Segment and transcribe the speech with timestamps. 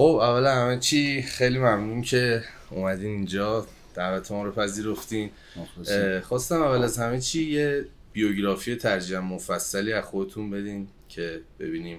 [0.00, 5.30] خب اولا همه چی خیلی ممنون که اومدین اینجا دعوت ما رو پذیرفتین.
[6.22, 11.98] خواستم اول از همه چی یه بیوگرافی ترجمه مفصلی از خودتون بدین که ببینیم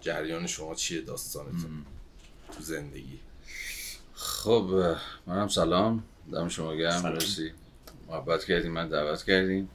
[0.00, 1.84] جریان شما چیه داستانتون
[2.56, 3.18] تو زندگی.
[4.14, 4.94] خب
[5.26, 6.04] منم سلام.
[6.32, 7.02] دم شما گرم.
[7.02, 7.50] مرسی.
[8.08, 9.68] محبت کردیم من دعوت کردیم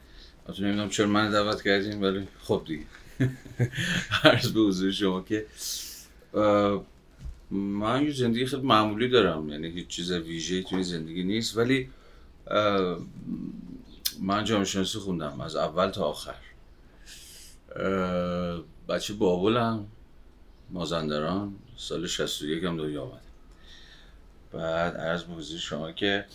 [0.48, 2.86] تو نمی‌دونم چرا من دعوت کردیم ولی خب دیگه.
[4.24, 5.46] عرض به حضور شما که
[7.52, 11.58] من یه زندگی خیلی معمولی دارم یعنی هیچ چیز ویژه توی زندگی نیست.
[11.58, 11.90] ولی
[14.22, 16.36] من جامعه شناسی خوندم از اول تا آخر.
[18.90, 19.86] بچه بابلم
[20.72, 23.22] مازندران سال 61 هم دنیا آمد
[24.52, 26.26] بعد عرض به شما که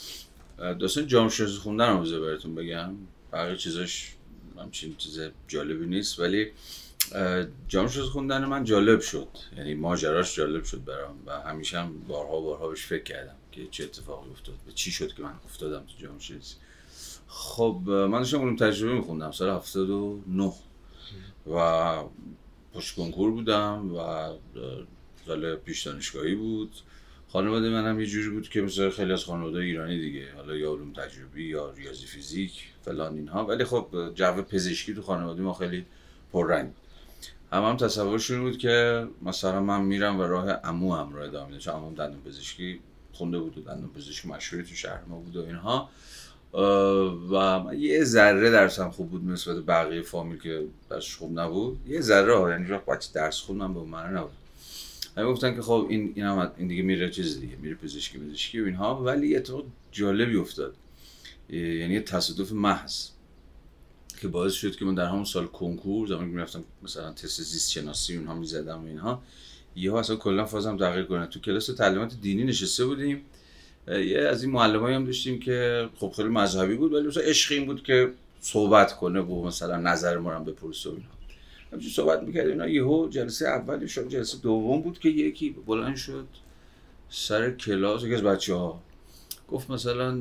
[0.58, 2.94] داستان جامعه شناسی خوندن رو براتون بگم.
[3.32, 4.14] بقیه چیزاش
[4.58, 6.20] همچین چیز جالبی نیست.
[6.20, 6.52] ولی
[7.68, 9.28] جامعه شناسی خوندن من جالب شد.
[9.56, 13.84] یعنی ماجراش جالب شد برام و همیشه هم بارها بارها بهش فکر کردم که چه
[13.84, 16.54] اتفاقی افتاد و چی شد که من افتادم تو شناسی
[17.26, 20.52] خب من داشتم علوم تجربه میخوندم سال 79
[21.46, 22.02] و
[22.74, 24.28] پشت کنکور بودم و
[25.26, 26.72] سال پیش دانشگاهی بود.
[27.28, 30.92] خانواده منم یه جوری بود که مثل خیلی از خانواده ایرانی دیگه حالا یا علوم
[30.92, 33.46] تجربی یا ریاضی فیزیک فلان اینها.
[33.46, 35.86] ولی خب جو پزشکی تو خانواده ما خیلی
[36.32, 36.72] پررنگ
[37.54, 41.58] هم هم تصورشون بود که مثلا من میرم و راه امو هم راه ادامه میدم.
[41.58, 42.80] چون امو دندون پزشکی
[43.12, 45.88] خونده بود و دندون پزشکی مشهوری تو شهر ما بود و اینها.
[47.30, 51.78] و من یه ذره درسم خوب بود نسبت بقیه فامیل که درسش خوب نبود.
[51.86, 54.32] یه ذره یعنی وقت بچه درس خود من به من نبود.
[55.16, 58.60] همه گفتن که خب این این هم این دیگه میره چیز دیگه میره پزشکی پزشکی
[58.60, 59.04] و اینها.
[59.04, 60.74] ولی اتفاق جالبی افتاد.
[61.48, 63.08] یعنی تصادف محض.
[64.20, 67.70] که باعث شد که من در همون سال کنکور زمانی که می‌رفتم مثلا تست زیست
[67.70, 69.22] شناسی اونها می‌زدم و اینها
[69.76, 71.26] یهو اصلا کلا فازم تغییر کنه.
[71.26, 73.20] تو کلاس تعلیمات دینی نشسته بودیم.
[73.88, 77.66] یه از این معلمایی هم داشتیم که خب خیلی مذهبی بود ولی مثلا عشق این
[77.66, 81.10] بود که صحبت کنه و مثلا نظر ما رو بپرسه و اینها.
[81.72, 82.46] همچین صحبت می‌کرد.
[82.46, 86.26] اینا یهو جلسه اول شد جلسه دوم بود که یکی بلند شد
[87.10, 88.82] سر کلاس یکی از بچه ها
[89.48, 90.20] گفت مثلا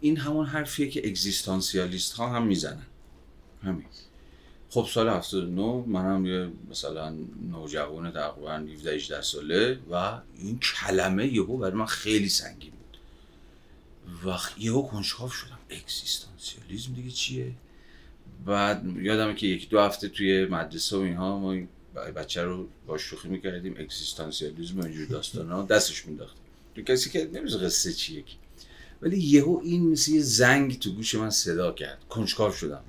[0.00, 2.86] این همون حرفیه که اگزیستانسیالیست ها هم می‌زنن.
[3.62, 3.84] همین.
[4.70, 7.14] خب سال 79 منم یه مثلا
[7.50, 12.98] نوجوان تقریبا 17 18 ساله و این کلمه یهو برای من خیلی سنگین بود.
[14.30, 15.58] و یهو کنجکاو شدم.
[15.70, 17.52] اگزیستانسیالیسم دیگه چیه؟
[18.46, 21.56] بعد یادمه که یکی دو هفته توی مدرسه و اینها ما
[22.16, 23.74] بچه رو با شوخی می‌کردیم.
[23.78, 26.42] اگزیستانسیالیسم و اینجور داستان ها دستش مینداختیم
[26.74, 28.22] تو کسی که نمیشه قصه چیه
[29.02, 31.98] ولی یهو این مثل یه زنگ تو گوش من صدا کرد.
[32.08, 32.82] کنجکاو شدم.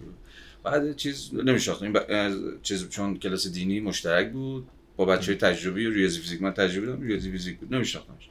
[0.63, 1.95] بعد چیز نمیشناختم.
[2.09, 4.67] این چیز چون کلاس دینی مشترک بود.
[4.97, 7.73] با بچه های تجربی و ریاضی فیزیک من تجربی دارم ریاضی فیزیک بود.
[7.73, 8.29] نمیشناختمش.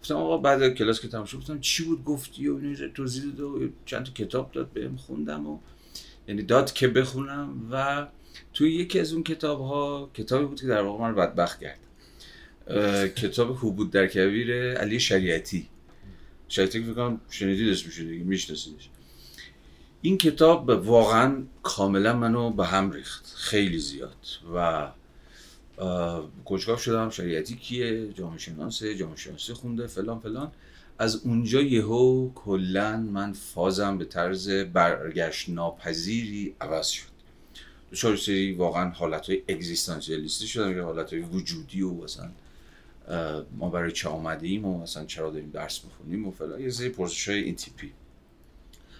[0.00, 3.70] گفتم آقا بعد کلاس که تمام شد گفتم چی بود گفتی و اینو توضیح داد
[3.86, 5.58] چند تا کتاب داد بهم خوندم و
[6.28, 8.06] یعنی داد که بخونم و
[8.54, 11.78] توی یکی از اون کتاب ها کتابی بود که در واقع من بدبخت کرد
[13.14, 15.68] کتاب حبود در کویر علی شریعتی.
[16.50, 18.88] که فکر شنیدید اسمش دیگه میشناسیدش.
[20.02, 24.16] این کتاب واقعا کاملا منو به هم ریخت خیلی زیاد.
[24.54, 24.88] و
[26.44, 30.52] کنجکاو شدم شریعتی کیه جامعه شناسه جامعه شناسی خونده فلان فلان.
[30.98, 37.10] از اونجا یهو کلا من فازم به طرز برگشت ناپذیری عوض شد.
[37.92, 42.30] دچار سری واقعا حالت های اگزیستانسیالیستی شدم که حالت های وجودی و مثلا
[43.58, 46.60] ما برای چه آمدیم و مثلا چرا داریم درس بخونیم و فلان.
[46.60, 47.92] یه سری پرسش های این تیپی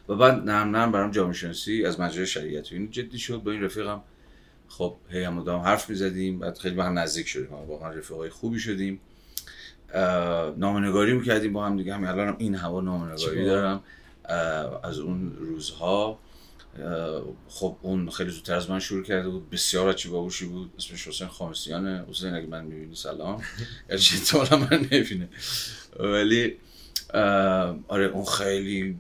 [0.09, 3.43] و بعد نرم نرم برام جامعه شناسی از مجرای شریعت این جدی شد.
[3.43, 4.03] با این رفیقم
[4.69, 6.38] خب هی هم مدام حرف می‌زدیم.
[6.38, 7.49] بعد خیلی با هم نزدیک شدیم.
[7.53, 9.00] واقعا رفیقای خوبی شدیم.
[10.56, 11.94] نامنگاری می‌کردیم با هم دیگه.
[11.94, 13.82] همین الان هم این هوا نامنگاری دارم.
[14.82, 16.19] از اون روزها.
[17.48, 19.50] خب اون خیلی زودتر از من شروع کرده بود.
[19.50, 20.72] بسیار بچه باهوشی بود.
[20.78, 23.42] اسمش حسین خامسیانه حسین اگه من می‌بینی سلام.
[23.88, 25.28] گرچه من نبینه
[25.99, 26.56] ولی
[27.88, 28.96] آره اون خیلی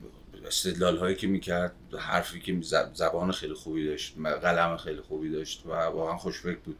[0.46, 2.60] استدلال هایی که می‌کرد حرفی که
[2.94, 6.76] زبان خیلی خوبی داشت قلم خیلی خوبی داشت و واقعا خوشفکر بود.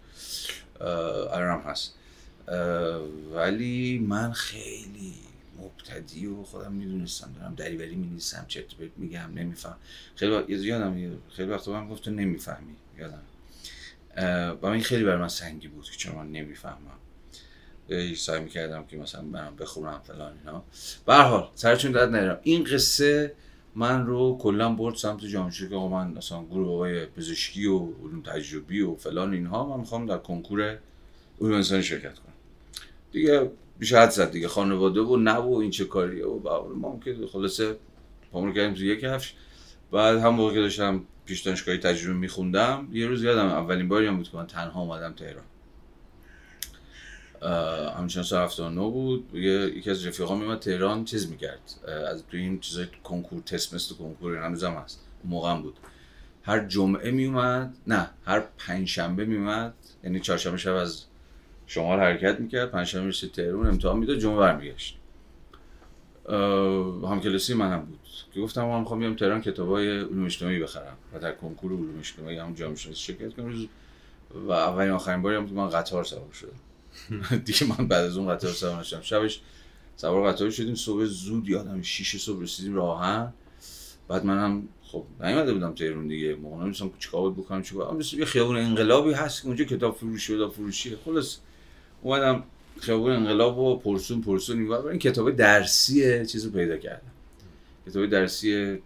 [1.33, 1.95] الان هست.
[3.35, 5.15] ولی من خیلی
[5.61, 8.67] مبتدی و خودم می‌دونستم دارم دریوری می نیستم چرت
[8.97, 9.77] میگم نمیفهم.
[10.17, 13.23] خیلی وقت یادم خیلی وقت من گفت تو نمی‌فهمی یادم.
[14.63, 16.99] و این خیلی بر من سنگی بود که چون من نمی‌فهمم.
[18.17, 20.65] سعی می‌کردم که مثلا برم بخونم فلان اینا.
[21.07, 23.35] به هر سرچون درد نرم این قصه
[23.75, 28.23] من رو کلا برد سمت جامعه که آقا من مثلا گروه های پزشکی و علوم
[28.23, 30.79] تجربی و فلان اینها من می‌خوام در کنکور
[31.41, 32.33] علوم انسانی شرکت کنم.
[33.13, 33.51] دیگه
[33.81, 34.49] بیش حد زد دیگه.
[34.49, 37.77] خانواده و نه و این چه کاریه و ما هم که خلاصه
[38.33, 39.35] پامون کردیم تو یک هفش
[39.93, 44.17] بعد هم موقع که داشتم پیش دانشگاهی تجربه میخوندم یه روز یادم اولین باری هم
[44.17, 45.45] بود که من تنها اومدم تهران.
[47.97, 49.35] همچنان سال 79 بود.
[49.35, 51.61] یکی از رفیقان میومد تهران چیز می‌کرد.
[52.11, 55.01] از تو این چیزای کنکور تست مثل کنکور هنوزم هست.
[55.25, 55.77] موقع بود.
[56.43, 59.75] هر جمعه میومد نه هر پنجشنبه میومد
[60.05, 61.05] یعنی چهارشنبه شب از
[61.71, 64.97] شمال حرکت می‌کرد پنجشنبه رسید تهران امتحان می‌داد جمعه برمیگشت.
[67.09, 67.99] هم کلاسی منم بود.
[68.35, 72.39] که گفتم من می‌خوام بیام تهران کتابای علوم اجتماعی بخرم و در کنکور علوم اجتماعی
[72.39, 73.69] هم جامعه شناسی شرکت کنم.
[74.35, 76.61] و اولین آخرین باری هم که من قطار سوار شدم.
[77.47, 79.01] دیگه من بعد از اون قطار سوار نشدم.
[79.01, 79.41] شبش
[79.97, 83.33] سوار قطار شدیم صبح زود یادم 6 صبح رسیدیم راهن.
[84.09, 86.35] بعد منم خب نیومده بودم تهران دیگه.
[86.35, 90.97] موقع نمیستم چیکار بکنم چیکار؟ یه خیابون انقلابی هست که اونجا کتاب فروشی و فروشیه.
[91.05, 91.39] خلاص.
[92.03, 92.43] اومدم
[92.81, 97.11] خیابون انقلاب و پرسون پرسون این این کتاب درسی چیز رو پیدا کردم.
[97.87, 98.79] کتاب درسی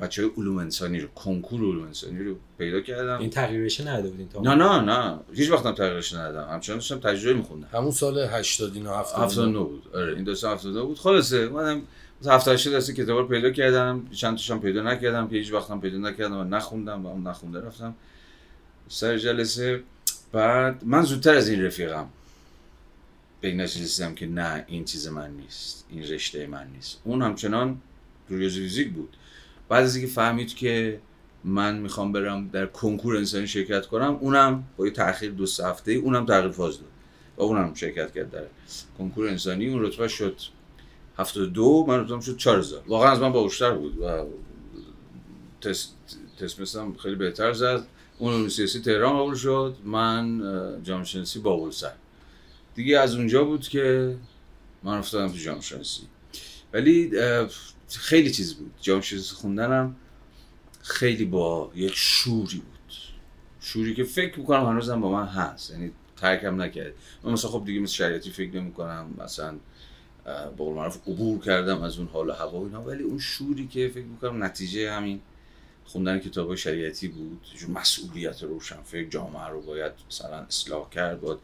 [0.00, 3.18] بچه های علوم انسانی رو کنکور علوم انسانی رو پیدا کردم.
[3.18, 5.18] این تغییرش نداده بودین تا نه نه نه.
[5.32, 6.48] هیچ وقت هم تغییرش ندادم.
[6.52, 7.68] همچنان داشتم تجربه میخوندم.
[7.72, 9.82] همون سال 89 79 بود.
[9.94, 10.98] آره این داستان 79 بود.
[10.98, 11.82] خلاصه اومدم
[12.26, 14.06] هفته 80 دستی کتاب رو پیدا کردم.
[14.12, 17.60] چند تاشم پیدا نکردم که هیچ وقت هم پیدا نکردم و نخوندم و اون نخونده
[17.60, 17.94] رفتم.
[18.88, 19.82] سر جلسه
[20.32, 22.06] بعد من زودتر از این رفیقم.
[23.42, 27.00] به این رسیدم که نه این چیز من نیست این رشته من نیست.
[27.04, 27.80] اون همچنان
[28.30, 29.16] ریاضی بود.
[29.68, 31.00] بعد از اینکه فهمید که
[31.44, 36.26] من می‌خوام برم در کنکور انسانی شرکت کنم اونم با یه تاخیر دو هفته اونم
[36.26, 36.88] تغییر فاز داد
[37.36, 38.44] و اونم شرکت کرد در
[38.98, 39.68] کنکور انسانی.
[39.68, 40.36] اون رتبه شد
[41.18, 44.24] 72 من رتبه شد 4000 واقعا از من باوشتر بود و
[45.60, 45.94] تست
[46.38, 47.86] تست خیلی بهتر زد.
[48.18, 49.76] اون سیاسی تهران قبول شد.
[49.84, 50.42] من
[50.82, 51.70] جامعه شناسی بابل
[52.74, 54.16] دیگه از اونجا بود که
[54.82, 56.02] من افتادم تو جامعه شناسی.
[56.72, 57.10] ولی
[57.88, 58.74] خیلی چیز بود.
[58.80, 59.96] جامعه شناسی خوندنم
[60.82, 62.94] خیلی با یک شوری بود.
[63.60, 65.70] شوری که فکر می‌کنم هنوزم با من هست.
[65.70, 66.92] یعنی ترکم نکرد.
[67.24, 69.54] من مثلا خب دیگه مثل شریعتی فکر نمی کنم مثلا
[70.56, 72.82] با قول معروف عبور کردم از اون حال و هوا اینا.
[72.82, 75.20] ولی اون شوری که فکر می‌کنم نتیجه همین
[75.84, 77.46] خوندن کتاب شریعتی بود.
[77.68, 81.38] مسئولیت روشن فکر جامعه رو باید مثلا اصلاح کرد باید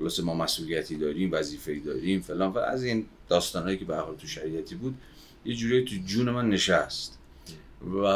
[0.00, 4.26] خلاص ما مسئولیتی داریم وظیفه داریم فلان و از این داستانهایی که به حال تو
[4.26, 4.94] شریعتی بود
[5.44, 7.18] یه جوری تو جون من نشست.
[7.94, 8.06] و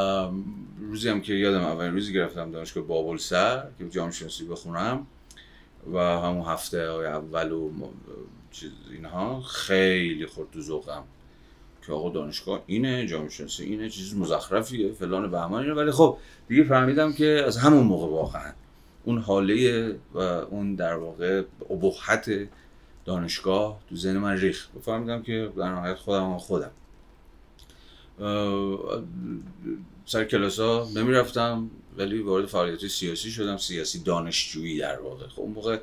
[0.81, 5.06] روزی هم که یادم اولین روزی گرفتم دانشگاه بابل سر که جامعه شناسی بخونم
[5.92, 7.70] و همون هفته اول و
[8.50, 11.04] چیز اینها خیلی خورد تو ذوقم
[11.86, 15.75] که آقا دانشگاه اینه جامعه شناسی اینه چیز مزخرفیه فلان بهمان اینه.
[15.75, 18.52] ولی خب دیگه فهمیدم که از همون موقع واقعا.
[19.05, 22.49] اون حاله و اون در واقع ابهت
[23.05, 26.71] دانشگاه تو ذهن من ریخ فهمیدم که در نهایت خودم خودم.
[30.06, 35.27] سر کلاس ها نمی رفتم ولی وارد فعالیت سیاسی شدم سیاسی دانشجویی در واقع.
[35.27, 35.79] خب اون موقع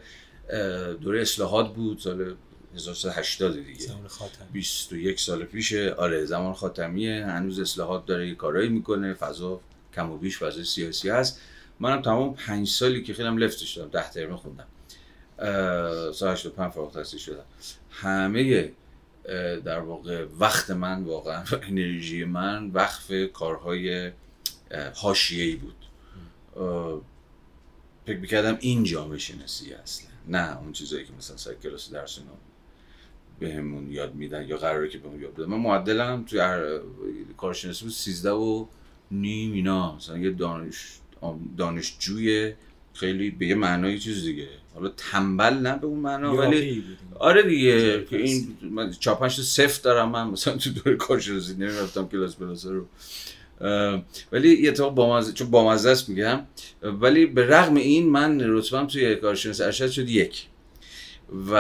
[1.02, 2.36] دوره اصلاحات بود سال
[2.76, 3.80] 1380 دیگه.
[3.80, 4.48] زمان خاتمی.
[4.54, 5.94] 21 سال پیشه.
[5.94, 7.26] آره زمان خاتمیه.
[7.26, 9.14] هنوز اصلاحات داره یه کارایی می‌کنه.
[9.14, 9.60] فضا
[9.96, 11.42] کم و بیش فضا سیاسی هست.
[11.82, 14.68] منم تمام پنج سالی که خیلی هم لفتش دادم ده ترمه خوندم.
[16.14, 17.44] سال 85 فارغ التحصیل شدم.
[17.92, 18.72] همه
[19.66, 24.12] در واقع وقت من واقعا انرژی من وقف کارهای
[24.96, 25.76] حاشیه‌ای بود.
[28.06, 30.08] فکر می‌کردم این جامعه شناسی اصلا.
[30.28, 32.32] نه اون چیزایی که مثلا سر کلاس درس اینا
[33.40, 35.46] بهمون یاد میدن یا قراره که بهمون یاد بدن.
[35.46, 36.42] من معدلم توی
[37.38, 38.66] کارشناسی بود 13 و
[39.12, 39.96] نیم اینا.
[39.96, 40.98] مثلا یه دانش
[41.58, 42.54] دانشجوی
[42.94, 44.48] خیلی به یه معنای چیز دیگه.
[44.76, 46.84] حالا تنبل نه به اون معنا ولی
[47.20, 52.36] آره دیگه که این من چاپنش سفت دارم من مثلا تو دور کارشناسی نمی‌رفتم کلاس
[52.36, 52.86] بلاسه رو.
[54.32, 56.40] ولی یه تا بامزه چون بامزه است میگم
[56.82, 60.46] ولی به رغم این من رتبم توی کارشناسی ارشد شد یک.
[61.52, 61.54] و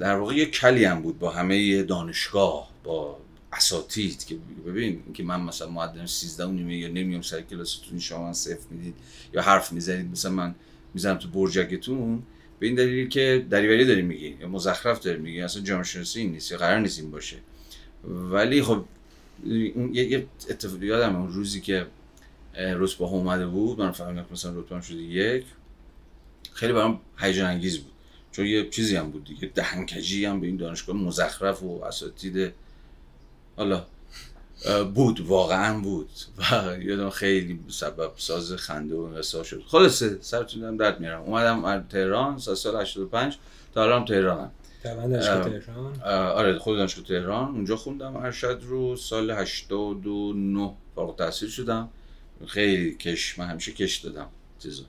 [0.00, 3.18] در واقع یه کلی هم بود با همه دانشگاه با
[3.52, 4.36] اساتید که
[4.66, 8.94] ببین که من مثلا معدل 13 و نیمه یا نمیام سر کلاستون شما صفر می‌دید
[9.34, 10.54] یا حرف می‌زنید مثلا من
[10.94, 12.22] می‌زنم تو برجکتون
[12.58, 16.32] به این دلیل که دریوری داری میگی یا مزخرف داری میگی اصلا جامعه شناسی این
[16.32, 17.36] نیست یا قرار نیست این باشه.
[18.04, 18.84] ولی خب
[19.74, 21.86] اون یه اتفاقی یادم اون روزی که
[22.54, 25.44] رتبه اومده بود من فهمیدم که مثلا رتبه شده یک
[26.52, 27.92] خیلی برام هیجان انگیز بود.
[28.32, 32.52] چون یه چیزی هم بود دیگه دهنکجی هم به این دانشگاه مزخرف و اساتید
[33.58, 33.84] حالا
[34.94, 36.10] بود واقعا بود.
[36.38, 39.62] و یادم خیلی سبب ساز خنده و قصه شد.
[39.66, 43.38] خلاصه سرتونم درد میرم اومدم تهران سال 85
[43.74, 44.50] تا الان تهرانم.
[44.82, 47.48] تهران؟ آره خود دانشگاه تهران.
[47.48, 51.88] اونجا خوندم ارشد رو سال 89 فارغ تحصیل شدم.
[52.46, 54.26] خیلی کش من همیشه کش دادم
[54.58, 54.82] چیزا.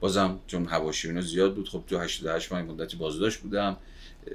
[0.00, 3.76] بازم چون حواشی اینا زیاد بود خب تو 88 من مدتی بازداشت بودم.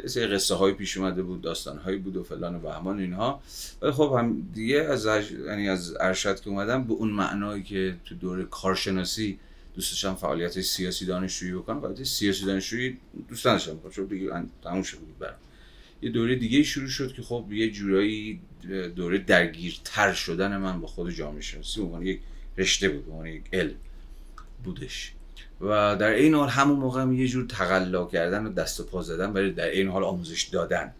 [0.05, 3.41] سه قصه های پیش اومده بود داستان هایی بود و فلان و بهمان اینها.
[3.81, 5.05] ولی خب هم دیگه از
[5.47, 9.39] یعنی از ارشد که اومدم به اون معنایی که تو دوره کارشناسی
[9.75, 12.97] دوست داشتم فعالیت سیاسی دانشجویی بکنم فعالیت سیاسی دانشجویی
[13.29, 14.31] دوست داشتم چون دیگه
[14.63, 15.35] تموم شد بود برام.
[16.01, 18.39] یه دوره دیگه شروع شد که خب یه جورایی
[18.95, 22.19] دوره درگیرتر شدن من با خود جامعه شناسی یک
[22.57, 23.75] رشته بود یک علم
[24.63, 25.13] بودش.
[25.61, 29.01] و در این حال همون موقع هم یه جور تقلا کردن و دست و پا
[29.01, 30.93] زدن برای در این حال آموزش دادن.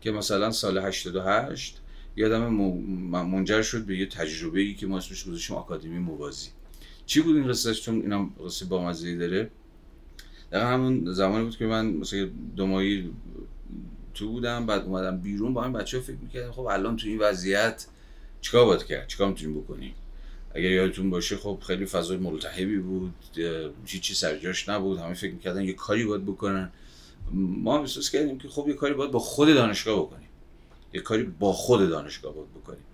[0.00, 1.80] که مثلا سال 88
[2.16, 2.52] یادم
[3.10, 6.48] منجر شد به یه تجربه ای که ما اسمش گذاشتیم آکادمی موازی.
[7.06, 9.50] چی بود این قصه چون اینم قصه با داره.
[10.50, 13.10] در همون زمانی بود که من مثلا دو ماهی
[14.14, 17.18] تو بودم بعد اومدم بیرون با این بچه ها فکر می‌کردم خب الان تو این
[17.18, 17.86] وضعیت
[18.40, 19.94] چیکار باید کرد؟ چیکار می‌تونیم بکنیم؟
[20.56, 23.14] اگر یادتون باشه خب خیلی فضای ملتهبی بود
[23.86, 26.70] چی چی سرجاش نبود همه فکر می‌کردن یه کاری باید بکنن.
[27.32, 30.28] ما هم احساس کردیم که خب یه کاری باید با خود دانشگاه بکنیم.
[30.92, 32.84] یه کاری با خود دانشگاه باید بکنیم.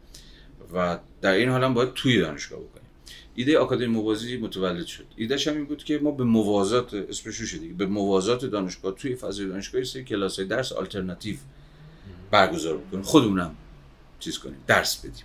[0.75, 2.87] و در این حال هم باید توی دانشگاه بکنیم.
[3.35, 5.05] ایده آکادمی موازی متولد شد.
[5.17, 9.17] ایدهش هم این بود که ما به موازات اسمش رو دیگه به موازات دانشگاه توی
[9.17, 11.37] فضای دانشگاه سری کلاس درس آلترناتیو
[12.31, 13.03] برگزار بکنیم.
[13.03, 13.55] خودمونم
[14.21, 15.25] چیز کنیم درس بدیم.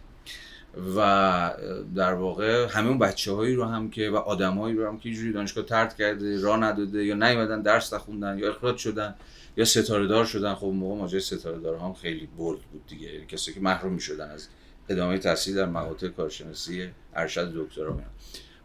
[0.95, 1.53] و
[1.95, 5.33] در واقع همه اون بچه هایی رو هم که و آدمایی رو هم که جوری
[5.33, 9.15] دانشگاه ترد کرده راه نداده یا نیومدن درس نخوندن یا اخراج شدن
[9.57, 10.53] یا ستاره دار شدن.
[10.53, 13.13] خب موقع ماجرای ستاره دار هم خیلی برد بود دیگه.
[13.13, 14.47] یعنی کسی که محروم می‌شدن از
[14.89, 18.09] ادامه تحصیل در مقاطع کارشناسی ارشد دکترا میان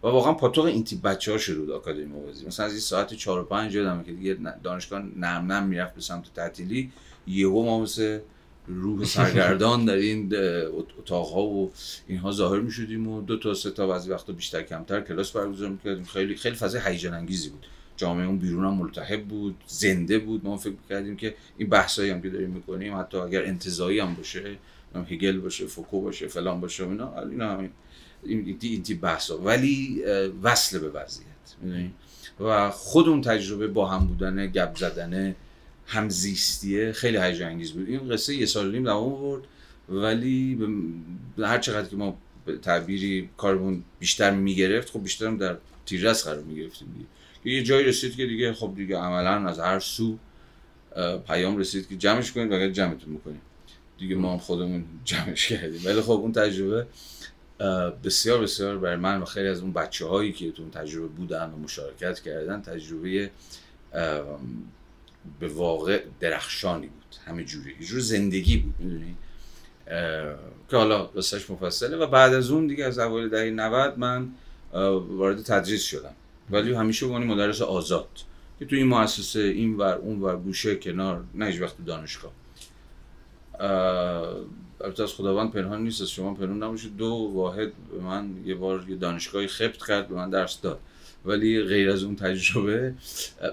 [0.02, 3.40] و واقعا پاتوق این تیپ بچه ها شروع آکادمی موازی مثلا از این ساعت 4
[3.40, 6.92] و 5 یادمه که دیگه دانشگاه نرم نرم می‌رفت به سمت تعطیلی
[7.26, 8.18] یهو ما مثل
[8.66, 10.32] روح سرگردان در این
[10.98, 11.72] اتاقها و
[12.06, 15.68] اینها ظاهر می شدیم و دو تا سه تا بعضی وقتا بیشتر کمتر کلاس برگزار
[15.68, 16.04] می‌کردیم.
[16.04, 17.66] خیلی خیلی فضای هیجان انگیزی بود.
[17.96, 20.44] جامعه اون بیرون هم ملتهب بود زنده بود.
[20.44, 24.56] ما فکر کردیم که این بحثایی هم که داریم می‌کنیم حتی اگر انتزاعی هم باشه
[25.10, 27.70] هگل باشه فوکو باشه فلان باشه اینا اینا همین
[28.24, 30.02] این این بحثا ولی
[30.42, 31.28] وصل به وضعیت
[32.40, 35.34] و خود اون تجربه با هم بودن گپ زدن
[35.92, 37.88] همزیستیه خیلی هیجان انگیز بود.
[37.88, 39.42] این قصه یه سال نیم دوام آورد.
[39.88, 40.58] ولی
[41.38, 42.18] هر چقدر که ما
[42.62, 45.56] تعبیری کارمون بیشتر می‌گرفت خب بیشتر هم در
[45.86, 47.56] تیررس قرار می‌گرفتیم دیگه.
[47.56, 50.18] یه جایی رسید که دیگه خب دیگه عملا از هر سو
[51.26, 53.40] پیام رسید که جمعش کنید و جمعتون می‌کنیم
[53.98, 55.80] دیگه ما خودمون جمعش کردیم.
[55.84, 56.86] ولی خب اون تجربه
[58.04, 61.50] بسیار بسیار برای من و خیلی از اون بچه هایی که تو اون تجربه بودن
[61.50, 63.30] و مشارکت کردن تجربه
[65.40, 67.74] به واقع درخشانی بود همه جوری.
[67.80, 69.16] یه جور زندگی بود می‌دونی؟
[70.70, 74.28] که حالا قصهش مفصله و بعد از اون دیگه از اوایل دهه 90 من
[75.08, 76.14] وارد تدریس شدم.
[76.50, 78.08] ولی همیشه به مدرس آزاد.
[78.58, 82.32] که تو این مؤسسه این ور اون ور گوشه کنار نه هیچ وقت دانشگاه.
[84.80, 88.84] البته از خداوند پنهان نیست از شما پنهان نباشید دو واحد به من یه بار
[88.88, 90.78] یه دانشگاهی خبت کرد به من درس داد.
[91.24, 92.94] ولی غیر از اون تجربه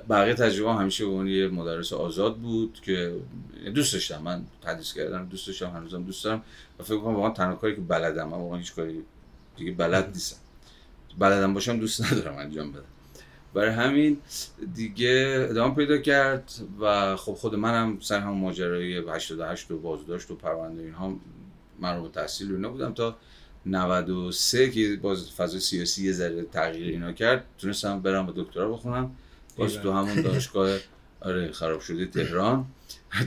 [0.09, 3.15] بقیه تجربه همیشه به یه مدرس آزاد بود که
[3.75, 4.21] دوست داشتم.
[4.21, 6.43] من تدریس کردم دوست داشتم هنوزم دوست دارم.
[6.79, 9.03] و فکر کنم واقعا تنها کاری که بلدم واقعا هیچ کاری
[9.57, 10.37] دیگه بلد نیستم.
[11.19, 12.83] بلدم باشم دوست ندارم انجام بدم.
[13.53, 14.17] برای همین
[14.75, 20.35] دیگه ادامه پیدا کرد و خب خود منم سر هم ماجرای 88 و بازداشت و
[20.35, 21.15] پرونده اینها
[21.79, 23.17] من رو تحصیل اینا بودم تا
[23.65, 29.15] 93 که باز فضای سیاسی یه ذره تغییر اینا کرد تونستم برم با دکترا بخونم.
[29.57, 30.77] باز تو همون دانشگاه
[31.21, 32.65] آره خراب شده تهران.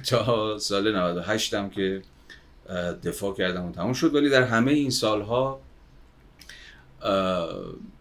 [0.08, 2.02] تا سال 98 هم که
[3.04, 4.14] دفاع کردم و تموم شد.
[4.14, 5.60] ولی در همه این سالها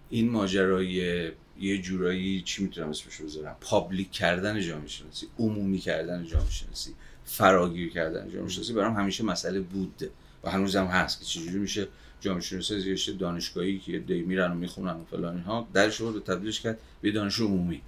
[0.09, 6.49] این ماجرای یه جورایی چی می‌تونم اسمش بذارم؟ پابلیک کردن جامعه شناسی عمومی کردن جامعه
[6.49, 6.93] شناسی
[7.25, 10.09] فراگیر کردن جامعه شناسی برام همیشه مسئله بوده
[10.43, 11.87] و هنوزم هست که چجوری میشه
[12.21, 16.61] جامعه شناسی رشته دانشگاهی که دی میرن و می‌خونن و فلان اینها درش رو تبدیلش
[16.61, 17.81] کرد به دانش عمومی.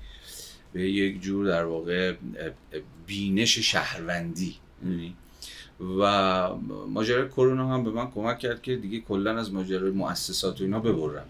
[0.73, 2.13] به یک جور در واقع
[3.07, 4.55] بینش شهروندی.
[5.99, 6.49] و
[6.87, 10.79] ماجرای کرونا هم به من کمک کرد که دیگه کلا از ماجرای مؤسسات و اینا
[10.79, 11.25] ببرم.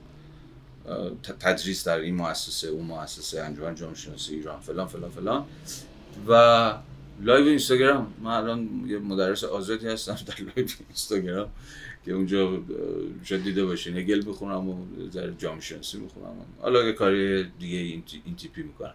[1.40, 5.46] تدریس در این مؤسسه اون مؤسسه انجمن جامعه شناسی ایران فلان فلان فلان.
[6.28, 6.74] و
[7.22, 8.14] لایو اینستاگرام.
[8.22, 11.50] من الان یه مدرس آزادی هستم در لایو اینستاگرام.
[12.06, 12.62] که اونجا
[13.24, 16.36] شاید دیده هگل بخونم و در جامعه شناسی بخونم.
[16.62, 17.78] حالا یه کاری دیگه
[18.26, 18.94] این تیپی می‌کنم.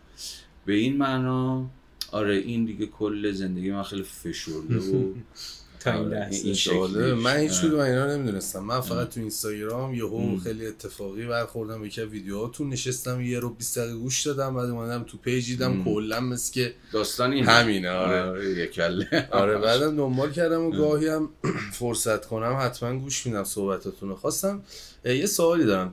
[0.67, 1.71] به این معنا
[2.13, 5.15] آره این دیگه کل زندگی من خیلی فشرده و
[5.81, 6.97] تا این آره، لحظه این شکلیش.
[6.97, 7.69] من هیچ آره.
[7.69, 8.65] کدوم اینا نمی‌دونستم.
[8.65, 13.79] من فقط تو اینستاگرام یهو خیلی اتفاقی برخوردم یکی از ویدیوهاتون نشستم یه رو 20
[13.79, 18.51] دقیقه گوش دادم بعد اومدم تو پیج دیدم کلا مثل که داستان این همینه، آره.
[18.51, 19.29] یک کله.
[19.31, 21.29] آره بعدم دنبال کردم و گاهی هم
[21.79, 24.63] فرصت کنم حتما گوش میدم صحبتاتون رو خواستم
[25.05, 25.91] یه سوالی دارم.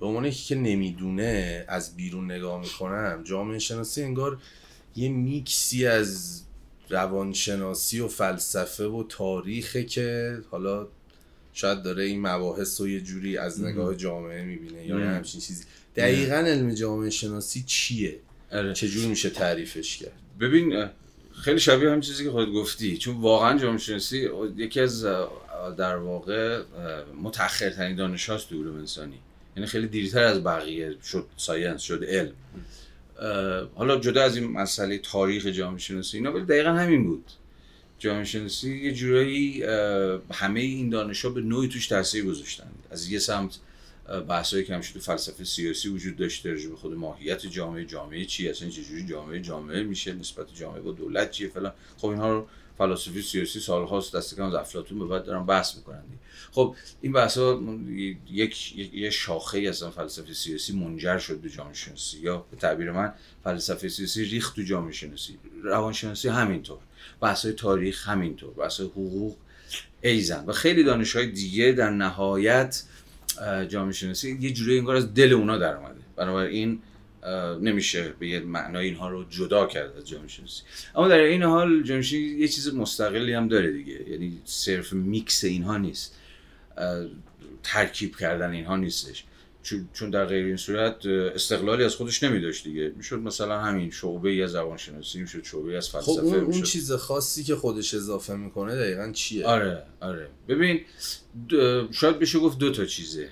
[0.00, 4.38] به عنوان یکی که نمی‌دونه از بیرون نگاه می‌کنم جامعه شناسی انگار
[4.96, 6.40] یه میکسی از
[6.94, 10.88] روانشناسی و فلسفه و تاریخه که حالا
[11.52, 14.98] شاید داره این مباحث رو یه جوری از نگاه جامعه می‌بینه یا.
[14.98, 15.64] همچین چیزی.
[15.96, 18.18] دقیقا علم جامعه شناسی چیه؟
[18.52, 18.72] آره.
[18.72, 20.86] چجور میشه تعریفش کرد؟ ببین
[21.42, 25.02] خیلی شبیه همین چیزی که خودت گفتی چون واقعا جامعه شناسی یکی از
[25.76, 26.62] در واقع
[27.22, 29.18] متأخرترین دانش هاست تو علوم انسانی.
[29.56, 32.32] یعنی خیلی دیرتر از بقیه شد ساینس شد علم.
[33.74, 37.30] حالا جدا از این مسئله تاریخ جامعه شناسی اینا ولی دقیقا همین بود.
[37.98, 39.62] جامعه شناسی یه جورایی
[40.32, 43.58] همه این دانش ها به نوعی توش تاثیر گذاشتن از یه سمت
[44.28, 48.48] بحثایی که همیشه تو فلسفه سیاسی وجود داشته راجع به خود ماهیت جامعه جامعه چی
[48.48, 51.72] اصلا چجوری جامعه جامعه میشه نسبت جامعه با دولت چیه فلان.
[51.96, 52.46] خب اینها رو
[52.78, 56.02] فلاسفی سیاسی سالهاست دست کم از افلاطون به بعد دارن بحث می‌کنن.
[56.52, 57.60] خب این بحث ها
[58.30, 62.92] یک یه شاخه ای از فلسفه سیاسی منجر شد به جامعه شناسی یا به تعبیر
[62.92, 63.12] من
[63.44, 66.78] فلسفه سیاسی ریخت تو جامعه شناسی روانشناسی همینطور.
[67.20, 68.54] بحث های تاریخ همینطور.
[68.54, 69.36] بحث حقوق
[70.02, 70.44] ایزن.
[70.46, 72.82] و خیلی دانش های دیگه در نهایت
[73.68, 76.82] جامعه شناسی یه جوری انگار از دل اونا در اومده بنابراین
[77.62, 80.62] نمیشه به یه معنای اینها رو جدا کرد از جامعه شناسی
[80.94, 84.10] اما در این حال جامعه شناسی یه چیز مستقلی هم داره دیگه.
[84.10, 86.14] یعنی صرف میکس اینها نیست.
[87.62, 89.24] ترکیب کردن اینها نیستش.
[89.92, 92.92] چون- در غیر این صورت استقلالی از خودش نمی داشت دیگه.
[92.96, 96.46] می‌شد مثلا همین شعبه ای از زبانشناسی می‌شد شعبه ای از خب فلسفه اون, اون
[96.46, 100.28] می‌شد چیز خاصی که خودش اضافه می‌کنه دقیقا چیه؟ آره آره.
[100.48, 100.80] ببین
[101.90, 103.28] شاید بشه گفت دو تا چیزه.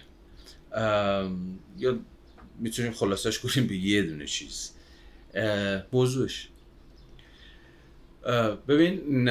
[1.79, 1.99] یا
[2.63, 4.71] می‌تونیم خلاصش کنیم به یه دونه چیز.
[5.93, 6.49] موضوعش.
[8.69, 9.29] ببین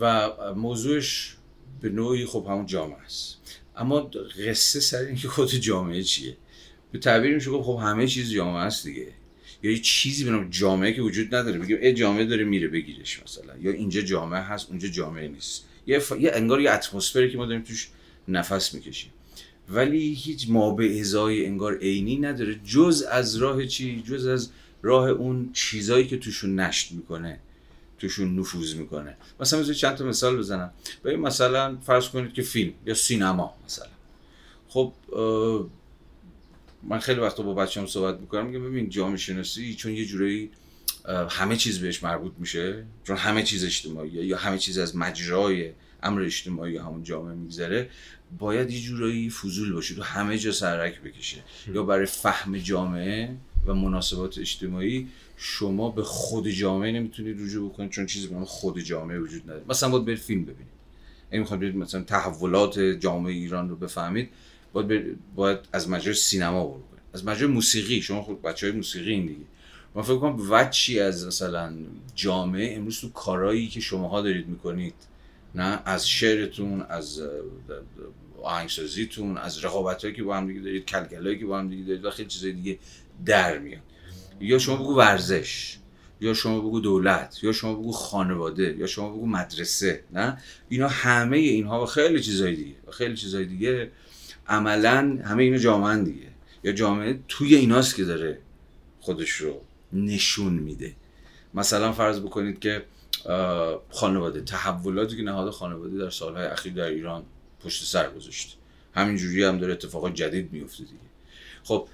[0.00, 1.36] و موضوعش
[1.80, 3.36] به نوعی خب همون جامعه است.
[3.76, 4.00] اما
[4.46, 6.36] قصه سر اینکه خود جامعه چیه؟
[6.92, 9.08] به تعبیر میشه خب همه چیز جامعه است دیگه.
[9.62, 11.58] یا یه چیزی به جامعه که وجود نداره.
[11.58, 13.58] بگیم ای جامعه داره میره بگیرش مثلا.
[13.58, 15.64] یا اینجا جامعه هست اونجا جامعه نیست.
[15.86, 16.12] یه, ف...
[16.20, 17.88] یه انگار یه اتمسفری که ما داریم توش
[18.28, 19.11] نفس می‌کشیم.
[19.74, 22.60] ولی هیچ ما به ازای انگار عینی نداره.
[22.64, 24.50] جز از راه چی؟ جز از
[24.82, 27.38] راه اون چیزایی که توشون نشت می‌کنه
[27.98, 29.16] توشون نفوذ می‌کنه.
[29.40, 30.70] مثلا بذارید چند تا مثال بزنم.
[31.04, 33.86] ببین مثلا فرض کنید که فیلم یا سینما مثلا.
[34.68, 34.92] خب
[36.82, 40.50] من خیلی وقتا با بچه‌ام صحبت می‌کنم میگم ببین جامعه شناسی چون یه جورایی
[41.04, 45.72] اه، همه چیز بهش مربوط میشه چون همه چیز اجتماعیه یا همه چیز از مجرای
[46.02, 47.90] امر اجتماعی همون جامعه میگذره.
[48.38, 51.36] باید یه جورایی فضول باشه تو همه جا سرک بکشه.
[51.74, 58.06] یا برای فهم جامعه و مناسبات اجتماعی شما به خود جامعه نمی‌تونید رجوع بکنید چون
[58.06, 59.64] چیزی به خود جامعه وجود نداره.
[59.68, 60.72] مثلا باید برید فیلم ببینید.
[61.30, 64.28] اگه می‌خواید برید مثلا تحولات جامعه ایران رو بفهمید
[64.72, 67.02] باید, برید- باید از مجرای سینما برو کنید.
[67.14, 69.44] از مجرای موسیقی شما خود بچه های موسیقی این دیگه.
[69.94, 71.74] من فکر کنم وچی از مثلا
[72.14, 74.94] جامعه امروز تو کارایی که شماها دارید می‌کنید
[75.54, 77.20] نه؟ از شعرتون از
[78.42, 82.10] آهنگسازیتون از رقابتایی که با هم دیگه دارید کلکلایی که با هم دیگه دارید و
[82.10, 82.78] خیلی چیزای دیگه
[83.26, 83.82] در میاد.
[84.40, 85.78] یا شما بگو ورزش
[86.20, 91.36] یا شما بگو دولت یا شما بگو خانواده یا شما بگو مدرسه نه؟ اینا همه
[91.36, 93.90] اینها و خیلی چیزای دیگه و خیلی چیزای دیگه
[94.48, 96.26] عملا همه اینا جامعه دیگه.
[96.64, 98.38] یا جامعه توی ایناست که داره
[99.00, 99.60] خودش رو
[99.92, 100.94] نشون میده.
[101.54, 102.84] مثلا فرض بکنید که
[103.90, 107.22] خانواده تحولاتی که نهاد خانواده در سالهای اخیر در ایران
[107.64, 108.54] پشت سر گذاشته
[108.94, 110.98] همینجوری هم داره اتفاقات جدید میفته دیگه.
[111.64, 111.88] خب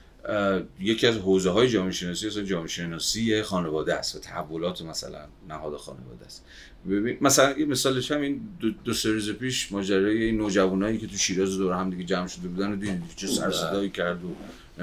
[0.80, 5.76] یکی از حوزه های جامعه شناسی اصلا جامعه شناسی خانواده است و تحولات مثلا نهاد
[5.76, 6.44] خانواده است.
[6.90, 11.16] ببین مثلا یه مثالش همین دو, دو سه روز پیش ماجرای این نوجوانایی که تو
[11.16, 14.28] شیراز دور هم دیگه جمع شده بودن و دیدید چه سر صدایی کرد و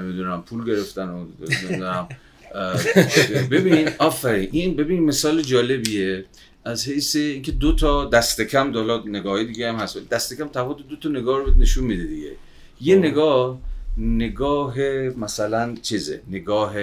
[0.00, 1.26] نمی‌دونم پول گرفتن و
[1.62, 2.08] نمی‌دونم
[3.50, 6.24] ببین آفرین این ببین مثال جالبیه.
[6.66, 10.08] از حیث اینکه دو تا دست کم دالا نگاه دیگه هم هست.
[10.08, 12.32] دست کم تفاوت دو تا نگاه رو نشون میده دیگه.
[12.80, 13.04] یه خب.
[13.04, 13.58] نگاه
[13.98, 14.78] نگاه
[15.16, 16.76] مثلا چیزه؟ نگاه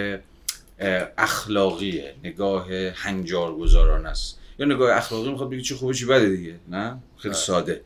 [0.79, 2.15] اه، اخلاقیه.
[2.23, 4.39] نگاه هنجارگذاران است.
[4.59, 7.43] یا نگاه اخلاقی می‌خواد بگه چه خوبه چی بده دیگه نه؟ خیلی بله.
[7.43, 7.81] ساده.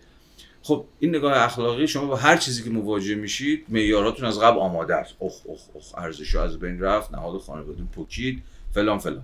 [0.62, 4.96] خب این نگاه اخلاقی شما با هر چیزی که مواجه میشید معیاراتون از قبل آماده
[4.96, 5.14] است.
[5.22, 7.12] اخ اخ اخ ارزش از بین رفت.
[7.12, 8.44] نهاد خانواده پوکید.
[8.74, 9.24] فلان فلان.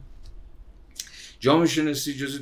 [1.43, 2.39] جامعه شناسی جز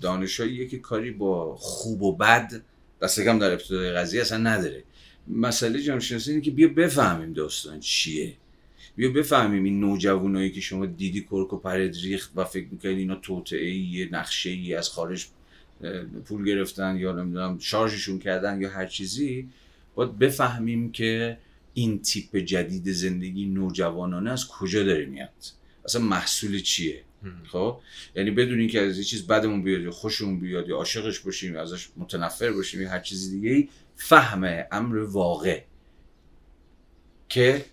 [0.00, 2.62] دانشاییه که کاری با خوب و بد
[3.02, 4.84] دست کم در ابتدای قضیه اصلا نداره.
[5.28, 8.34] مسئله جامعه شناسی اینه که بیا بفهمیم داستان چیه.
[8.96, 13.14] بیا بفهمیم این نوجوانایی که شما دیدی کرک و پرد ریخت و فکر می‌کنید اینا
[13.14, 15.26] توطعه ای نقشه ای از خارج
[16.24, 19.48] پول گرفتن یا نمی‌دونم شارژشون کردن یا هر چیزی
[19.94, 21.38] باید بفهمیم که
[21.74, 25.30] این تیپ جدید زندگی نوجوانانه از کجا داره میاد.
[25.84, 27.02] اصلا محصول چیه؟
[27.52, 27.80] خب؟
[28.14, 31.62] یعنی بدون اینکه از یه چیز بدمون بیاد یا خوشمون بیاد یا عاشقش باشیم یا
[31.62, 35.62] ازش متنفر باشیم یا هر چیز دیگه فهم امر واقع
[37.28, 37.64] که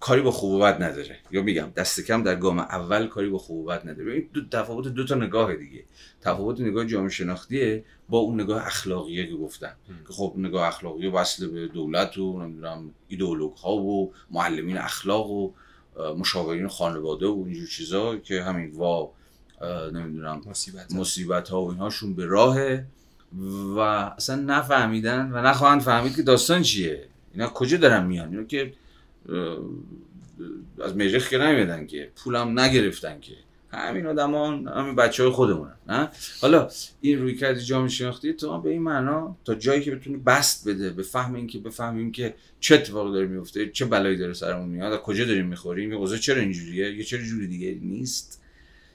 [0.00, 1.18] کاری با خوب و بد نداره.
[1.30, 4.12] یا میگم دست کم در گام اول کاری با خوب و بد نداره.
[4.12, 5.84] این دو تفاوت دو تا نگاه دیگه.
[6.20, 9.76] تفاوت نگاه جامعه شناختیه با اون نگاه اخلاقیه که گفتم.
[10.06, 15.52] که خب نگاه اخلاقی وصل به دولت و نمی‌دونم ایدئولوگ ها و معلمین اخلاق و
[16.18, 19.12] مشاورین خانواده و اینجور چیزا که همین وا
[19.92, 22.84] نمی‌دونم مصیبت, مصیبت ها و اینهاشون به راهه
[23.76, 27.04] و اصلا نفهمیدن و نخواهند فهمید که داستان چیه.
[27.32, 28.72] اینا کجا دارن میان؟ اینا که
[30.84, 33.32] از مریخ که نمیدن که پولم نگرفتن که.
[33.72, 36.68] همین آدمان همین بچه های خودمونن نه؟ حالا
[37.00, 40.90] این روی کردی جامعه شناختی تو به این معنا تا جایی که بتونی بست بده
[40.90, 44.92] به فهم این که بفهمیم که چه اتفاقی داره میفته چه بلایی داره سرمون میاد
[44.92, 48.42] از کجا داریم می‌خوریم یه چرا اینجوریه؟ یه چرا جوری دیگه نیست؟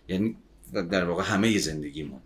[0.07, 0.35] یعنی
[0.73, 2.19] در واقع همه زندگیمون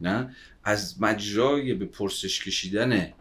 [0.00, 0.34] نه؟
[0.64, 3.12] از مجرای به پرسش کشیدن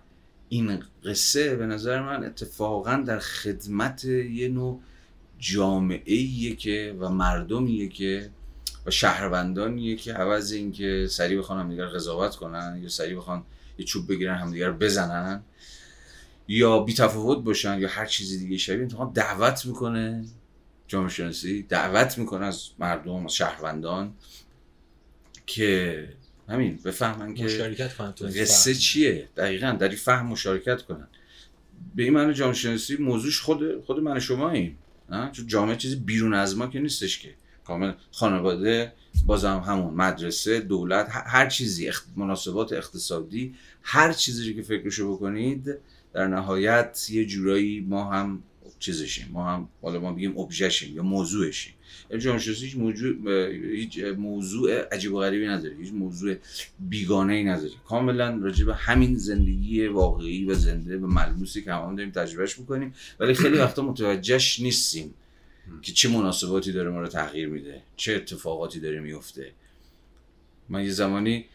[0.49, 4.81] این قصه به نظر من اتفاقا در خدمت یه نوع
[5.39, 8.29] جامعه که و مردمیه که
[8.87, 13.43] و شهروندانیه که عوض اینکه سریع بخوان هم دیگر قضاوت کنن یا سریع بخوان
[13.77, 15.43] یه چوب بگیرن هم دیگر بزنن.
[16.47, 18.81] یا بی تفاوت باشن یا هر چیزی دیگه شبیه.
[18.81, 20.25] انتخاب دعوت می‌کنه
[20.87, 24.13] جامعه شناسی دعوت می‌کنه از مردم از شهروندان
[25.45, 26.09] که
[26.49, 28.01] همین بفهمن که مشارکت
[28.41, 31.07] قصه چیه؟ دقیقا در این فهم مشارکت کنن.
[31.95, 34.77] به این معنی جامعه شناسی موضوعش خود خود من شما این
[35.31, 37.35] چون جامعه چیزی بیرون از ما که نیستش که.
[37.67, 38.93] کامل خانواده
[39.25, 45.75] بازم همون مدرسه دولت هر چیزی مناسبات اقتصادی هر چیزی که فکرشو بکنید
[46.13, 48.43] در نهایت یه جورایی ما هم
[48.79, 51.73] چیزشیم ما هم حالا ما بگیم ابژهشیم یا موضوعشیم.
[52.19, 56.35] جامعه شناسی هیچ موضوع هیچ موضوع عجیب و غریبی نداره هیچ موضوع
[56.79, 57.71] بیگانه ای نداره.
[57.85, 62.93] کاملا راجع به همین زندگی واقعی و زنده و ملموسی که همون داریم تجربهش می‌کنیم
[63.19, 65.13] ولی خیلی وقتا متوجهش نیستیم.
[65.81, 69.51] که چه مناسباتی داره ما رو تغییر میده چه اتفاقاتی داره میفته.
[70.69, 71.45] من یه زمانی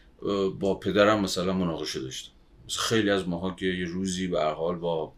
[0.59, 2.31] با پدرم مثلا مناقشه داشتم.
[2.69, 5.13] خیلی از ماها که یه روزی به حال با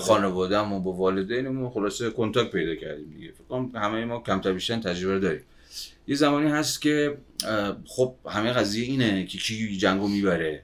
[0.00, 3.32] خانواده‌مون و با والدینمون خلاصه کنتاکت پیدا کردیم دیگه.
[3.32, 5.42] فکر همه ما کمتر بیشتر تجربه داریم.
[6.06, 7.18] یه زمانی هست که
[7.86, 10.62] خب همه قضیه اینه که کی جنگو می‌بره.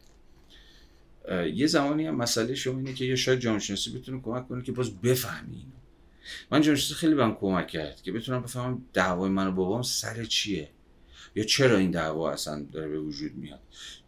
[1.54, 4.72] یه زمانی هم مسئله شما اینه که یه شاید جامعه شناسی بتونه کمک کنه که
[4.72, 5.66] باز بفهمی
[6.50, 10.70] من شناسی خیلی بهم کمک کرد که بتونم بفهمم دعوای من و بابام سر چیه.
[11.34, 13.60] یا چرا این دعوا اصلا داره به وجود میاد؟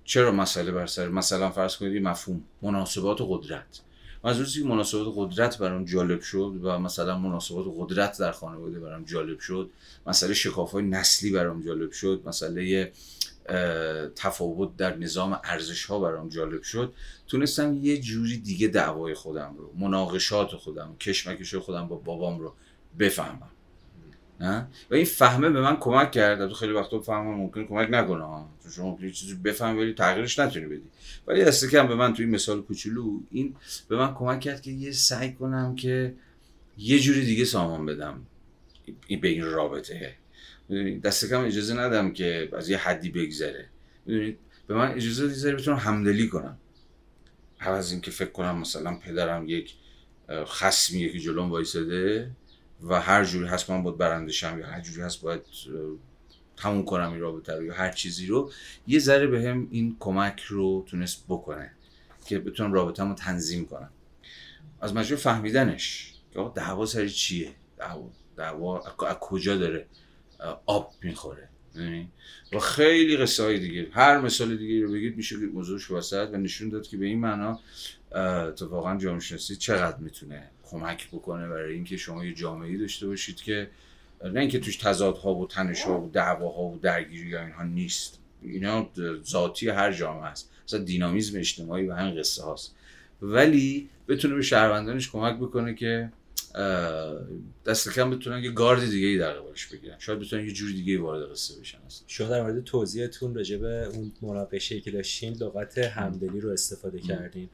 [0.04, 3.80] چرا مسئله بر سر مثلا فرض کنید مفهوم مناسبات قدرت.
[4.24, 9.38] از که مناسبات قدرت برام جالب شد و مثلا مناسبات قدرت در خانواده برام جالب
[9.38, 9.70] شد
[10.06, 12.92] مسئله شکاف های نسلی برام جالب شد مسئله
[14.16, 16.94] تفاوت در نظام ارزش ها برام جالب شد.
[17.26, 22.55] تونستم یه جوری دیگه دعوای خودم رو مناقشات خودم کشمکش خودم با بابام رو
[22.98, 23.50] بفهمم.
[24.40, 28.24] نه و این فهمه به من کمک کرد تو خیلی وقتا فهمم ممکن کمک نکنه.
[28.62, 30.90] چون شما یه چیزی بفهم ولی تغییرش نتونی بدی.
[31.26, 33.57] ولی دست کم به من توی مثال کوچولو این
[33.88, 36.14] به من کمک کرد که یه سعی کنم که
[36.79, 38.26] یه جوری دیگه سامان بدم.
[39.07, 40.14] این به این رابطه.
[41.04, 43.68] دست کم اجازه ندم که از یه حدی بگذره.
[44.06, 46.59] می‌دونید به من اجازه دیگه بتونم همدلی کنم.
[47.61, 49.74] از اینکه فکر کنم مثلا پدرم یک
[50.30, 52.30] خصمیه که جلوم وایساده
[52.83, 55.40] و هر جوری هست من باید برندشم یا هر جوری هست باید
[56.56, 58.52] تموم کنم این رابطه رو یا هر چیزی رو
[58.87, 61.70] یه ذره به هم این کمک رو تونست بکنه
[62.26, 63.90] که بتونم رابطه رو تنظیم کنم.
[64.80, 69.87] از مجرد فهمیدنش که دعوا سر چیه؟ دعوا دعوا از کجا داره؟
[70.66, 71.48] آب می‌خوره
[72.53, 76.68] و خیلی قصه های دیگه هر مثال دیگه رو بگید میشه موضوعش وسط و نشون
[76.68, 77.59] داد که به این معنا
[78.12, 83.70] اتفاقا جامعه شناسی چقدر می‌تونه کمک بکنه برای اینکه شما یه جامعه داشته باشید که
[84.24, 88.18] نه اینکه توش تضادها و تنشها و دعواها و درگیری یا اینها نیست.
[88.42, 88.90] اینا
[89.24, 90.50] ذاتی هر جامعه است.
[90.66, 92.74] مثلا دینامیزم اجتماعی و همین قصه هاست.
[93.22, 96.12] ولی بتونه به شهروندانش کمک بکنه که
[97.66, 99.98] دست کم بتونن یه گارد دیگه ای در قبالش بگیرن.
[99.98, 102.04] شاید بتونن یه جور دیگه وارد قصه بشن اصلا.
[102.06, 107.48] شما در مورد توضیحتون راجع به اون مناقشه که داشتین لغت همدلی رو استفاده کردین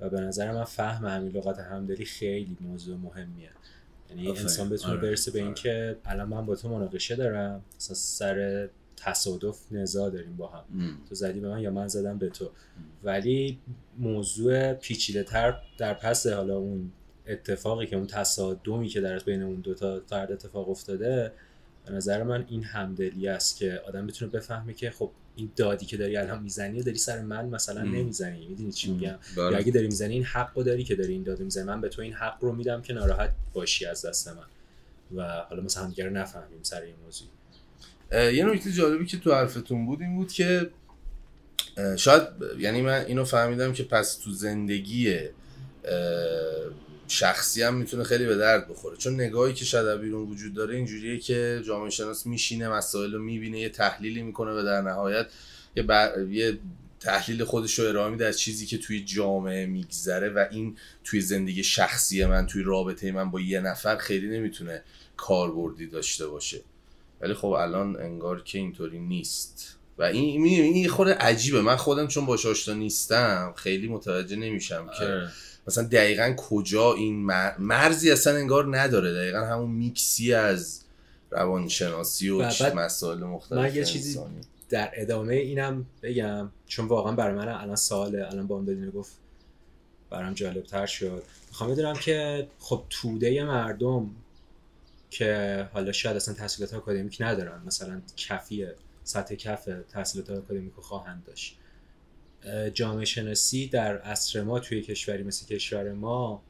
[0.00, 3.50] و به نظر من فهم همین لغت همدلی خیلی موضوع مهمیه.
[4.10, 5.02] یعنی انسان بتونه آره.
[5.02, 5.46] برسه به آره.
[5.46, 10.64] اینکه الان من با تو مناقشه دارم مثلا سر تصادف نزاع داریم با هم.
[11.08, 12.50] تو زدی به من یا من زدم به تو.
[13.04, 13.58] ولی
[13.98, 16.92] موضوع پیچیده تر در پس حالا اون
[17.32, 21.32] اتفاقی که اون تصادمی که در بین اون دوتا فرد اتفاق افتاده
[21.86, 25.96] به نظر من این همدلی است که آدم بتونه بفهمه که خب این دادی که
[25.96, 28.46] داری الان می‌زنی داری سر من مثلا نمی‌زنی.
[28.46, 29.52] می‌دونی چی میگم؟ بله.
[29.52, 31.64] یا اگه داری می‌زنی این حق رو داری که داری این دادو می‌زنی.
[31.64, 34.46] من به تو این حق رو میدم که ناراحت باشی از دست من.
[35.16, 37.28] و حالا مثلا دیگه نفهمیم سر این موضوع.
[38.32, 40.70] یه نکته جالبی که تو حرفتون بود این بود که
[41.96, 42.22] شاید
[42.58, 45.18] یعنی من اینو فهمیدم که پس تو زندگی
[47.08, 48.96] شخصی هم می‌تونه خیلی به درد بخوره.
[48.96, 53.60] چون نگاهی که شاید بیرون وجود داره اینجوریه که جامعه شناس میشینه مسائل رو می‌بینه
[53.60, 55.26] یه تحلیلی می‌کنه و در نهایت
[55.76, 55.84] یه,
[56.30, 56.58] یه
[57.00, 61.64] تحلیل خودش رو ارائه میده از چیزی که توی جامعه میگذره و این توی زندگی
[61.64, 64.82] شخصی من توی رابطه من با یه نفر خیلی نمی‌تونه
[65.16, 66.60] کاربردی داشته باشه.
[67.20, 69.78] ولی خب الان انگار که اینطوری نیست.
[69.98, 71.62] و این این خود عجیبه.
[71.62, 75.30] من خودم چون باش آشنا نیستم خیلی متوجه نمیشم که آره.
[75.66, 77.24] مثلا دقیقا کجا این
[77.58, 79.14] مرزی اصلا انگار نداره.
[79.14, 80.80] دقیقا همون میکسی از
[81.30, 82.42] روانشناسی و
[82.74, 84.20] مسائل مختلف من یه چیزی
[84.68, 89.12] در ادامه اینم بگم چون واقعا برای من الان سواله الان با اون گفت
[90.10, 91.22] برام جالب تر شد.
[91.48, 94.10] می‌خوام بدونم که خب توده مردم
[95.10, 98.66] که حالا شاید اصلا تحصیلات آکادمیک ندارن مثلا کفی
[99.04, 101.58] سطح کف تحصیلات آکادمیک رو خواهند داشت.
[102.74, 106.42] جامعه شناسی در عصر ما توی کشوری مثل کشور ما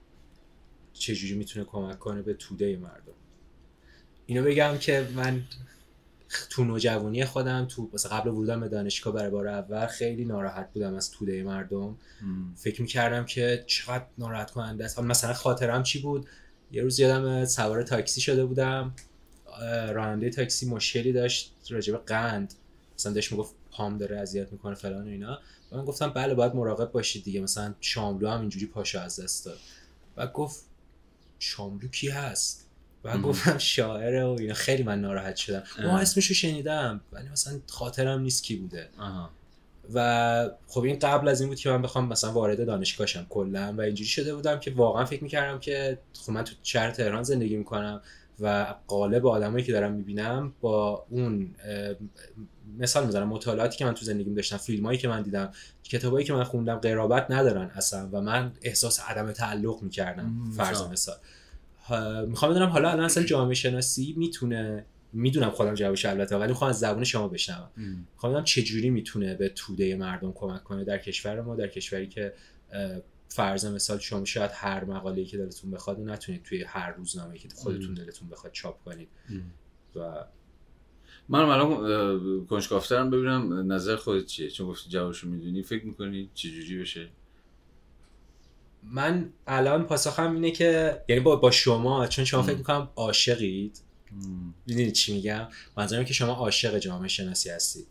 [0.93, 3.13] چجوری می‌تونه کمک کنه به توده مردم؟
[4.27, 5.43] اینو بگم که من
[6.51, 10.95] تو نوجوانی خودم تو مثلا قبل ورودم به دانشگاه برای بار اول خیلی ناراحت بودم
[10.95, 11.97] از توده مردم.
[12.57, 15.01] فکر می‌کردم که چقدر ناراحت کننده است.
[15.01, 16.27] مثلا خاطرم چی بود؟
[16.73, 18.95] یه روز یادم سوار تاکسی شده بودم.
[19.93, 22.55] راننده تاکسی مشکلی داشت راجب قند.
[22.99, 25.39] مثلا داشت می‌گفت پام داره اذیت می‌کنه فلان و اینا.
[25.73, 27.41] من گفتم بله باید مراقب باشید دیگه.
[27.41, 29.59] مثلا شاملو هم اینجوری پاشو از دست داد.
[30.17, 30.65] و گفت
[31.39, 32.69] شاملو کی هست؟
[33.05, 34.55] و گفتم شاعره و اینا.
[34.55, 35.63] خیلی من ناراحت شدم.
[35.83, 38.89] ما اسمشو شنیدم ولی مثلا خاطرم نیست کی بوده.
[39.95, 43.81] و خب این قبل از این بود که من بخوام مثلا وارد دانشگاهشم کلا و
[43.81, 48.03] اینجوری شده بودم که واقعا فکر می‌کردم که خب من تو شهر تهران زندگی می‌کنم
[48.41, 51.55] و قالب آدمایی که دارم می‌بینم با اون
[52.79, 56.44] مثال می‌زنم مطالعاتی که من تو زندگیم داشتم فیلمایی که من دیدم کتابایی که من
[56.44, 61.16] خوندم قرابت ندارن اصلا و من احساس عدم تعلق می‌کردم فرض مثال.
[62.27, 66.79] می‌خوام بدونم حالا الان اصلا جامعه شناسی می‌تونه می‌دونم خودم جوابش البته ولی می‌خوام از
[66.79, 67.68] زبون شما بشنوم.
[68.12, 72.07] می‌خوام بدونم چه جوری می‌تونه به توده مردم کمک کنه در کشور ما در کشوری
[72.07, 72.33] که
[73.29, 77.94] فرض مثال شما شاید هر مقاله‌ای که دلتون بخواد نتونید توی هر روزنامه‌ای که خودتون
[77.94, 79.09] دلتون بخواد چاپ کنید.
[79.96, 80.25] و
[81.29, 87.09] من الان کنجکافترم ببینم نظر خودت چیه؟ چون گفتی جوابشو می‌دونی فکر می‌کنی چجوری بشه؟
[88.83, 93.79] من الان پاسخم اینه که یعنی با, با شما چون شما فکر می‌کنم عاشقید.
[94.67, 97.87] می‌دونید چی میگم؟ منظورم که شما عاشق جامعه شناسی هستید.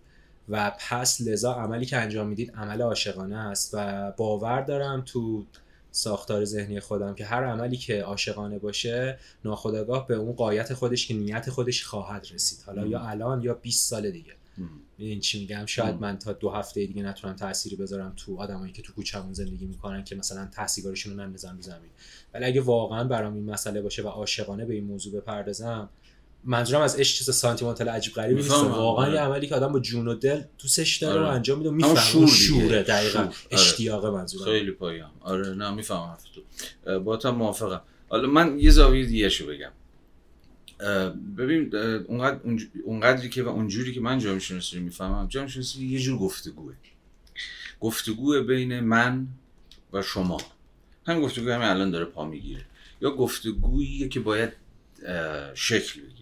[0.50, 5.46] و پس لذا عملی که انجام می‌دید عمل عاشقانه است و باور دارم تو
[5.92, 11.14] ساختار ذهنی خودم که هر عملی که عاشقانه باشه ناخودآگاه به اون قایت خودش که
[11.14, 12.60] نیت خودش خواهد رسید.
[12.66, 14.34] حالا یا الان یا 20 سال دیگه.
[14.98, 18.82] این چی میگم؟ شاید من تا دو هفته دیگه نتونم تأثیری بذارم تو آدمایی که
[18.82, 21.90] تو کوچه‌مون زندگی می‌کنن که مثلا تحصیلگاریشون رو نندازن رو زمین.
[22.34, 25.90] ولی اگه واقعا برام این مسئله باشه و عاشقانه به این موضوع بپردازم
[26.44, 28.52] منظورم از عشق چیز سانتیمانتال عجیب غریبی نیست.
[28.52, 31.30] واقعا یه عملی که آدم با جون و دل دوستش داره آره.
[31.30, 32.00] و انجام میده می‌فهمه.
[32.00, 33.20] شور شوره دقیقاً.
[33.20, 33.32] آره.
[33.52, 34.46] اشتیاق منظورم.
[34.46, 37.82] خیلی پایام آره نه می‌فهمم حرف تو با تا موافقم.
[38.10, 39.72] حالا من یه زاویه دیگه شو بگم.
[41.38, 41.76] ببین
[42.08, 42.40] اونقدر
[42.84, 46.74] اونقدری که و اونجوری که من جامعه شناسی رو می‌فهمم جامعه شناسی یه جور گفتگوه.
[47.80, 49.28] گفتگوه بین من
[49.94, 50.42] و شما.
[51.08, 52.66] همین گفتگو همین الان داره پا می‌گیره.
[53.02, 54.50] یا گفتگویی که باید
[55.54, 56.21] شکل بگیره.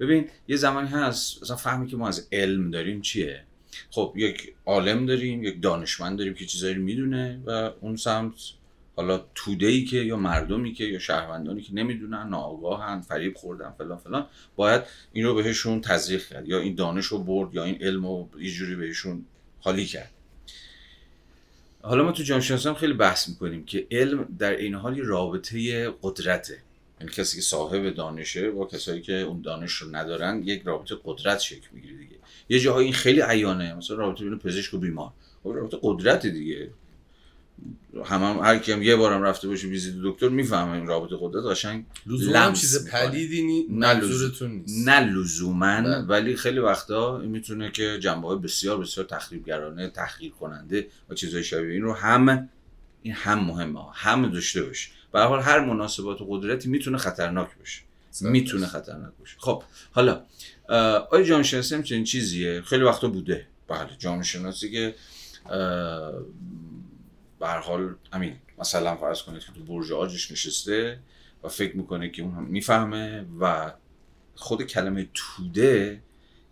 [0.00, 3.42] ببین یه زمانی هست مثلا فهمی که ما از علم داریم چیه؟
[3.90, 8.34] خب یک عالم داریم یک دانشمند داریم که چیزایی می‌دونه و اون سمت
[8.96, 13.98] حالا توده ای که یا مردمی که یا شهروندانی که نمی‌دونن ناآگاهن فریب خوردن فلان
[13.98, 16.48] فلان باید این رو بهشون تزریق کرد.
[16.48, 19.24] یا این دانش رو برد یا این علم رو یه جوری بهشون
[19.60, 20.10] خالی کرد.
[21.82, 26.58] حالا ما تو جامعه خیلی بحث می‌کنیم که علم در این حال رابطه قدرته.
[27.00, 31.38] یعنی کسی که صاحب دانشه با کسایی که اون دانش رو ندارن یک رابطه قدرت
[31.38, 32.16] شکل می‌گیره دیگه.
[32.48, 35.12] یه جاهایی این خیلی عیانه مثلا رابطه بین پزشک و بیمار.
[35.42, 36.70] خب رابطه قدرت دیگه.
[38.04, 41.44] هم, هم هر کی هم یه بارم رفته باشه ویزیت دکتر می‌فهمه این رابطه قدرت
[41.44, 42.88] قشنگ لزوما لمس چیز.
[42.88, 44.88] پلیدی نی نه منظورتون نیست.
[44.88, 45.98] نه لزوما بله.
[45.98, 51.44] ولی خیلی وقتا این می‌تونه که جنبه های بسیار بسیار تخریبگرانه تحقیر کننده و چیزهای
[51.44, 52.48] شبیه این رو هم
[53.02, 54.90] این هم مهمه هم داشته باشه.
[55.12, 57.82] به هر حال هر مناسبات و قدرتی می‌تونه خطرناک باشه.
[58.20, 59.36] می‌تونه خطرناک باشه.
[59.38, 60.22] خب حالا
[61.10, 63.46] آیا جامعه شناسی هم چنین چیزیه؟ خیلی وقتا بوده.
[63.68, 64.94] بله جامعه شناسی که
[67.40, 70.98] به هر حال همین مثلا فرض کنید که تو برج آجش نشسته
[71.44, 73.72] و فکر می‌کنه که اون هم می‌فهمه و
[74.34, 76.02] خود کلمه توده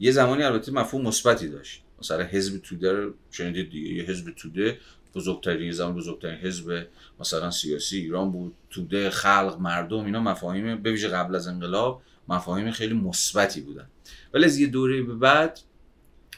[0.01, 1.83] یه زمانی البته مفهوم مثبتی داشت.
[2.01, 4.79] مثلا حزب توده رو شنیدید دیگه یه حزب توده
[5.19, 6.87] بزرگترین زمان بزرگترین حزب
[7.21, 12.95] مثلا سیاسی ایران بود توده خلق مردم اینا مفاهیم به قبل از انقلاب مفاهیم خیلی
[12.95, 13.87] مثبتی بودن.
[14.35, 15.61] ولی از یه دوره به بعد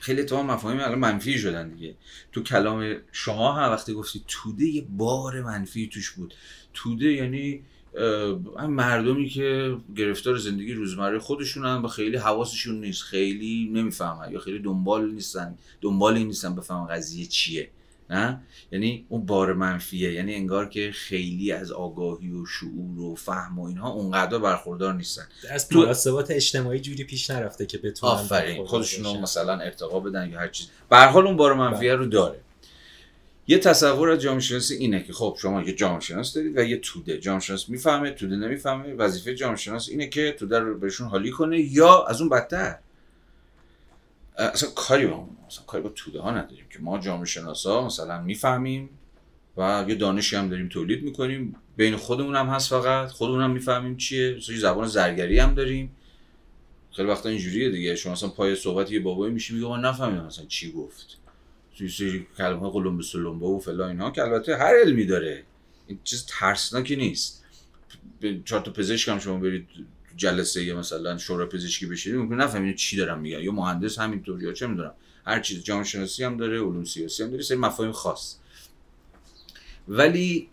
[0.00, 1.94] خیلی اتفاقا مفاهیم الان منفی شدن دیگه.
[2.32, 6.34] تو کلام شما هم وقتی گفتی توده یه بار منفی توش بود.
[6.74, 7.62] توده یعنی
[8.58, 13.02] هم مردمی که گرفتار زندگی روزمره خودشونن و خیلی حواسشون نیست.
[13.02, 15.58] خیلی نمی‌فهمن یا خیلی دنبال نیستن.
[15.80, 17.70] دنبالی نیستن بفهمن قضیه چیه.
[18.10, 18.40] نه؟
[18.72, 20.12] یعنی اون بار منفیه.
[20.12, 25.22] یعنی انگار که خیلی از آگاهی و شعور و فهم و اینها اونقدر برخوردار نیستن.
[25.50, 28.66] از تو- مناسبات اجتماعی جوری پیش نرفته که بتونن آفرین.
[28.66, 29.20] خودشون.
[29.20, 30.66] مثلا ارتقا بدن یا هر چیز.
[30.90, 32.40] به حال اون بار منفیه رو داره.
[33.48, 36.76] یه تصور از جامعه شناسی اینه که خب شما یه جامعه شناس دارید و یه
[36.76, 37.18] توده.
[37.18, 38.94] جامعه شناس می‌فهمه توده نمی‌فهمه.
[38.94, 42.78] وظیفه جامعه شناس اینه که توده رو بهشون حالی کنه یا از اون بدتر.
[44.36, 48.90] اصلا کاری با مثلا کاری با توده ها نداریم که ما جامعه شناسا مثلا می‌فهمیم
[49.56, 51.56] و یه دانشی هم داریم تولید می‌کنیم.
[51.76, 53.08] بین خودمون هم هست فقط.
[53.08, 54.34] خودمون هم می‌فهمیم چیه.
[54.36, 55.96] مثلا زبان زرگری هم داریم.
[56.92, 57.96] خیلی وقتا اینجوریه دیگه.
[57.96, 61.16] شما مثلا پای صحبت یه بابایی میشی میگه من نفهمیدم مثلا چی گفت.
[61.78, 65.44] توی سری کلمه قلمبه سلمبه و فلان اینها که البته هر علمی داره.
[65.86, 67.44] این چیز ترسناکی نیست.
[68.44, 69.68] چهار تا پزشک هم شما برید
[70.16, 73.40] جلسه مثلا شورا پزشکی بشید ممکن نفهمید چی دارم میگن.
[73.40, 74.94] یا مهندس همینطور یا چه می‌دونم.
[75.26, 78.36] هر چیز جامعه شناسی هم داره علوم سیاسی هم داره سری مفاهیم خاص.
[79.88, 80.48] ولی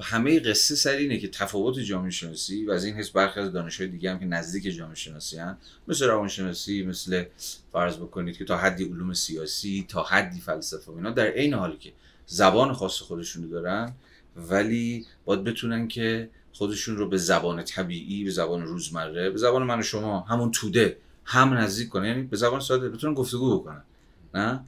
[0.00, 3.88] همه قصه سر اینه که تفاوت جامعه شناسی و از این حس برخی از دانشهای
[3.88, 5.56] دیگه هم که نزدیک جامعه شناسی هن
[5.88, 7.24] مثل روانشناسی مثل
[7.72, 11.76] فرض بکنید که تا حدی علوم سیاسی تا حدی فلسفه و اینا در عین حالی
[11.76, 11.92] که
[12.26, 13.92] زبان خاص خودشونو دارن
[14.36, 19.78] ولی باید بتونن که خودشون رو به زبان طبیعی به زبان روزمره به زبان من
[19.78, 23.82] و شما همون توده هم نزدیک کنن یعنی به زبان ساده بتونن گفتگو بکنن.
[24.34, 24.60] نه؟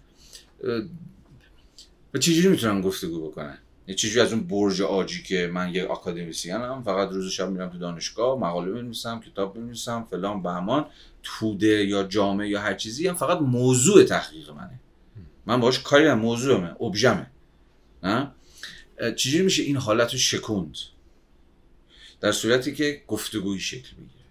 [2.15, 6.83] و چجوری می‌تونن گفتگو بکنن؟ یه چیزی از اون برج آجی که من یه آکادمیسیانم
[6.83, 10.87] فقط روز شب میرم تو دانشگاه مقاله بنویسم کتاب بنویسم فلان بهمان
[11.23, 14.81] توده یا جامعه یا هر چیزی هم فقط موضوع تحقیق منه.
[15.47, 17.27] من باش کاری هم موضوعمه ابژمه.
[18.03, 18.31] نه؟
[18.99, 20.77] اه، چجوری میشه این حالت رو شکوند؟
[22.21, 24.24] در صورتی که گفتگویی شکل بگیره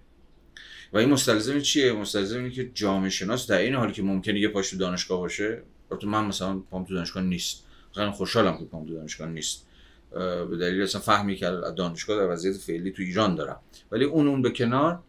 [0.93, 4.47] و این مستلزم چیه؟ مستلزم اینه که جامعه شناس در این حالی که ممکنه یه
[4.47, 7.65] پاش تو دانشگاه باشه البته من مثلا پام تو دانشگاه نیست.
[7.95, 9.67] خیلی خوشحالم که پام تو دانشگاه نیست.
[10.49, 11.45] به دلیل اصلا فهمی که
[11.77, 13.59] دانشگاه در وضعیت فعلی تو ایران دارم.
[13.91, 14.99] ولی اون اون به کنار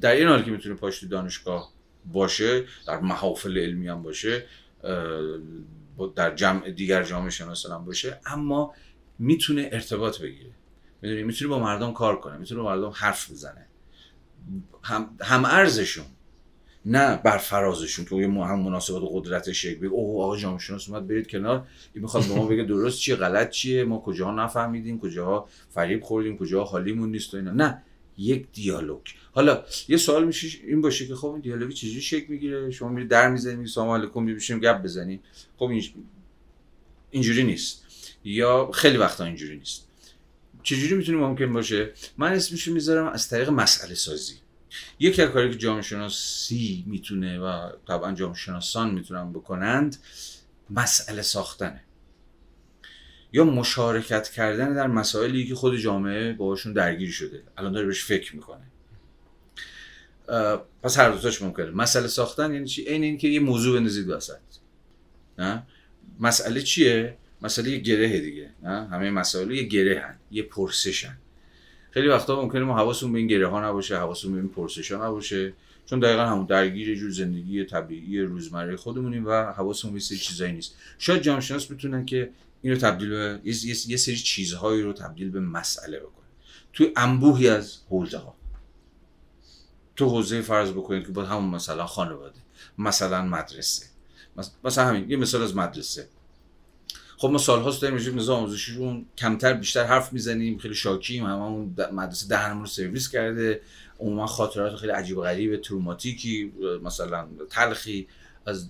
[0.00, 1.72] در این حالی که می‌تونه پاش تو دانشگاه
[2.12, 4.46] باشه در محافل علمی هم باشه
[6.16, 8.74] در جمع دیگر جامعه شناسان هم باشه اما
[9.18, 10.50] می‌تونه ارتباط بگیره.
[11.02, 13.65] می‌دونی؟ می‌تونه با مردم کار کنه می‌تونه با مردم حرف بزنه.
[14.82, 16.04] هم, هم ارزشون
[16.88, 21.08] نه بر فرازشون که یه هم مناسبات قدرت شکل بگه اوه آقا جامعه شناس اومد
[21.08, 21.66] برید کنار.
[21.94, 26.38] این می‌خواد به ما بگه درست چیه غلط چیه ما کجاها نفهمیدیم کجاها فریب خوردیم
[26.38, 27.52] کجاها حالیمون نیست و اینا.
[27.52, 27.82] نه
[28.18, 29.00] یک دیالوگ.
[29.32, 33.08] حالا یه سوال میشه این باشه که خب این دیالوگی چجوری شکل می‌گیره؟ شما میری
[33.08, 35.20] در می‌زنید میگی سلام علیکم میبشیم گپ بزنیم
[35.56, 35.84] خب این
[37.10, 37.82] اینجوری نیست.
[38.24, 39.85] یا خیلی وقتا اینجوری نیست.
[40.66, 44.34] چجوری می‌تونه ممکن باشه؟ من اسمشو می‌ذارم از طریق مسئله سازی.
[44.98, 49.96] یکی از کاری که جامعه شناسی می‌تونه و طبعا جامعه شناسان می‌تونن بکنند
[50.70, 51.84] مسئله ساختنه.
[53.32, 58.36] یا مشارکت کردن در مسائلی که خود جامعه باهاشون درگیر شده الان داره بهش فکر
[58.36, 58.64] می‌کنه.
[60.82, 61.70] پس هر دوتاش ممکنه.
[61.70, 64.38] مسئله ساختن یعنی چی؟ این که یه موضوع بندازید وسط.
[65.38, 65.66] نه؟
[66.20, 70.16] مسئله چیه؟ مسئله یه گره دیگه نه؟ همه مسائل یه گره هن.
[70.30, 71.18] یه پرسشن.
[71.90, 75.08] خیلی وقتا ممکنه ما حواسمون به این گره ها نباشه حواسمون به این پرسش ها
[75.08, 75.52] نباشه
[75.86, 80.74] چون دقیقا همون درگیر جور زندگی طبیعی روزمره خودمونیم و حواسمون به سری چیزایی نیست.
[80.98, 82.30] شاید جامعه شناس بتونن که
[82.62, 86.26] این رو تبدیل به یه, سری چیزهایی رو تبدیل به مسئله بکنه
[86.72, 88.34] توی انبوهی از حوزه ها
[89.96, 92.40] تو حوزه فرض بکنید که با همون مثلا خانواده
[92.78, 93.86] مثلا مدرسه.
[94.64, 96.08] مثلا همین یه مثال از مدرسه.
[97.18, 102.28] خب ما سالهاست داریم راجع نظام آموزشیشون کمتر بیشتر حرف می‌زنیم خیلی شاکیم همون مدرسه
[102.28, 103.60] دهنمون رو سرویس کرده.
[104.00, 106.52] عموما خاطرات خیلی عجیب و غریب تروماتیکی
[106.84, 108.08] مثلا تلخی
[108.46, 108.68] از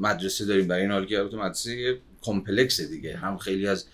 [0.00, 0.68] مدرسه داریم.
[0.68, 3.16] برای این حال که مدرسه کمپلکس دیگه.
[3.16, 3.86] هم خیلی از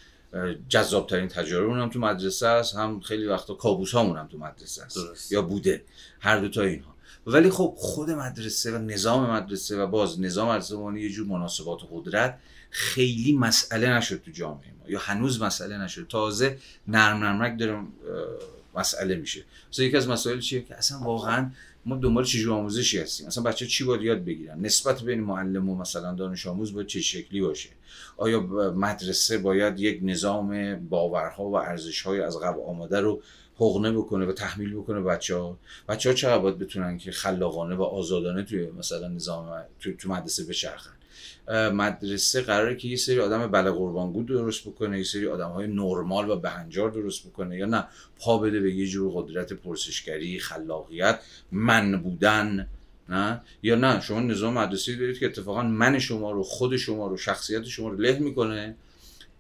[0.69, 5.33] جذاب ترین تجارب هم تو مدرسه است هم خیلی وقتا کابوس هم تو مدرسه است
[5.33, 5.83] یا بوده.
[6.21, 6.95] هر دو تا اینها.
[7.27, 11.87] ولی خب خود مدرسه و نظام مدرسه و باز نظام مدرسه یه جور مناسبات و
[11.87, 12.39] قدرت
[12.71, 14.91] خیلی مسئله نشد تو جامعه ما.
[14.91, 16.07] یا هنوز مسئله نشد.
[16.09, 16.59] تازه
[16.89, 17.83] نرم نرمک داره
[18.75, 19.45] مسئله میشه.
[19.73, 21.51] مثلا یکی از مسائل چیه؟ که اصلا واقعا
[21.87, 23.27] ما دنبال چه آموزشی هستیم.
[23.27, 27.01] مثلا بچه چی باید یاد بگیرن؟ نسبت بین معلم و مثلا دانش آموز باید چه
[27.01, 27.69] شکلی باشه؟
[28.17, 28.41] آیا
[28.77, 33.23] مدرسه باید یک نظام باورها و ارزش‌های از قبل آماده رو
[33.57, 35.59] حقنه بکنه و تحمیل بکنه بچه ها
[35.89, 40.45] بچه ها چقدر باید بتونن که خلاقانه و آزادانه توی مثلا نظام تو, تو مدرسه
[40.45, 40.98] بچرخن؟
[41.53, 46.31] مدرسه قراره که یه سری آدم بله قربانگو درست بکنه یه سری آدم های نرمال
[46.31, 47.85] و بهنجار درست بکنه یا نه؟
[48.19, 51.21] پا بده به یه جور قدرت پرسشگری خلاقیت
[51.53, 52.69] من بودن
[53.09, 57.17] نه؟ یا نه؟ شما نظام مدرسه دارید که اتفاقا من شما رو خود شما رو
[57.17, 58.75] شخصیت شما رو له می‌کنه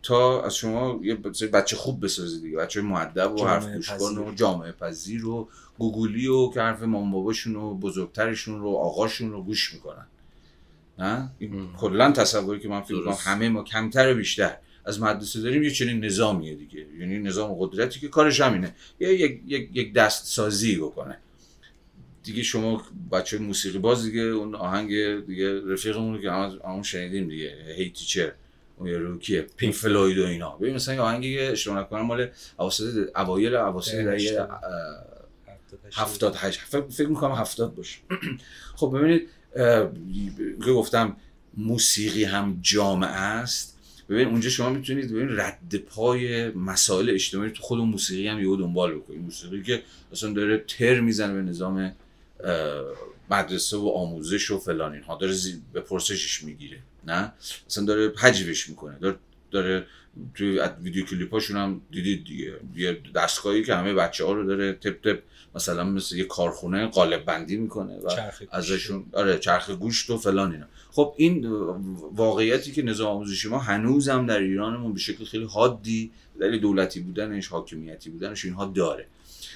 [0.03, 1.15] تا از شما یه
[1.53, 2.57] بچه خوب بسازید دیگه.
[2.57, 5.49] بچه معدب و حرف گوش و جامعه پذیر و
[5.79, 10.07] گوگلی و که حرف مام باباشون و بزرگترشون رو آقاشون رو گوش می‌کنن.
[10.99, 11.31] نه؟
[11.77, 15.71] کلا تصوری که من فکر کنم همه ما کمتر و بیشتر از مدرسه داریم یه
[15.71, 16.87] چنین نظامیه دیگه.
[16.99, 18.75] یعنی نظام قدرتی که کارش همینه.
[19.01, 21.19] یه یک یک یک دست سازی بکنه.
[22.23, 22.83] دیگه شما
[23.13, 24.89] بچه موسیقی باز دیگه اون آهنگ
[25.27, 27.75] دیگه رفیقمون که همون شنیدیم دیگه.
[27.77, 28.33] هی تیچر
[28.77, 30.57] اون یارو کیه پینک فلوید و اینا.
[30.57, 32.29] ببین مثلا یه آهنگی اشتباه نکنم مال
[32.59, 34.49] اواسط اوایل اواسط دهه
[35.93, 37.99] 78 فکر می‌کنم 70 باشه.
[38.77, 39.29] خب ببینید
[40.65, 41.17] که گفتم
[41.57, 43.79] موسیقی هم جامعه است.
[44.09, 48.95] ببین اونجا شما می‌تونید ببین رد پای مسائل اجتماعی تو خود موسیقی هم یهو دنبال
[48.95, 49.21] بکنید.
[49.21, 49.83] موسیقی که
[50.13, 51.93] اصلا داره تر می‌زنه به نظام
[53.31, 55.17] مدرسه و آموزش و فلان اینها.
[55.17, 55.35] داره
[55.73, 57.33] به پرسشش می‌گیره نه؟
[57.71, 58.99] اصلا داره حجبش می‌کنه.
[58.99, 59.17] داره
[59.51, 59.87] داره
[60.35, 62.55] توی ویدیو کلیپاشون هم دیدید دیگه.
[62.77, 65.23] یه دستگاهی که همه بچه ها رو داره تپ تپ
[65.55, 68.11] مثلا مثل یه کارخونه قالب بندی می‌کنه و
[68.51, 70.67] ازشون آره چرخ گوشت و فلان اینا.
[70.91, 71.47] خب این
[72.15, 77.49] واقعیتی که نظام آموزشی ما هنوزم در ایرانمون به شکل خیلی حادی دلیل دولتی بودنش
[77.49, 79.07] حاکمیتی بودنش اینها داره.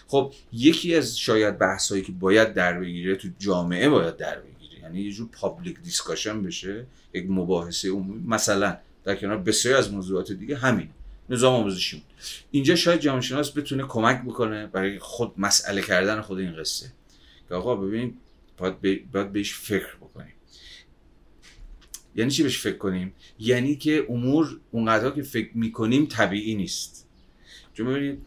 [0.07, 5.01] خب یکی از شاید بحثایی که باید در بگیره تو جامعه باید در بگیره یعنی
[5.01, 8.23] یه جور public discussion بشه یک مباحثه عمومی.
[8.27, 10.89] مثلا در کنار بسیاری از موضوعات دیگه همین
[11.31, 12.03] نظام آموزشی
[12.51, 16.93] اینجا شاید جامعه شناس بتونه کمک بکنه برای خود مسئله کردن خود این قصه.
[17.49, 18.15] که آقا ببین
[18.59, 20.33] باید, باید بهش فکر بکنیم.
[22.17, 27.09] یعنی چی بهش فکر کنیم؟ یعنی که امور اونقدر که فکر می‌کنیم طبیعی نیست.
[27.75, 28.19] چون ببینید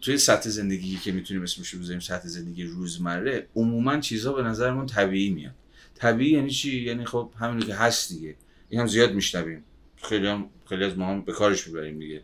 [0.00, 4.86] توی سطح زندگی که می‌تونیم اسمش رو بذاریم سطح زندگی روزمره عموما چیزها به نظرمون
[4.86, 5.54] طبیعی میاد.
[5.94, 8.34] طبیعی یعنی چی؟ یعنی خب همینی که هست دیگه.
[8.68, 9.64] این هم زیاد میشنویم.
[10.02, 12.22] خیلی هم خیلی از ما هم به کارش می‌بریم دیگه.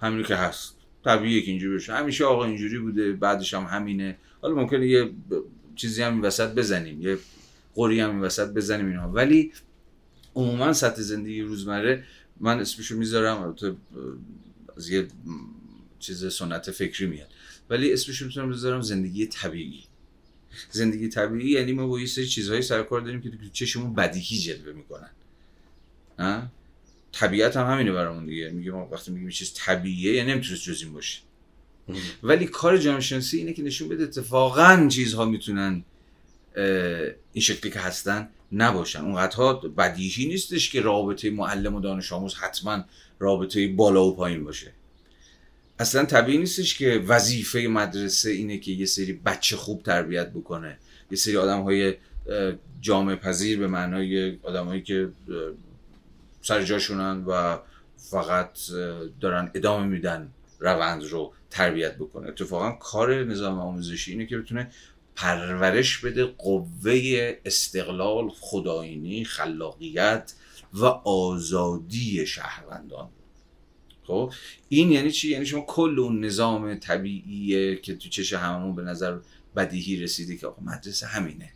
[0.00, 0.74] همینی که هست.
[1.04, 1.92] طبیعیه که اینجوری بشه.
[1.92, 4.16] همیشه آقا اینجوری بوده بعدش هم همینه.
[4.42, 5.10] حالا ممکنه یه
[5.76, 7.02] چیزی هم وسط بزنیم.
[7.02, 7.18] یه
[7.74, 9.08] قوری هم وسط بزنیم اینها.
[9.08, 9.52] ولی
[10.34, 12.04] عموما سطح زندگی روزمره
[12.40, 13.56] من اسمشو می‌ذارم.
[14.76, 15.06] از یه
[15.98, 17.28] چیز سنت فکری میاد.
[17.70, 19.84] ولی اسمشو می‌تونم بذارم زندگی طبیعی.
[20.70, 24.38] زندگی طبیعی یعنی ما با یه سری چیزهایی سر کار داریم که تو چشمون بدیهی
[24.38, 25.10] جلوه می‌کنن.
[26.18, 26.50] نه؟
[27.12, 28.50] طبیعت هم همینه برامون دیگه.
[28.50, 31.20] میگه ما وقتی میگیم چیز طبیعیه یعنی نمی‌تونه جز این باشه.
[32.22, 35.84] ولی کار جامعه شناسی اینه که نشون بده اتفاقا چیزها می‌تونن
[37.32, 39.00] این شکلی که هستن نباشن.
[39.00, 42.84] اونقدرها بدیهی نیستش که رابطه معلم و دانش آموز حتما
[43.18, 44.72] رابطه بالا و پایین باشه.
[45.78, 50.78] اصلا طبیعی نیستش که وظیفه مدرسه اینه که یه سری بچه خوب تربیت بکنه.
[51.10, 51.94] یه سری آدم های
[52.80, 55.08] جامعه پذیر به معنای آدمایی که
[56.44, 57.58] سر جاشونن و
[57.96, 58.58] فقط
[59.20, 62.28] دارن ادامه میدن روند رو تربیت بکنه.
[62.28, 64.70] اتفاقا کار نظام آموزشی اینه که بتونه
[65.16, 70.34] پرورش بده قوه استقلال خداینی خلاقیت
[70.72, 73.08] و آزادی شهروندان.
[74.02, 74.32] خب؟
[74.68, 79.18] این یعنی چی؟ یعنی شما کل اون نظام طبیعیه که تو چش هممون به نظر
[79.56, 81.53] بدیهی رسیده که آقا مدرسه همینه.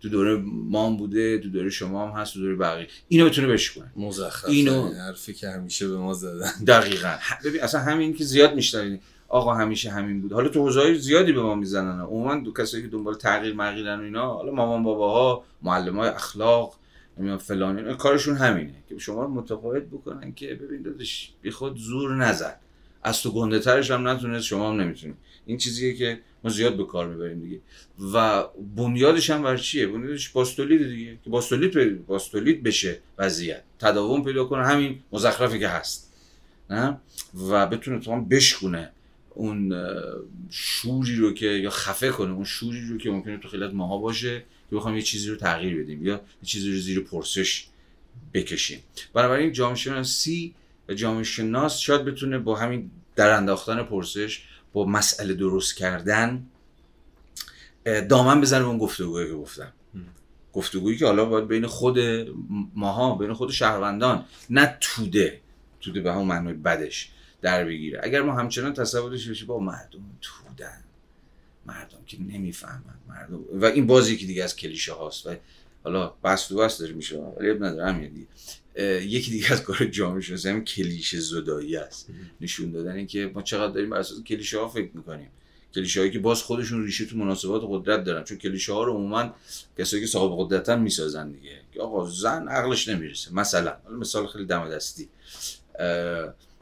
[0.00, 2.88] تو دوره ما هم بوده تو دوره شما هم هست تو دوره بقیه.
[3.08, 4.92] اینو بتونه بشکنه مزخرف اینو.
[4.92, 6.50] حرفی که همیشه به ما زدن.
[6.66, 7.16] دقیقا.
[7.44, 11.42] ببین اصلا همین که زیاد میشنوید آقا همیشه همین بود حالا تو حوزه‌های زیادی به
[11.42, 12.00] ما می‌زنن.
[12.00, 16.74] عموما دو کسایی که دنبال تغییر مغیرن و اینا حالا مامان باباها معلمای اخلاق
[17.18, 21.76] نمی‌دونم فلان اینا کارشون همینه که شما رو متقاعد بکنن که ببین داداش بی خود
[21.76, 22.52] زور نزن.
[23.02, 25.16] از تو گنده ترش هم نتونست شما هم نمی‌تونید
[25.46, 27.60] این چیزیه که ما زیاد به کار می‌بریم دیگه.
[28.12, 28.44] و
[28.76, 31.18] بنیادش هم بر چیه؟ بنیادش باستولید دیگه.
[31.24, 33.62] که باستولید باستولید بشه وضعیت.
[33.78, 34.66] تداوم پیدا کنه.
[34.66, 36.12] همین مزخرفی که هست.
[36.70, 37.00] نه؟
[37.50, 38.90] و بتونه تو بشکونه
[39.34, 39.74] اون
[40.50, 44.42] شوری رو که یا خفه کنه اون شوری رو که ممکنه تو خیلیت ماها باشه
[44.70, 47.66] که بخوام یه چیزی رو تغییر بدیم یا یه چیزی رو زیر پرسش
[48.34, 48.78] بکشیم.
[49.14, 50.54] بنابراین جامعه شناسی
[50.88, 54.42] و جامعه شناس شاید بتونه با همین در انداختن پرسش
[54.76, 56.46] با مسئله درست کردن
[57.84, 59.72] دامن بزنه به اون گفتگویی که گفتم.
[60.52, 61.98] گفتگویی که حالا باید بین خود
[62.74, 65.40] ماها بین خود شهروندان نه توده
[65.80, 67.10] توده به همون معنای بدش
[67.42, 68.00] در بگیره.
[68.02, 70.84] اگر ما همچنان تصورش بشه با مردم تودن.
[71.66, 72.98] مردم که نمی‌فهمن.
[73.08, 75.34] مردم و این بازی که دیگه از کلیشه هاست و
[75.84, 77.18] حالا بس تو بس داره میشه.
[77.18, 78.26] ولی نداره همین دیگه.
[78.82, 82.08] یکی دیگه از کار جامعه شناسی هم کلیشه زدایی است.
[82.40, 85.28] نشون دادن اینکه ما چقدر داریم بر اساس کلیشه ها فکر می‌کنیم.
[85.74, 89.34] کلیشه هایی که باز خودشون ریشه تو مناسبات قدرت دارن چون کلیشه ها رو عموما
[89.78, 91.60] کسایی که صاحب قدرتن می‌سازن دیگه.
[91.74, 93.34] که آقا زن عقلش نمی‌رسه.
[93.34, 95.08] مثلا مثال خیلی دم دستی.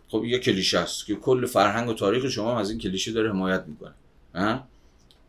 [0.08, 3.64] خب یه کلیشه است که کل فرهنگ و تاریخ شما از این کلیشه داره حمایت
[3.66, 3.94] می‌کنه.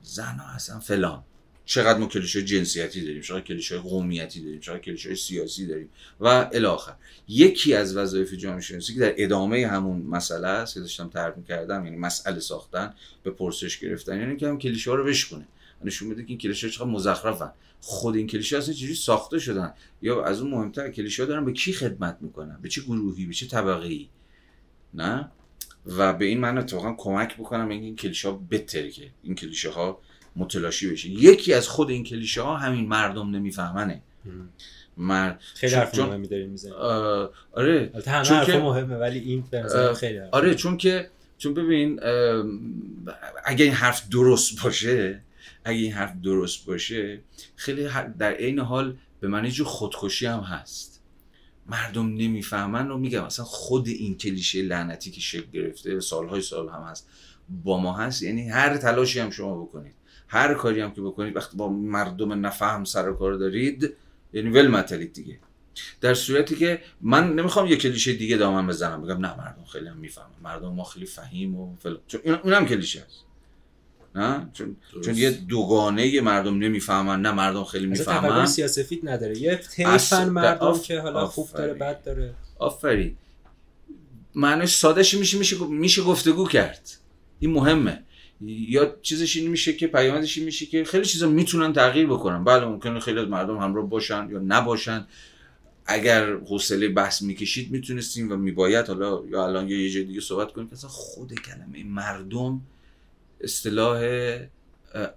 [0.04, 1.24] زن ها اصلا فلان.
[1.66, 5.90] چقدر ما کلیشه جنسیتی داریم چقدر کلیشه قومیتی داریم چقدر کلیشه سیاسی داریم
[6.20, 6.94] و الاخر
[7.28, 11.86] یکی از وظایف جامعه شناسی که در ادامه همون مسئله است که داشتم تعریف کردم
[11.86, 12.94] یعنی مسئله ساختن
[13.24, 15.46] به پرسش گرفتن یعنی که هم کلیشه ها رو بشکنه
[15.84, 17.52] نشون بده که این کلیشه چقدر مزخرفن.
[17.82, 21.52] خود این کلیشه اصلا چجوری ساخته شدن؟ یا از اون مهمتر کلیشه ها دارن به
[21.52, 24.10] کی خدمت می‌کنن؟ به چه گروهی؟ به چه طبقه ای
[24.94, 25.32] نه؟
[25.86, 30.02] و به این معنی اتفاقا کمک بکنم این, کلیشه ها بهتره که این کلیشه ها
[30.36, 34.02] متلاشی بشه یکی از خود این کلیشه ها همین مردم نمیفهمنه.
[34.98, 36.76] مرد خیلی حرف مهمی داریم می‌زنیم
[37.52, 42.00] آره چون حرف مهمه ولی این به خیلی حرف آره چون که چون ببین
[43.46, 45.22] اگه این حرف درست باشه
[45.66, 47.20] اگه این حرف درست باشه
[47.56, 47.88] خیلی
[48.20, 51.02] در عین حال به معنی جو خودکشی هم هست.
[51.68, 56.82] مردم نمی‌فهمن و میگم اصلا خود این کلیشه لعنتی که شکل گرفته سالهای سال هم
[56.82, 57.10] هست
[57.64, 59.94] با ما هست یعنی هر تلاشی هم شما بکنید.
[60.28, 63.94] هر کاری هم که بکنید وقتی با مردم نفهم سر کار دارید
[64.34, 65.40] یعنی ول متلید دیگه.
[66.02, 69.98] در صورتی که من نمی‌خوام یه کلیشه دیگه دامن بزنم بگم نه مردم خیلی هم
[69.98, 70.28] می‌فهمن.
[70.44, 72.00] مردم ما خیلی فهیم و فلان.
[72.08, 73.26] چون اونم کلیشه هست
[74.16, 78.46] نه؟ چون چون یه دوگانه مردم نمی‌فهمن نه مردم خیلی می‌فهمن.
[78.46, 79.38] سیاسفید نداره.
[79.38, 80.84] یه طیفن مردم آف...
[80.84, 82.34] که حالا خوب داره بد داره.
[82.60, 83.16] آفرین.
[84.36, 86.90] معنیش سادهش میشه میشه میشه گفتگو کرد.
[87.40, 88.04] این مهمه.
[88.42, 92.44] یا چیزش این میشه که پیامدش این میشه که خیلی چیزا می‌تونن تغییر بکنن.
[92.44, 95.08] بله ممکنه خیلی از مردم همراه باشن یا نباشن.
[95.86, 98.88] اگر حوصله بحث می‌کشید می‌تونستیم و میباید.
[98.88, 102.62] حالا یا الان یا یه جای دیگه صحبت کنیم که اصلا خود کلمه مردم
[103.42, 104.00] اصطلاح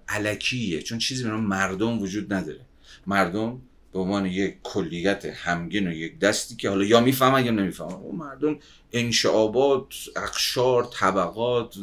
[0.07, 0.81] علکیه.
[0.81, 2.61] چون چیزی به مردم وجود نداره.
[3.07, 3.61] مردم
[3.93, 7.93] به عنوان یک کلیت همگن و یک دستی که حالا یا می‌فهمن یا نمی‌فهمن.
[7.93, 8.57] اون مردم
[8.91, 11.75] انشعابات اقشار طبقات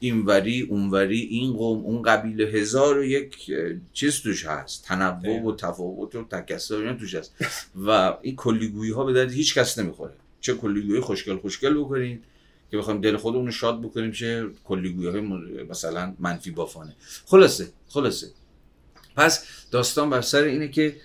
[0.00, 3.50] اینوری اونوری این قوم اون قبیله هزار و یک
[3.92, 4.84] چیز توش هست.
[4.84, 7.34] تنوع و تفاوت و تکثر توش هست.
[7.86, 10.12] و این کلیگویی ها به درد هیچ کس نمی‌خوره.
[10.40, 12.24] چه کلیگویی خوشگل خوشگل بکنید
[12.70, 15.20] که بخوایم دل خودمون رو شاد بکنیم چه کلیگویی های
[15.70, 16.96] مثلا منفی بافانه.
[17.26, 18.26] خلاصه خلاصه.
[19.18, 20.96] پس داستان بر سر اینه که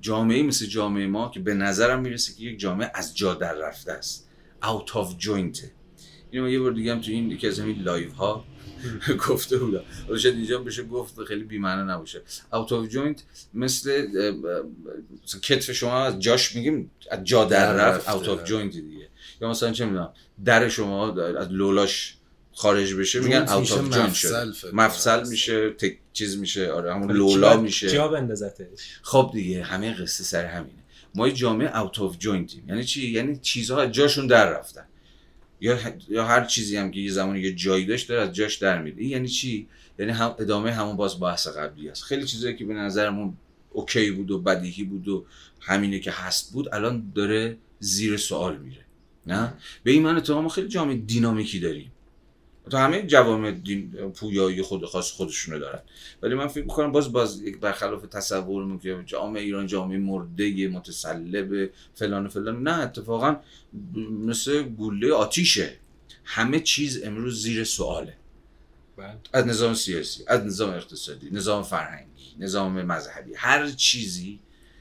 [0.00, 3.92] جامعه مثل جامعه ما که به نظرم می‌رسه که یک جامعه از جا در رفته
[3.92, 4.28] است.
[4.62, 5.58] Out of joint.
[6.30, 8.44] اینو یه بار دیگه هم تو این یکی از همین لایو ها
[9.28, 9.82] گفته بودم.
[10.06, 12.22] حالا شاید اینجا بشه گفت خیلی بی‌معنی نباشه.
[12.52, 13.22] out of joint
[13.54, 14.06] مثل
[15.42, 19.08] کتف شما از جاش میگیم از جا در رفت out of joint دیگه.
[19.40, 20.12] یا مثلا چه می‌دونم
[20.44, 22.17] در شما از لولاش
[22.58, 24.52] خارج بشه میگن out of joint شده.
[24.72, 27.90] مفصل میشه تک چیز میشه آره همون لولا میشه.
[27.90, 28.98] جا بندازتش.
[29.02, 30.82] خب دیگه همه قصه سر همینه.
[31.14, 34.84] ما جامعه out of joint یم یعنی چی؟ یعنی چیزها از جاشون در رفتن.
[35.60, 35.78] یا
[36.08, 39.04] یا هر چیزی هم که یه زمانی یه جایی داشت داره از جاش در میره
[39.04, 42.02] یعنی چی؟ یعنی هم ادامه همون باز بحث قبلی است.
[42.02, 43.36] خیلی چیزایی که به نظرمون
[43.70, 45.26] اوکی بود و بدیهی بود و
[45.60, 48.84] همینه که هست بود الان داره زیر سوال میره.
[49.26, 51.92] نه؟ به این معنی تو ما خیلی جامعه دینامیکی داریم.
[52.68, 55.80] تو همه جوامع دین پویایی خود خاص خودشونو دارن.
[56.22, 61.70] ولی من فکر می‌کنم باز باز یک برخلاف تصورمون که جامعه ایران جامعه مرده متسلب
[61.94, 62.62] فلان و فلان.
[62.62, 63.36] نه اتفاقا
[64.26, 65.72] مثل گوله آتیشه.
[66.24, 68.14] همه چیز امروز زیر سواله.
[68.96, 69.14] بله.
[69.32, 74.40] از نظام سیاسی از نظام اقتصادی نظام فرهنگی نظام مذهبی هر چیزی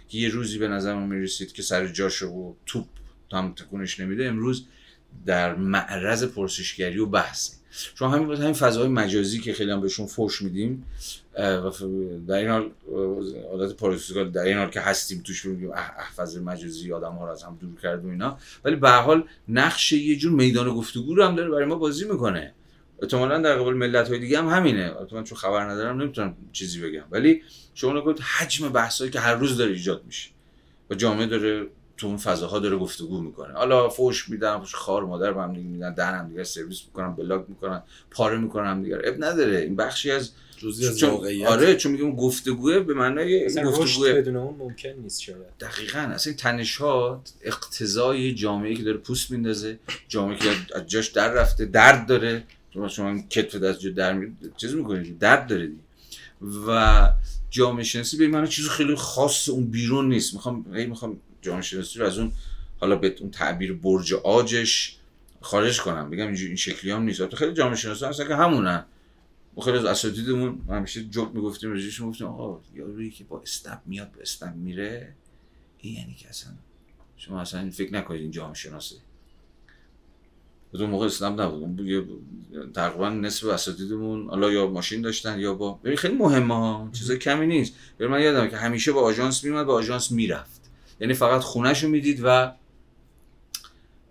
[0.10, 2.88] که یه روزی به نظر می‌رسید که سر جاش و توپ
[3.32, 4.66] هم تکونش نمیده امروز
[5.26, 7.54] در معرض پرسشگری و بحثه.
[7.96, 10.86] چون همین همین فضاهای مجازی که خیلی هم بهشون فوش میدیم
[11.38, 11.72] و
[12.28, 12.72] در این حال
[13.52, 15.72] عادت پاراکسیکال در این حال که هستیم توش میگیم
[16.16, 18.38] فضای مجازی آدم ها رو از هم دور کرد و اینا.
[18.64, 22.54] ولی به حال نقش یه جور میدان گفتگو رو هم داره برای ما بازی می‌کنه.
[23.02, 24.92] احتمالا در قبال ملت های دیگه هم همینه.
[25.12, 27.04] من چون خبر ندارم نمی‌تونم چیزی بگم.
[27.12, 27.42] ولی
[27.74, 30.30] شما نگید حجم بحثایی که هر روز داره ایجاد میشه.
[30.90, 31.68] و جامعه داره
[31.98, 33.54] تو اون فضاها داره گفتگو می‌کنه.
[33.54, 37.16] حالا فوش میدن فوش خار مادر به هم دیگه میدن دهن هم دیگه سرویس می‌کنن
[37.16, 39.00] بلاک می‌کنن پاره می‌کنن هم دیگه.
[39.04, 39.58] اب نداره.
[39.58, 41.48] این بخشی از جزئی از چون- واقعیت.
[41.48, 44.14] آره چون میگم گفتگوه به معنای گفتگوه.
[44.14, 45.38] بدون اون ممکن نیست شاید.
[45.60, 46.00] دقیقا.
[46.00, 51.32] اصلا این تنش ها اقتضای جامعه که داره پوست میندازه جامعه که از جاش در
[51.34, 52.44] رفته درد داره.
[52.74, 54.38] شما شما کتف از جا در می...
[54.58, 55.80] چیز می‌کنید؟ درد داره دیگه.
[56.68, 57.10] و
[57.50, 60.34] جامعه شناسی به معنی چیز خیلی خاص اون بیرون نیست.
[60.34, 62.32] می‌خوام هی می‌خوام جامعه شناسی رو از اون
[62.80, 64.98] حالا به اون تعبیر برج آجش
[65.42, 66.10] خارج کنم.
[66.10, 67.36] بگم اینجوری این شکلی هم نیست.
[67.36, 68.86] خیلی جامعه شناسا هستن که همونن.
[69.56, 74.12] ما خیلی از اساتیدمون همیشه جوک می‌گفتیم رجیش می‌گفتیم آقا یارویی که با استپ میاد
[74.12, 75.14] به استپ میره.
[75.80, 76.54] این یعنی که اصلا
[77.18, 78.96] شما اصلا این فکر نکنید این جامعه شناسه
[80.74, 82.74] از اون موقع اسلام نبود.
[82.74, 86.90] تقریبا نصف اساتیدمون حالا یا ماشین داشتن یا با ببین خیلی مهمه ها.
[86.94, 87.74] چیز کمی نیست.
[88.00, 90.57] من یادمه که همیشه با آژانس میومد با آژانس می‌رفت.
[91.00, 92.52] یعنی فقط خونهش رو می‌دید و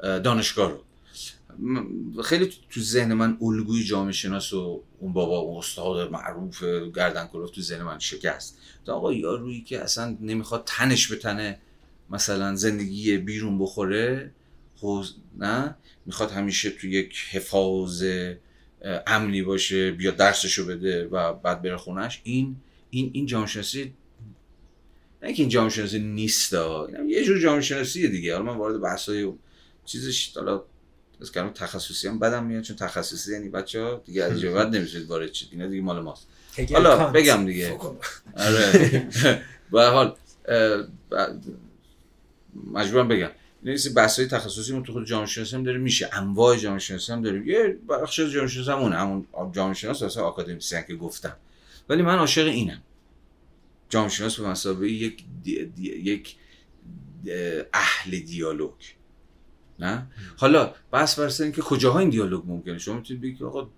[0.03, 0.83] اه، دانشگاه رو.
[2.23, 6.65] خیلی تو ذهن من الگوی جامعه شناس و اون بابا اون استاد معروف
[6.95, 8.59] گردن کلوف تو ذهن من شکست.
[8.85, 11.59] تا آقا یارویی که اصلا نمی‌خواد تنش به تنه
[12.11, 14.31] مثلا زندگی بیرون بخوره
[14.81, 15.75] حوز نه؟
[16.07, 18.05] می‌خواد همیشه تو یک حفاظ
[19.07, 22.57] امنی باشه بیا درسشو بده و بعد بره خونش این
[22.91, 23.95] این این جامعه شناسی
[25.27, 26.53] نه که این جامعه شناسی نیست
[27.07, 28.37] یه جور جامعه شناسیه دیگه.
[28.37, 29.33] حالا من وارد بحثای
[29.85, 30.63] چیزش حالا
[31.21, 34.77] از کلمه تخصصی هم بدم میاد چون تخصصی یعنی بچه ها دیگه از اینجا بعد
[34.77, 35.49] نمی‌تونید وارد شید.
[35.53, 36.27] اینا دیگه مال ماست.
[36.73, 37.11] حالا.
[37.11, 37.79] بگم دیگه.
[38.37, 39.09] آره.
[39.73, 40.17] به هر حال
[42.73, 43.31] مجبورم بگم.
[43.63, 47.13] نیست بحث های تخصصی اون تو خود جامعه شناسی هم داره میشه انواع جامعه شناسی
[47.13, 47.49] هم داریم.
[47.49, 51.37] یه بخش از جامعه شناسی همونه همون جامعه شناس اصلا آکادمیسیان که گفتم.
[51.89, 52.83] ولی من عاشق اینم.
[53.89, 55.25] جامعه شناس به مسابقه یک
[55.85, 56.37] یک
[57.27, 58.73] اه، اهل دیالوگ.
[59.79, 60.07] نه؟
[60.37, 63.69] حالا بحث بر سر اینکه کجاها این دیالوگ ممکنه؟ شما می‌تونید بگید که آقا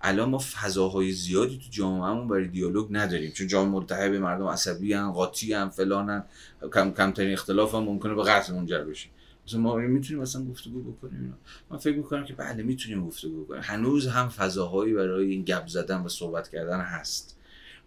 [0.00, 3.30] الان ما فضاهای زیادی تو جامعهمون برای دیالوگ نداریم.
[3.30, 6.24] چون جامعه ملتهب مردم عصبی هم قاطی هم فلانن
[6.74, 9.08] کم کمترین اختلاف هم ممکنه به قتل منجر بشه.
[9.46, 11.36] مثلا ما می‌تونیم مثلا گفتگو بکنیم اینا.
[11.70, 13.62] من فکر می‌کنم که بله می‌تونیم گفتگو بکنیم.
[13.64, 17.36] هنوز هم فضاهایی برای این گپ زدن و صحبت کردن هست.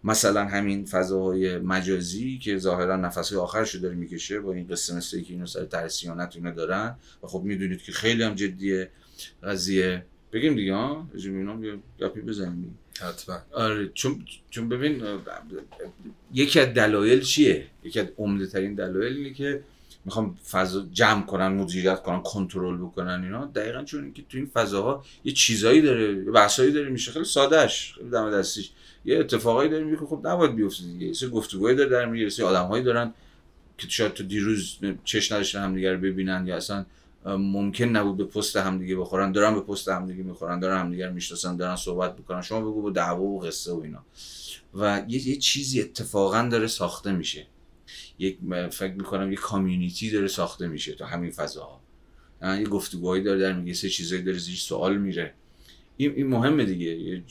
[0.03, 5.21] مثلا همین فضاهای مجازی که ظاهرا نفسهای آخرش رو داره می‌کشه با این قصه مثل
[5.21, 6.95] که اینو سر ترسیانت اینا دارن.
[7.23, 8.89] و خب می‌دونید که خیلی هم جدیه
[9.43, 10.05] قضیه.
[10.33, 12.77] بگیم دیگه ها اینا یه گپی بزنیم.
[12.99, 13.37] حتما.
[13.51, 15.03] آره چون چون ببین
[16.33, 19.63] یکی از دلایل چیه؟ یکی از عمده ترین دلایل اینه که
[20.05, 23.45] می‌خوام فضا جمع کنن مدیریت کنن کنترل بکنن اینا.
[23.45, 27.11] دقیقا چون اینکه تو این فضاها یه چیزایی داره یه بحثایی داره میشه.
[27.11, 28.71] خیلی سادهش خیلی دم دستیش.
[29.05, 31.07] یه اتفاقایی داره میفته خب نباید بیفته دیگه.
[31.07, 33.13] یه سری گفتگوهایی داره در میگه سری آدمهایی دارن
[33.77, 36.85] که شاید تو دیروز چش نداشتن همدیگه رو ببینن یا اصلا
[37.25, 39.31] ممکن نبود به پست همدیگه بخورن.
[39.31, 42.41] دارن به پست همدیگه می‌خورن دارن همدیگه رو می‌شناسن دارن صحبت می‌کنن.
[42.41, 44.03] شما بگو با دعوا و قصه و اینا.
[44.73, 47.47] و یه, یه چیزی اتفاقا داره ساخته میشه.
[48.23, 48.37] یک
[48.71, 51.81] فکر می‌کنم یه کامیونیتی داره ساخته میشه تو همین فضاها.
[52.41, 55.33] اه، یه گفتگوهایی داره در میگه سه چیزایی داره زیر سوال میره.
[55.97, 57.23] این, این مهمه دیگه.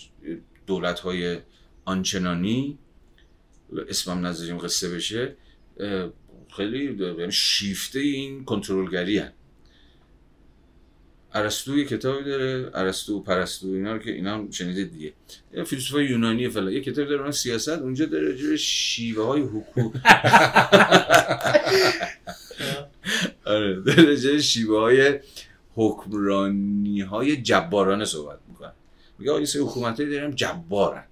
[0.67, 1.39] دولت های
[1.85, 2.79] آنچنانی
[3.89, 5.37] اسمم نذاریم قصه بشه
[6.57, 6.85] خیلی
[7.19, 9.33] یعنی شیفته این کنترلگری هن.
[11.35, 15.13] ارسطو یه کتابی داره ارسطو پرستو اینا رو که اینا هم شنیده دیگه.
[15.55, 19.97] یه فیلسوفای یونانی فلان یه کتابی داره اون سیاست اونجا داره راجع شیوه های حقوق.
[23.45, 25.21] آره داره شیوه های
[25.75, 28.73] حکمرانی های جبارانه صحبت می‌کنن
[29.19, 31.05] میگه آقا یه سری حکومتایی داریم جبارن.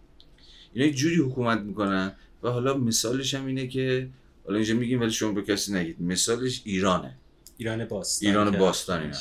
[0.72, 2.12] اینا یه جوری حکومت می‌کنن
[2.42, 4.08] و حالا مثالش هم اینه که
[4.46, 7.14] حالا اینجا میگیم ولی شما به کسی نگید مثالش ایرانه.
[7.56, 9.16] ایران باستان ایران باستان اینا.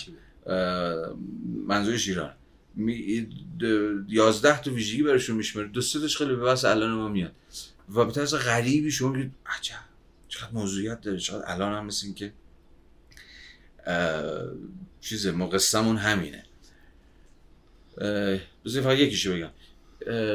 [0.45, 1.15] اه،
[1.67, 2.33] منظورش ایران.
[4.07, 7.31] یازده تا ویژگی براشون میشمره دو سه خیلی به بحث الان ما میاد.
[7.89, 9.75] و به طرز غریبی شما میگید عجب.
[10.27, 11.17] چقدر موضوعیت داره.
[11.17, 12.33] چقدر الان هم مثل که
[13.85, 14.51] اه،
[15.01, 15.47] چیزه ما
[15.97, 16.43] همینه.
[18.65, 19.51] بذار فقط یکیشو بگم.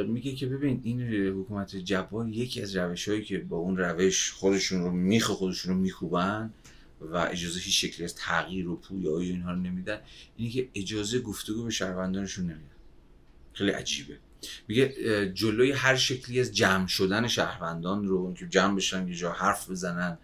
[0.07, 1.03] میگه که ببین این
[1.41, 5.81] حکومت جبار یکی از روش هایی که با اون روش خودشون رو میخ خودشون رو
[5.81, 6.51] میکوبن
[7.13, 10.01] و اجازه هیچ شکلی از تغییر و پویایی اینها رو نمیدن
[10.37, 12.71] اینه که اجازه گفتگو به شهروندانشون نمیدن.
[13.53, 14.19] خیلی عجیبه.
[14.69, 19.71] میگه جلوی هر شکلی از جمع شدن شهروندان رو که جمع بشن یه جا حرف
[19.71, 20.19] بزنن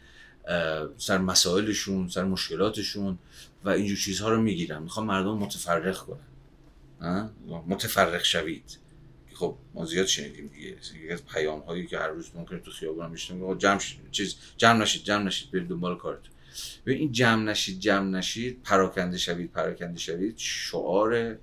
[0.97, 3.19] سر مسائلشون سر مشکلاتشون
[3.65, 4.83] و اینجور چیزها رو می‌گیرن.
[4.83, 7.31] می‌خوام مردم متفرق کنن.
[7.67, 8.79] متفرق شوید.
[9.35, 10.69] خب ما زیاد شنیدیم دیگه.
[10.69, 15.05] یکی از پیام هایی که هر روز ممکنه تو خیابون میشتیم جمع چیز جمع نشید
[15.05, 16.33] جمع نشید برید دنبال کارتون.
[16.87, 21.39] ببین این جمع نشید جمع نشید پراکنده شوید پراکنده شوید شعار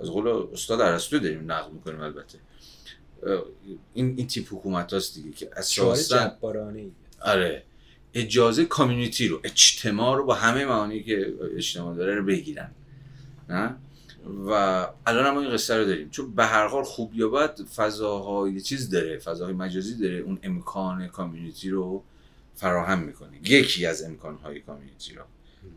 [0.00, 2.38] از قول استاد ارسطو داریم نقل می‌کنیم البته.
[3.94, 6.36] این این تیپ حکومت هاست دیگه که اساسا
[7.20, 7.62] آره.
[8.14, 12.70] اجازه کامیونیتی رو اجتماع رو با همه معانی که اجتماع داره رو بگیرن.
[13.48, 13.76] نه؟
[14.46, 14.50] و
[15.06, 16.10] الان هم این قصه رو داریم.
[16.10, 20.14] چون به هر حال خوب یا بد فضاهای چیز داره فضاهای مجازی داره.
[20.14, 22.02] اون امکان کامیونیتی رو
[22.56, 25.22] فراهم می‌کنه یکی از امکانهای کامیونیتی رو.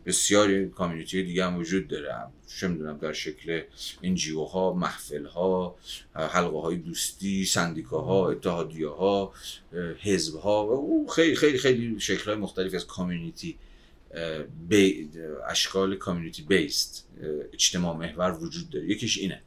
[0.06, 2.14] بسیاری کامیونیتی دیگه هم وجود داره.
[2.60, 3.62] چه می‌دونم در شکل
[4.02, 5.76] انجیو ها محفل ها
[6.14, 9.32] حلقه های دوستی سندیکاها اتحادیه ها
[10.02, 13.58] حزب ها و خیلی خیلی خیلی شکل های مختلف از کامیونیتی
[15.48, 17.08] اشکال کامیونیتی بیست
[17.52, 18.90] اجتماع محور وجود داره.
[18.90, 19.42] یکیش اینه.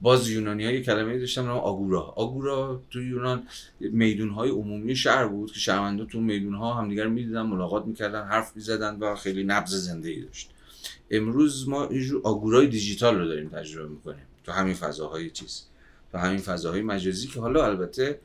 [0.00, 2.00] باز یونانی های کلمه داشتم نام آگورا.
[2.02, 3.42] آگورا تو یونان
[3.80, 8.56] میدون های عمومی شهر بود که شهروندا تو میدون ها همدیگر می‌دیدن ملاقات می‌کردن حرف
[8.56, 10.50] می‌زدن و خیلی نبض زنده ای داشت.
[11.10, 15.62] امروز ما اینجور آگورای دیجیتال رو داریم تجربه می‌کنیم تو همین فضاهای چیز
[16.12, 18.18] تو همین فضاهای مجازی که حالا البته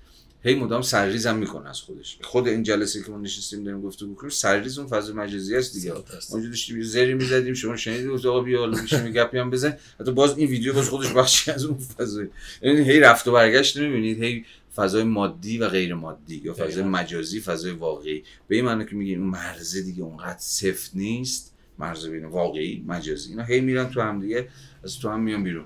[0.44, 2.18] هی مدام سرریز هم می‌کنه از خودش.
[2.22, 5.94] خود این جلسه که ما نشستیم داریم گفتگو کنیم سرریز اون فضا مجازی است دیگه.
[6.32, 10.12] اونجا داشتیم زری می‌زدیم شما شنیدید گفت آقا بیا حالا میشیم گپی هم بزن حتی
[10.12, 12.24] باز این ویدیو باز خودش بخشی از اون فضا
[12.62, 17.40] یعنی هی رفت و برگشت نمی‌بینید هی فضای مادی و غیر مادی یا فضای مجازی
[17.40, 18.24] فضای واقعی.
[18.48, 23.30] به این معنی که میگیم اون مرزه دیگه اونقدر سفت نیست مرز بین واقعی مجازی.
[23.30, 24.48] اینا هی میرن تو هم دیگه
[24.84, 25.66] از تو هم میان بیرون.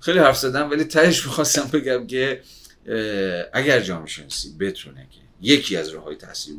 [0.00, 2.40] خیلی حرف زدم ولی تهش می‌خواستم بگم که
[3.52, 6.54] اگر جامعه شناسی بتونه که یکی از راه های تاثیر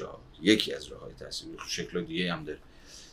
[0.00, 2.58] ها یکی از راه های تاثیر شکل دیگه هم داره.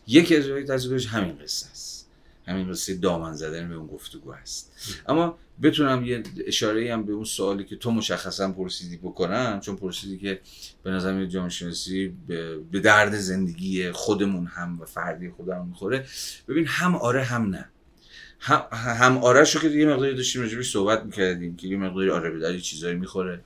[0.07, 1.99] یکی از راه های تاثیر همین قصه است.
[2.47, 4.72] همین قصه دامن زدن به اون گفتگو هست
[5.07, 10.17] اما بتونم یه اشاره هم به اون سوالی که تو مشخصا پرسیدی بکنم چون پرسیدی
[10.17, 10.39] که
[10.84, 12.13] به نظر جامعه شناسی
[12.72, 16.05] به درد زندگی خودمون هم و فردی خودمون می‌خوره.
[16.47, 17.70] ببین هم آره هم نه.
[18.39, 22.39] هم, هم آرش که یه مقداری داشتیم راجبش صحبت می‌کردیم که یه مقداری آره به
[22.39, 23.41] داری چیزایی می‌خوره.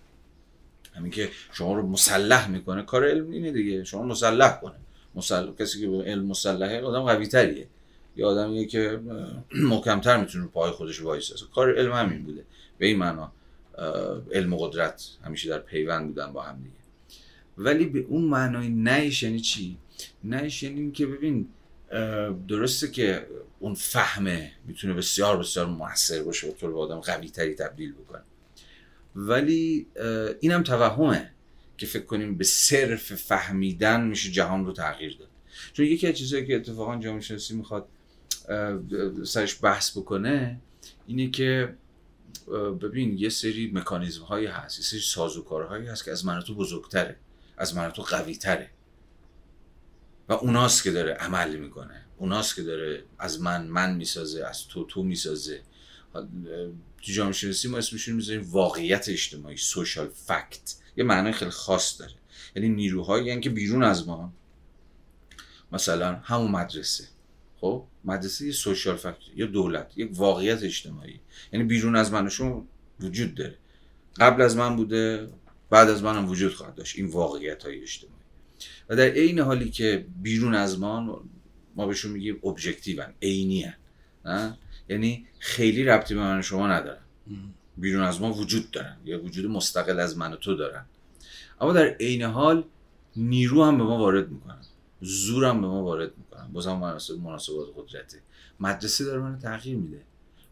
[0.96, 2.84] همین که شما رو مسلح می‌کنه.
[2.84, 3.84] کار علم اینه دیگه.
[3.84, 4.76] شما مسلح کنه.
[5.16, 7.68] مسلح کسی که علم مسلحه آدم قوی تریه
[8.16, 9.00] یا آدمیه که
[9.72, 11.36] محکمتر می‌تونه پای خودش وایسه.
[11.56, 12.44] کار علم همین بوده.
[12.78, 13.32] به این معنا
[14.32, 16.76] علم و قدرت همیشه در پیوند بودن با هم دیگه.
[17.58, 19.78] ولی به اون معنای نیش یعنی چی؟
[20.24, 21.48] نیش یعنی که ببین
[22.48, 23.28] درسته که
[23.60, 27.94] اون فهمه می‌تونه بسیار بسیار موثر باشه و تو رو به آدم قوی تری تبدیل
[27.94, 28.22] بکنه.
[29.16, 29.88] ولی
[30.40, 31.32] اینم توهمه
[31.78, 35.30] که فکر کنیم به صرف فهمیدن میشه جهان رو تغییر داد.
[35.74, 37.88] چون یکی از چیزهایی که اتفاقا جامعه شناسی می‌خواد
[39.24, 40.60] سرش بحث بکنه
[41.08, 41.76] اینه که
[42.82, 47.16] ببین یه سری مکانیزم هایی هست یه سری سازوکارهایی هست که از من بزرگتره
[47.58, 48.70] از من تو قوی تره
[50.30, 52.06] و اوناست که داره عمل می‌کنه.
[52.18, 55.62] اوناست که داره از من من می‌سازه از تو تو می‌سازه.
[56.14, 62.14] تو جامعه شناسی ما اسمشون می‌ذاریم واقعیت اجتماعی سوشال فکت یه معنای خیلی خاص داره.
[62.56, 64.34] یعنی نیروهایی یعنی که بیرون از ما.
[65.72, 67.08] مثلا همون مدرسه.
[67.62, 71.20] خب؟ مدرسه یه سوشال فکت یا دولت یک واقعیت اجتماعی.
[71.54, 72.68] یعنی بیرون از من شما
[73.00, 73.58] وجود داره.
[74.18, 75.30] قبل از من بوده
[75.70, 76.98] بعد از منم وجود خواهد داشت.
[76.98, 78.23] این واقعیت های اجتماعی.
[78.94, 81.24] و در عین حالی که بیرون از ما
[81.76, 83.74] ما بهشون میگیم ابجکتیون عینی
[84.90, 87.02] یعنی خیلی ربطی به من شما ندارن.
[87.78, 88.98] بیرون از ما وجود دارن.
[89.06, 90.86] یا وجود مستقل از من و تو دارن.
[91.62, 92.64] اما در عین حال
[93.16, 94.62] نیرو هم به ما وارد می‌کنن.
[95.02, 96.48] زور هم به ما وارد می‌کنن.
[96.54, 98.20] بازم مناسب مناسبات قدرته
[98.60, 100.02] مدرسه داره من تغییر میده.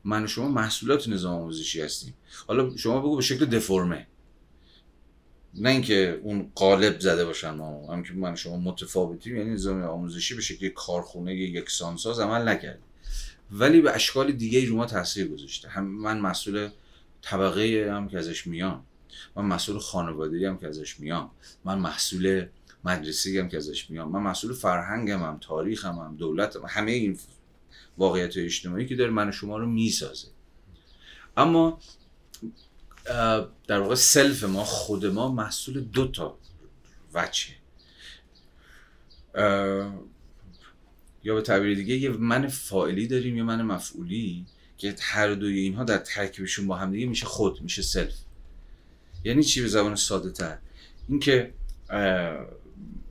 [0.04, 2.14] من و شما محصولات نظام آموزشی هستیم.
[2.48, 4.08] حالا شما بگو به شکل دفرمه
[5.56, 10.36] نه اینکه اون قالب زده باشن ما هم که من شما متفاوتیم یعنی نظام آموزشی
[10.36, 12.80] به شکل کارخونه یکسانساز عمل نکرد
[13.52, 15.70] ولی به اشکال دیگه رو ما تاثیر گذاشته.
[15.70, 16.70] هم من مسئول
[17.22, 18.86] طبقه هم که ازش میام.
[19.36, 21.32] من مسئول خانواده هم که ازش میام.
[21.66, 22.46] من مسئول
[22.84, 24.12] مدرسه هم که ازش میام.
[24.12, 27.18] من مسئول فرهنگم هم تاریخم هم دولتم همه این
[27.98, 30.28] واقعیت اجتماعی که داره من شما رو می‌سازه.
[31.38, 31.80] اما
[33.68, 36.38] در واقع سلف ما خود ما محصول دو تا
[37.14, 37.54] وچه
[41.24, 44.46] یا به تعبیر دیگه یه من فاعلی داریم یا من مفعولی
[44.78, 48.16] که هر دوی اینها در ترکیبشون با هم دیگه میشه خود میشه self.
[49.24, 50.58] یعنی چی؟ به زبان ساده تر.
[51.08, 51.54] اینکه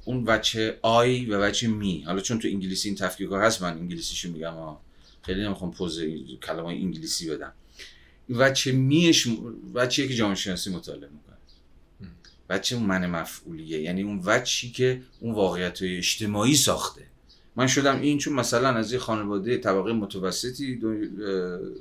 [0.05, 2.03] اون وجه I و وجه me.
[2.03, 4.81] حالا چون تو انگلیسی این تفکیک هست من انگلیسیشو میگم ها
[5.23, 6.01] خیلی نمی‌خوام پوز
[6.43, 7.53] کلمه انگلیسی بدم.
[8.31, 9.29] وجه me ش
[9.75, 11.37] وجهیه که جامعه شناسی مطالعه می‌کنه.
[12.51, 13.81] وجه اون من مفعولیه.
[13.81, 17.03] یعنی اون وجهی که اون واقعیت اجتماعی ساخته.
[17.57, 20.81] من شدم این چون مثلا از یه خانواده طبقه متوسطی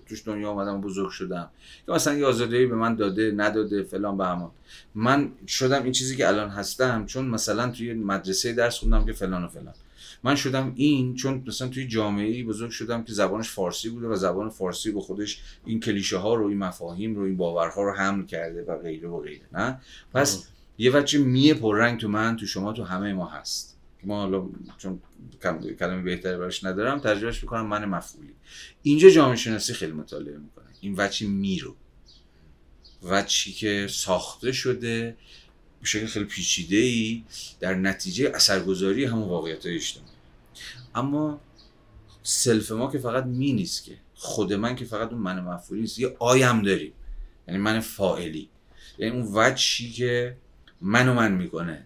[0.09, 1.49] توش دنیا آمدم بزرگ شدم.
[1.85, 4.51] که مثلا یه آزادی به من داده نداده فلان به همان.
[4.95, 9.43] من شدم این چیزی که الان هستم چون مثلا توی مدرسه درس خوندم که فلان
[9.43, 9.73] و فلان.
[10.23, 14.49] من شدم این چون مثلا توی جامعه بزرگ شدم که زبانش فارسی بوده و زبان
[14.49, 18.63] فارسی به خودش این کلیشه ها رو این مفاهیم رو این باورها رو حمل کرده
[18.63, 19.81] و غیره و غیره نه؟
[20.13, 20.47] پس
[20.77, 23.77] یه وجه میه پررنگ تو من تو شما تو همه ما هست.
[24.03, 25.01] ما حالا چون
[25.79, 28.33] کلمه بهتری براش ندارم ترجمهش می‌کنم من مفعولی.
[28.81, 30.65] اینجا جامعه شناسی خیلی مطالعه می‌کنه.
[30.81, 31.75] این وچی می رو.
[33.03, 35.17] وچی که ساخته شده
[35.81, 37.23] به شکل خیلی پیچیده ای
[37.59, 40.08] در نتیجه اثرگذاری همون واقعیت های اجتماعی.
[40.99, 41.41] اما
[42.23, 45.99] سلف ما که فقط می نیست که خود من که فقط اون من مفعولی نیست
[45.99, 46.93] یه آیم داریم.
[47.47, 48.49] یعنی من فائلی
[48.97, 50.37] یعنی اون وچی که
[50.81, 51.85] منو من می‌کنه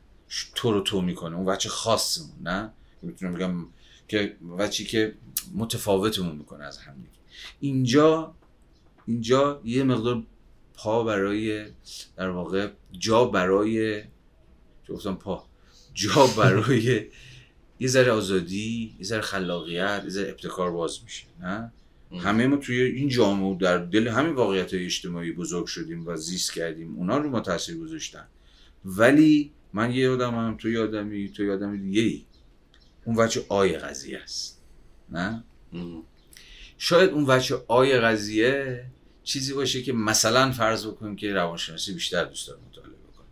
[0.55, 3.65] تو رو تو می‌کنه اون بچه خاصمون نه؟ می‌تونم بگم
[4.07, 5.15] که بچی که
[5.55, 6.95] متفاوتمون می‌کنه از هم
[7.59, 8.35] اینجا
[9.07, 10.23] اینجا یه مقدار
[10.73, 11.65] پا برای
[12.17, 14.03] در واقع جا برای
[14.89, 15.45] گفتم پا؟
[15.93, 17.05] جا برای
[17.83, 21.71] یه ذره آزادی یه ذره خلاقیت یه ذره ابتکار باز میشه نه؟
[22.19, 26.95] همه ما توی این جامعه در دل همین واقعیت اجتماعی بزرگ شدیم و زیست کردیم.
[26.95, 28.27] اونا رو ما تاثیر گذاشتن.
[28.85, 32.25] ولی من یه هم تو یه آدمی تو یه آدم دیگه ای.
[33.05, 34.61] اون وجه I قضیه است.
[35.09, 35.43] نه؟
[36.77, 38.85] شاید اون وجه I قضیه
[39.23, 43.27] چیزی باشه که مثلا فرض بکنیم که روانشناسی بیشتر دوست داره مطالعه بکنه.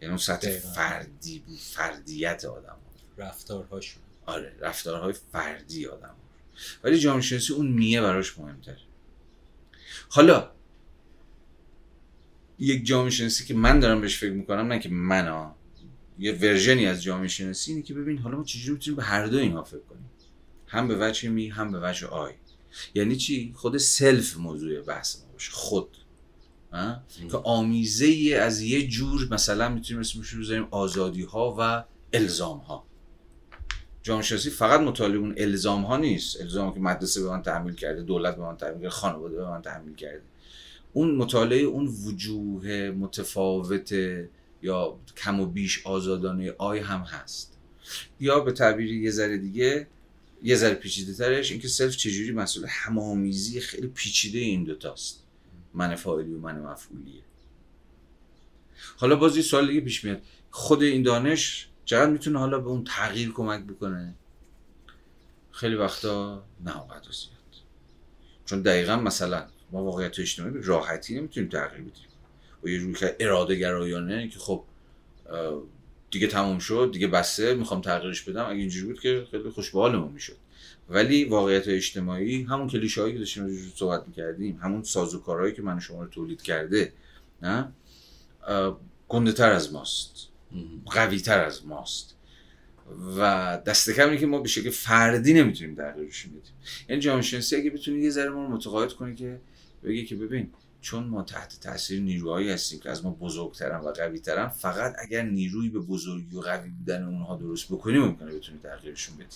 [0.00, 2.76] یعنی اون سطح فردی بود فردیت آدم.
[3.18, 4.02] رفتارهاشون.
[4.26, 6.14] آره رفتارهای فردی آدم.
[6.84, 8.78] ولی جامعه شناسی اون me ه براش مهمتره
[10.08, 10.50] حالا
[12.58, 15.50] یک جامعه شناسی که من دارم بهش فکر می‌کنم نه که من
[16.18, 19.38] یه ورژنی از جامعه شناسی اینه که ببین حالا ما چجوری می‌تونیم به هر دو
[19.38, 20.10] اینها فکر کنیم؟
[20.66, 22.32] هم به وجه me هم به وجه I.
[22.94, 25.52] یعنی چی؟ خود self موضوع بحث ما باشه.
[25.52, 25.96] خود.
[27.30, 32.86] که آمیزه از یه جور مثلا می‌تونیم اسمش رو بذاریم آزادی ها و الزام ها
[34.04, 36.40] جامعه شناسی فقط مطالعه اون الزام ها نیست.
[36.40, 39.62] الزام که مدرسه به من تحمیل کرده دولت به من تحمیل کرده خانواده به من
[39.62, 40.22] تحمیل کرده.
[40.92, 43.92] اون مطالعه اون وجوه متفاوت
[44.62, 47.58] یا کم و بیش آزادانه I هم هست.
[48.20, 49.86] یا به تعبیری یه ذره دیگه
[50.42, 55.24] یه ذره پیچیده ترش اینکه self چجوری مسئول هم‌آمیزی خیلی پیچیده این دوتاست
[55.74, 57.22] من فاعلی و من مفعولیه.
[58.96, 60.22] حالا باز یه سوال دیگه پیش میاد.
[60.50, 64.14] خود این دانش چقدر می‌تونه حالا به اون تغییر کمک بکنه.
[65.50, 67.34] خیلی وقتا نه زیاد.
[68.46, 72.04] چون دقیقا مثلا ما واقعیت اجتماعی راحتی نمی‌تونیم تغییر بدیم.
[72.62, 74.64] با یه روی که اراده گرایانه که خب
[76.10, 78.44] دیگه تموم شد دیگه بسته می‌خوام تغییرش بدم.
[78.44, 80.36] اگه اینجوری بود که خیلی خوشبالمون می‌شد.
[80.88, 86.02] ولی واقعیت اجتماعی همون کلیشه هایی که داشتیم صحبت می‌کردیم همون سازوکارهایی که من شما
[86.02, 86.92] رو تولید کرده
[87.42, 87.68] نه
[89.08, 90.28] گنده تر از ماست.
[90.86, 92.16] قوی تر از ماست.
[93.16, 93.20] و
[93.66, 96.42] دست کم که ما به شکل فردی نمی‌تونیم تغییرش بدیم.
[96.88, 99.40] یعنی جامعه شناسی اگه بتونه یه ذره ما رو متقاعد کنه که
[99.84, 100.50] بگه که ببین
[100.80, 105.68] چون ما تحت تاثیر نیروهایی هستیم که از ما بزرگترن و قویترن فقط اگر نیروی
[105.68, 109.28] به بزرگی و قوی بودن اونها درست بکنیم ممکنه بتونیم تغییرشون بدیم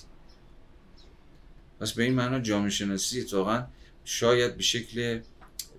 [1.80, 3.66] پس به این معنا جامعه شناسی اتفاقا
[4.04, 5.20] شاید به شکل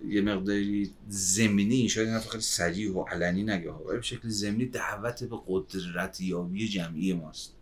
[0.07, 5.23] یه مقداری زمینی شاید نه خیلی سریع و علنی نگه ولی به شکل زمینی دعوت
[5.23, 7.53] به قدرت یابی جمعی ماست.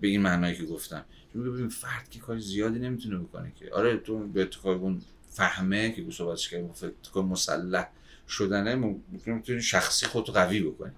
[0.00, 1.04] به این معنایی که گفتم.
[1.32, 3.70] چون ببین فرد که کاری زیادی نمی‌تونه بکنه که.
[3.72, 7.88] آره تو به اون فهمه که صحبتش کردیم فکر مسلح
[8.28, 10.92] شدنه می‌تونی شخصی خود قوی بکنی.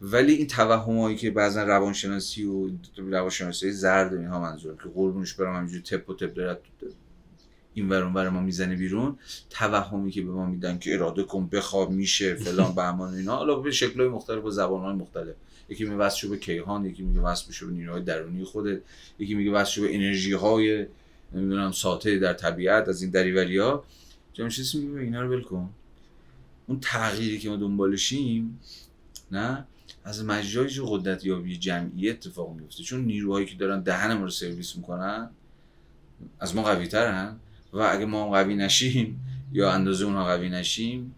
[0.00, 5.56] ولی این توهمایی که بعضا روانشناسی و روانشناسی زرد و اینها منظور که قربونش برم
[5.56, 6.60] همینجوری تپ و تپ دارد
[7.78, 9.18] این ورون ور ما می‌زنه بیرون
[9.50, 13.36] توهمی که به ما میدن که اراده کن بخواب میشه فلان بهمان اینا.
[13.36, 15.34] حالا به شکلهای مختلف و زبانهای مختلف.
[15.68, 18.80] یکی میگه واسه به کیهان یکی میگه واسه به نیروهای درونی خودت.
[19.18, 20.86] یکی میگه واسه به انرژی های
[21.32, 23.84] نمی‌دونم ساته در طبیعت از این دریوری ها.
[24.32, 25.70] جامعه میگه اینا رو ول کن.
[26.66, 28.60] اون تغییری که ما دنبالشیم
[29.32, 29.64] نه؟
[30.04, 34.76] از مجرای قدرت یابی جمعی اتفاق میفته چون نیروهایی که دارن دهن ما رو سرویس
[34.76, 35.30] می‌کنن
[36.40, 37.36] از ما قوی ترن
[37.72, 39.20] و اگه ما هم قوی نشیم
[39.52, 41.14] یا اندازه اونها قوی نشیم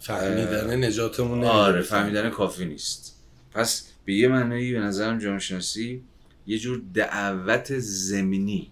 [0.00, 3.16] فهمیدن نجاتمون آره فهمیدن کافی نیست.
[3.52, 6.02] پس به یه معنی به نظرم جامعه شناسی
[6.46, 8.70] یه جور دعوت زمینی.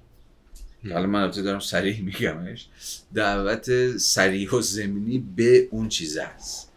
[0.93, 2.69] حالا من البته دارم سریع میگمش.
[3.15, 6.73] دعوت سریع و زمینی به اون چیز هست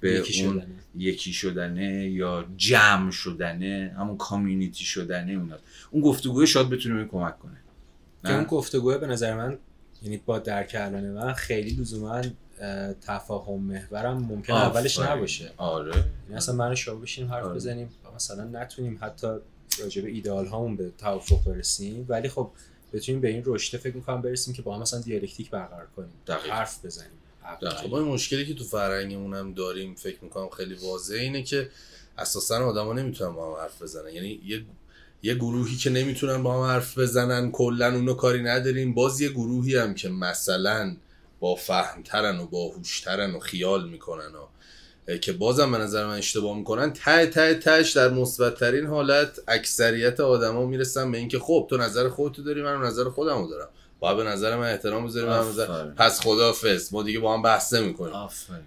[0.00, 0.74] به یکی اون شدنه.
[0.96, 5.58] یکی شدنه یا جمع شدنه همون کامیونیتی شدنه اونا
[5.90, 7.56] اون گفتگوه شاید بتونه به کمک کنه.
[8.24, 9.58] که اون گفتگوه به نظر من
[10.02, 12.22] یعنی با درک الان من خیلی لزوما
[12.60, 14.98] اه، تفاهم محورم ممکن اولش.
[14.98, 17.54] نباشه آره یعنی اصلا من شما بشینیم حرف آره.
[17.54, 19.26] بزنیم مثلا نتونیم حتی
[19.80, 22.50] راجع به ایدئال هامون به توافق برسیم ولی خب
[22.92, 26.54] بتونیم به این رشته فکر می‌کنم برسیم که با هم مثلا دیالکتیک برقرار کنیم دقیقاً.
[26.54, 27.10] حرف بزنیم.
[27.76, 31.68] خب این مشکلی که تو فرهنگمون هم داریم فکر می‌کنم خیلی واضحه اینه که
[32.18, 34.64] اساسا آدما نمی‌تونن با هم حرف بزنن یعنی یه
[35.22, 38.94] یه گروهی که نمی‌تونن با هم حرف بزنن کلا اونو کاری نداریم.
[38.94, 40.96] باز یه گروهی هم که مثلا
[41.40, 44.46] با فهمترن و باهوشترن و خیال می‌کنن و
[45.16, 50.20] که بازم به نظر من اشتباه می‌کنن ته ته تهش در مثبت ترین حالت اکثریت
[50.20, 53.68] آدما می‌رسن به اینکه خب تو نظر خودتو داری من نظر خودمو دارم.
[54.00, 55.84] باید به نظر من احترام بذاری من نظر.
[55.84, 58.14] پس خدافظ ما دیگه با هم بحث نمی‌کنیم.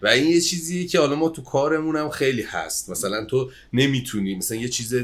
[0.02, 2.90] و این یه چیزیه که حالا ما تو کارمون هم خیلی هست.
[2.90, 4.96] مثلا تو نمی‌تونی مثلا یه چیز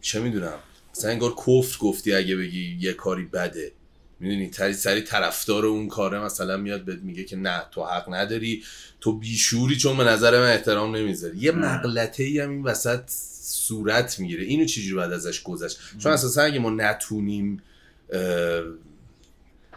[0.00, 0.58] چه می‌دونم؟
[0.96, 3.72] مثلا انگار کفر گفتی اگه بگی یه کاری بده.
[4.20, 8.64] می‌دونی؟ تری سری طرفدار اون کاره مثلا میاد بهت میگه که نه تو حق نداری.
[9.00, 11.38] تو بیشوری چون به نظر من احترام نمی‌ذاری.
[11.38, 13.02] یه مغلطه ای هم این وسط
[13.40, 14.44] صورت می‌گیره.
[14.44, 17.62] اینو چجوری باید ازش گذشت؟ چون اساسا اگه ما نتونیم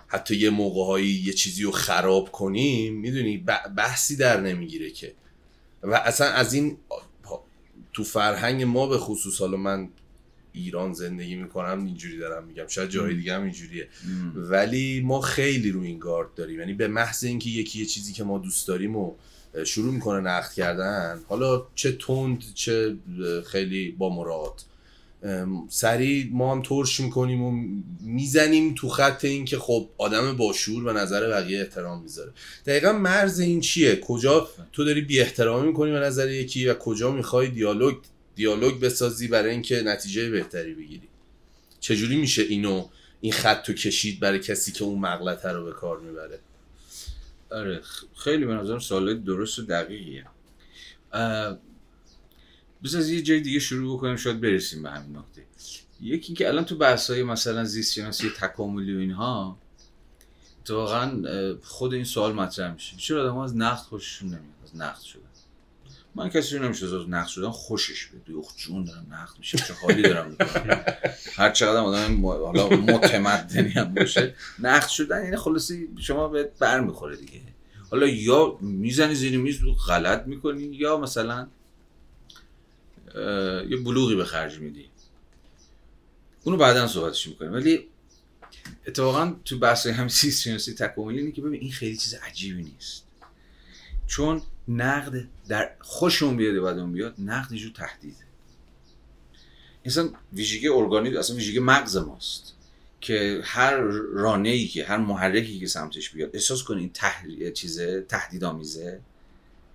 [0.07, 3.37] حتی یه موقع یه چیزی رو خراب کنیم می‌دونی؟
[3.77, 5.13] بحثی در نمی‌گیره که.
[5.83, 6.77] و اصلا از این
[7.97, 9.89] تو فرهنگ ما به خصوص حالا من
[10.53, 12.67] ایران زندگی می‌کنم اینجوری دارم میگم.
[12.67, 13.87] شاید جای دیگه هم اینجوریه.
[14.35, 16.59] ولی ما خیلی رو این گارد داریم.
[16.59, 19.15] یعنی به محض اینکه یکی یه چیزی که ما دوست داریم و
[19.65, 22.95] شروع می‌کنه نقد کردن حالا چه تند چه
[23.45, 24.61] خیلی با مراد.
[25.69, 27.51] سریع ما هم ترش می‌کنیم و
[28.01, 32.31] می‌زنیم تو خط این که خب آدم باشور به نظر بقیه احترام می‌ذاره.
[32.65, 37.11] دقیقا مرز این چیه؟ کجا تو داری بی احترامی می‌کنی به نظر یکی و کجا
[37.11, 37.95] می‌خوای دیالوگ
[38.35, 41.07] دیالوگ بسازی برای اینکه نتیجه بهتری بگیری؟
[41.79, 42.87] چجوری میشه اینو
[43.21, 46.39] این خط تو کشید برای کسی که اون مغلطه رو به کار می‌بره؟
[47.51, 47.81] آره
[48.15, 50.25] خیلی به نظرم سوال درست و دقیقیه.
[52.83, 55.43] بس از یه جای دیگه شروع بکنیم شاید برسیم به همین نقطه
[56.01, 59.57] یکی که الان تو بحث های مثلا زیست شناسی تکاملی و اینها
[60.69, 61.23] واقعا
[61.63, 62.97] خود این سوال مطرح میشه.
[62.97, 65.21] چرا آدم از نقد خوششون نمیاد از نقد شدن.
[66.15, 69.73] من کسی رو نمیشه از نقد شدن خوشش به دوخ جون دارم نقد میشه چه
[69.73, 70.83] حالی دارم می‌کنم.
[71.35, 77.15] هر چقدر آدم حالا متمدنی هم باشه نقد شدن یعنی خلاصی شما به بر می‌خوره
[77.15, 77.41] دیگه.
[77.91, 81.47] حالا یا می‌زنی زیر میز غلط می‌کنی یا مثلا
[83.69, 84.85] یه بلوغی به خرج میدی.
[86.43, 87.53] اونو بعدا صحبتش می‌کنیم.
[87.53, 87.87] ولی
[88.87, 93.03] اتفاقا تو بحث هم سیست شناسی تکاملی اینه که ببین این خیلی چیز عجیبی نیست.
[94.07, 98.27] چون نقد در خوشمون بیاد بعد بیاد نقد جور تهدیده.
[99.85, 102.53] اصلا ویژگی ارگانیک اصلا ویژگی مغز ماست
[103.01, 103.77] که هر
[104.13, 107.51] رانه ای که هر محرکی که سمتش بیاد احساس کنه این تحر...
[107.51, 108.99] چیزه تهدیدآمیزه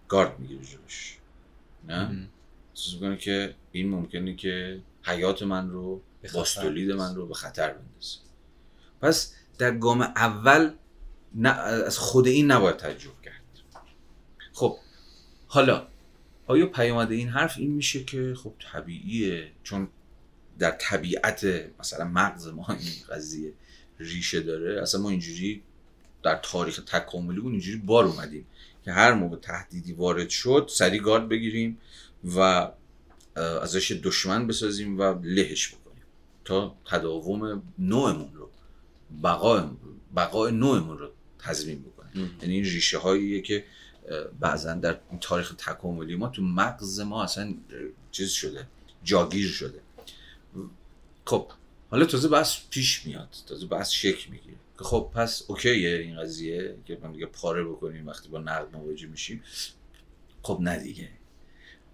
[0.08, 1.16] گارد می‌گیره جلوش.
[1.88, 2.28] نه؟
[2.72, 6.02] احساس کنه که این ممکنه که حیات من رو
[6.34, 8.18] باستولید من رو به خطر بندازه.
[9.00, 10.72] پس در گام اول
[11.34, 13.42] نه از خود این نباید تعجب کرد.
[14.52, 14.76] خب
[15.46, 15.86] حالا
[16.46, 19.88] آیا پیامد این حرف این میشه که خب طبیعیه؟ چون
[20.58, 21.46] در طبیعت
[21.80, 23.52] مثلا مغز ما این قضیه
[23.98, 24.82] ریشه داره.
[24.82, 25.62] اصلا ما اینجوری
[26.22, 28.46] در تاریخ تکاملیمون اینجوری بار اومدیم
[28.84, 31.78] که هر موقع تهدیدی وارد شد سری گارد بگیریم.
[32.24, 32.70] و
[33.36, 36.04] ازش دشمن بسازیم و لهش بکنیم.
[36.44, 38.50] تا تداوم نوعمون رو
[39.22, 39.62] بقای
[40.16, 42.30] بقای نوعمون رو تضمین بکنیم.
[42.42, 43.64] یعنی این ریشه هاییه که
[44.40, 47.54] بعضا در تاریخ تکاملی ما تو مغز ما اصلا
[48.10, 48.66] چیز شده
[49.04, 49.80] جاگیر شده.
[51.24, 51.52] خب
[51.90, 54.56] حالا تازه بحث پیش میاد تازه بحث شکل می‌گیره.
[54.78, 59.06] که خب پس اوکیه این قضیه که من دیگه پاره بکنیم وقتی با نقد مواجه
[59.06, 59.42] میشیم.
[60.42, 61.08] خب نه دیگه.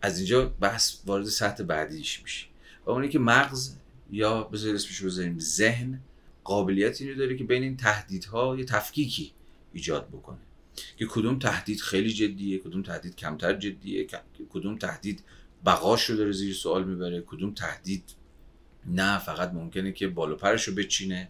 [0.02, 2.46] از اینجا بحث وارد سطح بعدیش میشه.
[2.86, 3.74] و اونی که مغز
[4.10, 6.00] یا بذار اسمش بذاریم ذهن
[6.44, 9.32] قابلیت اینو داره که بین این تهدیدها یه تفکیکی
[9.72, 10.38] ایجاد بکنه.
[10.96, 14.06] که کدوم تهدید خیلی جدیه کدوم تهدید کمتر جدیه
[14.50, 15.24] کدوم تهدید
[15.66, 18.04] بقاش رو داره زیر سوال می‌بره کدوم تهدید
[18.86, 21.28] نه فقط ممکنه که بالو پرش رو بچینه.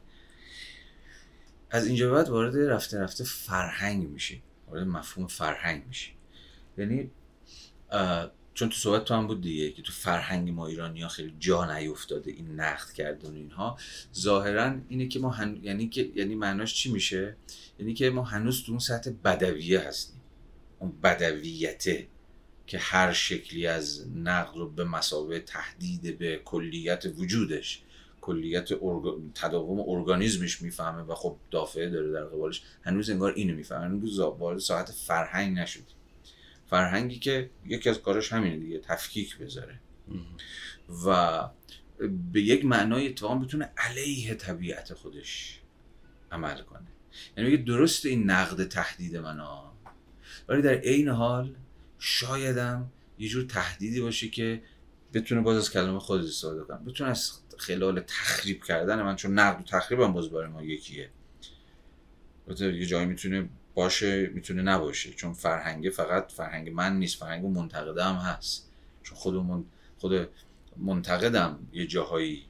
[1.71, 4.39] از اینجا بعد وارد رفته رفته فرهنگ میشه
[4.69, 6.11] وارد مفهوم فرهنگ میشه
[6.79, 7.11] یعنی
[8.59, 11.79] چون تو صحبت تو هم بود دیگه که تو فرهنگ ما ایرانی ها خیلی جا
[11.79, 13.79] نیفتاده این نقد کردن اینها.
[14.15, 15.61] ظاهرا اینه که ما هن...
[15.63, 17.37] یعنی که یعنی معناش چی میشه؟
[17.79, 20.21] یعنی که ما هنوز تو اون سطح بدویه هستیم.
[20.79, 22.09] اون بدویته
[22.67, 27.83] که هر شکلی از نقد رو به مسابقه تهدید به کلیت وجودش
[28.21, 28.69] کلیت
[29.35, 32.63] تداوم ارگانیزمش می‌فهمه و خب دافعه داره در قبالش.
[32.83, 33.85] هنوز انگار اینو می‌فهمه.
[33.85, 35.98] هنوز وارد ساعت فرهنگ نشد
[36.71, 39.81] فرهنگی که یکی از کارش همینه دیگه تفکیک بذاره.
[41.07, 41.41] و
[42.33, 45.61] به یک معنای اتفاقا بتونه علیه طبیعت خودش
[46.33, 46.87] عمل کنه.
[47.37, 49.41] یعنی میگه درست این نقد تهدید من
[50.49, 51.55] ولی در عین حال
[51.99, 54.63] شایدم یه جور تهدیدی باشه که
[55.13, 56.79] بتونه باز از کلمه خود استفاده کنه.
[56.79, 61.11] بتونه از خلال تخریب کردن من چون نقد و تخریب هم باز برای ما یکیه.
[62.61, 63.49] یه جایی می‌تونه
[63.79, 65.13] باشه می‌تونه نباشه.
[65.13, 68.69] چون فرهنگ فقط فرهنگ من نیست فرهنگ منتقده هم هست.
[69.03, 69.65] چون خودمون
[69.99, 70.29] خود
[70.77, 72.45] منتقدم یه جاهایی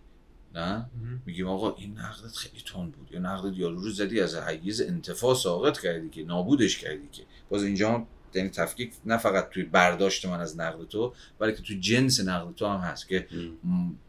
[0.55, 0.87] نه؟
[1.27, 3.13] میگیم آقا این نقدت خیلی تون بود.
[3.13, 7.23] یا نقدت یارو رو زدی از حیز انتفاع ساقط کردی که نابودش کردی که.
[7.51, 12.21] باز اینجا یعنی تفکیک نه فقط توی برداشت من از نقد تو بلکه توی جنس
[12.21, 13.27] نقد تو هم هست که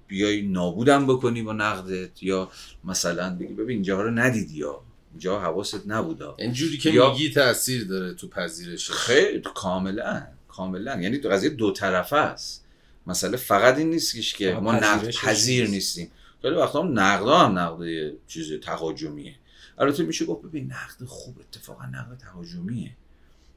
[0.07, 2.51] بیای نابودم بکنی با نقدت یا
[2.83, 4.81] مثلا بگی ببین اینجا رو ندیدی یا
[5.11, 6.35] اینجا حواست نبودا.
[6.39, 7.11] اینجوری که یا...
[7.11, 8.91] میگی تاثیر داره تو پذیرش.
[8.91, 10.27] خیلی کاملا.
[10.47, 11.01] کاملا.
[11.01, 12.65] یعنی قضیه دو طرفه است.
[13.07, 16.11] مسئله فقط این نیست که ما نقد پذیر نیستیم.
[16.41, 19.35] خیلی وقتا هم نقد هم نقد چیز تهاجمیه.
[19.77, 22.91] البته میشه گفت ببین نقد خوب اتفاقا نقد تهاجمیه.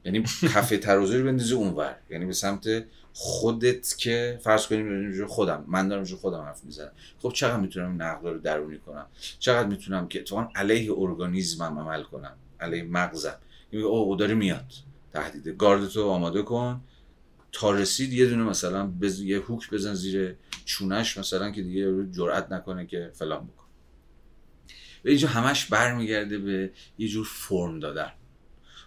[0.05, 0.23] یعنی
[0.53, 1.95] کف ترازو رو بندازی اونور.
[2.09, 6.91] یعنی به سمت خودت که فرض کنیم خودم من دارم خودم حرف می‌زنم.
[7.19, 9.05] خب چقدر می‌تونم نقد رو درونی کنم؟
[9.39, 13.37] چقدر می‌تونم که اتفاقا علیه ارگانیزمم عمل کنم؟ علیه مغزم.
[13.71, 14.73] یعنی او داره میاد.
[15.13, 15.47] تهدید.
[15.47, 16.81] گاردتو آماده کن.
[17.51, 19.19] تا رسید یه دونه مثلا بز...
[19.19, 20.35] یه هوک بزن زیر
[20.65, 23.65] چونش مثلا که دیگه جرئت نکنه که فلان بکن
[25.05, 28.11] و اینجا همش برمیگرده به یه جور فرم دادن.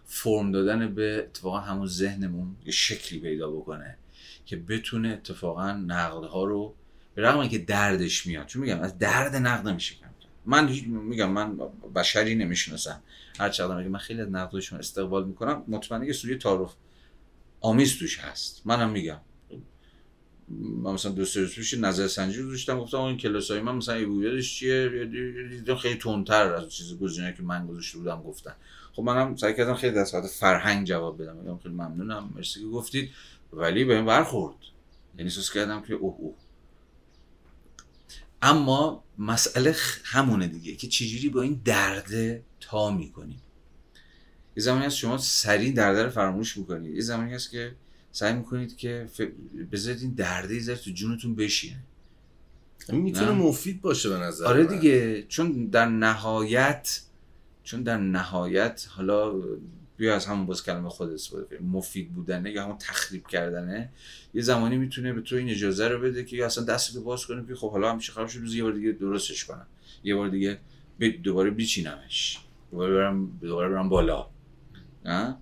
[0.05, 3.99] فرم دادن به اتفاقا همون ذهنمون یه شکلی پیدا بکنه.
[4.47, 6.75] که بتونه اتفاقا نقدها رو
[7.15, 10.07] به رغم که دردش میاد چون میگم از درد نقد نمیشه کم
[10.49, 11.59] من میگم من
[11.95, 13.03] بشری نمی‌شناسم.
[13.39, 16.75] هر چقدر میگم من خیلی از نقدشون استقبال می‌کنم مطمئنه یه سوی تعارف
[17.61, 18.63] آمیز توش هست.
[18.65, 19.21] منم میگم.
[20.49, 23.95] من مثلا دو سه روز پیش نظر سنجی رو داشتم گفتم اون کلاسای من مثلا
[23.95, 24.89] ایبویدش چیه؟
[25.83, 28.55] خیلی تندتر از چیز گزینه که من گذاشته بودم گفتن.
[28.93, 30.05] خب منم سعی کردم خیلی در
[30.41, 31.37] فرهنگ جواب بدم.
[31.37, 32.33] میگم خیلی ممنونم.
[32.37, 33.11] مرسی که گفتید.
[33.57, 34.57] ولی به این برخورد.
[35.19, 36.35] یعنی سوس کردم که اوه اوه.
[38.43, 43.43] اما مسئله همونه دیگه که چجوری با این درده تا می‌کنیم.
[44.57, 47.75] یه زمانی هست شما سریع درده رو فراموش می‌کنید یه زمانی هست که
[48.13, 49.21] سعی می‌کنید که ف...
[49.73, 51.85] بذارید این درده یه تو جونتون بشینه.
[52.89, 55.23] می‌تونه مفید باشه به نظر آره دیگه.
[55.23, 57.01] چون در نهایت
[57.65, 59.35] چون در نهایت حالا
[59.97, 63.89] بیا از همون باز کلمه خود استفاده مفید بودنه یا همون تخریب کردنه.
[64.35, 67.55] یه زمانی می‌تونه به تو این اجازه رو بده که اصلا دستتو باز کنی که
[67.55, 69.67] خب حالا همیشه خراب شد یه بار دیگه درستش کنم.
[70.05, 70.59] یه بار دیگه
[71.23, 72.39] دوباره بیچینمش.
[72.71, 74.27] دوباره برم دوباره برم بالا.
[75.05, 75.37] نه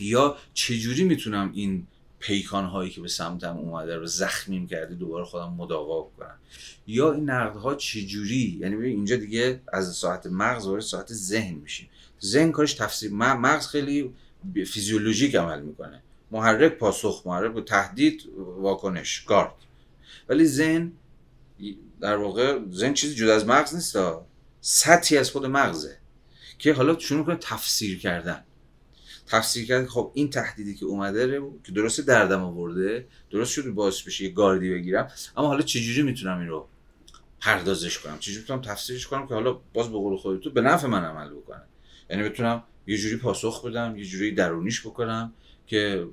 [0.00, 1.86] یا چجوری می‌تونم این
[2.18, 6.38] پیکان هایی که به سمتم اومده رو زخمیم کرده دوباره خودم مداوا کنم؟
[6.86, 11.88] یا این نقد ها چجوری؟ یعنی اینجا دیگه از ساعت مغز وارد ساعت ذهن میشیم.
[12.22, 14.14] ذهن کارش تفسیر مغز خیلی
[14.54, 16.02] فیزیولوژیک عمل می‌کنه.
[16.30, 19.54] محرک پاسخ محرک تهدید واکنش گارد.
[20.28, 20.92] ولی ذهن
[22.00, 23.98] در واقع ذهن چیزی جدا از مغز نیست
[24.60, 25.98] سطحی از خود مغزه
[26.58, 28.42] که حالا شروع می‌کنه تفسیر کردن.
[29.26, 34.24] تفسیر کرد خب این تهدیدی که اومده که درست دردم آورده درست شده باعث بشه
[34.24, 36.68] یه گاردی بگیرم اما حالا چجوری می‌تونم این رو
[37.40, 41.04] پردازش کنم؟ چجوری می‌تونم تفسیرش کنم که حالا باز به قول خودت به نفع من
[41.04, 41.62] عمل بکنه؟
[42.10, 45.32] یعنی بتونم یه جوری پاسخ بدم یه جوری درونیش بکنم
[45.66, 46.06] که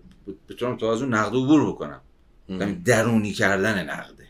[0.50, 2.02] بتونم تو از اون نقد عبور بکنم.
[2.50, 4.28] یعنی درونی کردن نقده.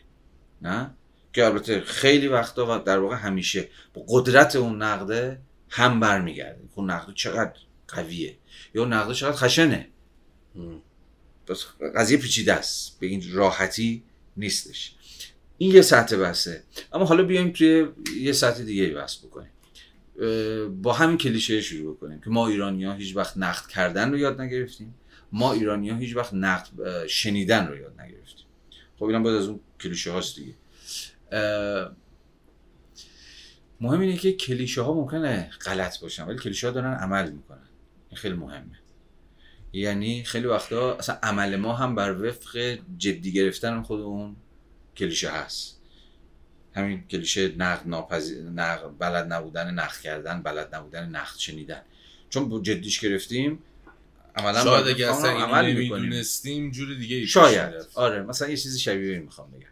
[0.62, 0.90] نه؟
[1.32, 6.90] که البته خیلی وقتا و در واقع همیشه با قدرت اون نقده هم برمیگرده اون
[6.90, 7.52] نقده چقدر
[7.88, 8.36] قویه؟
[8.74, 9.88] یا نقده چقدر خشنه؟
[11.48, 11.64] بس
[11.96, 13.00] قضیه پیچیده است.
[13.00, 14.02] به این راحتی
[14.36, 14.94] نیستش.
[15.58, 16.62] این یه سطح بحثه.
[16.92, 17.86] اما حالا بیایم توی
[18.20, 19.50] یه سطح دیگه بحث بکنیم.
[20.82, 24.40] با همین کلیشه شروع بکنیم که ما ایرانی ها هیچ وقت نقد کردن رو یاد
[24.40, 24.94] نگرفتیم.
[25.32, 28.46] ما ایرانی ها هیچ وقت نقد شنیدن رو یاد نگرفتیم.
[28.96, 30.54] خب اینم باید از اون کلیشه هاست دیگه.
[33.80, 37.68] مهم اینه که کلیشه ها ممکنه غلط باشن ولی کلیشه ها دارن عمل می‌کنن.
[38.08, 38.78] این خیلی مهمه.
[39.72, 44.36] یعنی خیلی وقتا اصلا عمل ما هم بر وفق جدی گرفتن خود اون
[44.96, 45.80] کلیشه هست.
[46.74, 51.82] همین کلیشه نقد ناپذیر نقد بلد نبودن نقد کردن بلد نبودن نقد شنیدن.
[52.30, 53.58] چون جدیش گرفتیم
[54.36, 57.74] عملا شاید اگه اصلا عمل نمی‌دونستیم جور دیگه شاید.
[57.94, 59.68] آره مثلا یه چیزی شبیه این می‌خوام بگم.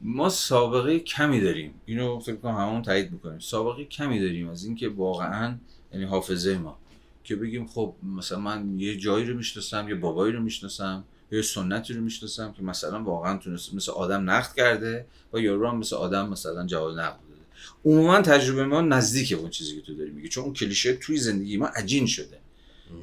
[0.00, 1.74] ما سابقه کمی داریم.
[1.86, 5.56] اینو فکر کنم همون تایید می‌کنیم سابقه کمی داریم از اینکه واقعا
[5.92, 6.78] یعنی حافظه ما
[7.24, 11.04] که بگیم خب مثلا من یه جایی رو می‌شناسم یه بابایی رو می‌شناسم.
[11.36, 15.76] یه سنتی رو می‌شناسم که مثلا واقعا تونست مثل آدم نقد کرده و یارو هم
[15.76, 17.42] مثل آدم مثلا جواب نقد داده
[17.84, 21.16] عموما تجربه ما نزدیک به اون چیزی که تو داری میگی چون اون کلیشه توی
[21.16, 22.38] زندگی ما عجین شده.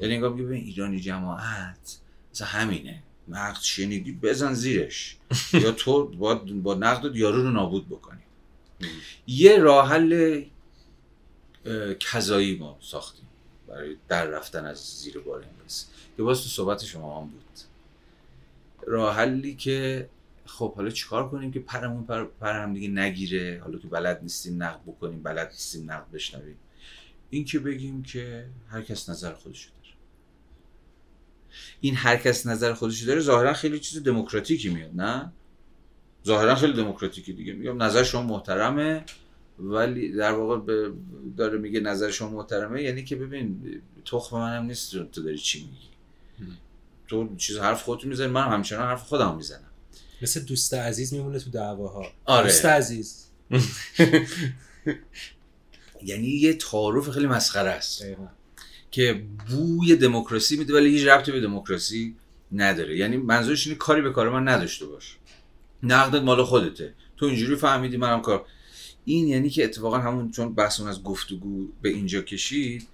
[0.00, 1.98] یعنی انگار ببین ایرانی جماعت
[2.34, 3.02] مثلا همینه.
[3.28, 5.16] نقد شنیدی بزن زیرش.
[5.52, 8.20] یا تو با, با نقد یارو رو نابود بکنی.
[9.26, 10.42] یه راه حل
[12.00, 13.26] کذایی ما ساختیم
[13.68, 15.86] برای در رفتن از زیر بار انگلیس.
[16.16, 17.41] که باز تو صحبت شما هم بود.
[18.86, 20.08] راه حلی که
[20.46, 24.62] خب حالا چیکار کنیم که پرمون پر, پر هم دیگه نگیره؟ حالا که بلد نیستیم
[24.62, 26.56] نقد بکنیم بلد نیستیم نقد بشنویم.
[27.30, 29.94] این که بگیم که هر کس نظر خودش داره.
[31.80, 35.32] این هر کس نظر خودش داره ظاهرا خیلی چیز دموکراتیکی میاد نه؟
[36.26, 37.52] ظاهرا خیلی دموکراتیکی دیگه.
[37.52, 39.04] میگم نظر شما محترمه
[39.58, 40.90] ولی در واقع
[41.36, 45.91] داره میگه نظر شما محترمه یعنی که ببین تخم منم نیست تو داری چی میگی؟
[47.12, 49.70] تو چیز حرف خودت می‌زنی من همچنان حرف خودم می‌زنم.
[50.22, 52.06] مثل دوست عزیز میمونه تو دعواها.
[52.24, 52.46] آره.
[52.46, 53.26] دوست عزیز.
[56.04, 58.04] یعنی یه تعارف خیلی مسخره است.
[58.90, 62.16] که بوی دموکراسی میده ولی هیچ ربطی به دموکراسی
[62.52, 62.96] نداره.
[62.96, 65.16] یعنی منظورش اینه کاری به کار من نداشته باش.
[65.82, 66.94] نقدت مال خودته.
[67.16, 68.46] تو اینجوری فهمیدی منم کار.
[69.04, 72.88] این یعنی که اتفاقا همون چون بحثون از گفتگو به اینجا کشید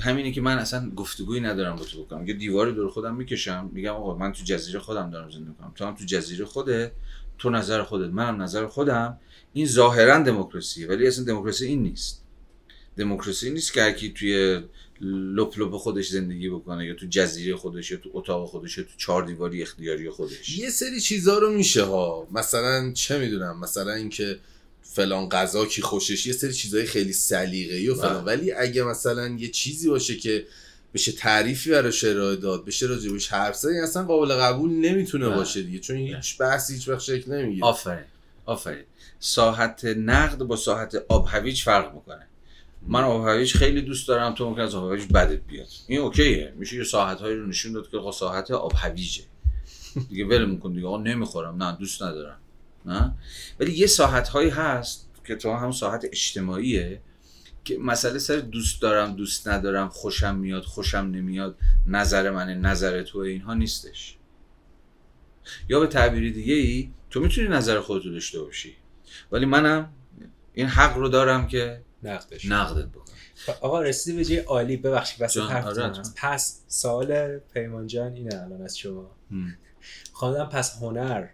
[0.00, 3.90] همینه که من اصلا گفتگویی ندارم با تو بکنم یه دیوار دور خودم می‌کشم میگم
[3.90, 5.72] آقا من تو جزیره خودم دارم زندگی می‌کنم.
[5.74, 6.90] تو هم تو جزیره خودت
[7.38, 9.18] تو نظر خودت منم نظر خودم.
[9.52, 12.24] این ظاهرا دموکراسی ولی اصلا دموکراسی این نیست.
[12.96, 14.62] دموکراسی نیست که هرکی توی
[15.00, 18.90] لپ لپ خودش زندگی بکنه یا تو جزیره خودش یا تو اتاق خودش یا تو
[18.96, 20.58] چهار دیواری اختیاری خودش.
[20.58, 22.26] یه سری چیزا رو میشه ها.
[22.32, 24.38] مثلا چه می‌دونم؟ مثلا اینکه
[24.94, 28.24] فلان غذا کی خوشش یه سری چیزای خیلی سلیقه‌ای و فلان.
[28.24, 28.36] بله.
[28.36, 30.46] ولی اگه مثلا یه چیزی باشه که
[30.94, 35.36] بشه تعریفی براش ارائه داد بشه راجبش حرف زد اصلا قابل قبول نمی‌تونه بله.
[35.36, 37.66] باشه دیگه چون هیچ بحثی هیچ وقت شکل نمی‌گیره.
[37.66, 38.04] آفرین
[38.46, 38.84] آفرین.
[39.20, 42.26] ساحت نقد با ساحت آب هویج فرق می‌کنه.
[42.86, 45.68] من آب هویج خیلی دوست دارم تو ممکن از آب هویج بدت بیاد.
[45.86, 49.22] این اوکیه میشه یه ساحت هایی رو نشون داد که ساحت آب هویجه
[50.08, 52.38] دیگه ول میکن دیگه آقا نمی‌خورم نه دوست ندارم.
[52.86, 53.14] نه
[53.60, 57.00] ولی یه ساحت هایی هست که تو هم ساحت اجتماعیه
[57.64, 63.18] که مسئله سر دوست دارم دوست ندارم خوشم میاد خوشم نمیاد نظر منه نظر تو
[63.18, 64.16] اینها نیستش.
[65.68, 68.76] یا به تعبیر دیگه ای تو می‌تونی نظر خودتو داشته باشی.
[69.32, 69.92] ولی منم
[70.52, 73.14] این حق رو دارم که نقدش نقدت بکنم.
[73.60, 74.76] آقا رسیدی به جای عالی.
[74.76, 79.16] ببخشید بس آره پس سوال پیمان جان اینه الان از شما.
[80.12, 81.26] خواندم پس هنر.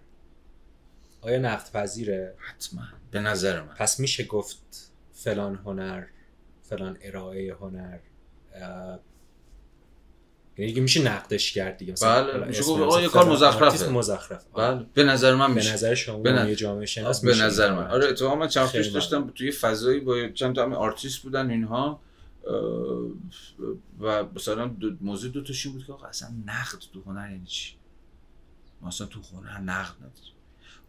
[1.21, 2.83] آیا نقد پذیره حتما.
[3.11, 3.75] به نظر من.
[3.75, 6.05] پس میشه گفت فلان هنر
[6.63, 7.99] فلان ارائه هنر
[10.57, 11.95] یعنی دیگه میشه نقدش کرد دیگه.
[12.03, 13.89] بله میشه گفت یه کار مزخرفه.
[13.89, 14.87] مزخرف بله.
[14.95, 15.69] به نظر من میشه.
[15.69, 16.55] به نظر شما به نظر...
[16.55, 17.91] جامعه شناس به نظر من.
[17.91, 22.01] آره تو من چند پیش داشتم توی فضایی با چند تا آرتیست بودن اینها
[24.01, 27.75] و مثلا دو موضوع دو تاشین بود که اصلا نقد تو هنر یعنی چی؟
[28.83, 30.33] مثلا تو هنر نقد نداری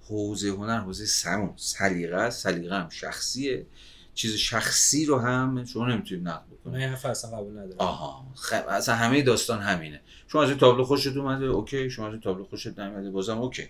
[0.09, 3.65] حوزه هنر حوزه سمون سلیقه است سلیقه هم شخصیه.
[4.13, 6.75] چیز شخصی رو هم شما نمی‌تونید نقد بکنید.
[6.75, 7.75] من حرف اصلا قبول ندارم.
[7.77, 8.27] آها.
[8.35, 10.01] خب اصلا همه داستان همینه.
[10.27, 11.89] شما از این تابلو خوشت اومده اوکی.
[11.89, 13.69] شما از این تابلو خوشت نمیاد بازم اوکی.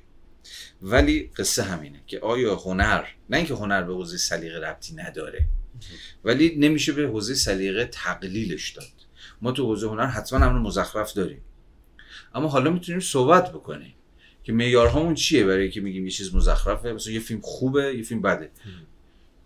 [0.81, 5.45] ولی قصه همینه که آیا هنر نه اینکه هنر به حوزه سلیقه ربطی نداره
[6.23, 8.85] ولی نمیشه به حوزه سلیقه تقلیلش داد.
[9.41, 11.41] ما تو حوزه هنر حتما امر مزخرف داریم.
[12.35, 13.93] اما حالا می‌تونیم صحبت بکنیم.
[14.49, 18.21] که معیارهامون چیه برای که میگیم یه چیز مزخرفه؟ مثلا یه فیلم خوبه یه فیلم
[18.21, 18.51] بده.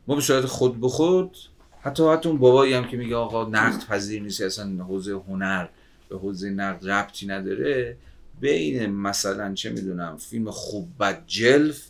[0.08, 1.38] ما به صورت خود به خود
[1.82, 5.68] حتی حتی اون بابایی هم که میگه آقا نقد پذیر نیست اصلا حوزه هنر
[6.10, 7.98] به حوزه نقد ربطی نداره.
[8.42, 11.88] بین مثلا چه می‌دونم فیلم خوب بد جلف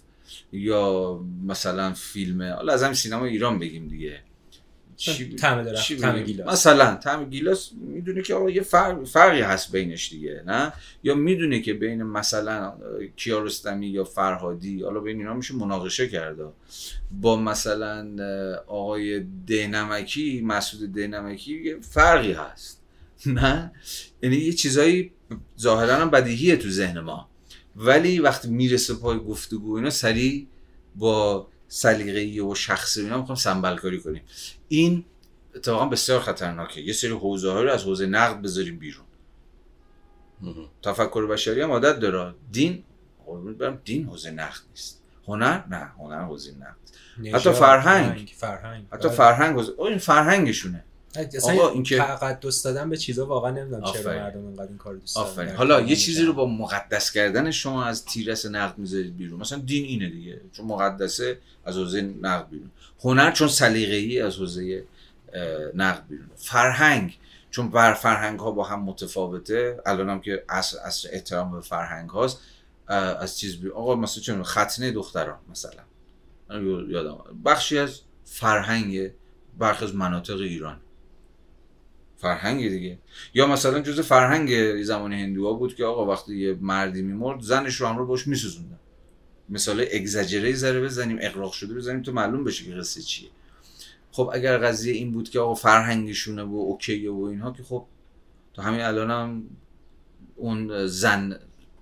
[0.51, 4.19] یا مثلا فیلم حالا از همین سینما ایران بگیم دیگه.
[5.11, 6.47] چی طعم داره طعم؟ گیلاس.
[6.53, 10.73] مثلا طعم گیلاس می‌دونه که آقا یه فرق فرقی هست بینش دیگه نه؟
[11.03, 12.73] یا می‌دونه که بین مثلا
[13.15, 16.45] کیارستمی یا فرهادی حالا بین اینا میشه مناقشه کرده.
[17.21, 18.07] با مثلا
[18.67, 22.81] آقای دهنمکی مسعود دهنمکی یه فرقی هست
[23.25, 23.71] نه؟
[24.21, 25.11] یعنی یه چیزایی
[25.59, 27.29] ظاهرا هم بدیهیه تو ذهن ما.
[27.75, 30.47] ولی وقتی می‌رسه پای گفتگو اینا سریع
[30.95, 34.21] با سلیقه‌ای و شخصی اینا می‌خوام سنبل کاری کنیم.
[34.67, 35.05] این
[35.55, 36.81] اتفاقا بسیار خطرناکه.
[36.81, 39.05] یه سری حوزه رو از حوزه نقد بذاریم بیرون.
[40.83, 42.35] تفکر بشری هم عادت داره.
[42.51, 42.83] دین
[43.59, 45.03] برم دین حوزه نقد نیست.
[45.27, 47.35] هنر؟ نه هنر حوزه نقد.
[47.35, 48.33] حتی فرهنگ.
[48.37, 49.17] فرهنگ حتی بله.
[49.17, 50.83] فرهنگ حوزه این فرهنگشونه.
[51.43, 54.13] آقا، این که- تقدس دادن به چیزا واقعا نمی‌دونم چرا.
[54.13, 55.55] مردم اینقدر این کارو دوست دارن.
[55.55, 56.33] حالا یه چیزی رو.
[56.33, 59.39] با مقدس کردن شما از تیرس نقد می‌ذارید بیرون.
[59.39, 60.41] مثلا دین اینه دیگه.
[60.51, 62.71] چون مقدسه از حوزه نقد بیرون.
[63.03, 64.83] هنر چون سلیقه‌ای از حوزه
[65.75, 66.29] نقد بیرون.
[66.35, 67.17] فرهنگ
[67.51, 69.81] چون بر فرهنگ ها با هم متفاوته.
[69.85, 72.39] الان هم که اصل, اصل احترام به فرهنگ هاست
[72.87, 73.69] از چیز بی...
[73.69, 75.81] آقا مثلا می‌دونم، ختنه دختران مثلا.
[76.89, 77.17] یادم.
[77.45, 79.11] بخشی از فرهنگ
[79.57, 80.79] برخی از مناطق ایران.
[82.23, 82.97] فرهنگ دیگه.
[83.33, 87.87] یا مثلا جز فرهنگ زمان هندوها بود که آقا وقتی یه مردی میمرد زنش رو
[87.87, 88.79] همراه باش میسوزوندن.
[89.49, 93.29] مثال اگزاجره ذره بزنیم اقراق شده بزنیم تو معلوم بشه که قصه چیه.
[94.11, 97.85] خب اگر قضیه این بود که آقا فرهنگشونه و اوکیه و اینها که خب
[98.53, 99.43] تا همین الان هم
[100.35, 101.39] اون زن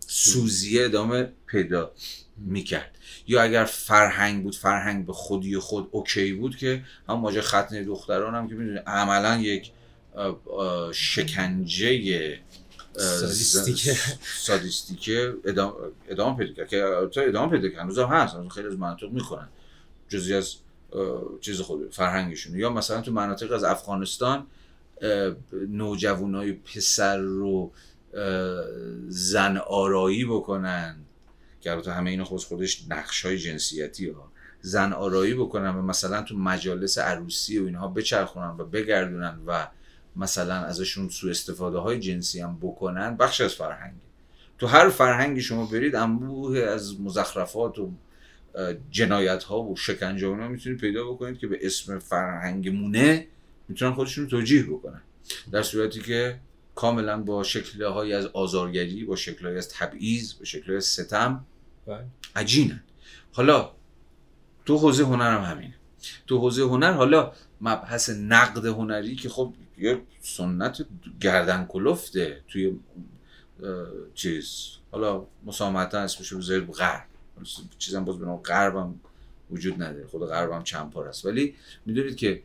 [0.07, 1.91] سوزیه ادامه پیدا
[2.37, 2.97] می‌کرد.
[3.27, 8.35] یا اگر فرهنگ بود فرهنگ به خودی خود اوکی بود که هم ماجرا ختنه دختران
[8.35, 9.71] هم که می‌دونی عملا یک
[10.93, 12.39] شکنجه
[14.37, 15.33] سادیستیکه.
[15.45, 15.73] ادامه,
[16.09, 16.67] ادامه پیدا کرد.
[16.67, 17.79] که البته ادامه پیدا کرد.
[17.79, 19.49] هنوز هم هست خیلی از مناطق می‌کنن
[20.09, 20.55] جزی از
[21.41, 22.55] چیز خود فرهنگشون.
[22.55, 24.47] یا مثلا تو مناطق از افغانستان
[25.69, 27.71] نوجوانای پسر رو
[29.07, 30.95] زن آرایی بکنن.
[31.61, 34.31] که البته همه اینا خود خودش نقش های جنسیتی ها.
[34.61, 39.67] زن آرایی بکنن و مثلا تو مجالس عروسی و اینها بچرخونن و بگردونن و
[40.15, 43.93] مثلا ازشون سوء استفاده های جنسی هم بکنن بخش از فرهنگ
[44.59, 47.91] تو هر فرهنگی شما برید انبوه از مزخرفات و
[48.91, 53.27] جنایت ها و شکنجه اینا می‌تونید پیدا بکنید که به اسم فرهنگ مونه
[53.67, 55.01] می‌تونن خودشون رو توجیه بکنن.
[55.51, 56.39] در صورتی که
[56.75, 61.45] کاملا با شکل های از آزارگری با شکل از تبعیض با شکل از ستم
[61.87, 62.05] بله.
[62.35, 62.83] عجینن.
[63.31, 63.71] حالا
[64.65, 65.75] تو حوزه هنر هم همینه.
[66.27, 67.31] تو حوزه هنر حالا
[67.61, 70.85] مبحث نقد هنری که خب یه سنت
[71.21, 72.79] گردن کلفته توی
[74.13, 74.71] چیز.
[74.91, 77.05] حالا مسامحتا اسمشو بذارید غرب.
[77.77, 78.99] چیزم باز به نام غرب هم
[79.51, 80.07] وجود نداره.
[80.07, 81.25] خود غرب هم چند پار است.
[81.25, 81.55] ولی
[81.85, 82.41] می‌دونید که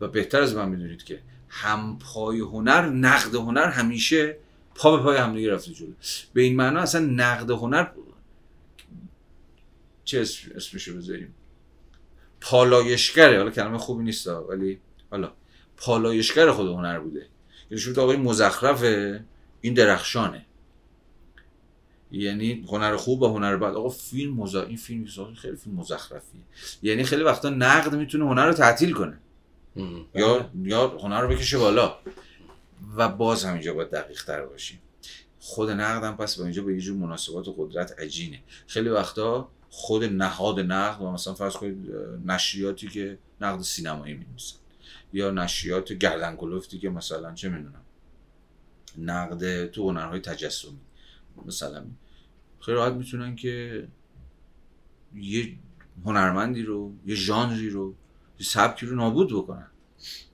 [0.00, 4.36] و بهتر از من می‌دونید که همپای هنر نقد هنر همیشه
[4.74, 5.92] پا به پای همدیگه رفته جلو.
[6.32, 7.86] به این معنا اصلا نقد هنر
[10.04, 11.34] چه اسم- اسمشو بذاریم؟
[12.40, 14.80] پالایشگره حالا کلمه خوبی نیست ولی
[15.10, 15.32] حالا
[15.76, 17.26] پالایشگر خود هنر بوده.
[17.70, 19.24] یعنی شما آقای مزخرفه
[19.60, 20.46] این درخشانه.
[22.12, 23.74] یعنی هنر خوب و هنر بد.
[23.74, 24.62] آقا فیلم مزا...
[24.62, 26.40] این فیلم خیلی فیلم مزخرفیه.
[26.82, 29.18] یعنی خیلی وقتا نقد می‌تونه هنر رو تعطیل کنه.
[30.14, 31.98] یا یا هنر رو بکشه بالا.
[32.96, 34.78] و باز هم اینجا باید دقیق تر باشیم.
[35.40, 38.42] خود نقد هم پس با اینجا به یه جور مناسبات و قدرت عجینه.
[38.66, 41.90] خیلی وقتا خود نهاد نقد و مثلا فرض کنید
[42.26, 44.56] نشریاتی که نقد سینمایی می‌نویسن
[45.12, 47.82] یا نشریات گردن کلفتی که مثلا چه می‌دونم
[48.98, 50.78] نقد تو هنرهای تجسمی
[51.46, 51.84] مثلا
[52.60, 53.86] خیلی راحت می‌تونن که
[55.14, 55.54] یه
[56.04, 57.94] هنرمندی رو یه ژانری رو
[58.38, 59.70] یه سبکی رو نابود بکنن.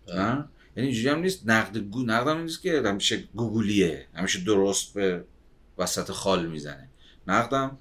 [0.08, 1.48] نه یعنی اینجوری هم نیست.
[1.48, 5.24] نقد گو نقد هم نیست که همیشه گوگلیه همیشه درست به
[5.78, 6.88] وسط خال می‌زنه.
[7.26, 7.78] نقدم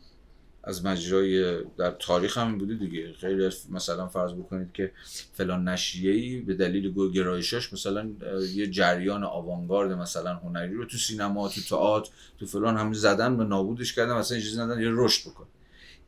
[0.65, 3.13] از مجرای در تاریخ هم بوده دیگه.
[3.13, 4.91] خیلی مثلا فرض بکنید که
[5.33, 8.09] فلان نشریه‌ای به دلیل گرایشاش مثلا
[8.53, 13.43] یه جریان آوانگارد مثلا هنری رو تو سینما تو تئاتر تو فلان هم زدن و
[13.43, 15.47] نابودش کردن مثلا اجازه ندادن یه رشد بکنه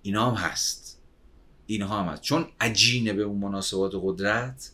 [0.02, 1.02] اینا هم هست.
[1.66, 2.22] اینها هم هست.
[2.22, 4.72] چون عجینه به اون مناسبات قدرت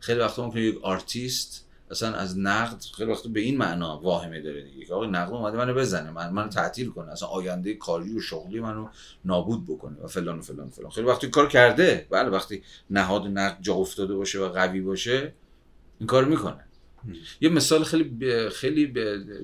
[0.00, 4.62] خیلی وقتا ممکنه یک آرتیست اصلا از نقد خیلی وقتا به این معنا واهمه داره
[4.62, 8.20] دیگه که آقا نقد اومده منو بزنه من منو تعطیل کنه اصلا آینده کاری و
[8.20, 8.88] شغلی منو
[9.24, 10.90] نابود بکنه و فلان و فلان و فلان.
[10.90, 15.32] خیلی وقتی کار کرده بله وقتی نهاد نقد جا افتاده باشه و قوی باشه
[15.98, 16.64] این کار می‌کنه.
[17.40, 18.86] یه مثال خیلی ب- خیلی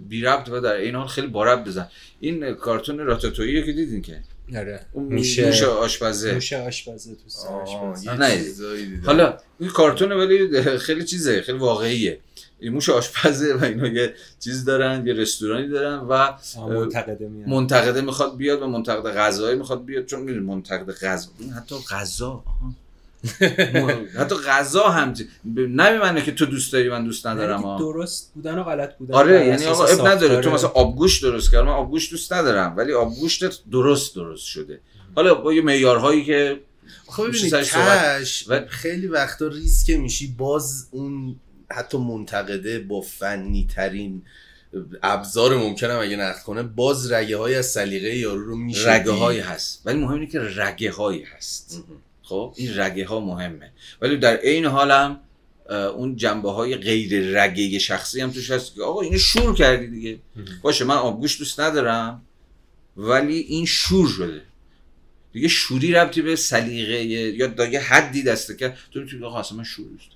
[0.09, 1.89] بی ربط و در این حال خیلی با ربط بزن.
[2.21, 4.21] این کارتون راتاتویی که دیدین که؟
[4.57, 4.87] آره.
[4.93, 6.35] اون موشه موش آشپزه.
[6.35, 7.95] موشه آشپزه تو.
[8.05, 8.45] یه نه.
[9.07, 12.21] حالا این کارتونه ولی خیلی چیزه خیلی واقعیه.
[12.59, 16.33] این موش آشپزه و اینا یه چیز دارن یه رستورانی دارن و
[16.69, 20.05] منتقده میاد منتقده می‌خواد بیاد و منتقد غذایی می‌خواد بیاد.
[20.07, 22.43] چون می‌دونی منتقد غذا این حتی غذا
[24.21, 25.15] حتی غذا هم
[25.45, 27.79] نمیمنه که تو دوست داری من دوست ندارم یعنی ها.
[27.79, 30.41] درست بودن و غلط بودن آره یعنی آقا اب نداره.
[30.41, 34.81] تو مثلا آبگوشت درست کردم من آبگوشت دوست ندارم ولی آبگوشتت درست درست شده.
[35.17, 36.61] حالا با یه معیارهایی که
[37.07, 37.55] خب ببینید
[38.49, 41.37] و- خیلی وقتا ریسک میشی باز اون
[41.73, 44.23] حتی منتقده با فنی ترین
[45.03, 49.41] ابزار ممکنم اگه نقد کنه باز رگه های از سلیقه یارو رو میشه رگه هایی
[49.41, 49.83] هست.
[49.85, 51.85] ولی مهم اینه که رگه هایی هست
[52.23, 53.73] خب این رگه ها مهمه.
[54.01, 55.21] ولی در عین حالم
[55.71, 60.19] اون جنبه های غیر رگه شخصی هم توش هست که آقا اینو شور کردی دیگه.
[60.63, 62.23] باشه من آبگوشت دوست ندارم
[62.97, 64.43] ولی این شور شده.
[65.33, 69.59] دیگه شوری ربطی به سلیقه یا دا یه حدی دسته که تو می‌تونی آقا اصلا
[69.59, 70.14] من شور دوست.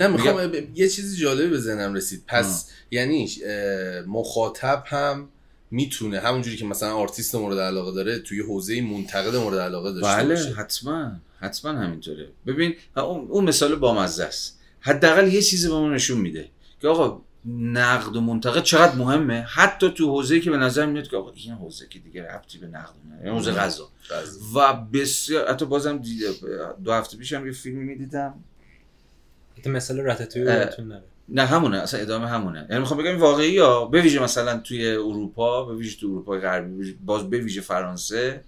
[0.00, 2.24] نه می‌خوام یه چیزی جالبی به ذهنم رسید.
[2.26, 5.28] پس یعنی اه، مخاطب هم
[5.70, 10.34] می‌تونه همونجوری که مثلا آرتیست مورد علاقه داره توی حوزه منتقد مورد علاقه داشته بله
[10.34, 10.52] باشه.
[10.52, 12.28] حتما حتما همینطوره.
[12.46, 14.58] ببین اون مثال بامزه است.
[14.80, 16.48] حداقل یه چیزی به ما نشون میده
[16.80, 17.20] که آقا
[17.58, 21.54] نقد و منتقد چقدر مهمه؟ حتی تو حوزه‌ای که به نظر میاد که آقا این
[21.54, 23.88] حوزه که دیگه ربطی به نقد نداره این حوزه غذا.
[24.54, 26.02] و بسیار حتی بازم
[26.84, 28.34] دو هفته پیشم یه فیلمی می‌دیدم.
[30.60, 31.02] یادتون نره.
[31.28, 32.66] نه همونه اصلا ادامه همونه.
[32.70, 36.98] یعنی می‌خوام بگم واقعی ها به ویژه مثلا توی اروپا به ویژه تو اروپای غربی
[37.04, 38.40] باز به ویژه فرانسه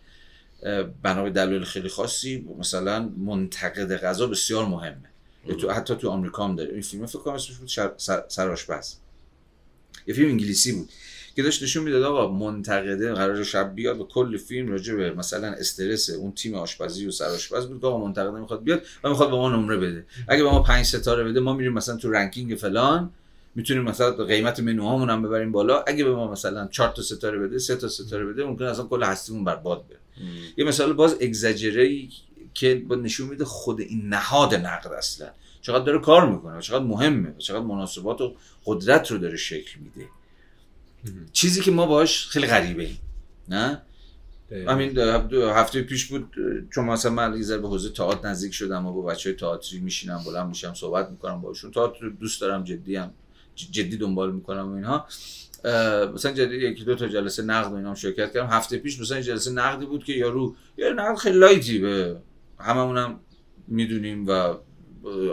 [1.02, 4.96] بنا به دلایل خیلی خاصی مثلا منتقد غذا بسیار مهمه.
[5.46, 6.72] یا تو حتی تو آمریکا هم داره.
[6.72, 8.94] این فیلم فکر کنم اسمش بود شر- سر- سرآشپز.
[10.06, 10.88] یه فیلم انگلیسی بود.
[11.36, 15.48] که داشت نشون می‌داد آقا منتقده قرار شب بیاد و کل فیلم راجع به مثلا
[15.48, 19.36] استرس اون تیم آشپزی و سرآشپز بود که آقا منتقده می‌خواد بیاد و می‌خواد به
[19.36, 20.06] ما نمره بده.
[20.28, 23.10] اگه به ما پنج ستاره بده ما میریم مثلا تو رنکینگ فلان
[23.54, 25.84] می‌تونیم مثلا قیمت منوهامون هم ببریم بالا.
[25.86, 29.02] اگه به ما مثلا 4 تا ستاره بده سه تا ستاره بده ممکن اصلا کل
[29.02, 29.98] هستیمون برباد بره.
[30.56, 32.10] یه مثال باز اگزاجری
[32.54, 35.28] که با نشون میده خود این نهاد نقد اصلا.
[35.62, 38.34] چقدر داره کار می‌کنه و چقدر مهمه و چقدر مناسبات و
[38.66, 40.08] قدرت رو داره شکل میده.
[41.32, 42.98] چیزی که ما باش خیلی غریبه ایم
[43.48, 43.82] نه
[44.68, 44.98] همین
[45.32, 46.34] هفته پیش بود
[46.74, 50.22] چون مثلا من یه به حوزه تئاتر نزدیک شدم و با بچه های تئاتری میشینم
[50.26, 53.10] بلند میشم صحبت می‌کنم باشون تئاتر رو دوست دارم جدی هم
[53.54, 55.06] جدی دنبال می‌کنم و اینها.
[56.14, 58.46] مثلا جدی یکی دو تا جلسه نقد و اینا هم شرکت کردم.
[58.46, 62.16] هفته پیش مثلا جلسه نقدی بود که یارو یه نقد خیلی لایتی به
[62.58, 63.20] هممونم
[63.68, 64.30] می‌دونیم و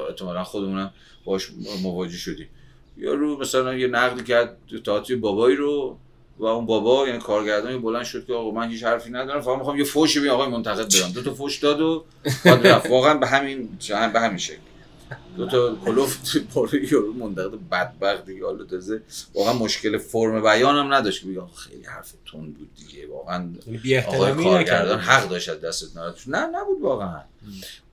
[0.10, 0.94] احتمالا خودمونم
[1.26, 1.52] باش
[1.84, 2.48] مواجه شدیم.
[2.98, 5.98] یارو مثلا یه نقدی کرد تئاتر بابایی رو
[6.38, 9.78] و اون بابا یعنی کارگردان بلند شد که آقا من هیچ حرفی ندارم فقط می‌خوام
[9.78, 11.11] یه فوشی به آقای منتقد بدم.
[11.14, 12.06] دو تا فوش داد و
[12.45, 12.90] بعد رفت.
[12.90, 13.70] واقعا به همین
[14.14, 14.57] به همین شکل.
[15.38, 19.02] دو تا کلوف پاره یارو منتقد بدبخت دیگه حالا تازه
[19.36, 23.07] واقعا مشکل فرم بیان هم نداشت که آقا خیلی حرف تند بود دیگه.
[23.07, 24.99] واقعا یعنی آقای کارگردان.
[24.99, 26.28] حق داشت دستت ناراحت.
[26.28, 27.22] نه نبود واقعا.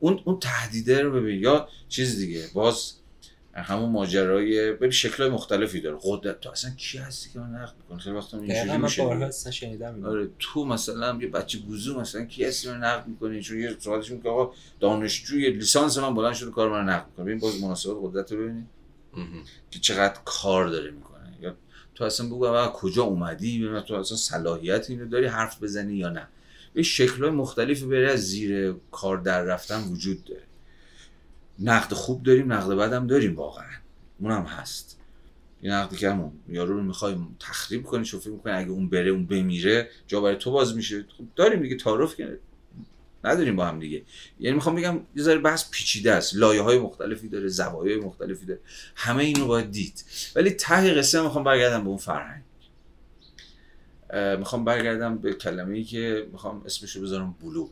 [0.00, 1.40] اون اون تهدیده رو ببین.
[1.40, 2.44] یا چیز دیگه.
[2.54, 2.92] باز
[3.60, 5.98] همون ماجرای ببین شکل‌های مختلفی داره.
[6.02, 9.14] قدرت تو اصلا کی هستی که من نقد می‌کنی خیلی وقتا اینجوری من میشه بارها
[9.14, 9.26] دیگه.
[9.26, 10.08] اصلا شنیدم اینو.
[10.08, 14.10] آره تو مثلا یه بچه گوزو مثلا کی هستی من نقد می‌کنی؟ چون یه سوالش
[14.10, 17.24] میگه آقا دانشجوی لیسانس من بلند شده کار من نقد می‌کنه.
[17.24, 18.66] ببین باز مناسبات قدرت رو ببینید
[19.70, 21.34] که چقدر کار داره می‌کنه.
[21.40, 21.54] یا
[21.94, 26.08] تو اصلا بگو اول کجا اومدی؟ ببین تو اصلا صلاحیت اینو داری حرف بزنی یا
[26.08, 26.28] نه.
[26.74, 30.42] یه شکل‌های مختلفی برای از زیر کار در رفتن وجود داره.
[31.60, 33.70] نقد خوب داریم نقد بد هم داریم واقعا.
[34.20, 34.96] اونم هست.
[35.62, 39.10] یه نقدی که همون یارو رو می‌خوایم تخریب کنی چون فکر می‌کنی اگه اون بره
[39.10, 41.04] اون بمیره جا برای تو باز میشه.
[41.18, 42.38] خب داریم دیگه تعارف که
[43.24, 44.02] نداریم با هم دیگه.
[44.40, 46.36] یعنی می‌خوام بگم یه ذره بحث پیچیده است.
[46.36, 48.60] لایه های مختلفی داره زوایای مختلفی داره.
[48.94, 50.04] همه اینو باید دید.
[50.36, 52.42] ولی ته قصه می‌خوام برگردم به اون فرهنگ.
[54.38, 57.70] می‌خوام برگردم به کلمه ای که می‌خوام اسمش رو بذارم بلوغ.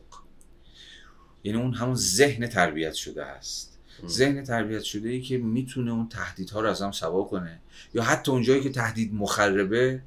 [1.45, 3.78] یعنی اون همون ذهن تربیت شده است.
[4.07, 7.59] ذهن تربیت شده ای که می‌تونه اون تهدیدها رو از هم سوا کنه.
[7.95, 10.03] یا حتی اون جایی که تهدید مخربه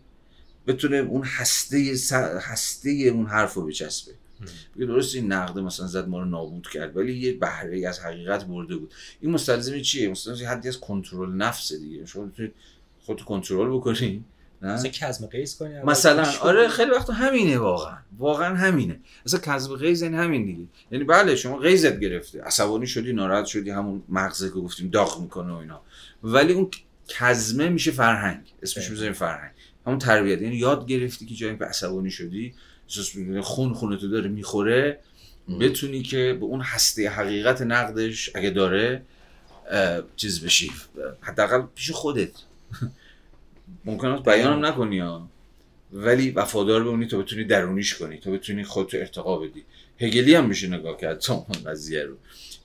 [0.68, 1.95] بتونه اون هسته
[2.41, 4.11] هسته اون حرف رو بچسبه.
[4.76, 8.45] بگه درست این نقده مثلا زد ما رو نابود کرد ولی یه بهره از حقیقت
[8.45, 8.93] برده بود.
[9.22, 12.05] این مستلزم چیه؟ مستلزم حدی از کنترل نفس دیگه.
[12.05, 12.53] شما می‌تونید
[13.05, 14.11] خودتو کنترل بکنی.
[14.18, 14.23] نه
[14.61, 16.67] مثلا کزم قیس کنی مثلا آره.
[16.67, 17.97] خیلی وقت همینه واقعا.
[18.17, 18.99] واقعا همینه.
[19.25, 20.63] اصلا کذب غیز یعنی همین دیگه.
[20.91, 25.53] یعنی بله شما غیزت گرفته عصبانی شدی ناراحت شدی همون مغزه که گفتیم داغ می‌کنه
[25.53, 25.81] و اینا.
[26.23, 26.69] ولی اون
[27.07, 28.41] کزمه میشه فرهنگ.
[28.63, 28.89] اسمش.
[28.89, 29.51] می‌ذاریم فرهنگ.
[29.88, 30.41] همون تربیت.
[30.41, 32.53] یعنی یاد گرفتی که جایی که عصبانی شدی
[33.41, 34.99] خون خونتو داره می‌خوره
[35.59, 39.01] بتونی که به اون هسته حقیقت نقدش اگه داره
[40.15, 40.71] چیز بشی.
[41.21, 42.31] حداقل پیش خودت.
[43.85, 45.30] ممکن است بیانم نکنی ها.
[45.93, 49.64] ولی وفادار بمونی تا بتونی درونیش کنی تا بتونی خودتو ارتقا بدی.
[49.99, 52.15] هگلی هم میشه نگاه کرد تا اون قضیه رو.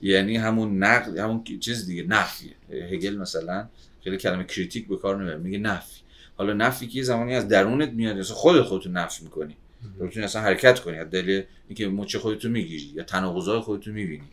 [0.01, 2.53] یعنی همون نقد همون چیز دیگه نفیه
[2.91, 3.67] هگل مثلا
[4.03, 6.01] خیلی کلمه کریتیک به کار نمی‌بره میگه نفی.
[6.37, 9.55] حالا نفی که زمانی از درونت میاد اصلا خودت خودتو نفی می‌کنی.
[9.99, 14.27] تو بتونی اصلا حرکت کنی از دلیل اینکه مچ خودتو می‌گیری یا تناقضای خودتو می‌بینی.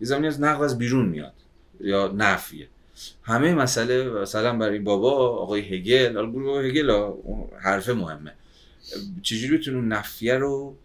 [0.00, 1.34] یه زمانی از نقد از بیرون میاد
[1.80, 2.68] یا نفیه.
[3.22, 6.90] همه مسئله مثلا برای بابا آقای هگل حالا بابا هگل
[7.62, 8.32] حرف مهمه.
[9.22, 10.76] چجوری بتونی اون نفیه رو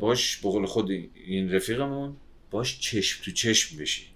[0.00, 2.16] باش به قول خود این رفیقمون
[2.50, 4.06] باش چشم تو چشم بشی.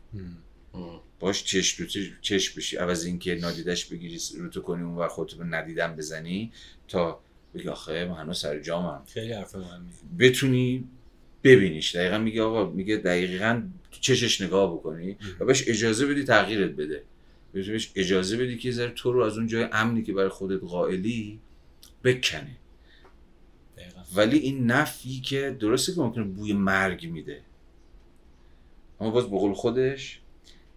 [1.20, 2.77] باش چشم تو چشم- بشی.
[2.77, 6.53] عوض اینکه نادیدش بگیری رو تو کنی اون ور خودتو به ندیدن بزنی
[6.89, 7.20] تا
[7.55, 9.03] بگی آخه من هنوز سر جامم.
[9.15, 10.85] خیلی حرف مهمی بتونی
[11.45, 11.97] ببینیش.
[11.97, 17.03] دقیقا میگه آقا میگه دقیقا تو چشش نگاه بکنی و بهش اجازه بدی تغییرت بده.
[17.53, 21.39] بهش اجازه بدی که ذره تو رو از اون جای امنی که برای خودت قائلی
[22.05, 22.57] بکنه.
[23.77, 24.01] دقیقا.
[24.17, 27.41] ولی این نفی که درسته که ممکنه بوی مرگ میده.
[29.01, 30.21] اما باز بقول خودش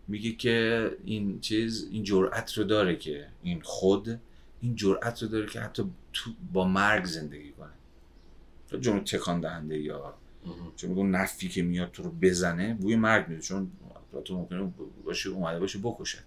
[0.07, 4.19] میگه که این چیز این جرأت رو داره که این خود
[4.61, 5.83] این جرأت رو داره که حتی
[6.13, 8.81] تو با مرگ زندگی کنه.
[8.81, 10.13] جمله تکان دهنده یا
[10.75, 13.41] چون میگه اون نفی که میاد تو رو بزنه بوی مرگ میده.
[13.41, 13.71] چون
[14.25, 14.73] تو ممکنه
[15.05, 16.23] باشه اومده باشه بکشتت.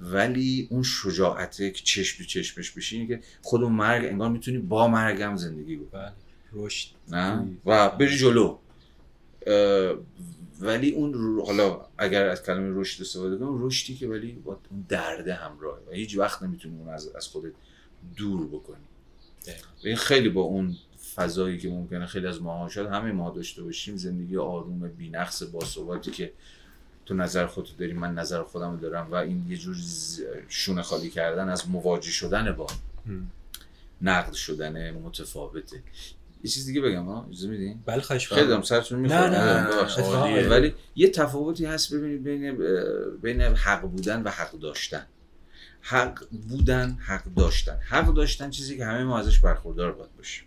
[0.00, 4.58] ولی اون شجاعته که چشم تو چشمش بشی اینه که خود اون مرگ انگار می‌تونی
[4.58, 6.12] با مرگم زندگی بکنی بله.
[6.52, 6.88] رشد.
[7.08, 8.58] نه؟ و بری جلو.
[10.60, 15.34] ولی اون حالا اگر از کلمه رشد استفاده کنم رشدی که ولی با اون درده
[15.34, 17.52] همراهه و هیچ وقت نمی‌تونی اون از, از خودت
[18.16, 18.84] دور بکنی.
[19.84, 20.76] و این خیلی با اون
[21.14, 26.10] فضایی که ممکنه خیلی از ماها شاید همه ما داشته باشیم زندگی آروم بی‌نقص باثباتی
[26.10, 26.32] که
[27.06, 29.76] تو نظر خودت داری من نظر خودم دارم و این یه جور
[30.48, 32.66] شونه خالی کردن از مواجه شدن با.
[34.02, 35.82] نقد شدن متفاوته.
[36.44, 38.46] یه چیز دیگه بگم ها اجازه میدین؟ بله خواهش خیلی.
[38.46, 40.48] دارم سرتون نه، می‌خوره نه، اتفاقا عالیه.
[40.48, 42.58] ولی یه تفاوتی هست ببینید بین
[43.22, 45.06] بین حق بودن و حق داشتن.
[45.80, 47.78] حق بودن حق داشتن.
[47.88, 50.44] حق داشتن چیزی که همه ما ازش برخوردار باید باشیم.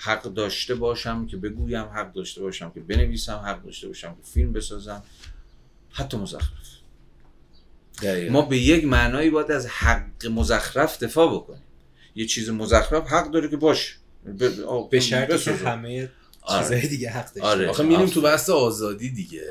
[0.00, 4.52] حق داشته باشم که بگویم حق داشته باشم که بنویسم حق داشته باشم که فیلم
[4.52, 5.02] بسازم
[5.90, 6.68] حتی مزخرف
[8.02, 8.32] دقیقاً.
[8.32, 11.62] ما به یک معنایی باید از حق مزخرف دفاع بکنیم
[12.14, 13.96] یه چیز مزخرف حق داره که باش
[14.40, 15.52] ب- آه، به شرطی که.
[15.52, 16.10] همه
[16.42, 16.62] آره.
[16.62, 17.68] چیزهای دیگه حق داشته آره.
[17.68, 18.06] آخه میریم.
[18.06, 19.42] تو بحث آزادی دیگه.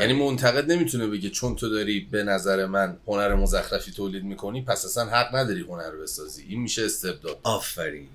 [0.00, 4.84] یعنی منتقد نمی‌تونه بگه چون تو داری به نظر من هنر مزخرفی تولید می‌کنی پس
[4.84, 8.08] اصلا حق نداری هنر رو بسازی این میشه استبداد آفرین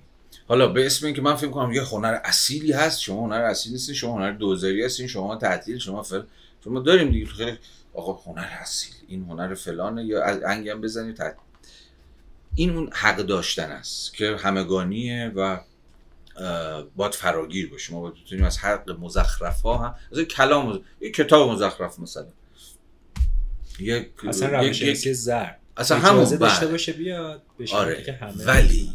[0.52, 3.96] حالا به اسم اینکه من فکر کنم یه هنر اصیلی هست شما هنر اصیل نیستی
[3.96, 6.22] شما هنر دوزاری هستین شما تعطیل شما فل
[6.64, 7.26] شما داریم دیگه.
[7.26, 7.58] خیلی
[7.94, 11.40] آقا هنر اصیل این هنر فلانه یا انگم بزنید تعطیل
[12.56, 15.60] این اون حق داشتن است که همگانیه و
[16.96, 17.94] باید فراگیر باشه.
[17.94, 22.28] ما باید بتونیم از حق مزخرف ها هم از کلام مز- یک کتاب مزخرف مثلا.
[23.80, 25.60] یک اصلا یک- روش یک- زرد.
[25.78, 26.68] اصلا همون داشته.
[26.68, 28.04] باشه بیاد شرطی آره.
[28.04, 28.90] که همه ولی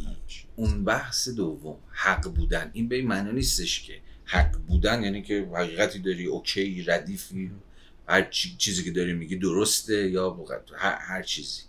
[0.56, 2.70] اون بحث دوم حق بودن.
[2.72, 3.92] این به این معنی نیستش که
[4.24, 7.50] حق بودن یعنی که حقیقتی داری اوکی ردیفی
[8.08, 11.62] هر چی- چیزی که داری میگی درسته یا بغ- هر, هر چیزی.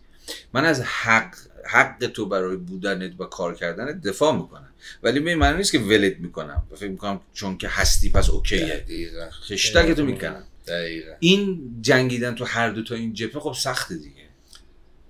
[0.53, 1.35] من از حق
[1.65, 4.69] حق تو برای بودنت و کار کردنت دفاع می‌کنم.
[5.03, 6.68] ولی به معنی نیست که ولت می‌کنم.
[6.72, 8.65] و فکر می‌کنم چون که هستی پس اوکیه.
[8.65, 9.30] دقیقا.
[9.30, 10.43] خشتکتو می‌کنم.
[10.68, 11.11] دقیقا.
[11.19, 14.16] این جنگیدن تو هر دو تا این جبهه خب سخته دیگه.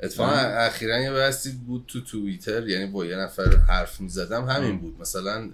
[0.04, 0.32] اتفاقا.
[0.32, 4.80] اخیرا یه بحثی بود تو توییتر یعنی با یه نفر حرف می‌زدم همین.
[4.80, 5.50] بود مثلا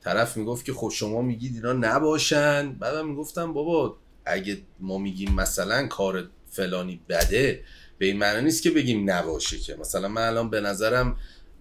[0.00, 5.86] طرف می‌گفت که خب شما میگید اینا نباشن بعدم می‌گفتم بابا اگه ما میگیم مثلا
[5.86, 7.64] کار فلانی بده
[7.98, 11.16] به این معنی نیست که بگیم نباشه که مثلا من الان به نظرم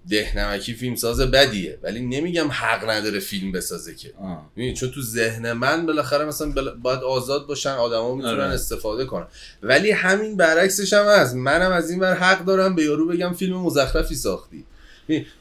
[0.09, 4.51] دهنمکی فیلمساز بدیه ولی نمیگم حق نداره فیلم بسازه که آه.
[4.55, 8.43] می‌دونی چون تو ذهن من بالاخره مثلا بل- باید آزاد باشن آدما می‌تونن آره.
[8.43, 9.27] استفاده کنن
[9.63, 13.57] ولی همین برعکسش هم هست منم از این ور حق دارم به یارو بگم فیلم
[13.57, 14.65] مزخرفی ساختی؟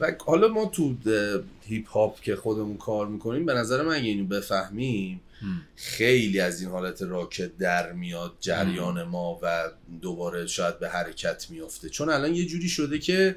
[0.01, 0.95] و حالا ما تو
[1.67, 5.63] هیپ هاپ که خودمون کار می‌کنیم به نظر من اگه اینو بفهمیم هم.
[5.77, 9.71] خیلی از این حالت راکت در میاد جریان ما و
[10.03, 13.37] دوباره شاید به حرکت میفته چون الان یه جوری شده که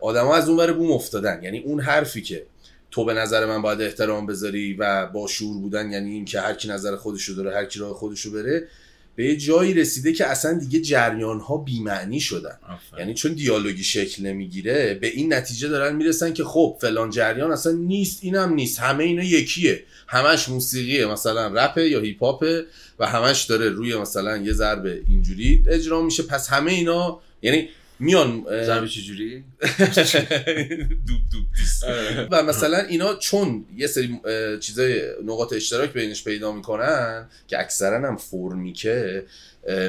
[0.00, 1.40] آدما از اون ور بوم افتادن.
[1.42, 2.46] یعنی اون حرفی که
[2.90, 6.54] تو به نظر من باید احترام بذاری و با شعور بودن یعنی این که هر
[6.54, 8.68] کی نظر خودشو داره هر کی راه خودشو بره
[9.16, 12.58] به یه جایی رسیده که اصلا دیگه جریان ها بیمعنی شدن.
[12.98, 17.72] یعنی چون دیالوگی شکل نمی‌گیره به این نتیجه دارن می‌رسن که خب فلان جریان اصلا
[17.72, 18.80] نیست اینم نیست.
[18.80, 19.82] همه اینا یکیه.
[20.06, 21.06] همش موسیقیه.
[21.06, 22.64] مثلا رپ یا هیپ هاپه
[22.98, 26.22] و همش داره روی مثلا یه ضربه اینجوری اجرا میشه.
[26.22, 27.68] پس همه اینا یعنی
[27.98, 29.44] میان ضربه چجوری؟
[31.06, 31.84] دوب دوب دیست.
[32.30, 34.20] و مثلا اینا چون یه سری
[34.60, 39.26] چیزای نقاط اشتراک بینش پیدا می‌کنن که اکثرا هم فرمیکه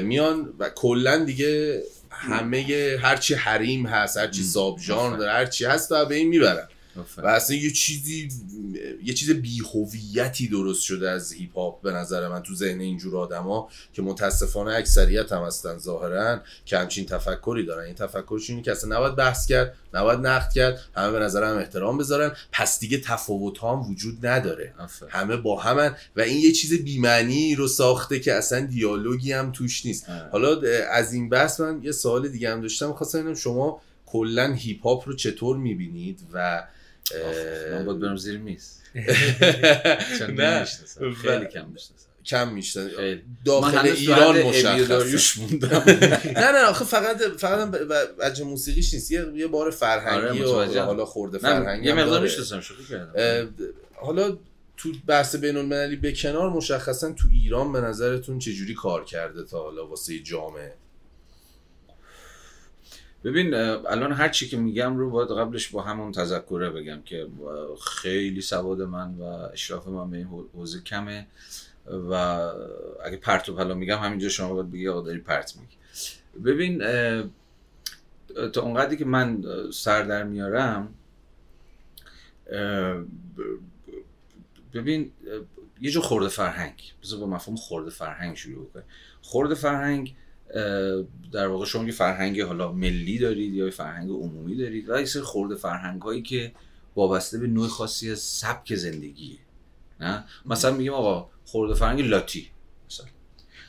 [0.02, 6.04] میان و کلا دیگه همه هرچی حریم هست هرچی ساب ژانر داره هرچی هست و
[6.04, 6.68] به این می‌برن.
[7.16, 8.28] و اصلا یه چیزی
[9.04, 13.68] یه چیز بیهویتی درست شده از هیپ هاپ به نظر من تو ذهن اینجور آدما
[13.92, 17.84] که متاسفانه اکثریت هم هستن ظاهرا که همچین تفکری دارن.
[17.84, 21.58] این تفکرشون اینه که اصلا نباید بحث کرد نباید نقد کرد همه به نظر هم
[21.58, 22.32] احترام بذارن.
[22.52, 24.74] پس دیگه تفاوت هم وجود نداره.
[25.08, 29.86] همه با همن و این یه چیز بیمعنی رو ساخته که اصلا دیالوگی هم توش
[29.86, 30.06] نیست.
[30.32, 30.60] حالا
[30.92, 32.92] از این بحث من یه سوال دیگه هم داشتم.
[32.92, 36.66] خواستم شما کلا هیپ هاپ رو چطور می‌بینید و
[37.72, 38.72] من باید برم زیر میز.
[40.38, 40.64] نه.
[41.22, 42.06] خیلی کم می‌شناسم.
[42.24, 43.22] کم می‌شناسم.
[43.44, 45.82] داخل ایران مشخص موندم.
[46.42, 47.74] نه نه آخه فقط فقط
[48.18, 49.10] وجه موسیقیش نیست.
[49.10, 53.54] یه یه بار فرهنگی و حالا خورده فرهنگی یه مقدار می‌شناسم شوخی کردم.
[53.94, 54.38] حالا
[54.76, 59.62] تو بحث بین المللی به کنار مشخصا تو ایران به نظرتون چجوری کار کرده تا
[59.62, 60.74] حالا واسه جامعه؟
[63.24, 67.26] ببین الان هر چی که میگم رو باید قبلش با همون تذکره بگم که
[67.86, 69.22] خیلی سواد من و
[69.52, 71.26] اشراف من به این حوزه کمه
[72.10, 72.12] و
[73.04, 75.76] اگه پرت و پلا میگم همینجا شما باید بگی آقا داری پرت میگی.
[76.44, 76.78] ببین
[78.52, 80.94] تا اونقدری که من سر در میارم
[84.74, 85.12] ببین
[85.80, 86.92] یه جو خورده فرهنگ.
[87.02, 88.84] بذار با مفهوم خورده فرهنگ شروع کنیم
[89.20, 90.14] خورده فرهنگ
[91.32, 95.22] در واقع شما یه فرهنگ حالا ملی دارید یا فرهنگ عمومی دارید؟ و یه سری
[95.22, 96.52] خورده فرهنگ هایی که
[96.96, 99.38] وابسته به نوع خاصی از سبک زندگیه
[100.00, 102.46] نه؟ مثلا میگیم آقا خورده فرهنگ لاتی
[102.90, 103.06] مثلا.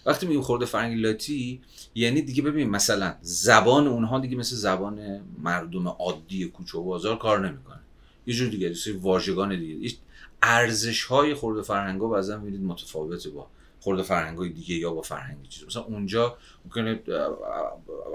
[0.05, 1.61] وقتی میگیم خورده فرهنگ لاتی
[1.95, 7.47] یعنی دیگه ببین مثلا زبان اونها دیگه مثل زبان مردم عادی کوچه و بازار کار
[7.47, 7.79] نمی‌کنه.
[8.27, 9.95] یه جور دیگه یه واژگان دیگه.
[10.41, 13.47] ارزش های خورده فرهنگ ها بعضا می‌بینید متفاوته با
[13.79, 15.65] خورده فرهنگ های دیگه یا با فرهنگی چیز.
[15.65, 17.01] مثلا اونجا ممکنه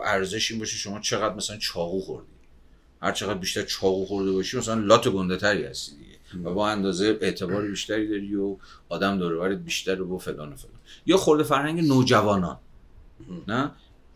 [0.04, 2.26] ارزش این باشه شما چقدر مثلا چاقو خوردی.
[3.02, 6.48] هر چقدر بیشتر چاقو خورده باشی مثلا لات گنده تری هستی دیگه.
[6.48, 8.56] و با اندازه اعتبار بیشتری داری و
[8.88, 10.74] آدم دور بیشتر و فلان و فلان.
[11.06, 12.58] یا خورده فرهنگ نوجوانان.
[13.48, 13.70] نه؟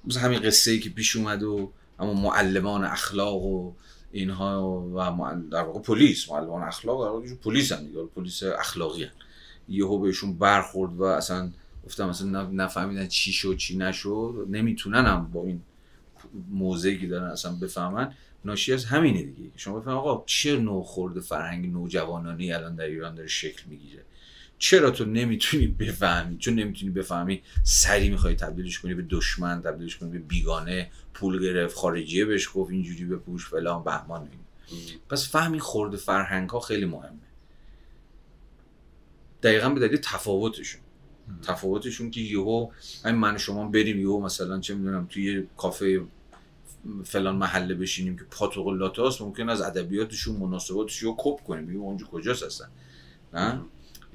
[0.05, 3.73] مثلا همین قصه ای که پیش اومد و اما معلمان اخلاق و
[4.13, 9.11] اینها و در واقع پلیس معلمان اخلاق در واقع پلیس هم دیگه پلیس اخلاقی هم.
[9.69, 11.53] یهو بهشون برخورد و اصلا
[11.87, 14.47] گفتم مثلا نفهمیدن چی شد چی نشد.
[14.51, 15.63] نمی‌تونن هم با این
[16.51, 18.13] موضعی که دارن اصلا بفهمن.
[18.45, 19.51] ناشی از همینه دیگه.
[19.57, 24.03] شما بفهم آقا چه نوع خورده فرهنگ نوجوانانی الان در ایران داره شکل می‌گیره.
[24.59, 30.11] چرا تو نمی‌تونی بفهمی؟ چون نمی‌تونی بفهمی سری می‌خوای تبدیلش کنی به دشمن تبدیلش کنی
[30.11, 34.29] به بیگانه پول گرفت خارجیه بهش گفت اینجوری به پوش فلان بهمان
[35.09, 37.26] پس فهمی خورده فرهنگ ها خیلی مهمه.
[39.43, 40.81] دقیقا به دلیل تفاوتشون.
[41.43, 42.71] تفاوتشون که یهو
[43.05, 46.01] همین من شما بریم یهو مثلا چه می‌دونم توی کافه
[47.05, 51.67] فلان محله بشینیم که پاتوق لاتاست ممکن از ادبیاتشون مناسباتشون رو کپ کنیم.
[51.67, 52.69] بگیم اونجا کجاست هستن
[53.35, 53.61] نه؟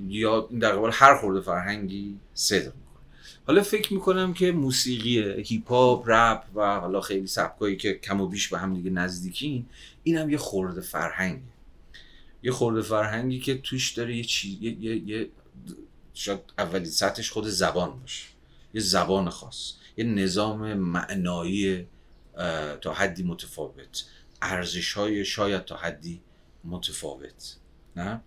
[0.08, 3.02] یا در قبال هر خورده فرهنگی صدق می‌کنه.
[3.48, 8.28] حالا فکر می‌کنم که موسیقی هیپ هاپ رپ و حالا خیلی سبکایی که کم و
[8.28, 9.66] بیش به هم دیگه نزدیکین
[10.04, 11.51] این هم یه خورده فرهنگه.
[12.44, 15.30] یه خورده فرهنگی که توش داره یه چیز یه, یه, یه
[16.14, 18.26] شاید اولین سطحش خود زبان باشه.
[18.74, 19.74] یه زبان خاص.
[19.98, 21.88] یه نظام معنایی
[22.82, 24.06] تا حدی متفاوت.
[24.42, 26.22] ارزش های شاید تا حدی
[26.64, 27.56] متفاوت.
[27.96, 28.22] نه؟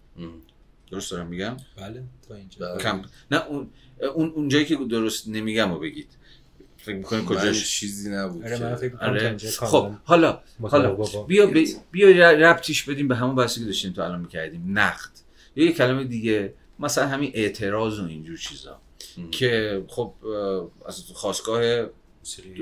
[0.90, 2.78] درست دارم میگم؟ بله تا اینجا.
[2.78, 3.70] کم نه اون
[4.14, 6.08] اون اونجایی که درست نمیگم و بگید.
[6.84, 7.70] فکر می‌کنی کجاش.
[7.70, 9.36] چیزی نبود آره من فکر آره.
[9.38, 10.96] خب حالا حالا
[11.26, 11.52] بیا
[11.90, 14.78] بیا ربطیش بدیم به همون بحثی که داشتیم تو الان می‌کردیم.
[14.78, 15.10] نقد.
[15.56, 18.80] یا یه کلمه دیگه مثلا همین اعتراض و اینجور چیزا.
[19.30, 20.14] که خب
[20.86, 21.86] از خواستگاه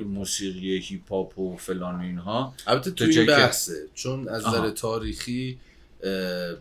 [0.07, 0.79] موسیقی.
[0.79, 2.55] هیپ هاپ و فلان و اینها.
[2.67, 3.89] البته تو این بحثه.
[3.95, 5.59] چون از نظر تاریخی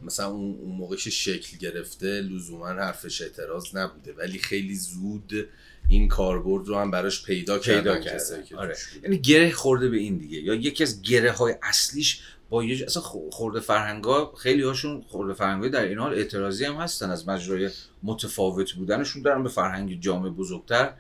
[0.01, 4.13] مثلا اون موقع که شکل گرفته لزوما حرفش اعتراض نبوده.
[4.13, 5.47] ولی خیلی زود
[5.88, 8.76] این کاربرد رو هم براش پیدا پیدا کرده آره.
[9.03, 10.40] یعنی گره خورده به این دیگه.
[10.40, 15.70] یا یکی از گره های اصلیش با یه اصلا خورده فرهنگا خیلی هاشون خورده فرهنگای
[15.70, 17.10] در این حال اعتراضی هم هستن.
[17.10, 17.70] از مجرای
[18.03, 20.94] متفاوت بودنشون دارن به فرهنگ جامعه بزرگتر.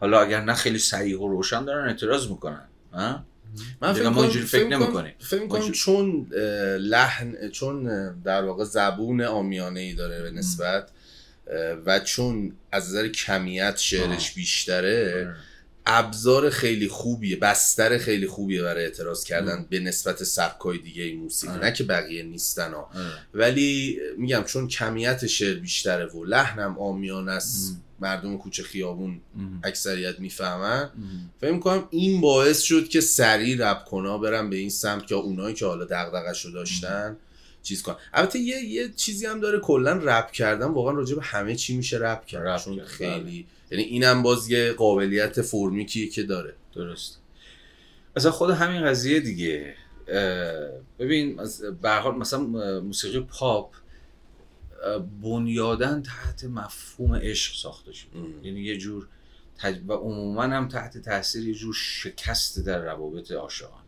[0.00, 2.62] حالا اگر نه خیلی صریح و روشن دارن اعتراض می‌کنن.
[2.92, 3.24] ها؟
[3.82, 5.14] من فکر ما اینجوری فکر فکر کنم- نمی‌کنیم.
[5.18, 6.26] فکر ما کنم اینجوری- چون
[6.80, 7.84] لحن چون
[8.22, 10.90] در واقع زبون آمیانه ای داره به نسبت.
[11.86, 14.34] و چون از نظر کمیت شعرش.
[14.34, 15.34] بیشتره
[15.86, 21.52] ابزار خیلی خوبیه بستر خیلی خوبیه برای اعتراض کردن به نسبت سبکای دیگه این موسیقی
[21.52, 21.64] آره.
[21.64, 23.06] نه که بقیه نیستن ها آره.
[23.34, 27.80] ولی میگم چون کمیت شعر بیشتره و لحنم آمیانه است.
[28.00, 29.20] مردم کوچه خیابون.
[29.64, 30.90] اکثریت می‌فهمن.
[31.40, 35.54] فکر می‌کنم این باعث شد که سریع رپ کنا برن به این سمت که اونایی
[35.54, 37.16] که حالا دغدغش رو داشتن
[37.68, 41.54] چیز کن البته یه یه چیزی هم داره کلا رپ کردن واقعا راجع به همه
[41.54, 42.60] چی میشه رپ کرد.
[42.60, 46.54] چون کرد، خیلی یعنی اینم باز یه قابلیت فرمیکیه که داره.
[46.74, 47.18] درست.
[48.16, 49.74] مثلا خود همین قضیه دیگه.
[50.98, 51.40] ببین
[51.82, 52.40] به حال مثلا
[52.80, 53.74] موسیقی پاپ
[55.22, 58.44] بنیادن تحت مفهوم عشق ساخته شد ام.
[58.44, 59.08] یعنی یه جور
[59.58, 59.76] تج...
[59.86, 63.82] و عموما هم تحت تاثیر یه جور شکست در روابط عاشقانه.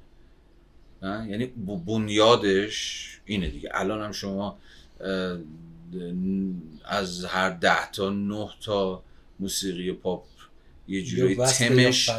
[1.02, 1.46] نه؟ یعنی
[1.86, 4.58] بنیادش اینه دیگه الان هم شما
[6.84, 9.02] از هر ده تا نه تا
[9.40, 10.24] موسیقی پاپ
[10.88, 12.10] یه جوری تمش.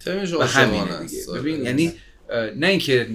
[0.00, 1.10] تمش همینه است.
[1.10, 1.40] دیگه آره.
[1.40, 1.92] ببین یعنی
[2.30, 3.08] اه، نه اینکه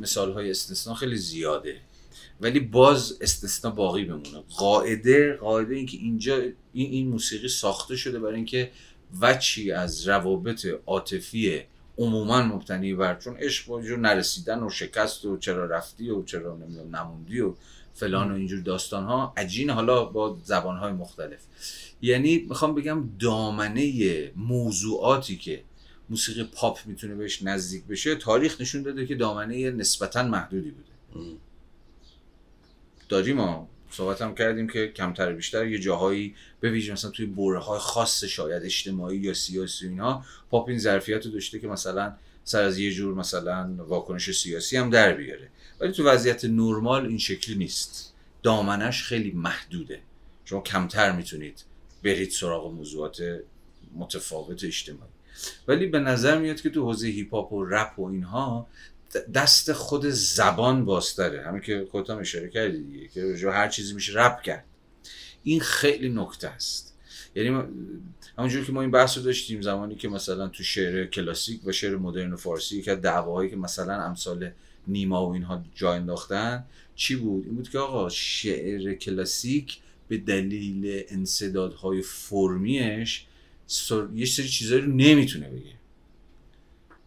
[0.00, 1.76] مثال های استثنا خیلی زیاده
[2.40, 8.34] ولی باز استثنا باقی بمونه قاعده قاعده اینکه اینجا این, این موسیقی ساخته شده برای
[8.34, 8.70] اینکه
[9.20, 11.62] وچی از روابط عاطفی
[11.98, 16.56] عموما مبتنی بر چون عشق با جور نرسیدن و شکست و چرا رفتی و چرا
[16.56, 17.54] نمی‌دونم نموندی و
[17.94, 21.40] فلان و اینجور داستان ها عجین حالا با زبان های مختلف.
[22.02, 25.64] یعنی می‌خوام بگم دامنه موضوعاتی که
[26.10, 30.92] موسیقی پاپ می‌تونه بهش نزدیک بشه تاریخ نشون داده که دامنه نسبتا محدودی بوده.
[33.08, 37.58] داریم ما صحبت هم کردیم که کمتر بیشتر یه جاهایی به ویژه مثلا توی برهه
[37.58, 42.14] های خاص شاید اجتماعی یا سیاسی اینها پاپ این ظرفیت رو داشته که مثلا
[42.44, 45.48] سر از یه جور مثلا واکنش سیاسی هم در بیاره.
[45.80, 48.14] ولی تو وضعیت نرمال این شکلی نیست.
[48.42, 50.00] دامنش خیلی محدوده.
[50.44, 51.64] شما کمتر می‌تونید
[52.02, 53.40] برید سراغ موضوعات
[53.94, 55.12] متفاوت اجتماعی.
[55.68, 58.66] ولی به نظر میاد که تو حوزه هیپ هاپ و رپ و اینها
[59.34, 63.94] دست خود زبان بازتره همین که خودت هم اشاره کردی دیگه که به هر چیزی
[63.94, 64.64] میشه رپ کرد.
[65.44, 66.94] این خیلی نکته است.
[67.34, 67.62] یعنی
[68.38, 71.96] همونجور که ما این بحث رو داشتیم زمانی که مثلا تو شعر کلاسیک و شعر
[71.96, 74.50] مدرن فارسی که دعواهایی که مثلا امثال
[74.86, 76.64] نیما و اینها جا انداختن
[76.94, 79.78] چی بود؟ این بود که آقا شعر کلاسیک
[80.08, 83.26] به دلیل انصدادهای فرمیش.
[84.14, 85.81] یه سری چیزایی رو نمی‌تونه بگه.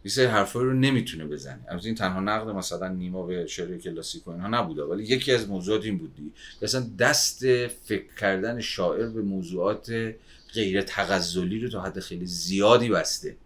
[0.06, 1.60] یه سری حرفایی رو نمی‌تونه بزنه.
[1.68, 4.82] البته این تنها نقد مثلا نیما به شعر کلاسیک و اینها نبوده.
[4.82, 6.30] ولی یکی از موضوعات این بود دیگه.
[6.60, 10.14] که اصلا دست فکر کردن شاعر به موضوعات
[10.54, 13.36] غیر تغزلی رو تا حد خیلی زیادی بسته.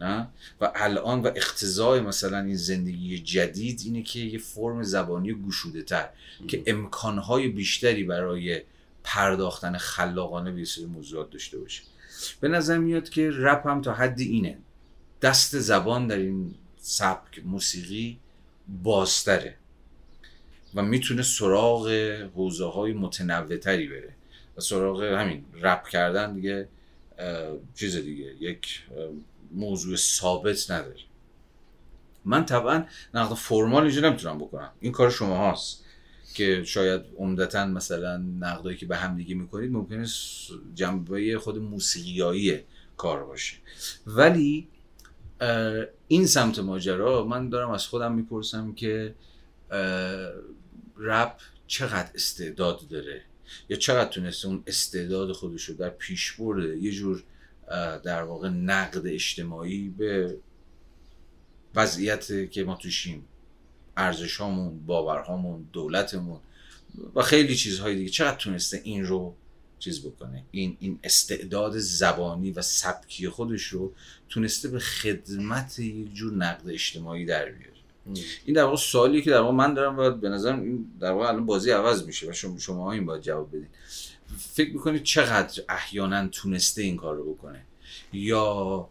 [0.00, 0.28] نه؟
[0.60, 6.08] و الان و اقتضای مثلا این زندگی جدید اینه که یه فرم زبانی گشوده تر
[6.48, 8.62] که امکانهای بیشتری برای
[9.04, 11.82] پرداختن خلاقانه به سری موضوعات داشته باشه.
[12.40, 14.58] به نظر میاد که رپ هم تا حدی اینه.
[15.22, 18.18] دست زبان در این سبک موسیقی
[18.82, 19.56] بازتره
[20.74, 21.88] و می‌تونه سراغ
[22.34, 24.14] حوزه های متنوعتری بره
[24.56, 26.68] و سراغ همین رپ کردن دیگه
[27.74, 28.82] چیز دیگه یک
[29.52, 31.00] موضوع ثابت نداره.
[32.24, 32.84] من طبعا
[33.14, 34.72] نقد فرمال اینجا نمی‌تونم بکنم.
[34.80, 35.84] این کار شما هاست
[36.34, 40.06] که شاید عمدتا مثلا نقدایی که به هم دیگه می‌کنید ممکنه
[40.74, 42.60] جنبه خود موسیقیایی
[42.96, 43.56] کار باشه.
[44.06, 44.68] ولی
[46.08, 49.14] این سمت ماجرا من دارم از خودم می‌پرسم که
[50.96, 53.22] رپ چقدر استعداد داره؟
[53.68, 57.22] یا چقدر تونسته اون استعداد خودش رو در پیش برده؟ یه جور
[58.04, 60.36] در واقع نقد اجتماعی به
[61.74, 63.24] وضعیت که ما توشیم.
[63.96, 66.40] ارزش هامون باورهامون دولتمون
[67.14, 68.10] و خیلی چیزهای دیگه.
[68.10, 69.34] چقدر تونسته این رو
[69.78, 70.44] چیز بکنه.
[70.50, 73.92] این این استعداد زبانی و سبکی خودش رو
[74.28, 77.76] تونسته به خدمت یک جور نقد اجتماعی در بیاره.
[78.44, 81.28] این در واقع سوالی که در واقع من دارم و به نظرم این در واقع
[81.28, 83.68] الان بازی عوض میشه و شما شما این باید جواب بدید
[84.38, 87.62] فکر می‌کنید چقدر احیانا تونسته این کار رو بکنه؟
[88.12, 88.88] یا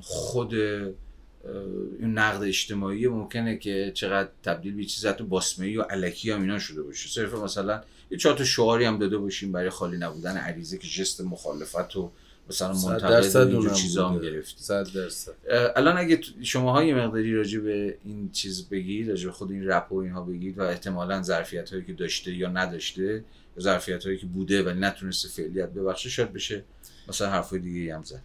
[0.00, 6.40] خود این نقد اجتماعی ممکنه که چقدر تبدیل به چیز حتی باسمه‌ای و علکی هم
[6.40, 7.08] اینا شده باشه.
[7.08, 7.82] صرف مثلا
[8.12, 12.10] یه چهار تا شعاری هم داده باشیم برای خالی نبودن عریضه که جست مخالفت و
[12.48, 14.30] مثلا منتقد اینجور چیزا هم بوده.
[14.30, 15.32] گرفتی صد درصد
[15.76, 19.92] الان اگه شما های مقداری راجع به این چیز بگید راجع به خود این رپ
[19.92, 23.24] و اینها بگید و احتمالا ظرفیت هایی که داشته یا نداشته
[23.56, 26.64] یا ظرفیت هایی که بوده ولی نتونسته فعلیت ببخشه شاید بشه
[27.08, 28.22] مثلا حرفای دیگه هم زد.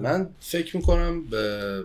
[0.00, 1.84] من فکر می‌کنم به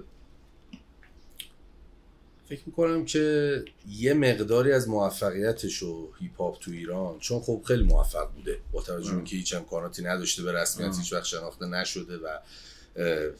[2.49, 7.83] فکر می‌کنم که یه مقداری از موفقیتش و هیپ هاپ تو ایران چون خب خیلی
[7.83, 10.97] موفق بوده با توجه به اینکه هیچ امکاناتی نداشته به رسمیت.
[10.97, 12.27] هیچ وقت شناخته نشده و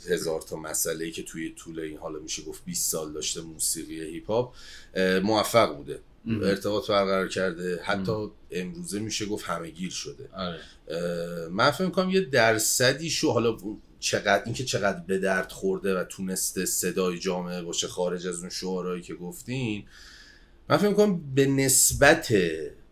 [0.10, 4.32] هزار تا مسئله که توی طول این حالا میشه گفت 20 سال داشته موسیقی هیپ
[4.32, 4.54] هاپ
[5.24, 6.00] موفق بوده.
[6.28, 6.44] ام.
[6.44, 7.82] ارتباط برقرار کرده.
[7.84, 10.30] حتی امروزه میشه گفت همهگیر شده.
[10.34, 10.60] آره.
[11.50, 13.58] من فکر می‌کنم یه درصدی شو حالا
[14.00, 19.02] چقدر اینکه چقدر به درد خورده و تونسته صدای جامعه باشه خارج از اون شعارهایی
[19.02, 19.84] که گفتین
[20.70, 22.34] من فکر می‌کنم به نسبت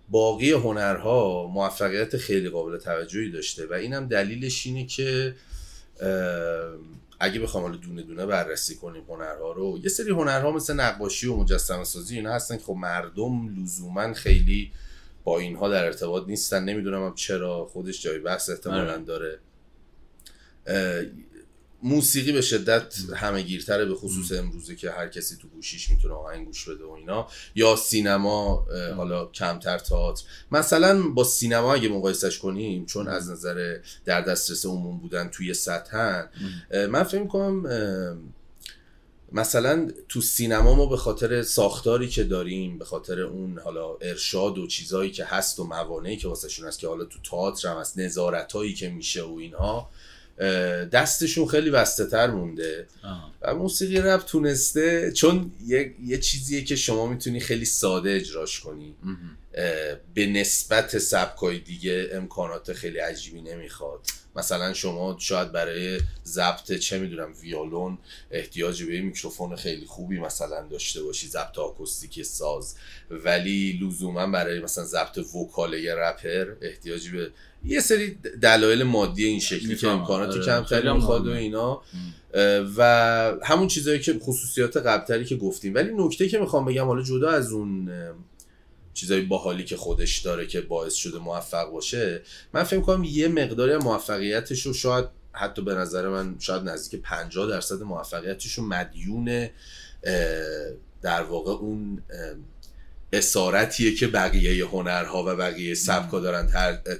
[0.09, 5.35] باقی هنرها موفقیت خیلی قابل توجهی داشته و اینم دلیلش اینه که
[7.19, 11.35] اگه بخوام حالا دونه دونه بررسی کنیم هنرها رو یه سری هنرها مثل نقاشی و
[11.35, 14.71] مجسمه سازی اینا هستن که خب مردم لزوما خیلی
[15.23, 19.03] با اینها در ارتباط نیستن نمی‌دونم هم چرا خودش جای بحث احتمالا آره.
[19.03, 19.39] داره
[21.83, 26.45] موسیقی به شدت همه گیرتره به خصوص امروزه که هر کسی تو گوشیش می‌تونه آهنگ
[26.45, 27.27] گوش بده و اینا.
[27.55, 28.65] یا سینما
[28.95, 30.23] حالا کمتر تئاتر.
[30.51, 36.29] مثلا با سینما اگه مقایسش کنیم چون از نظر در دسترس عموم بودن توی سطحن
[36.89, 37.67] من فکر کنم
[39.31, 44.67] مثلا تو سینما ما به خاطر ساختاری که داریم به خاطر اون حالا ارشاد و
[44.67, 48.73] چیزهایی که هست و موانعی که واسهشون هست که حالا تو تئاتر هم هست نظارتایی
[48.73, 49.89] که میشه و اینها
[50.91, 52.87] دستشون خیلی بسته تر مونده.
[53.03, 53.33] آه.
[53.41, 58.95] و موسیقی رپ تونسته چون یه, یه چیزیه که شما می‌تونی خیلی ساده اجراش کنی.
[60.13, 63.99] به نسبت سبکای دیگه امکانات خیلی عجیبی نمی‌خواد.
[64.35, 67.97] مثلا شما شاید برای ضبط چه می‌دونم ویولون
[68.31, 72.75] احتیاج به میکروفون خیلی خوبی مثلا داشته باشی ضبط آکوستیک ساز
[73.11, 77.31] ولی لزوما برای مثلا ضبط وکال یه رپر احتیاجی به
[77.65, 79.99] یه سری دلایل مادی این شکلی که می‌فهمم.
[79.99, 80.45] امکاناتی آره.
[80.45, 81.31] کمتری خیلی می‌خواد و.
[81.31, 81.81] اینا
[82.77, 87.29] و همون چیزهایی که خصوصیات قبلتری که گفتیم ولی نکته که می‌خوام بگم حالا جدا
[87.29, 87.89] از اون
[88.93, 92.21] چیزای باحالی که خودش داره که باعث شده موفق باشه
[92.53, 97.49] من فکر کنم یه مقداری موفقیتش رو شاید حتی به نظر من شاید نزدیک 50
[97.49, 99.49] درصد موفقیتش رو مدیون
[101.01, 102.03] در واقع اون
[103.13, 106.47] اسارتیه که بقیه هنرها و بقیه سبکا دارن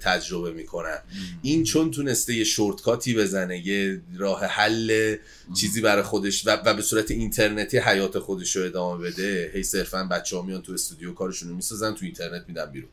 [0.02, 0.98] تجربه می‌کنن.
[1.42, 5.16] این چون تونسته یه شورتکاتی بزنه یه راه حل
[5.60, 10.04] چیزی برای خودش و, و به صورت اینترنتی حیات خودش رو ادامه بده هی صرفا
[10.04, 12.90] بچه ها میان تو استودیو کارشون رو می‌سازن تو اینترنت میدن بیرون.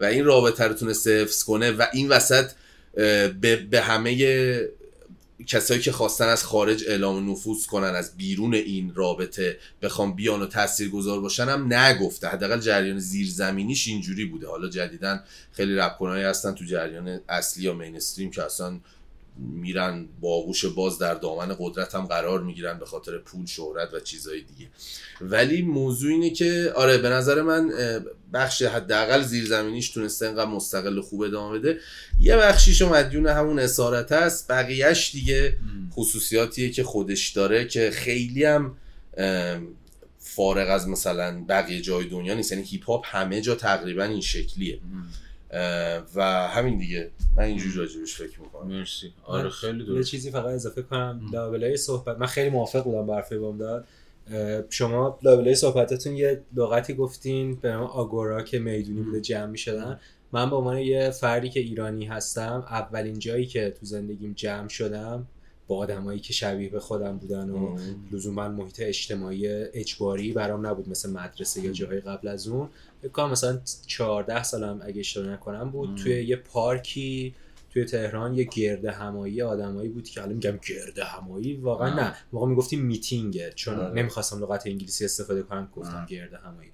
[0.00, 2.50] و این رابطه رو تونسته حفظ کنه و این وسط
[2.94, 4.10] به, به همه
[5.46, 10.46] کسایی که خواستن از خارج اعلام نفوذ کنن از بیرون این رابطه بخوام بیان و
[10.46, 12.28] تاثیرگذار باشن هم نگفته.
[12.28, 14.48] حداقل جریان زیرزمینیش اینجوری بوده.
[14.48, 18.80] حالا جدیدن خیلی رپ هستن تو جریان اصلی یا مینستریم که اصلا
[19.38, 24.00] میرن با آغوش باز در دامن قدرت هم قرار می‌گیرن به خاطر پول شهرت و
[24.00, 24.70] چیزهای دیگه.
[25.20, 27.72] ولی موضوع اینه که آره به نظر من
[28.32, 31.80] بخش حداقل زیرزمینیش تونسته اینقدر مستقل و خوب ادامه بده.
[32.20, 35.56] یه بخشیش مدیون همون اسارت هست بقیهش دیگه
[35.92, 38.76] خصوصیاتیه که خودش داره که خیلی هم
[40.18, 42.52] فارغ از مثلا بقیه جای دنیا نیست.
[42.52, 44.78] یعنی هیپ هاپ همه جا تقریبا این شکلیه.
[46.14, 47.10] و همین دیگه.
[47.36, 48.66] من اینجوری راجبش فکر می‌کنم.
[48.68, 49.12] مرسی.
[49.24, 51.20] آره خیلی یه درست چیزی فقط اضافه کنم.
[51.32, 53.86] لابلای صحبت من خیلی موافق بودم با حرفای بام داد.
[54.70, 60.00] شما لابلای صحبتاتون یه لغتی گفتین به نام آگورا که می‌دونی بوده جمع می شدن
[60.32, 65.26] من به عنوان یه فردی که ایرانی هستم اولین جایی که تو زندگیم جمع شدم
[65.66, 67.78] با آدمایی که شبیه به خودم بودن و
[68.12, 72.68] لزوما محیط اجتماعی اجباری برام نبود مثل مدرسه یا جاهای قبل از اون.
[73.02, 75.94] فکر کنم مثلا 14 سالم اگه اشتباه نکنم بود ام.
[75.94, 77.34] توی یه پارکی
[77.70, 82.00] توی تهران یه گرد همایی آدمایی بود که الان میگم گرد همایی واقعا آه.
[82.00, 83.94] نه واقعا می‌گفتیم میتینگه چون آره.
[83.94, 86.06] نمی‌خواستم لغت انگلیسی استفاده کنم گفتم آه.
[86.06, 86.70] گرد همایی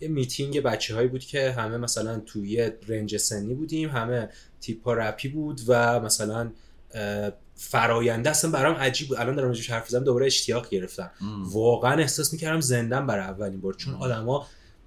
[0.00, 4.28] یه میتینگ بچه هایی بود که همه مثلا توی یه رنج سنی بودیم همه
[4.60, 6.50] تیپا رپی بود و مثلا
[7.54, 11.10] فراینده اصلا برام عجیب بود الان دارم راجعش حرف می‌زنم دوباره اشتیاق گرفتم
[11.52, 14.02] واقعا احساس می‌کردم زندم برای اولین بار چون مم.
[14.02, 14.46] آدما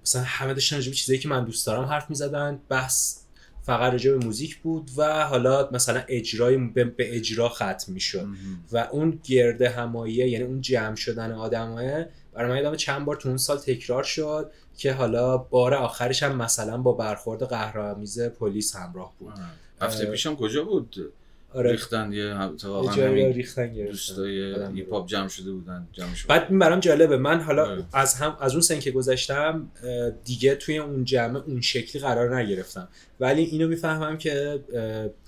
[0.10, 2.60] مثلا همه داشتن راجع چیزایی که من دوست دارم حرف می‌زدن.
[2.70, 3.20] بحث
[3.62, 8.28] فقط راجع به موزیک بود و حالا مثلا اجرای به, اجرا ختم می‌شد.
[8.72, 13.30] و اون گرد هماییه یعنی اون جمع شدن آدمای برای من یادم چند بار تو
[13.30, 19.14] اون سال تکرار شد که حالا بار آخرش هم مثلا با برخورد قهرآمیز پلیس همراه
[19.20, 19.34] بود.
[19.82, 20.06] هفته.
[20.06, 21.14] پیشم کجا بود؟
[21.54, 21.72] آره.
[21.72, 23.74] ریختن یه اتفاقا همین ریختن.
[23.74, 27.18] دوستای هیپ هاپ جمع شده بودن جمع شده بعد این برام جالبه.
[27.18, 27.84] من حالا آره.
[27.94, 32.40] از هم از اون سن که گذاشتم اه، دیگه توی اون جمع اون شکلی قرار
[32.40, 32.88] نگرفتم.
[33.20, 34.60] ولی اینو می‌فهمم که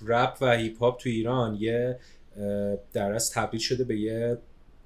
[0.06, 1.98] رپ و هیپ هاپ تو ایران یه
[2.92, 4.38] در از تبدیل شده به یه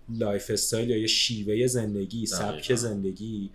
[0.09, 2.75] lifestyle یا یه شیوه زندگی سبک.
[2.75, 3.51] زندگی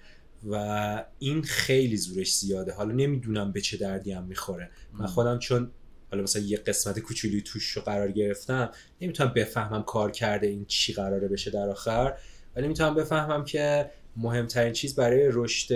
[0.49, 2.73] و این خیلی زورش زیاده.
[2.73, 4.69] حالا نمی‌دونم به چه دردی هم می‌خوره.
[4.93, 5.71] من خودم چون
[6.11, 8.71] حالا مثلا یه قسمت کوچولی توش رو قرار گرفتم
[9.01, 12.17] نمی‌تونم بفهمم کار کرده این چی قراره بشه در آخر
[12.55, 15.71] ولی می‌تونم بفهمم که مهمترین چیز برای رشد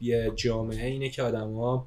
[0.00, 1.86] یه جامعه اینه که آدما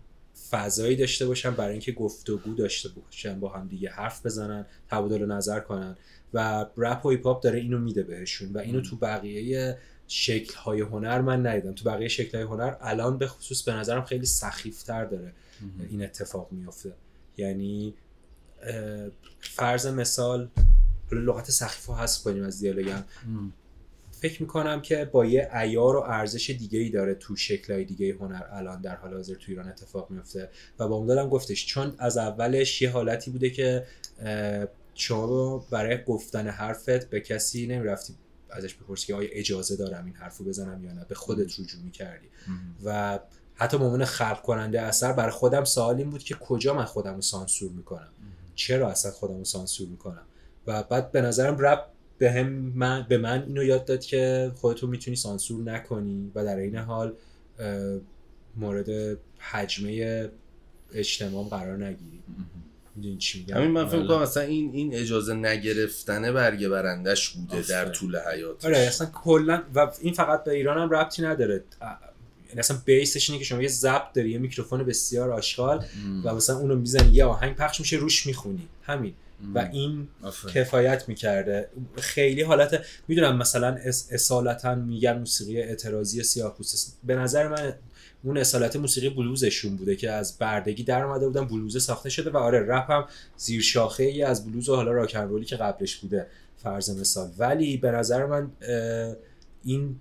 [0.51, 5.59] فضایی داشته باشن برای اینکه گفتگو داشته باشن با هم دیگه حرف بزنن تبادل نظر
[5.59, 5.97] کنن
[6.33, 10.81] و رپ و هیپ هاپ داره اینو میده بهشون و اینو تو بقیه شکل های
[10.81, 11.73] هنر من ندیدم.
[11.73, 15.33] تو بقیه شکل های هنر الان به خصوص به نظرم خیلی سخیفتر داره
[15.89, 16.93] این اتفاق میفته
[17.37, 17.93] یعنی
[19.39, 20.49] فرض مثال
[21.11, 23.03] لغت سخیف رو حذف کنیم از دیالوگم
[24.11, 28.43] فکر می‌کنم که با یه ایار و ارزش دیگه ای داره تو شکلهای دیگه هنر
[28.51, 30.49] الان در حال حاضر تو ایران اتفاق میفته
[30.79, 33.87] و با اون گفتش چون از اولش یه حالتی بوده که
[34.93, 38.13] شما برای گفتن حرفت به کسی نمی‌رفتی
[38.49, 41.05] ازش بپرسی که آیا اجازه دارم این حرفو بزنم یا نه.
[41.05, 42.27] به خودت رجوع می‌کردی.
[42.83, 43.19] و
[43.61, 47.15] حتی به عنوان خلق کننده اثر برای خودم سوال این بود که کجا من خودم
[47.15, 48.09] رو سانسور می‌کنم؟
[48.55, 50.21] چرا اصلا خودم رو سانسور می‌کنم؟
[50.67, 51.85] و بعد به نظرم رپ
[52.17, 56.57] به, هم من به من اینو یاد داد که خودتو می‌تونی سانسور نکنی و در
[56.57, 57.13] این حال
[58.55, 60.29] مورد حجمه
[60.93, 62.23] اجتماع قرار نگیری.
[62.95, 64.07] می‌دونی چی میگم؟ همین من فکر بله.
[64.07, 67.67] کنم مثلا این این اجازه نگرفتنه برگه برندش بوده آفرین.
[67.67, 71.63] در طول حیاتش آره اصلا کلا و این فقط به ایران هم ربطی نداره.
[72.57, 75.85] اصلا بیسش اینه که شما یه ضبط داری یه میکروفون بسیار آشغال
[76.23, 78.67] و مثلا اونو می‌زنی یه آهنگ پخش میشه روش می‌خونی.
[78.83, 79.13] همین.
[79.55, 80.53] و این آفرین.
[80.53, 81.69] کفایت می‌کرده.
[81.97, 83.77] خیلی حالت می‌دونم مثلا
[84.11, 87.73] اصالتا میگن موسیقی اعتراضی سیاه‌پوست به نظر من
[88.23, 92.37] اون اصالت موسیقی بلوزشون بوده که از بردگی در اومده بودن بلوز ساخته شده و
[92.37, 93.05] آره رپ هم
[93.37, 96.27] زیر شاخه ای از بلوز و حالا رولی که قبلش بوده
[96.63, 97.31] فرض مثال.
[97.37, 98.51] ولی به نظر من
[99.63, 99.95] این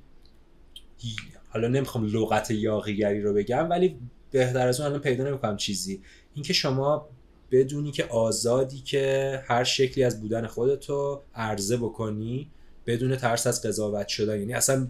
[1.50, 3.98] حالا نمی‌خوام لغت یاقیگری رو بگم ولی
[4.30, 6.02] بهتر از اون الان پیدا نمی‌کنم چیزی.
[6.34, 7.08] اینکه شما
[7.50, 12.50] بدونی که آزادی که هر شکلی از بودن خودتو عرضه بکنی
[12.86, 14.38] بدون ترس از قضاوت شدن.
[14.38, 14.88] یعنی اصلا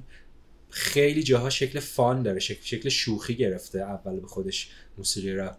[0.70, 5.56] خیلی جاها شکل فان داره شکل, شکل شوخی گرفته اول به خودش موسیقی رپ.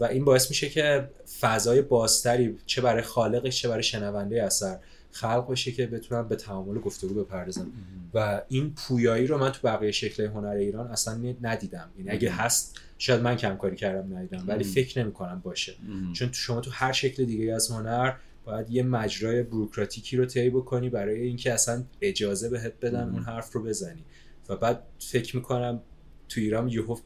[0.00, 1.08] و این باعث میشه که
[1.40, 4.78] فضای بازتری چه برای خالقش چه برای شنونده اثر
[5.12, 7.66] خلق بشه که بتونن به تعامل و گفتگو بپردازن
[8.14, 11.90] و این پویایی رو من تو بقیه شکل هنر ایران اصلا ندیدم.
[11.98, 14.64] یعنی اگه هست شاید من کم کاری کردم ندیدم ولی.
[14.64, 15.74] فکر نمی کنم باشه
[16.12, 18.12] چون تو شما تو هر شکل دیگه از هنر
[18.44, 23.10] باید یه مجرای بروکراتیکی رو طی بکنی برای اینکه اصلا اجازه بهت بدن.
[23.10, 24.04] اون حرف رو بزنی.
[24.48, 25.80] و بعد فکر می‌کنم
[26.28, 26.96] تو ایران یهو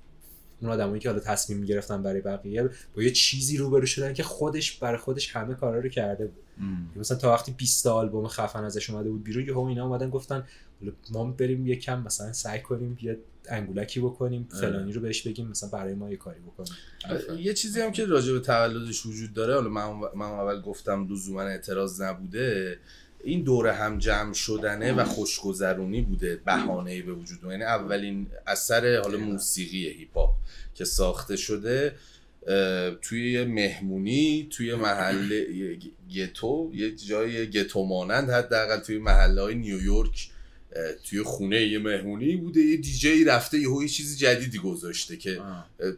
[0.64, 4.78] اون آدمایی که حالا تصمیم می‌گرفتن برای بقیه با یه چیزی روبرو شدن که خودش
[4.78, 6.42] برای خودش همه کارا رو کرده بود.
[6.96, 10.44] مثلا تا وقتی 20 تا آلبوم خفن ازش اومده بود بیرون یهو اینا اومدن گفتن
[11.12, 13.18] ما بریم یه کم مثلا سعی کنیم یه
[13.48, 14.48] انگولکی بکنیم.
[14.60, 16.72] فلانی رو بهش بگیم مثلا برای ما یه کاری بکنیم.
[17.38, 21.42] یه چیزی هم که راجع به تولدش وجود داره حالا من, من اول گفتم لزوما
[21.42, 22.78] اعتراض نبوده
[23.24, 27.38] این دوره هم جمع شدنه و خوشگذرونی بوده بهانه‌ای به وجود.
[27.50, 30.34] یعنی اولین اثر حالا موسیقی هیپ هاپ
[30.74, 31.94] که ساخته شده
[33.02, 35.78] توی یه مهمونی توی محل یه
[36.14, 40.30] گتو یه جای گتو مانند حداقل توی محله های نیویورک
[41.04, 42.60] توی خونه یه مهمونی بوده.
[42.60, 45.40] یه دیجی رفته یهو یه چیز جدیدی گذاشته که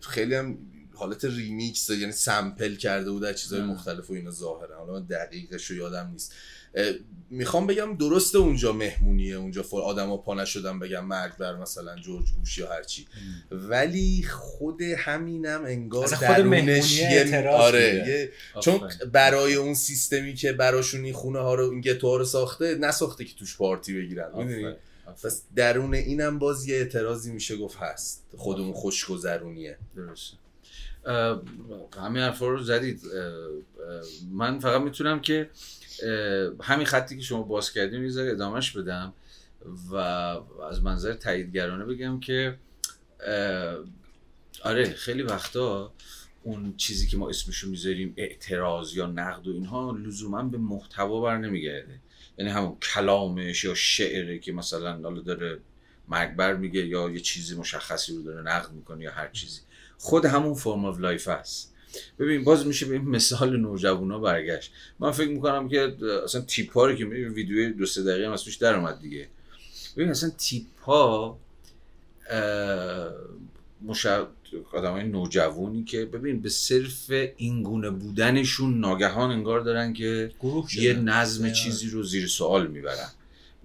[0.01, 0.59] خیلی هم
[0.95, 3.63] حالت ریمیکس یعنی sample کرده بود از چیزهای.
[3.63, 4.79] مختلف و اینا ظاهرا.
[4.79, 6.35] حالا من دقیقش رو یادم نیست.
[7.31, 12.31] می‌خوام بگم درسته اونجا مهمونیه اونجا فر آدما پا نشدن بگم مرگ بر مثلا جورج
[12.31, 13.07] بوش یا هرچی
[13.51, 18.05] ولی خود همینم انگار درونش یه آره.
[18.09, 18.91] یه چون.
[19.13, 23.35] برای اون سیستمی که براشون این خونه ها رو این گتوها رو ساخته نساخته که
[23.35, 24.31] توش پارتی بگیرن.
[25.25, 28.27] پس درون اینم باز یه اعتراضی میشه گفت هست.
[28.37, 29.79] خود اون خوشگذرونیه.
[29.97, 30.37] درسته.
[32.01, 33.01] همین حرفا رو زدید.
[34.33, 35.51] من فقط می‌تونم که
[36.63, 39.13] همین خطی که شما باز کردیم یه ذره ادامهش بدم
[39.91, 39.97] و
[40.71, 42.59] از منظر تاییدگرانه بگم که
[44.65, 45.93] آره خیلی وقتا
[46.43, 51.39] اون چیزی که ما اسمشو می‌ذاریم اعتراض یا نقد و اینها لزوما به محتوا بر
[51.39, 52.01] نمیگرده.
[52.39, 55.59] یعنی همون کلامش یا شعره که مثلا حالا داره
[56.09, 59.61] مرگبر میگه یا یه چیزی مشخصی رو داره نقد می‌کنه یا هر چیزی.
[59.99, 61.75] خود همون form of life هست.
[62.19, 64.73] ببین باز میشه به این مثال نوجوانا برگشت.
[64.99, 68.57] من فکر می‌کنم که اصلا تیپ ها رو که ویدیو دو سه دقیقه از توش
[68.57, 69.29] در اومد دیگه.
[69.97, 71.39] ببین اصلا تیپ ها
[73.83, 74.27] مشا...
[74.73, 80.31] آدم نوجوانی که ببین به صرف اینگونه بودنشون ناگهان انگار دارن که
[80.79, 83.09] یه نظم چیزی رو زیر سوال می‌برن.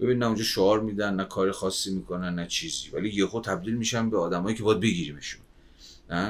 [0.00, 2.90] ببین نه اونجا شعار میدن نه کار خاصی می‌کنن نه چیزی.
[2.92, 5.41] ولی یهو تبدیل میشن به آدمایی که باید بگیریمشون.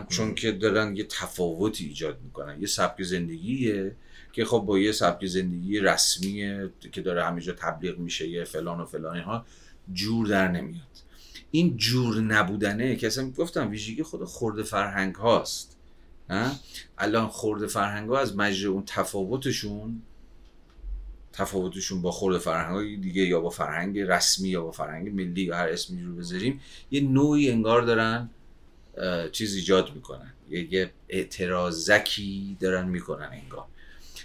[0.09, 2.61] چون که دارن یه تفاوتی ایجاد می‌کنن.
[2.61, 3.95] یه سبک زندگیه
[4.33, 8.81] که خب با یه سبک زندگی رسمیه که داره همه جا تبلیغ میشه یه فلان
[8.81, 9.47] و فلان اینها
[9.93, 10.83] جور در نمیاد.
[11.51, 15.77] این جور نبودنه که اصلا گفتم ویژگی خود خورده فرهنگ هاست.
[16.99, 20.03] الان خورده فرهنگ ها از مجره اون تفاوتشون
[21.33, 25.57] تفاوتشون با خورده فرهنگ های دیگه یا با فرهنگ رسمی یا با فرهنگ ملی یا
[25.57, 26.61] هر اسمی رو بذاریم
[26.91, 28.31] یه نوعی انگار دارن
[29.33, 30.33] چیز ایجاد می‌کنن.
[30.51, 33.65] یه اعتراضکی دارن می‌کنن انگار.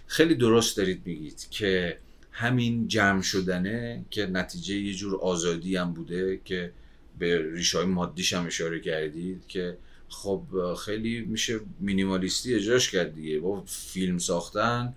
[0.07, 1.97] خیلی درست دارید میگید که
[2.31, 6.71] همین جمع شدنه که نتیجه یه جور آزادی هم بوده که
[7.19, 9.77] به ریشه های مادیش هم اشاره کردید که
[10.09, 10.41] خب
[10.85, 13.39] خیلی میشه مینیمالیستی اجراش کرد دیگه.
[13.39, 14.93] با فیلم ساختن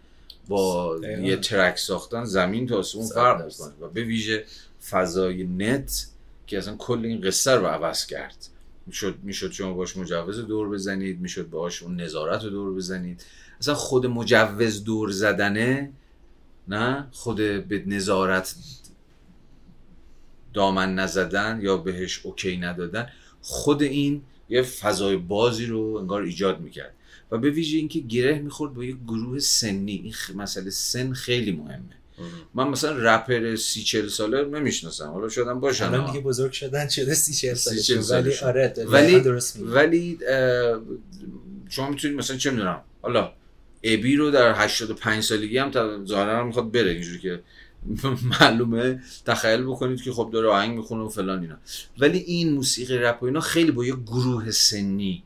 [0.49, 3.73] با یه ترک ساختن زمین تا آسمون فرق می‌کنه.
[3.81, 4.45] و به ویژه
[4.91, 6.07] فضای نت
[6.47, 8.37] که اصلا کل این قصه رو عوض کرد.
[8.91, 13.25] می‌شد می‌شد شما باش مجوز دور بزنید می‌شد باش اون نظارت رو دور بزنید.
[13.61, 15.93] اصلا خود مجوز دور زدنه
[16.69, 18.55] نه خود به نظارت
[20.55, 23.07] دامن نزدن یا بهش اوکی ندادن.
[23.41, 26.95] خود این یه فضای بازی رو انگار ایجاد می‌کرد.
[27.31, 29.93] و به ویژه اینکه گره می‌خورد با یه گروه سنی.
[29.93, 32.00] این مسئله سن خیلی مهمه.
[32.55, 35.07] من مثلا رپر سی چل ساله نمی‌شناسم.
[35.07, 37.55] حالا شدم باشن الان دیگه بزرگ شدن شده سی چل
[38.01, 39.23] ساله ولی آره ولی
[39.61, 40.19] ولی
[41.69, 43.33] شما می‌تونید مثلا چه می‌دونم حالا
[43.83, 47.41] ابی رو در 85 سالگی هم ظاهرا می‌خواد بره اینجوری که
[48.41, 51.57] معلومه تخیل بکنید که خب داره آهنگ می‌خونه و فلان اینا.
[51.99, 55.23] ولی این موسیقی رپ و اینا خیلی با یه گروه سنی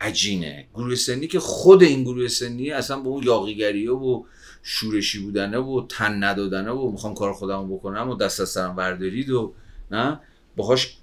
[0.00, 0.66] عجینه.
[0.74, 4.22] گروه سنی که خود این گروه سنی اصلا با اون یاقیگریه و
[4.66, 9.30] شورشی بودنه و تن ندادنه و می‌خوام کار خودم بکنم و دست از سرم بردارید
[9.30, 9.52] و
[9.90, 10.20] نه؟
[10.56, 10.96] باهاش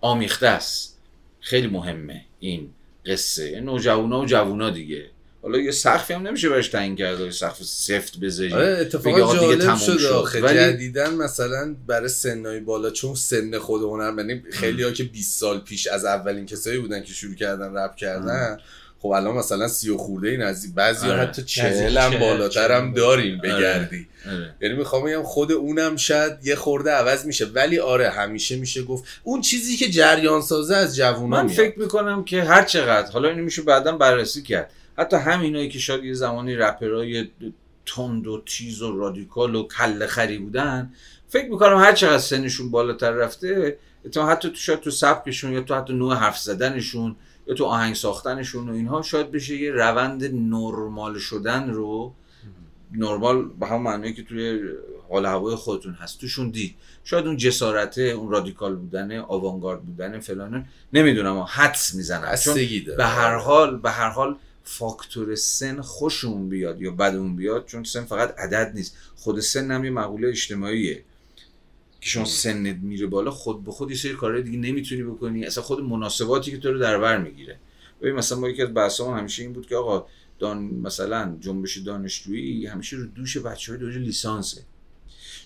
[0.00, 0.98] آمیخته است.
[1.40, 2.70] خیلی مهمه این
[3.06, 3.60] قصه.
[3.60, 5.10] نوجوانا و جوونا دیگه.
[5.42, 9.76] حالا یه سقفی هم نمیشه برش تعیین کرد یه سقف سفت بذاری آره اتفاقا جالب
[9.76, 10.40] شده آخه.
[10.40, 10.58] ولی...
[10.58, 15.60] جدیدن مثلا برای سنای بالا چون سن خود هنر یعنی خیلی ها که 20 سال
[15.60, 18.58] پیش از اولین کسایی بودن که شروع کردن رپ کردن
[19.02, 21.20] خب الان مثلا سی و خورده این از بعضی آره.
[21.20, 23.56] حتی چهل هم بالاتر هم داریم آره.
[23.56, 24.54] بگردی آره.
[24.60, 29.04] یعنی می‌خوام بگم خود اونم شاید یه خورده عوض میشه ولی آره همیشه میشه گفت
[29.22, 33.42] اون چیزی که جریان سازه از جوونا من فکر می‌کنم که هر چقدر حالا اینو
[33.42, 37.28] میشه بعدا بررسی کرد حتی همینایی که شاید یه زمانی رپرای
[37.86, 40.90] تند و تیز و رادیکال و کل خری بودن
[41.28, 43.78] فکر می‌کنم هر چقدر سنشون بالاتر رفته
[44.28, 47.16] حتی تو شاید تو سبکشون یا تو حتی نوع حرف زدنشون
[47.46, 52.14] یا تو آهنگ ساختنشون و اینها شاید بشه یه روند نرمال شدن رو
[52.92, 54.60] نرمال به هم معنی که توی
[55.10, 56.74] حال هوای خودتون هست توشون دید.
[57.04, 62.36] شاید اون جسارته اون رادیکال بودن آوانگارد بودن فلان نمی‌دونم حدس می‌زنم.
[62.36, 62.54] چون
[62.96, 68.04] به هر حال به هر حال فاکتور سن خوشمون بیاد یا بدمون بیاد چون سن
[68.04, 68.96] فقط عدد نیست.
[69.16, 71.04] خود سن هم یه مقوله اجتماعیه.
[72.02, 75.44] که شما سنت میره بالا خود به خود یه سری کارهای دیگه نمی‌تونی بکنی.
[75.44, 77.58] اصلا خود مناسباتی که تو رو در بر می‌گیره.
[78.00, 80.06] ببین مثلا ما یکی از بحثا همیشه این بود که آقا
[80.38, 84.62] دان مثلا جنبش دانشجویی همیشه رو دوش بچه های دوره لیسانسه.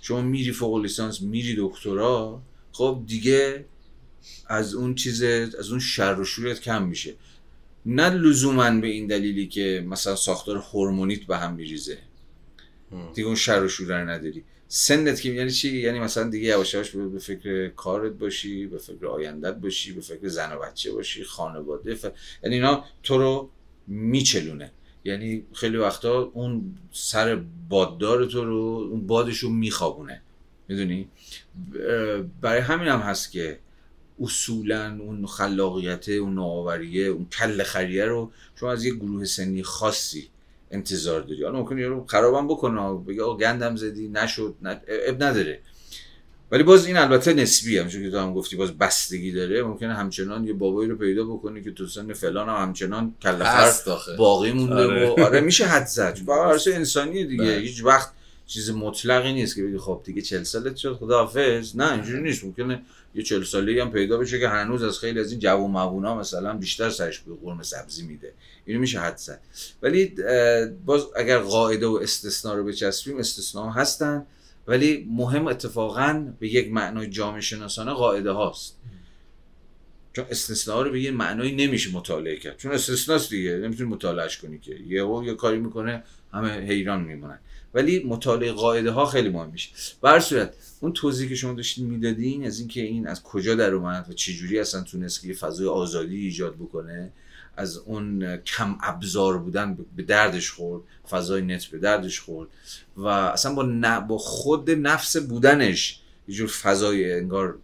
[0.00, 2.42] شما میری فوق لیسانس میری دکترا
[2.72, 3.64] خب دیگه
[4.46, 7.14] از اون چیز از اون شر و شورت کم میشه.
[7.86, 11.98] نه لزوما به این دلیلی که مثلا ساختار هورمونیت به هم میریزه.
[13.14, 14.44] دیگه اون شر و شوره نداری.
[14.68, 19.06] سنت که یعنی چی؟ یعنی مثلا دیگه یواش یواش به فکر کارت باشی به فکر
[19.06, 22.04] آیندت باشی به فکر زن و بچه باشی خانواده ف...
[22.42, 23.50] یعنی اینا تو رو
[23.86, 24.72] میچلونه.
[25.04, 30.22] یعنی خیلی وقتا اون سر باددار تو رو اون بادش رو میخوابونه.
[30.68, 31.08] می‌دونی؟
[32.40, 33.58] برای همین هم هست که
[34.20, 40.28] اصولا اون خلاقیت اون نوآوریه اون کل خریه رو شما از یه گروه سنی خاصی
[40.70, 41.44] انتظار داری.
[41.44, 42.98] حالا ممکنه یارو خرابم بکنه.
[43.08, 45.60] بگه آقا گندم زدی نشد نه اب نداره.
[46.50, 49.62] ولی باز این البته نسبی هم چون که تو هم گفتی باز بستگی داره.
[49.62, 53.72] ممکنه همچنان یه بابایی رو پیدا بکنی که تو سن فلان هم همچنان کله
[54.18, 55.10] باقی مونده آره.
[55.10, 55.40] و آره.
[55.40, 56.18] میشه حد زد.
[56.74, 57.44] انسانی دیگه.
[57.44, 57.56] بله.
[57.56, 58.12] هیچ وقت
[58.46, 60.92] چیز مطلقی نیست که بگی خب دیگه 40 سالت شد.
[60.92, 61.76] خداحافظ.
[61.76, 62.44] نه اینجوری نیست.
[62.44, 62.82] ممکنه
[63.14, 66.54] یه 40 ساله هم پیدا بشه که هنوز از خیلی از این جوون موونا مثلا
[66.54, 68.32] بیشتر سرش به قرمه سبزی میده.
[68.66, 69.40] اینو میشه حد زد.
[69.82, 70.14] ولی
[70.86, 74.26] باز اگر قاعده و استثنا رو بچسبیم استثنا هستن
[74.66, 78.76] ولی مهم اتفاقا به یک معنای جامعه شناسانه قاعده هاست.
[80.12, 82.56] چون استثناء رو به یه معنایی نمیشه مطالعه کرد.
[82.56, 84.74] چون استثناست دیگه نمی‌تونی مطالعهش کنی که.
[84.86, 86.02] یه و یه کاری می‌کنه
[86.32, 87.38] همه حیران میمونن.
[87.74, 89.70] ولی مطالعه قاعده ها خیلی مهم میشه.
[90.02, 94.06] بر صورت اون توضیحی که شما داشتین می‌دادین از اینکه این از کجا در اومد
[94.10, 97.12] و چجوری اصلا تونست که یه فضای آزادی ایجاد بکنه
[97.56, 102.48] از اون کم ابزار بودن به دردش خورد فضای net به دردش خورد
[102.96, 107.58] و اصلا با, با خود نفس بودنش یه جور فضای انگار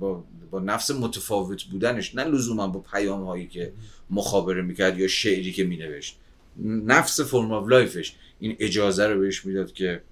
[0.00, 3.72] با, با نفس متفاوت بودنش نه لزوما با پیام هایی که
[4.10, 6.16] مخابره می‌کرد یا شعری که مینوشت
[6.64, 10.02] نفس form of life ش این اجازه رو بهش می‌داد که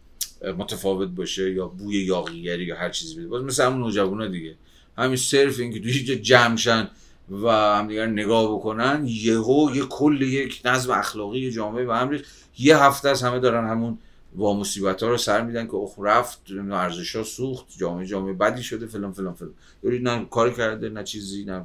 [0.58, 3.26] متفاوت باشه یا بوی یاغیگری یا هر چیزی بده.
[3.26, 4.54] باز مثل همون نوجوانا دیگه.
[4.98, 6.88] همین صرف اینکه توی جمع شن
[7.30, 12.22] و همدیگر نگاه بکنن یهو یه کل یک نظم اخلاقی جامعه و امری
[12.58, 13.98] یه هفته از همه دارن همون
[14.34, 16.40] با مصیبت ها رو سر میدن که اخ رفت
[16.72, 19.54] ارزش ها سوخت جامعه جامعه بدی شده فلان فلان فلان.
[19.82, 21.64] یعنی نه کاری کرده نه چیزی نه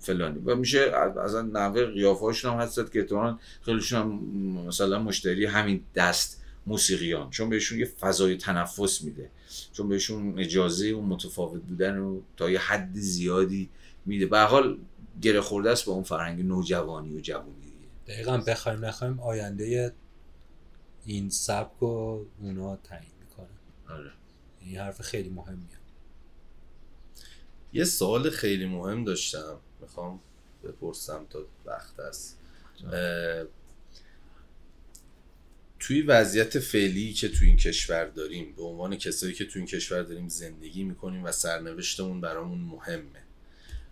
[0.00, 0.38] فلانی.
[0.44, 4.10] و میشه از نحوه قیافه هم هست که احتمالاً خیلیشون هم
[4.66, 7.30] مثلا مشتری همین دست موسیقیان.
[7.30, 9.30] چون بهشون یه فضای تنفس میده.
[9.72, 13.68] چون بهشون اجازه و متفاوت بودن رو تا یه حد زیادی
[14.06, 14.26] میده.
[14.26, 14.78] به حال
[15.22, 17.72] گره خورده است با اون فرهنگ نوجوانی و جوانی
[18.06, 19.94] دقیقا بخوایم نخوایم آینده
[21.04, 23.46] این سبک و اونا تعیین می‌کنه
[23.88, 24.12] آره.
[24.60, 25.78] این حرف خیلی مهمیه.
[27.72, 29.58] یه سوال خیلی مهم داشتم.
[29.80, 30.20] می‌خوام
[30.64, 32.38] بپرسم تا وقت است
[35.78, 40.02] توی وضعیت فعلی که توی این کشور داریم به عنوان کسایی که توی این کشور
[40.02, 43.22] داریم زندگی می‌کنیم و سرنوشتمون برامون مهمه.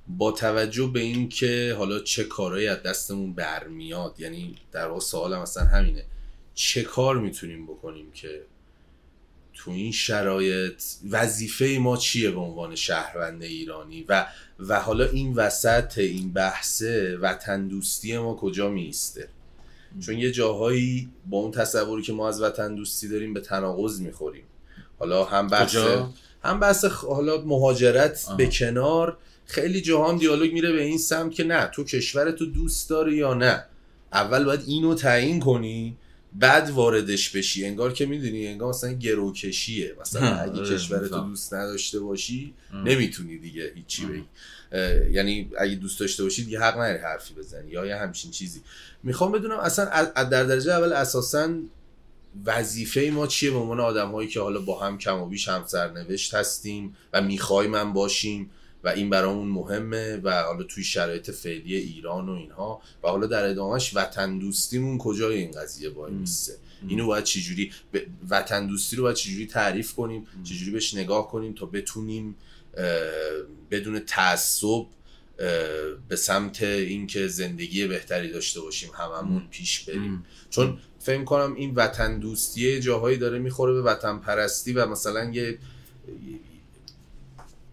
[0.08, 5.40] با توجه به این که حالا چه کارهایی از دستمون برمیاد یعنی در واقع سوالم
[5.40, 6.04] اصلا همینه.
[6.54, 8.42] چه کار می‌تونیم بکنیم که
[9.54, 14.26] تو این شرایط وظیفه ما چیه به عنوان شهروند ایرانی؟ و
[14.58, 19.28] و حالا این وسط این بحثه وطن دوستی ما کجا میسته
[20.00, 24.44] چون یه جاهایی با اون تصوری که ما از وطن دوستی داریم به تناقض می‌خوریم.
[24.98, 25.76] حالا هم بحث
[26.42, 31.66] هم بحث حالا مهاجرت به کنار خیلی جاها دیالوگ میره به این سمت که نه
[31.66, 33.64] تو کشورتو دوست داری یا نه؟
[34.12, 35.96] اول باید اینو تعیین کنی
[36.32, 37.66] بعد واردش بشی.
[37.66, 42.54] انگار که می‌دونی انگار مثلا گروکشیه مثلا اگه آره، کشورتو دوست نداشته باشی
[42.84, 44.24] نمی‌تونی دیگه هیچی بگی.
[45.12, 48.60] یعنی اگه دوست داشته باشی دیگه حق نداری حرفی بزنی یا یه همچین چیزی.
[49.02, 51.54] می‌خوام بدونم اصلا در درجه اول اساسا
[52.44, 55.64] وظیفه ما چیه؟ به عنوان آدم هایی که حالا با هم کم و بیش هم
[55.66, 58.50] سرنوشت هستیم و می‌خوایم من باشیم.
[58.86, 62.82] و این برامون مهمه و حالا توی شرایط فعلی ایران و اینها.
[63.02, 66.56] و حالا در ادامهش وطن دوستیمون کجای این قضیه وای میسته
[66.88, 67.98] اینو باید چجوری ب...
[68.28, 72.36] وطن دوستی رو باید چجوری تعریف کنیم؟ چجوری بهش نگاه کنیم تا بتونیم
[73.70, 74.86] بدون تعصب
[76.08, 80.24] به سمت اینکه زندگی بهتری داشته باشیم هممون پیش بریم.
[80.50, 85.58] چون فکر کنم این وطن دوستی جاهایی داره می‌خوره به وطن پرستی و مثلا یه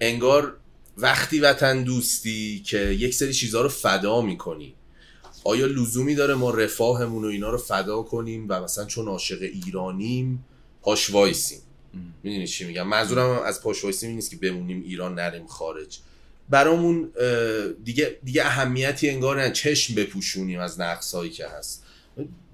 [0.01, 0.57] انگار
[0.97, 4.75] وقتی وطن دوستی که یک سری چیزها رو فدا می‌کنی.
[5.43, 10.45] آیا لزومی داره ما رفاهمون و اینا رو فدا کنیم و مثلا چون عاشق ایرانیم
[10.81, 11.59] پاش وایسیم؟
[12.23, 15.99] می‌دونی چی میگم؟ منظورم از پاش وایسیم نیست که بمونیم ایران نریم خارج.
[16.49, 17.11] برامون
[17.83, 19.51] دیگه دیگه اهمیتی انگار نه.
[19.51, 21.83] چشم بپوشونیم از نقصهایی که هست.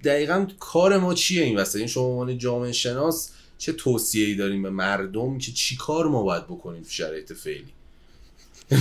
[0.03, 4.63] دقیقا کار ما چیه این وسط؟ این شما عنوان جامعه شناس چه توصیه ای داریم
[4.63, 7.73] به مردم که چی کار ما باید بکنیم تو شرایط فعلی؟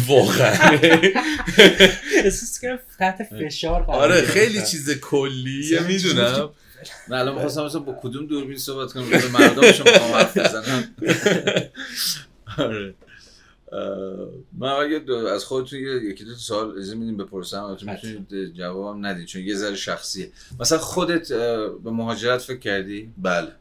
[0.06, 0.78] واقعا.
[2.24, 6.51] احساس کنم تحت فشار آره خیلی چیز کلیه می‌دونم.
[7.09, 10.94] نه الان می‌خواستم مثلا با کدوم دوربین صحبت کنم به مردم شما حرف بزنم.
[12.59, 12.94] آره.
[14.59, 19.43] من اگه از خودتون یکی دو سوال از میدیم بپرسم البته می‌تونید جوابم ندید چون
[19.43, 20.31] یه ذره شخصیه.
[20.60, 21.32] مثلا خودت
[21.85, 23.52] به مهاجرت فکر کردی؟ بله.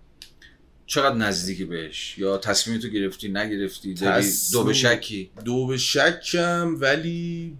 [0.88, 6.76] چقدر نزدیکی بهش؟ یا تصمیم تو گرفتی نگرفتی؟ داری دو به شکی؟ دو به شکم
[6.80, 7.58] ولی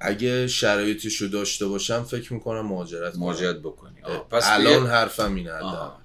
[0.00, 3.94] اگه شرایطش رو داشته باشم فکر می‌کنم مهاجرت مهاجرت بکنی.
[4.30, 5.52] پس الان حرفم اینه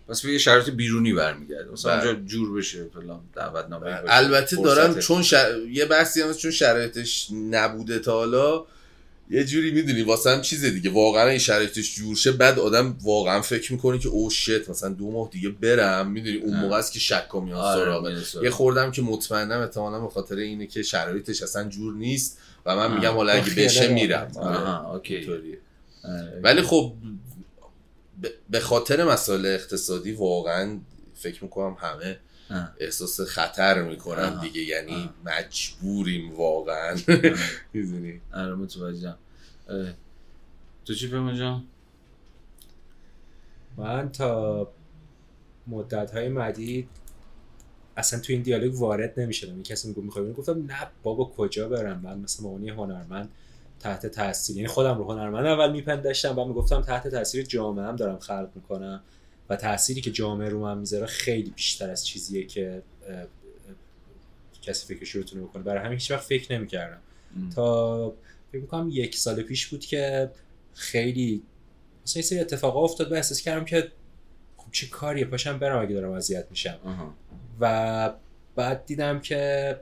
[0.08, 1.72] پس به یه شرایط بیرونی برمیگرده.
[1.72, 2.26] مثلا اونجا بله.
[2.26, 5.24] جور بشه فلان دعوتنامه البته دارم چون
[5.72, 8.66] یه بحثی هم چون شرایطش نبوده تا حالا.
[9.32, 13.42] یه جوری می‌دونی واسه هم چیزه دیگه واقعا این شرایطش جور شه بعد آدم واقعا
[13.42, 16.60] فکر می‌کنه که او شت مثلا دو ماه دیگه برم می‌دونی اون.
[16.60, 18.44] موقع است که شک میاد آره، سراغ.
[18.44, 22.96] یه خوردم که مطمئنم احتمالاً به خاطر اینه که شرایطش اصلا جور نیست و من.
[22.96, 23.94] میگم حالا اگه بشه.
[23.94, 24.58] میرم آره.
[26.04, 26.40] آره.
[26.44, 26.94] ولی خب
[28.50, 30.80] به خاطر مسائل اقتصادی واقعا
[31.16, 32.20] فکر می‌کنم همه.
[32.80, 34.42] احساس خطر می‌کنن آه.
[34.42, 35.14] دیگه یعنی آه.
[35.26, 36.98] مجبوریم واقعا.
[37.74, 39.18] می‌دونی آره متوجهم.
[40.86, 41.64] تو چی پیمان جان؟
[43.78, 44.68] من تا
[45.68, 46.90] مدت های مدید
[47.98, 52.00] اصلا تو این دیالوگ وارد نمی‌شدم این کسی می‌گفت می‌خوای گفتم نه بابا کجا برم
[52.04, 53.30] من مثل عنوان هنرمند
[53.80, 58.20] تحت تاثیر یعنی خودم رو هنرمند اول میپنداشتم و می‌گفتم تحت تاثیر جامعه هم دارم
[58.20, 59.02] خلق می‌کنم
[59.50, 62.82] و تأثیری که جامعه رو من می‌ذاره خیلی بیشتر از چیزیه که
[64.62, 67.02] کسی فکرش رو بتونه بکنه برای همین هیچ وقت فکر نمی‌کردم.
[67.56, 68.14] تا
[68.52, 70.32] فکر می‌کنم یک سال پیش بود که
[70.74, 71.44] خیلی
[72.06, 73.92] مثلا یه سری اتفاقا افتاد و احساس کردم که
[74.58, 76.80] خب چه کاریه پاشم برم اگه دارم اذیت میشم.
[77.60, 78.14] و
[78.56, 79.82] بعد دیدم که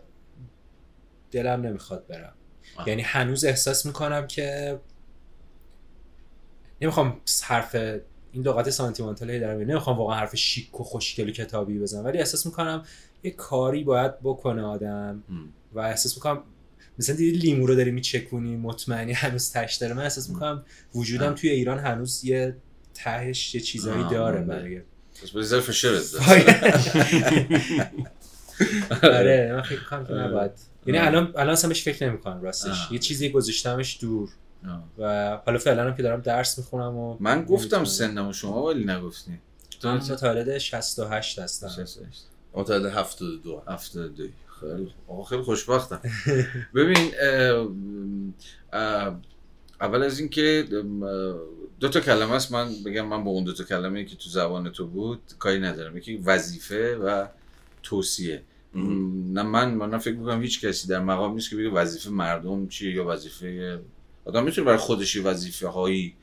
[1.31, 2.33] دلم نمی‌خواد برم
[2.77, 2.89] آه.
[2.89, 4.79] یعنی هنوز احساس می‌کنم که
[6.81, 7.75] نمی‌خوام حرف
[8.37, 12.45] این لغت سانتیمانتال دارم نمی‌خوام واقعا حرف شیک و خوشگل و کتابی بزنم ولی احساس
[12.45, 12.83] می‌کنم
[13.23, 15.23] یه کاری باید بکنه آدم.
[15.73, 16.43] و احساس می‌کنم
[16.99, 20.63] مثلا دیدی لیمو رو داری میچکونی مطمئنی هنوز تش داره من احساس می‌کنم
[20.95, 21.33] وجودم.
[21.33, 22.55] توی ایران هنوز یه
[22.93, 24.41] تهش یه چیزایی داره آره.
[24.41, 24.81] برای
[26.13, 26.21] داد.
[29.03, 30.51] آره من فکر کنم که نباید
[30.85, 31.07] یعنی آه.
[31.07, 32.91] الان الان اصلا بهش فکر نمی‌کنم راستش.
[32.91, 34.29] یه چیزی گذاشتمش دور
[34.65, 34.83] آه.
[34.97, 37.85] و حالا فعلا هم که دارم درس می‌خونم و من گفتم.
[37.85, 39.31] سنم و شما ولی نگفتی.
[39.83, 41.85] من متولد 68 هستم.
[42.53, 44.29] معتاد 72 هفتاد دوی
[44.59, 44.93] خیلی خوب.
[45.07, 46.01] آقا خیلی خوشبختم.
[46.75, 47.67] ببین اه،
[48.73, 49.19] اه،
[49.81, 50.67] اول از اینکه
[51.79, 52.51] دو تا کلمه است.
[52.51, 55.97] من بگم من با اون دو تا کلمه که تو زبان تو بود کاری ندارم.
[55.97, 57.27] یکی وظیفه و
[57.83, 58.43] توصیه.
[58.73, 62.95] نه من من فکر می‌کنم هیچ کسی در مقام نیست که بگه وظیفه مردم چیه
[62.95, 63.79] یا وظیفه
[64.27, 66.13] آدم می‌تونه برای خودش وظیفه هایی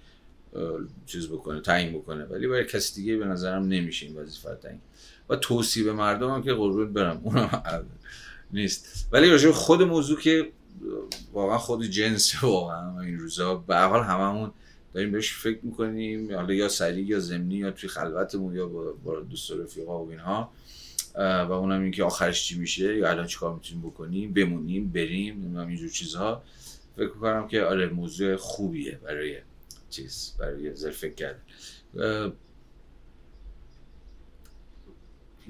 [1.07, 4.81] چیز بکنه تعیین بکنه ولی برای کسی دیگه به نظرم نمیشه این وظیفه تعیین
[5.29, 7.85] و توصیه به مردم هم که قربون برم اونم
[8.53, 9.09] نیست.
[9.13, 10.49] ولی راجع خود موضوع که
[11.33, 14.53] واقعا خود جنس واقعا این روزا به حال هممون
[14.95, 18.67] داریم بهش فکر می‌کنیم حالا یا سریع یا زمینی یا توی خلوتمون یا
[19.05, 20.51] با, دوست و رفیقا و اینها.
[21.15, 25.69] و اونم این که آخرش چی میشه یا الان چیکار می‌تونیم بکنیم بمونیم بریم نمی‌دونم
[25.69, 26.43] اینجور چیزها.
[26.97, 29.39] فکر کنم که آره موضوع خوبیه برای
[29.91, 31.43] چیز برای زر فکر کردن.
[31.99, 32.33] اه،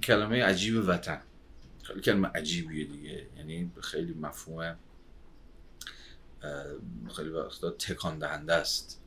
[0.02, 1.20] کلمه عجیب وطن.
[1.82, 3.26] خیلی کلمه عجیبیه دیگه.
[3.36, 4.76] یعنی خیلی مفهوم
[7.16, 9.00] خیلی وقتا تکان دهنده است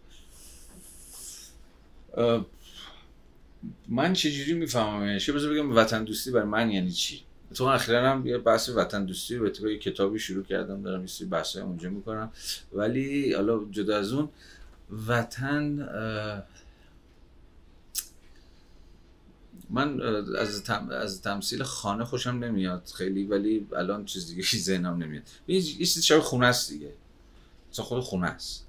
[3.87, 7.26] من چجوری میفهممش؟ یه بذار بگم وطن دوستی برای من یعنی چی؟
[7.57, 11.27] تو اخیرا هم یه بحث وطن دوستی به یه کتابی شروع کردم دارم یه سری
[11.27, 12.31] بحثای اونجا می‌کنم.
[12.73, 14.29] ولی حالا جدا از اون
[15.07, 15.63] وطن
[19.69, 20.01] من
[20.37, 20.89] از تم...
[20.89, 25.23] از تمثیل خانه خوشم نمیاد خیلی ولی الان چیز دیگه ذهنم نمیاد.
[25.47, 26.93] یه چیز شبیه خونه است دیگه.
[27.71, 28.67] مثلا خود خونه است.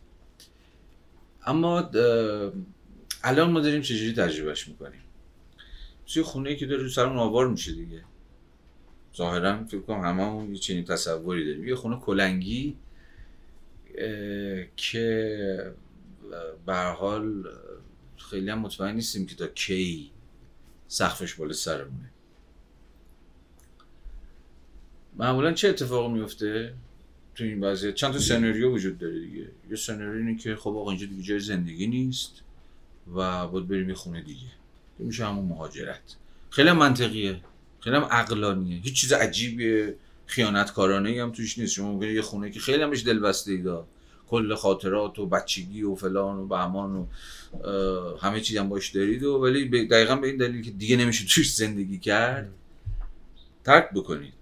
[1.46, 2.52] اما اه،
[3.24, 5.00] الان ما داریم چجوری تجربهش می‌کنیم؟
[6.06, 8.02] توی خونه ای که داره رو سرمون آوار میشه دیگه.
[9.18, 11.68] ظاهرا فکر کنم هممون یه چنین تصوری داریم.
[11.68, 12.76] یه خونه کلنگی
[14.76, 15.72] که
[16.66, 17.44] به حال
[18.16, 20.10] خیلی هم مطمئن نیستیم که تا کی
[20.88, 22.10] سقفش بالا سرمونه.
[25.16, 26.74] معمولا چه اتفاقی میفته
[27.34, 29.48] تو این وضعیت؟ چند تا سناریو وجود داره دیگه.
[29.70, 32.42] یه سناریو اینه که خب آقا اینجا دیگه جای زندگی نیست
[33.14, 34.48] و باید بریم یه خونه دیگه.
[34.98, 36.16] میشه همون مهاجرت.
[36.50, 37.40] خیلی منطقیه.
[37.80, 38.80] خیلی هم عقلانیه.
[38.80, 39.94] هیچ چیز عجیبیه
[40.26, 41.72] خیانتکارانه هم توش نیست.
[41.72, 43.64] شما ممکنه یه خونه که خیلی همش دلبسته ای
[44.28, 47.06] کل خاطرات و بچگی و فلان و بهمان و
[48.22, 51.54] همه چیز هم باش دارید و ولی دقیقا به این دلیل که دیگه نمیشه توش
[51.54, 52.50] زندگی کرد
[53.64, 54.32] ترک بکنید.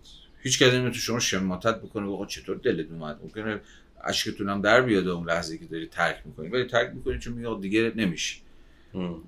[0.43, 3.61] هیچ کسی تو شما شماتت بکنه آقا چطور دلت اومد؟ ممکنه
[4.05, 6.55] اشکتون هم در بیاد اون لحظه که داری ترک می‌کنید.
[6.55, 8.37] ولی ترک می‌کنید چون میگه دیگه نمیشه.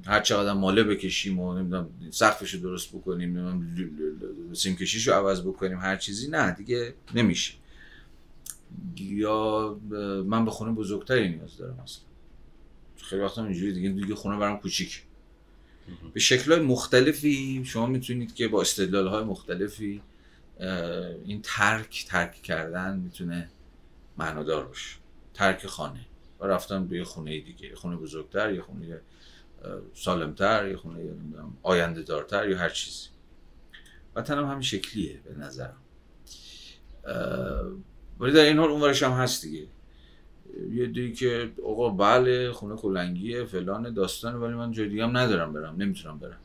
[0.06, 5.78] هر چقدر ماله بکشیم و نمی‌دونم سقفش رو درست بکنیم سیم کشیش رو عوض بکنیم
[5.78, 7.54] هر چیزی نه دیگه نمیشه.
[8.96, 9.78] یا
[10.26, 12.04] من به خونه بزرگتری نیاز دارم اصلا.
[12.96, 15.02] خیلی وقتا اینجوری دیگه دیگه خونه برام کوچیک.
[16.12, 20.02] به شکلهای مختلفی شما می‌تونید که با استدلال های مختلفی
[21.24, 23.48] این ترک ترک کردن می‌تونه
[24.18, 24.96] معنادار باشه.
[25.34, 26.00] ترک خانه.
[26.40, 29.00] و رفتن به یه خونه دیگه خونه بزرگتر یه خونه
[29.94, 30.98] سالمتر یه خونه
[31.62, 33.08] آینده دارتر یا هر چیزی.
[34.16, 35.76] وطن هم همین شکلیه به نظرم.
[38.20, 39.66] ولی در این حال اونورش هم هست دیگه.
[40.72, 45.52] یه دی که آقا بله خونه کلنگیه فلان داستانه ولی من جای دیگه هم ندارم
[45.52, 46.38] برم نمی‌تونم برم.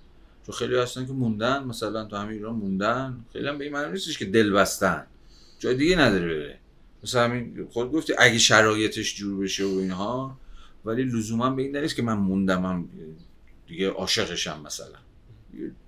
[0.46, 4.18] چون خیلی هستن که موندن مثلا تو همین ایران موندن خیلی هم به این نیستش
[4.18, 5.06] که دل بستن.
[5.60, 6.60] جای دیگه نداره بره.
[7.04, 10.38] مثلا همین خود گفتی اگه شرایطش جور بشه و اینها
[10.86, 12.90] ولی لزوما به این نیست که من موندم هم
[13.68, 15.00] دیگه عاشقشم مثلا.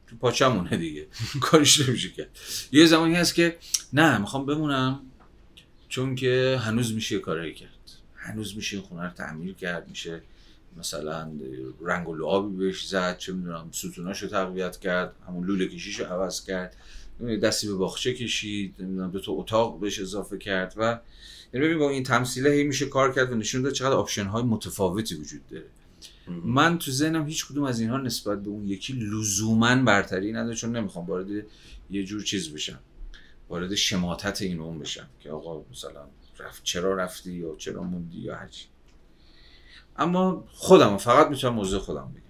[0.07, 1.07] تو پاچمونه دیگه.
[1.41, 2.29] کارش نمیشه کرد.
[2.71, 3.57] یه زمانی هست که
[3.93, 4.99] نه می‌خوام بمونم
[5.89, 7.69] چون که هنوز میشه کارایی کرد.
[8.15, 10.21] هنوز میشه خونه رو تعمیر کرد میشه
[10.77, 11.31] مثلا
[11.81, 16.05] رنگ و لعابی بهش زد چه می‌دونم ستوناش رو تقویت کرد همون لوله کشیش رو
[16.05, 16.75] عوض کرد.
[17.43, 20.99] دستی به باغچه کشید نمی‌دونم دو تا اتاق بهش اضافه کرد و
[21.55, 24.43] یعنی ببین با این تمثیله هی میشه کار کرد و نشون داد چقدر option های
[24.43, 25.65] متفاوتی وجود داره.
[26.27, 30.75] من تو ذهنم هیچ کدوم از اینها نسبت به اون یکی لزوما برتری نداره چون
[30.75, 31.27] نمی‌خوام وارد
[31.89, 32.79] یه جور چیز بشم.
[33.49, 36.07] وارد شماتت این اون بشم که آقا مثلا
[36.39, 38.65] رفت چرا رفتی یا چرا موندی یا هرچی.
[39.97, 42.21] اما خودم فقط می‌تونم موضوع خودم بگم.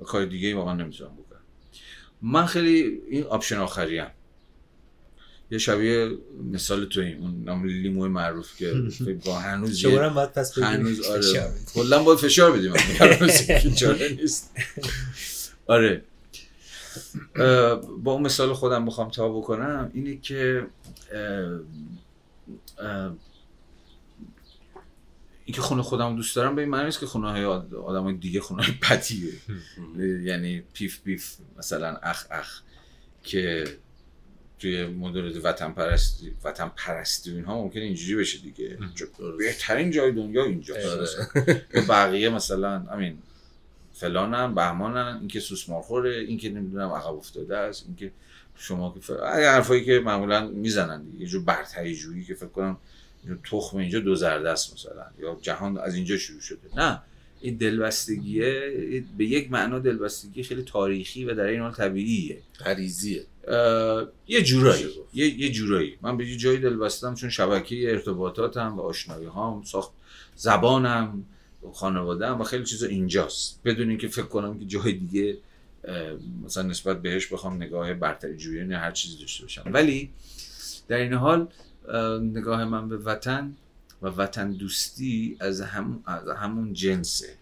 [0.00, 1.40] و کار دیگه واقعا نمی‌تونم بکنم.
[2.22, 4.10] من خیلی این option آخری هم.
[5.50, 6.10] یه شبیه
[6.52, 8.74] مثال تو این اون نام لیمو معروف که
[9.26, 11.52] با هنوز شما باید پس هنوز آره.
[11.74, 12.72] کلا باید فشار بدیم.
[13.80, 14.52] چاره نیست.
[15.66, 16.02] آره.
[18.02, 20.66] با اون مثال خودم می‌خوام تا بکنم اینه که
[25.44, 28.40] اینکه خونه خودم دوست دارم به این معنی نیست که خونه های آدم های دیگه
[28.40, 29.32] خونه های پتیه
[30.28, 32.60] یعنی پیف پیف مثلا اخ اخ
[33.22, 33.64] که
[34.58, 38.78] توی مدل وطن پرستی وطن پرستی اینها ممکنه اینجوری بشه دیگه.
[39.38, 40.74] بهترین جای دنیا اینجا
[41.88, 43.18] بقیه مثلا همین
[43.92, 48.12] فلانم بهمانن اینکه سوسمارخوره اینکه نمی‌دونم عقب افتاده است اینکه
[48.56, 49.24] شما که فل...
[49.24, 51.20] حرفایی که معمولا می‌زنن دیگه.
[51.20, 52.78] یه جور برتری جویی که فکر کنم
[53.50, 55.06] تخم اینجا دو زرده است مثلا.
[55.18, 56.58] یا جهان از اینجا شروع شده.
[56.76, 57.02] نه.
[57.40, 58.72] این دلبستگیه
[59.18, 62.38] به یک معنا دلبستگی خیلی تاریخی و در این حال طبیعیه.
[62.64, 63.24] غریزیه
[64.26, 65.98] یه جورایی یه, یه جورایی.
[66.02, 69.92] من به یه جایی دلبستم چون شبکه ارتباطاتم و آشنایی هام ساخت
[70.36, 71.24] زبانم
[71.72, 73.60] خانواده‌ام و خیلی چیزا اینجاست.
[73.64, 75.38] بدون اینکه فکر کنم که جای دیگه
[76.44, 79.62] مثلا نسبت بهش بخوام نگاه برتری جویی هر چیزی داشته باشم.
[79.66, 80.10] ولی
[80.88, 81.48] در این حال
[82.20, 83.56] نگاه من به وطن
[84.02, 87.34] و وطن دوستی از, هم، از همون جنسه.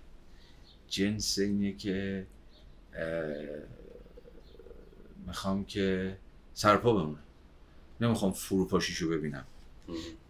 [0.88, 2.26] جنس اینه که
[5.26, 6.16] می‌خوام که
[6.54, 7.18] سرپا بمونه.
[8.00, 9.44] نمی‌خوام فروپاشیشو ببینم.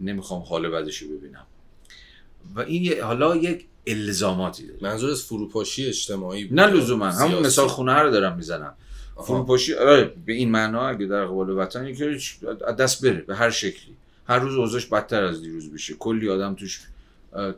[0.00, 1.46] نمی‌خوام حال بدشو ببینم.
[2.54, 4.78] و این حالا یک الزاماتی داره.
[4.82, 7.10] منظور از فروپاشی اجتماعی نه لزوما.
[7.10, 8.74] همون مثال خونه رو دارم می‌زنم.
[9.24, 12.18] فروپاشی آره به این معنا اگه در قبال وطن یکی
[12.78, 13.96] دست بره به هر شکلی.
[14.26, 15.94] هر روز اوضاعش بدتر از دیروز بشه.
[15.94, 16.80] کلی آدم توش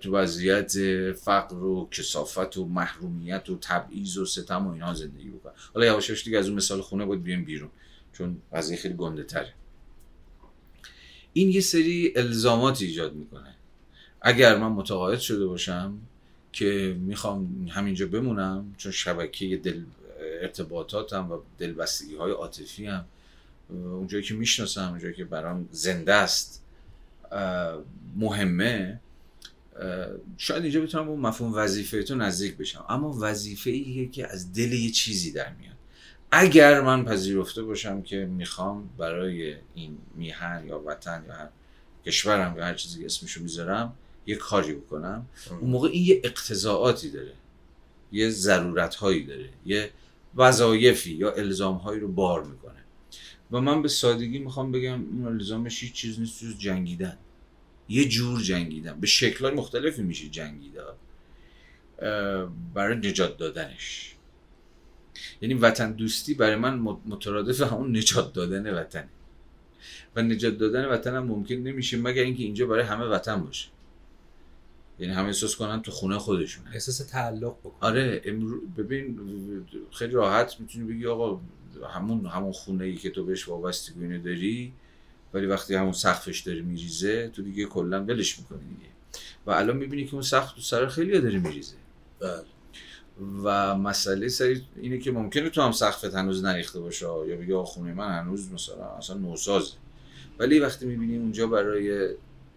[0.00, 0.72] تو وضعیت
[1.12, 6.24] فقر و کسافت و محرومیت و تبعیض و ستم و اینها زندگی بکنن حالا یواش
[6.24, 7.70] دیگه از اون مثال خونه باید بیایم بیرون
[8.12, 9.52] چون قضیه خیلی گنده تره.
[11.32, 13.54] این یه سری الزامات ایجاد می‌کنه.
[14.20, 15.98] اگر من متقاعد شده باشم
[16.52, 19.82] که می‌خوام همینجا بمونم چون شبکه دل
[20.42, 23.04] ارتباطاتم و دلبستگی های عاطفی هم
[23.70, 26.62] اونجایی که می‌شناسم اونجایی که برام زنده است
[28.16, 29.00] مهمه.
[30.36, 32.84] شاید اینجا بتونم اون مفهوم وظیفه تو نزدیک بشم.
[32.88, 35.76] اما وظیفه ایه که از دل یه چیزی در میاد.
[36.30, 41.48] اگر من پذیرفته باشم که می‌خوام برای این میهن یا وطن یا هر
[42.06, 43.92] کشورم یا هر چیزی که اسمشو می‌ذارم
[44.26, 45.26] یه کاری بکنم.
[45.60, 47.32] اون موقع این یه اقتضاعاتی داره.
[48.12, 49.48] یه ضرورت هایی داره.
[49.66, 49.90] یه
[50.36, 52.72] وظایفی یا الزام هایی رو بار می‌کنه.
[53.52, 57.16] و من به سادگی می‌خوام بگم اون الزامش هیچ چیز نیست جز جنگیدن.
[57.88, 60.82] یه جور جنگیدن به شکلهای مختلفی میشه جنگیده
[62.74, 64.14] برای نجات دادنش.
[65.40, 66.74] یعنی وطن دوستی برای من
[67.06, 69.08] مترادف همون نجات دادن وطنه.
[70.16, 73.68] و نجات دادن وطن هم ممکن نمیشه مگر اینکه اینجا برای همه وطن باشه.
[74.98, 77.76] یعنی همه احساس کنن تو خونه خودشون احساس تعلق بکن.
[77.80, 79.18] آره امرو ببین
[79.92, 81.40] خیلی راحت می‌تونی بگی آقا
[81.94, 84.72] همون همون خونه ای که تو بهش وابستگی اینو داری
[85.36, 88.90] ولی وقتی همون سقفش داره میریزه تو دیگه کلا ولش می‌کنی دیگه.
[89.46, 91.74] و الان می‌بینی که اون سقف تو سر خیلی داره میریزه.
[92.20, 92.44] بله.
[93.44, 97.94] و مسئله سری اینه که ممکنه تو هم سقفت هنوز نریخته باشه یا بگی خونه
[97.94, 99.72] من هنوز مثلا اصلا نوسازه.
[100.38, 102.08] ولی وقتی می‌بینی اونجا برای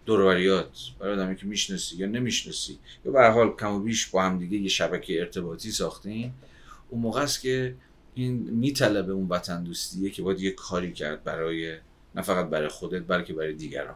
[0.05, 4.23] دوروریات برای آدمی که می‌شناسی یا نمی‌شناسی یا به هر حال کم و بیش با
[4.23, 6.33] هم دیگه یه شبکه ارتباطی ساختین
[6.89, 7.75] اون موقع است که
[8.13, 11.77] این میطلبه اون وطن دوستیه که باید یه کاری کرد برای
[12.15, 13.95] نه فقط برای خودت بلکه برای دیگران.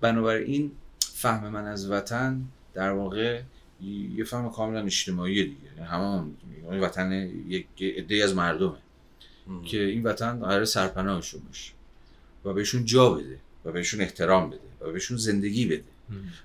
[0.00, 2.42] بنابراین فهم من از وطن
[2.74, 3.42] در واقع
[4.14, 5.56] یه فهم کاملا اجتماعی دیگه.
[5.76, 6.24] یعنی همه
[6.64, 7.12] یعنی وطن
[7.48, 8.76] یک عده از مردمه
[9.64, 11.72] که این وطن قرار سرپناهشون باشه
[12.44, 15.84] و بهشون جا بده و بهشون احترام بده و بهشون زندگی بده.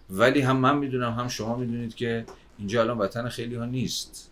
[0.10, 2.26] ولی هم من می‌دونم هم شما می‌دونید که
[2.58, 4.32] اینجا الان وطن خیلی ها نیست.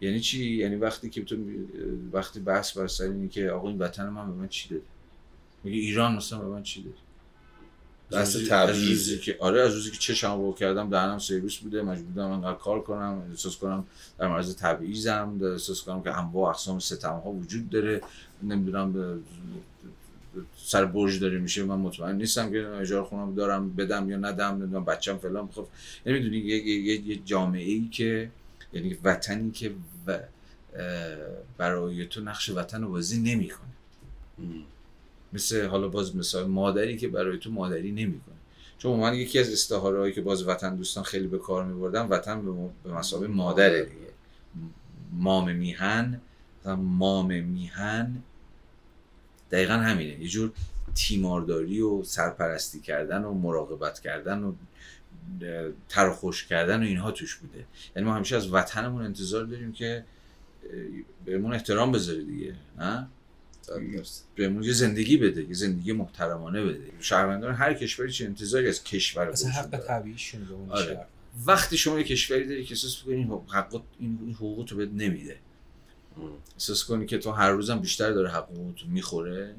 [0.00, 1.36] یعنی چی؟ یعنی وقتی که تو
[2.12, 4.82] وقتی بحث بر سر اینه که آقا این وطن من به من چی داده؟
[5.64, 6.96] میگه ایران مثلا به من چی داده؟
[8.10, 8.36] بحث.
[8.88, 12.58] روزی که آره از روزی که چشم وا کردم دهنم سرویس بوده مجبور بودم انقدر
[12.58, 13.84] کار کنم احساس کنم
[14.18, 18.00] در معرض تبعیضم در احساس کنم که انواع اقسام ستم ها وجود داره
[18.42, 19.18] نمی‌دونم به-
[20.56, 24.84] سر برج داره میشه من مطمئن نیستم که اجاره خونم دارم بدم یا ندم نمی‌دونم
[24.84, 25.66] بچم فلان می‌خواد
[26.06, 28.30] یعنی می‌دونی یه, یه, یه, یه جامعه ای که
[28.72, 29.74] یعنی وطنی که
[30.06, 30.18] و
[31.58, 33.68] برای تو نقش وطن رو بازی نمی‌کنه.
[35.32, 38.34] مثل حالا باز مثال مادری که برای تو مادری نمی‌کنه.
[38.78, 42.44] چون من یکی از استعاره هایی که باز وطن دوستان خیلی به کار میبردن وطن
[42.44, 43.84] به م- به مسابقه مادره.
[43.84, 44.12] دیگه.
[45.12, 46.20] مام میهن
[46.60, 48.22] مثلا مام میهن
[49.50, 50.20] دقیقا همینه.
[50.20, 50.52] یه جور
[50.94, 54.52] تیمارداری و سرپرستی کردن و مراقبت کردن و
[55.88, 57.64] تر خوش کردن و اینها توش بوده.
[57.96, 60.04] یعنی ما همیشه از وطنمون انتظار داریم که
[61.24, 63.08] بهمون احترام بذاره دیگه نه؟
[64.36, 66.90] بهمون یه زندگی بده یه زندگی محترمانه بده.
[67.00, 69.86] شهروندان هر کشوری چه انتظاری از کشور خودشون حق.
[69.86, 70.94] طبیعیشون به اون آره.
[70.94, 71.06] شهر.
[71.46, 74.90] وقتی شما یه کشوری داری که احساس کنی این حقوق این این حقوق تو بهت
[74.92, 75.36] نمیده.
[76.54, 79.54] احساس کنی که تو هر روزم بیشتر داره حقوق تو می‌خوره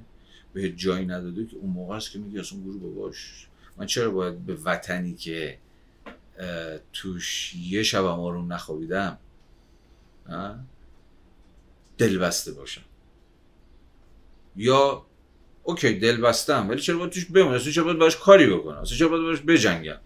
[0.53, 3.47] به جایی نداده که اون موقع است که میگی اصلا گروه باباش.
[3.79, 5.57] من چرا باید به وطنی که
[6.93, 9.17] توش یه شبم آروم نخوابیدم
[11.97, 12.81] دل بسته باشم؟
[14.55, 15.05] یا
[15.63, 18.97] اوکی دل بستم ولی چرا باید توش بمونم؟ اصلا چرا باید باش کاری بکنم؟ اصلا
[18.97, 19.97] چرا باید باش بجنگم؟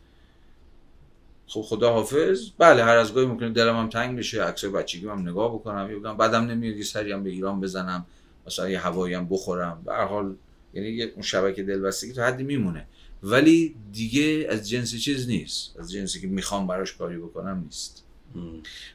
[1.48, 5.30] خب خدا حافظ بله هر از گاهی ممکنه دلم هم تنگ بشه عکسای بچگی هم
[5.30, 8.06] نگاه بکنم یا بگم بعدم نمیاد یه سری هم به ایران بزنم
[8.48, 9.82] مثلا یه هوایی هم بخورم.
[9.86, 10.36] به هر حال
[10.74, 12.88] یعنی اون شبکه دلبستگی تا حدی میمونه.
[13.24, 15.80] ولی دیگه از جنس چیز نیست.
[15.80, 18.06] از جنسی که می‌خوام براش کاری بکنم نیست.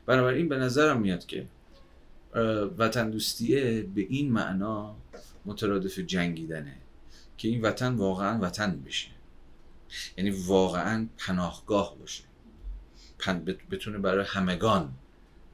[0.06, 1.46] بنابراین به نظرم میاد که
[2.78, 4.96] وطن دوستیه به این معنا
[5.46, 6.76] مترادف جنگیدنه
[7.36, 9.08] که این وطن واقعا وطن بشه.
[10.16, 12.24] یعنی واقعا پناهگاه باشه.
[13.18, 13.44] پن...
[13.44, 14.92] بت- بتونه برای همگان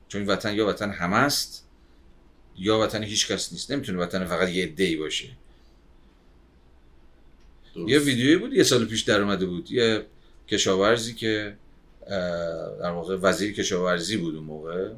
[0.08, 1.68] چون این وطن یا وطن همه است
[2.56, 3.72] یا وطن هیچ کس نیست.
[3.72, 5.28] نمی‌تونه وطن فقط یه عده‌ای باشه.
[7.76, 9.70] یه ویدیویی بود یه سال پیش در اومده بود.
[9.70, 10.06] یه
[10.48, 11.56] کشاورزی که
[12.80, 14.90] در واقع وزیر کشاورزی بود اون موقع.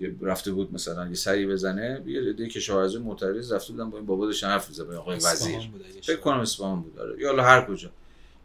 [0.00, 4.06] یه رفته بود مثلا یه سری بزنه یه عده کشاورزی معترض رفته بودن با این
[4.06, 5.58] بابا داشتن حرف می‌زدن آقای وزیر.
[6.02, 6.16] فکر.
[6.16, 7.20] کنم اصفهان بود آره.
[7.20, 7.90] یا هر کجا.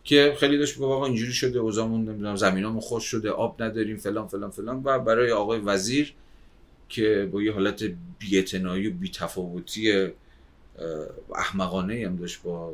[0.03, 4.27] که خیلی داشت می‌گفت آقا اینجوری شده اوضاعمون نمی‌دونم زمینامون خوش شده آب نداریم فلان
[4.27, 4.81] فلان فلان.
[4.84, 6.14] و برای آقای وزیر
[6.89, 7.84] که با یه حالت
[8.19, 10.10] بی‌اعتنایی و بی‌تفاوتی
[11.35, 12.73] احمقانه هم داشت با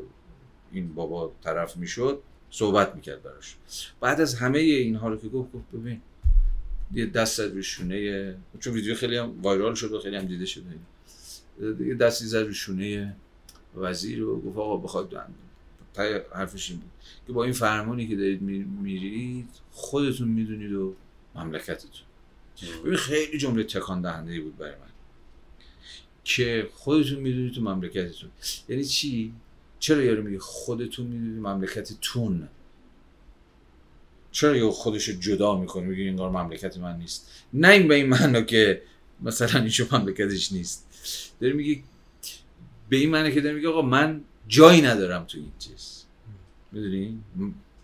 [0.73, 3.55] این بابا طرف می‌شد صحبت می‌کرد براش.
[3.99, 6.01] بعد از همه اینها رو که گفت گفت ببین
[6.93, 10.45] یه دست زد روی شونه چون ویدیو خیلی هم وایرال شد و خیلی هم دیده
[10.45, 10.63] شده.
[11.79, 13.15] یه دستی زد روی شونه
[13.75, 15.15] وزیر و گفت آقا بخواد
[16.33, 16.91] حرفش این بود
[17.27, 20.95] که با این فرمانی که دارید می- میرید خودتون می‌دونید و
[21.35, 21.89] مملکتتون.
[22.85, 24.91] ببین خیلی جمله تکان دهنده بود برای من.
[26.23, 28.29] که خودتون می‌دونید تو مملکتتون.
[28.69, 29.33] یعنی چی؟
[29.81, 32.47] چرا یارو میگه خودتون می‌دونید مملکتتون
[34.31, 37.29] چرا یه خودش جدا می‌کنه؟ میگه انگار مملکت من نیست.
[37.53, 38.81] نه این به این معنا که
[39.21, 40.87] مثلا اینشو مملکتش نیست.
[41.41, 41.79] داره میگه
[42.89, 46.03] به این معنی که داره میگه آقا من جایی ندارم تو این چیز.
[46.71, 47.19] می‌دونی؟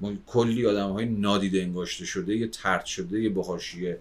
[0.01, 3.99] ما کلی آدم های نادیده انگاشته شده یه ترد شده یه بخاشیه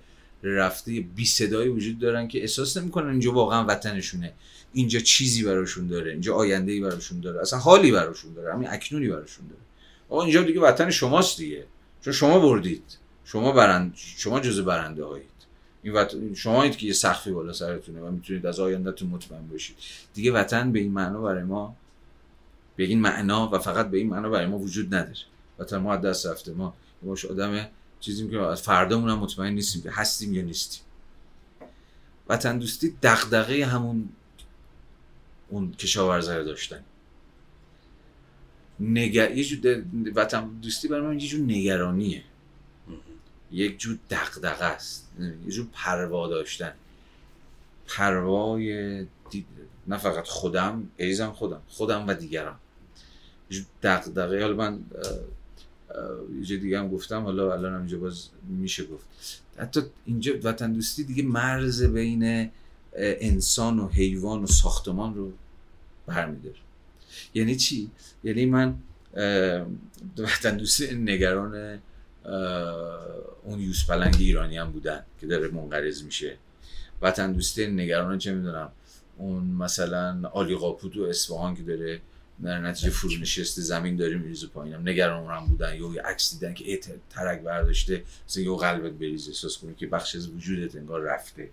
[0.51, 4.33] رفته بی صدایی وجود دارن که احساس نمی‌کنن اینجا واقعا وطنشونه.
[4.73, 9.09] اینجا چیزی براشون داره اینجا آینده ای براشون داره اصلا حالی براشون داره همین اکنونی
[9.09, 9.61] براشون داره.
[10.09, 11.65] آقا اینجا دیگه وطن شماست دیگه.
[12.01, 12.85] چون شما بردید.
[13.25, 15.27] شما برند شما جزء برنده هایید.
[15.83, 19.77] این وطن شمایید که یه سقفی بالا سرتونه و می‌تونید از آیندهتون مطمئن باشید.
[20.15, 21.77] دیگه وطن به این معنا برای ما
[22.77, 25.17] به این معنا و فقط به این معنا برای ما وجود نداره.
[25.59, 26.53] وطن ما دست رفته.
[26.53, 27.69] ما باش آدم
[28.01, 30.83] چیزیم که از فردامون هم مطمئن نیستیم که هستیم یا نیستیم.
[32.29, 34.09] وطن دوستی دغدغه همون
[35.49, 36.85] اون کشاورزه رو داشتن.
[38.81, 39.31] نگر...
[39.31, 42.23] یه جور وطن دوستی برای من یه جور نگرانیه.
[43.53, 45.09] یک جور دغدغه است.
[45.47, 46.73] یه جور پروا داشتن.
[47.87, 49.47] پروای دی...
[49.87, 52.57] نه فقط خودم ایزم خودم خودم و دیگران.
[53.83, 54.43] دغدغه.
[54.43, 54.85] حالا من
[56.45, 59.07] یه دیگه هم گفتم حالا الان هم اینجا باز میشه گفت.
[59.57, 62.51] حتی اینجا وطن دوستی دیگه مرز بین
[62.97, 65.33] انسان و حیوان و ساختمان رو
[66.07, 66.57] برمیداره.
[67.35, 67.91] یعنی چی؟
[68.25, 68.75] یعنی من
[70.19, 71.79] وطن دوستی نگران
[73.45, 76.37] اون یوز پلنگ ایرانی هم بودن که داره منقرض میشه.
[77.03, 78.73] وطن دوستی نگران چه می‌دونم؟
[79.19, 82.01] اون مثلا آلی قاپوت و اصفهان که داره
[82.43, 85.75] در نتیجه فرو نشسته زمین داره میریزه پایینم نگران اونم بودن.
[85.75, 86.81] یا یه عکس دیدن که
[87.11, 88.05] ترک برداشته.
[88.29, 89.31] مثلا یه قلبت بریزه.
[89.31, 91.51] احساس کنی که بخش از وجودت انگار رفته.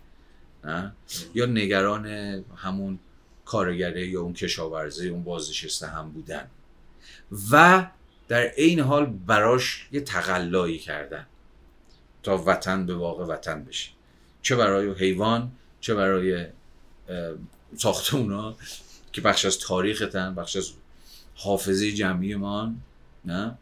[0.64, 0.94] نه؟
[1.36, 2.08] یا نگران
[2.56, 3.00] همون
[3.46, 6.48] کارگره یا اون کشاورزه اون بازنشسته هم بودن.
[7.52, 7.88] و
[8.28, 11.26] در این حال براش یه تقلایی کردن.
[12.24, 13.90] تا وطن به واقع وطن بشه.
[14.42, 15.52] چه برای حیوان
[15.82, 16.46] چه برای
[17.78, 18.56] ساختمونا
[19.14, 20.70] که بخش از تاریختن بخش از
[21.36, 22.74] حافظه جمعی ما
[23.26, 23.58] نه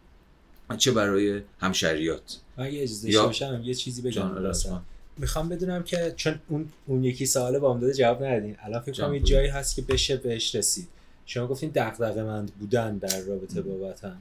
[0.78, 3.32] چه برای همشریات اگه اجازه یا...
[3.64, 4.82] یه چیزی بگم.
[5.18, 8.58] می‌خوام بدونم که چون اون اون یکی سوال با داده جواب ندادین.
[8.60, 10.88] الان فکر کنم یه جایی هست که بشه بهش رسید.
[11.26, 14.18] شما گفتین دغدغه مند بودن در رابطه با وطن.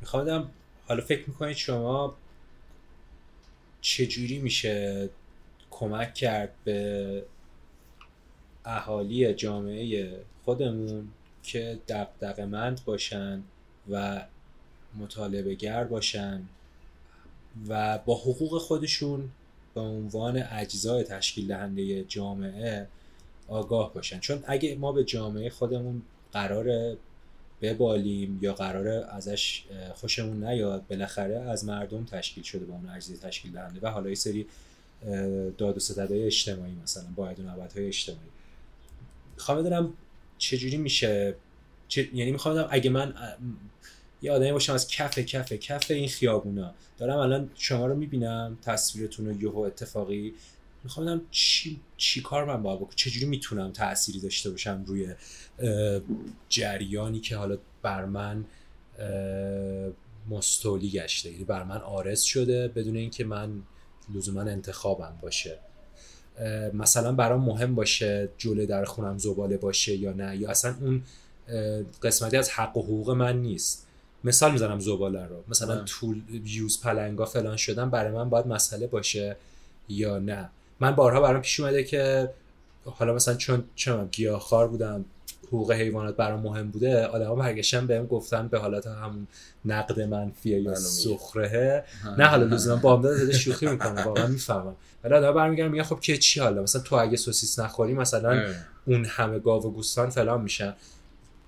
[0.00, 0.48] می‌خوام بدونم
[0.86, 2.14] حالا فکر می‌کنید شما
[3.80, 5.08] چجوری میشه
[5.70, 7.22] کمک کرد به
[8.64, 10.12] اهالی جامعه
[10.44, 11.08] خودمون
[11.42, 13.42] که دقدقه مند باشن
[13.90, 14.24] و
[14.98, 16.42] مطالبه گر باشن
[17.68, 19.30] و با حقوق خودشون
[19.74, 22.86] به عنوان اجزای تشکیل دهنده جامعه
[23.48, 24.20] آگاه باشن.
[24.20, 26.96] چون اگه ما به جامعه خودمون قرار
[27.62, 29.64] ببالیم یا قرار ازش
[29.94, 34.14] خوشمون نیاد بالاخره از مردم تشکیل شده با اون اجزای تشکیل دهنده و حالا یه
[34.14, 34.46] سری
[35.58, 38.28] داد و ستدهای اجتماعی مثلا باید و های اجتماعی.
[39.40, 39.92] می‌خوام بدونم
[40.38, 41.34] چجوری میشه.
[41.96, 43.14] یعنی می‌خوام بدونم اگه من
[44.22, 46.74] یه آدمی باشم از کف کف کف این خیابونا.
[46.98, 50.34] دارم الان شما رو می‌بینم تصویرتون رو یهو اتفاقی.
[50.84, 55.14] می‌خوام بدونم چی, چی کار من باید بکنم؟ چجوری می‌تونم تأثیری داشته باشم روی
[56.48, 58.44] جریانی که حالا بر من
[60.30, 61.30] مستولی گشته.
[61.30, 63.62] یعنی بر من آرز شده بدون اینکه من
[64.14, 65.58] لزوما انتخابم باشه.
[66.74, 71.02] مثلا برام مهم باشه جلوی در خونم زباله باشه یا نه یا اصلا اون
[72.02, 73.86] قسمتی از حق و حقوق من نیست.
[74.24, 75.44] مثال می‌زنم زباله رو.
[75.48, 79.36] مثلا طول یوز پلنگا فلان شدن برای من باید مسئله باشه
[79.88, 80.48] یا نه.
[80.80, 82.30] من بارها برام پیش اومده که
[82.84, 85.04] حالا مثلا چون چون گیاهخوار بودم
[85.52, 89.26] حقوق حیوانات برام مهم بوده آدما برگشتن بهم گفتن به حالت همون
[89.64, 91.84] نقد منفیه یا سخره
[92.18, 94.76] نه حالا لزوما با هم داده شوخی می‌کنه واقعا می‌فهمم.
[95.04, 98.42] ولی آدم برمیگردن میگن خب که چی حالا؟ مثلا تو اگه سوسیس نخوری مثلا
[98.86, 100.74] اون همه گاو و گوستان فلان میشن.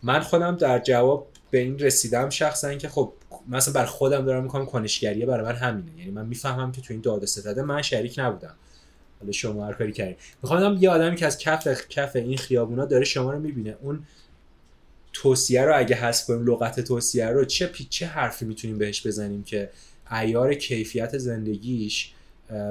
[0.02, 3.12] من خودم در جواب به این رسیدم شخصا که خب
[3.48, 5.98] مثلا بر خودم دارم می‌کنم کنشگریه برای من همینه.
[5.98, 8.54] یعنی من می‌فهمم که تو این داد ستده من شریک نبودم.
[9.22, 13.04] حالا شما هر کاری کردین می‌خوام یه آدمی که از کف کف این خیابونا داره
[13.04, 13.76] شما رو می‌بینه.
[13.82, 14.06] اون
[15.12, 19.70] توصیه رو اگه حذف کنیم لغت توصیه رو چه چه حرفی می‌تونیم بهش بزنیم که
[20.12, 22.12] ایار کیفیت زندگیش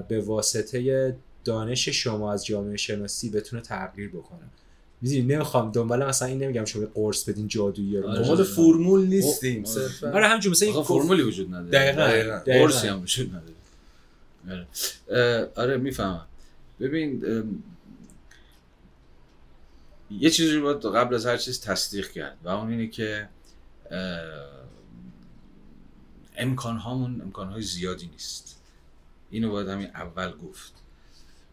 [0.08, 1.16] به واسطه
[1.46, 4.40] دانش شما از جامعه شناسی بتونه تغییر بکنه.
[5.02, 8.16] می‌دونی نمی‌خوام دنبال مثلا این نمیگم شما قرص بدین جادویی رو.
[8.16, 8.44] دنبال آره.
[8.44, 9.64] فرمول نیستیم.
[9.64, 10.12] صرفا.
[10.12, 11.94] آره همینجوری مثلا این فرمولی وجود نداره.
[11.94, 14.68] دقیقاً قرصی هم وجود نداره.
[15.10, 16.26] آره, آره می‌فهمم.
[16.82, 17.24] ببین
[20.12, 23.30] یه چیزی رو باید قبل از هر چیز تصدیق کرد و اون اینه که
[26.38, 28.62] امکان هامون امکان های زیادی نیست.
[29.30, 30.74] اینو باید همین اول گفت.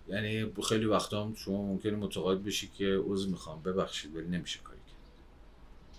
[0.08, 4.78] یعنی خیلی وقتا هم شما ممکنه متقاعد بشی که عضو می‌خوام ببخشید ولی نمیشه کاری
[4.78, 4.96] کرد.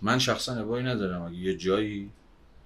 [0.02, 1.22] من شخصا ابایی ندارم.
[1.22, 2.12] اگه یه جایی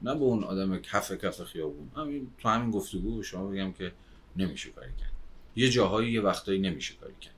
[0.02, 3.92] نه به اون آدم کف کف خیابون همین تو همین گفتگو شما بگم که
[4.36, 5.13] نمیشه کاری کرد.
[5.56, 7.34] یه جاهایی یه وقتایی نمیشه کاری کرد.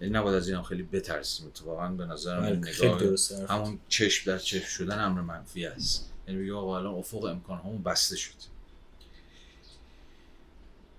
[0.00, 3.02] یعنی نباید از این هم خیلی بترسیم اتفاقا به نظر من بله، نگاه
[3.48, 6.12] همون چشم در چشم شدن امر منفی است.
[6.28, 8.34] یعنی بگیم آقا الان افق امکان همون بسته شد.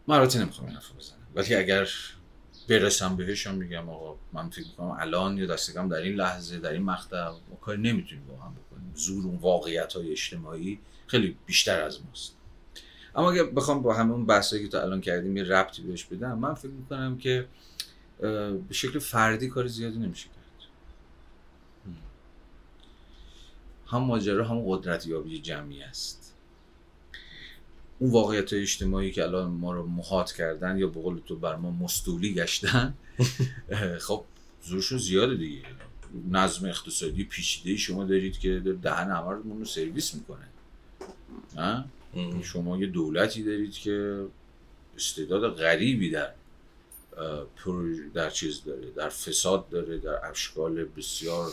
[0.08, 1.18] من البته نمی‌خوام این بزنم.
[1.36, 1.90] ولی اگر
[2.70, 6.84] برسم بهشم میگم آقا من فکر می‌کنم الان یا دستگم در این لحظه در این
[6.84, 8.94] مقطع ما کاری نمی‌تونیم با هم بکنیم.
[8.96, 12.36] زور اون واقعیت های اجتماعی خیلی بیشتر از ماست.
[13.16, 16.54] اما اگه بخوام با همون بحثایی که تا الان کردیم یه ربطی بهش بدم من
[16.54, 17.48] فکر می‌کنم که
[18.20, 20.70] به شکل فردی کار زیادی نمیشه کرد.
[23.88, 24.04] هم.
[24.04, 26.34] ماجرا هم قدرت یابی جمعی است.
[28.00, 32.34] اون واقعیت اجتماعی که الان ما رو محاط کردن یا به تو بر ما مستولی
[32.34, 32.94] گشتن
[34.00, 34.24] خب
[34.64, 35.62] زورشون زیاده دیگه.
[36.32, 40.48] نظم اقتصادی پیچیده شما دارید که دهن همه رو سرویس می‌کنه.
[41.56, 41.86] نه
[42.44, 44.26] شما یه دولتی دارید که
[44.96, 46.32] استعداد غریبی در
[48.14, 51.52] در چیز داره در فساد داره در اشکال بسیار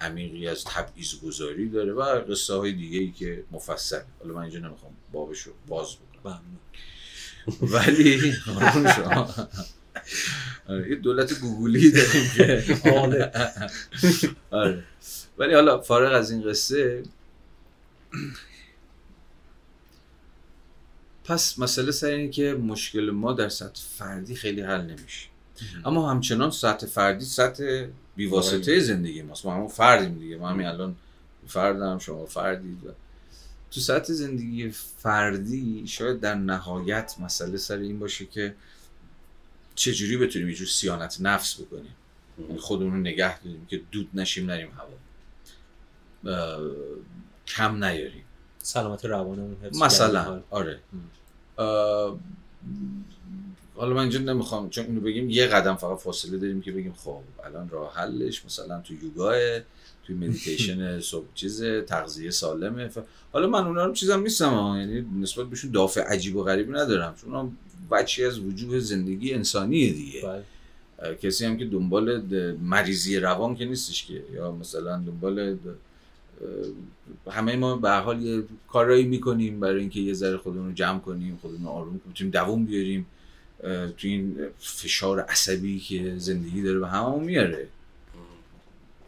[0.00, 4.00] عمیقی از تبعیض گذاری داره و قصه های دیگه ای که مفصل.
[4.20, 6.42] حالا من اینجا نمی‌خوام بابش رو باز بکنم.
[7.62, 8.32] ولی
[8.96, 9.34] شما.
[10.68, 12.64] آره، یه دولت گوگولی داریم که.
[14.50, 14.84] آره.
[15.38, 17.02] ولی حالا فارغ از این قصه
[21.28, 25.28] پس مسئله سر اینه که مشکل ما در سطح فردی خیلی حل نمیشه.
[25.84, 29.46] اما همچنان سطح فردی سطح بیواسطه زندگی ماست.
[29.46, 30.36] ما همون فردیم دیگه.
[30.36, 30.96] ما همین الان
[31.46, 32.78] فردم شما فردید
[33.70, 38.54] تو سطح زندگی فردی شاید در نهایت مسئله سر این باشه که
[39.74, 41.94] چجوری بتونیم یه سیانت نفس بکنیم.
[42.38, 44.98] یعنی خودمون رو نگه داریم که دود نشیم نریم هوا.
[47.46, 48.24] کم نیاریم.
[48.58, 50.42] سلامت روانمون مثلا.
[50.50, 50.80] آره.
[53.74, 57.20] حالا من اینجا نمی‌خوام چون اینو بگیم یه قدم فقط فاصله داریم که بگیم خب
[57.44, 59.34] الان راه حلش مثلا تو یوگاه
[60.06, 62.90] توی مدیتیشن صبح چیز تغذیه سالمه
[63.32, 67.34] حالا من اونا رو چیزم نیستم یعنی نسبت بهشون دافع عجیب و غریبی ندارم چون
[67.34, 67.56] اون
[67.90, 71.14] بچی از وجود زندگی انسانیه دیگه بله.
[71.14, 72.22] کسی هم که دنبال
[72.62, 75.56] مریضی روان که نیستش که یا مثلا دنبال
[77.30, 81.38] همه ما به حال یه کارایی می‌کنیم برای اینکه یه ذره خودمون رو جمع کنیم
[81.42, 83.06] خودمون رو آروم کنیم دووم بیاریم.
[83.96, 87.68] تو این فشار عصبی که زندگی داره به هممون میاره.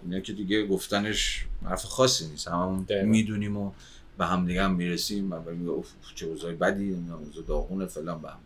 [0.04, 2.48] اینا که دیگه گفتنش حرف خاصی نیست.
[2.48, 3.72] هممون می‌دونیم و
[4.18, 8.28] به هم دیگه هم می‌رسیم و میگه اوف چه اوضاع بدی اوضاع داغونه فلان به
[8.28, 8.38] هم.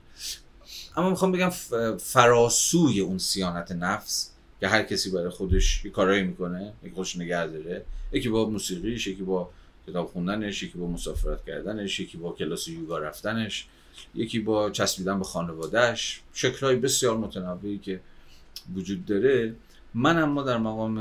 [0.97, 1.51] اما می‌خوام بگم
[1.99, 4.31] فراسوی اون سیانت نفس
[4.61, 7.85] که هر کسی برای خودش یه کارایی می‌کنه یکی خودش نگه داره.
[8.15, 9.51] یکی با موسیقیش یکی با
[9.87, 13.67] کتاب خوندنش یکی با مسافرت کردنش یکی با کلاس یوگا رفتنش
[14.15, 18.01] یکی با چسبیدن به خانوادهش شکلهای بسیار متنوعی که
[18.75, 19.55] وجود داره.
[19.95, 20.99] من اما در مقام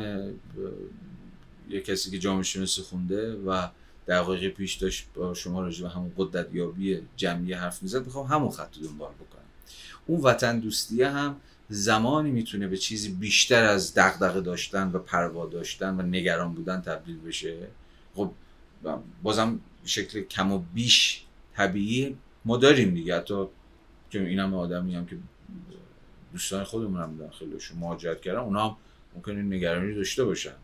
[1.70, 3.68] یه کسی که جامعه شناسی خونده و
[4.08, 8.50] دقایق پیش داشت با شما راجع به همون قدرت یابی جمعی حرف می‌زد می‌خوام همون
[8.50, 9.44] خط دنبال بکنم.
[10.06, 11.36] اون وطن دوستیه هم
[11.74, 17.20] زمانی می‌تونه به چیزی بیشتر از دغدغه داشتن و پروا داشتن و نگران بودن تبدیل
[17.20, 17.58] بشه؟
[18.16, 18.32] خب
[19.24, 21.24] بازم شکل کم و بیش
[21.56, 23.18] طبیعی ما داریم دیگه.
[23.18, 23.46] حتی
[24.10, 25.18] که اینم آدمی هم که
[26.32, 28.76] دوستان خودمون هم دارن خیلیشون مهاجرت کردن اونا هم
[29.16, 30.56] ممکنه نگرانی داشته باشن.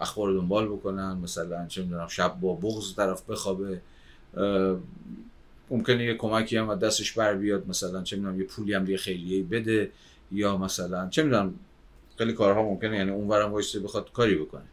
[0.00, 3.80] اخبار دنبال بکنن مثلا چه می‌دونم شب با بغض طرف بخوابه.
[5.70, 9.42] ممکنه یه کمکی هم دستش بر بیاد مثلا چه می‌دونم یه پولی هم یه خیلیه
[9.42, 9.90] بده.
[10.32, 11.54] یا مثلا چه می‌دونم
[12.18, 14.64] خیلی کارها ممکنه یعنی اونورم وایسته بخواد کاری بکنه.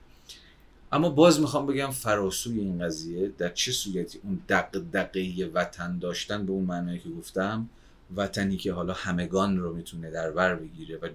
[0.91, 6.45] اما باز می‌خوام بگم فراسوی این قضیه در چه صورتی اون دق دقه وطن داشتن
[6.45, 7.69] به اون معنی که گفتم
[8.15, 11.07] وطنی که حالا همگان رو می‌تونه در بر بگیره و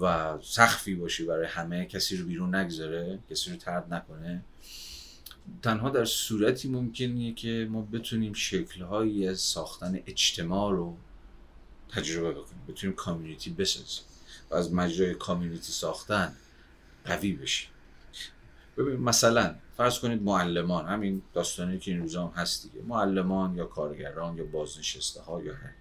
[0.00, 4.42] و سخفی باشه برای همه کسی رو بیرون نگذاره کسی رو ترد نکنه.
[5.62, 10.96] تنها در صورتی ممکنه که ما بتونیم شکلهایی از ساختن اجتماع رو
[11.88, 14.04] تجربه بکنیم بتونیم کامیونیتی بسازیم.
[14.50, 16.32] و از مجرای کامیونیتی ساختن
[17.04, 17.68] قوی بشیم.
[18.76, 22.84] ببین مثلا فرض کنید معلمان همین داستانی که این روزا هم هست دیگه.
[22.86, 25.74] معلمان یا کارگران یا بازنشسته ها یا هر.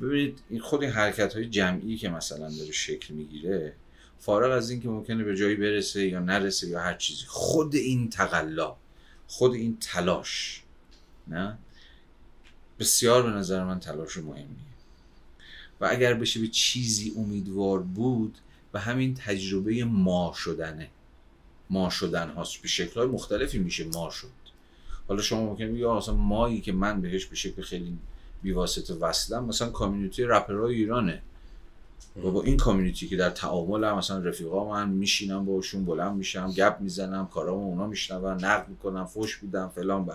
[0.00, 3.74] ببینید این خود این حرکت های جمعی که مثلا داره شکل می‌گیره
[4.18, 7.24] فارغ از اینکه ممکنه به جایی برسه یا نرسه یا هر چیزی.
[7.26, 8.76] خود این تقلا
[9.26, 10.62] خود این تلاش
[11.28, 11.58] نه؟
[12.78, 14.69] بسیار به نظر من تلاش مهمیه.
[15.80, 18.38] و اگر بشه به چیزی امیدوار بود
[18.74, 20.88] و همین تجربه ما شدنه.
[21.70, 24.28] ما شدن هاست به شکل مختلفی میشه ما شد.
[25.08, 27.98] حالا شما ممکنه بگید اصلا مایی که من بهش به شکل خیلی
[28.42, 31.22] بیواسطه وصلم مثلا کامیونیتی رپرهای ایرانه.
[32.16, 36.50] و با این کامیونیتی که در تعامل هم مثلا رفیقا من میشینم باشون بلند میشم
[36.50, 40.14] گپ می‌زنم کارامو اونا میشنون نقد می‌کنم فوش میدم فلان به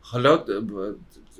[0.00, 0.44] حالا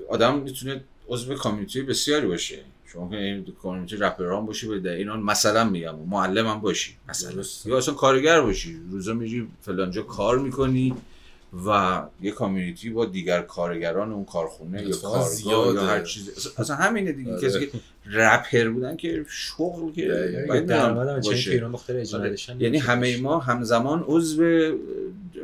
[0.08, 2.58] آدم می‌تونه عضو کامیونیتی بسیاری باشه.
[2.86, 5.94] شما که کامیونیتی رپران باشی به اینا مثلا میگم.
[5.98, 6.96] معلمم باشی.
[7.08, 7.42] مثلا.
[7.64, 8.80] یا اصلا کارگر باشی.
[8.90, 10.94] روزا میری فلانجا کار می‌کنی
[11.66, 16.48] و یه کامیونیتی با دیگر کارگران اون کارخونه یا کارگاه یا هر چیز.
[16.58, 17.32] اصلا همینه دیگه.
[17.32, 17.48] آره.
[17.48, 17.70] کسی که
[18.06, 20.08] رپر بودن که شغل که
[21.24, 21.62] باشه.
[22.16, 22.36] آره.
[22.58, 24.72] یعنی همه ما همزمان عضو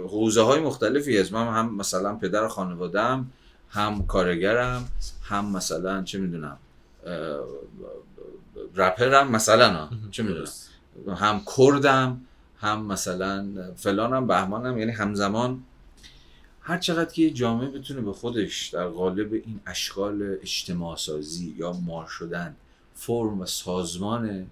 [0.09, 3.27] حوزه های مختلفی از من هم مثلا پدر خانوادم
[3.71, 4.89] هم کارگرم
[5.23, 6.59] هم مثلا چه می‌دونم
[8.75, 9.89] رپرم مثلا.
[10.11, 10.49] چه می‌دونم.
[11.17, 12.21] هم کردم
[12.59, 13.47] هم مثلا
[13.77, 15.63] فلانم بهمانم یعنی همزمان.
[16.61, 22.07] هر چقدر که جامعه بتونه به خودش در قالب این اشکال اجتماع سازی یا مار
[22.07, 22.57] شدن
[22.95, 24.47] فرم و سازمان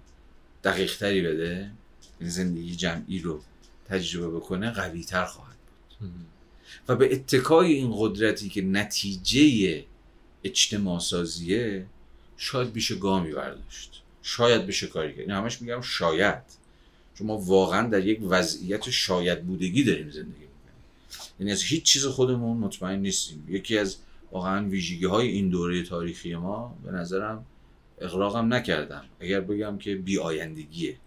[0.63, 1.71] دقیق تری بده
[2.19, 3.41] این زندگی جمعی رو
[3.89, 5.55] تجربه بکنه قوی تر خواهد
[5.99, 6.09] بود.
[6.87, 9.83] و به اتکای این قدرتی که نتیجه
[10.43, 11.85] اجتماع سازیه
[12.37, 14.01] شاید بشه گامی برداشت.
[14.21, 15.19] شاید بشه کاری کرد.
[15.19, 16.43] این همش میگم شاید.
[17.15, 20.49] چون ما واقعا در یک وضعیت شاید بودگی داریم زندگی می‌کنیم.
[21.39, 23.45] یعنی از هیچ چیز خودمون مطمئن نیستیم.
[23.49, 23.97] یکی از
[24.31, 27.45] واقعا ویژگی های این دوره تاریخی ما به نظرم
[28.01, 29.05] اقراقم نکردم.
[29.19, 30.97] اگر بگم که بی آیندگیه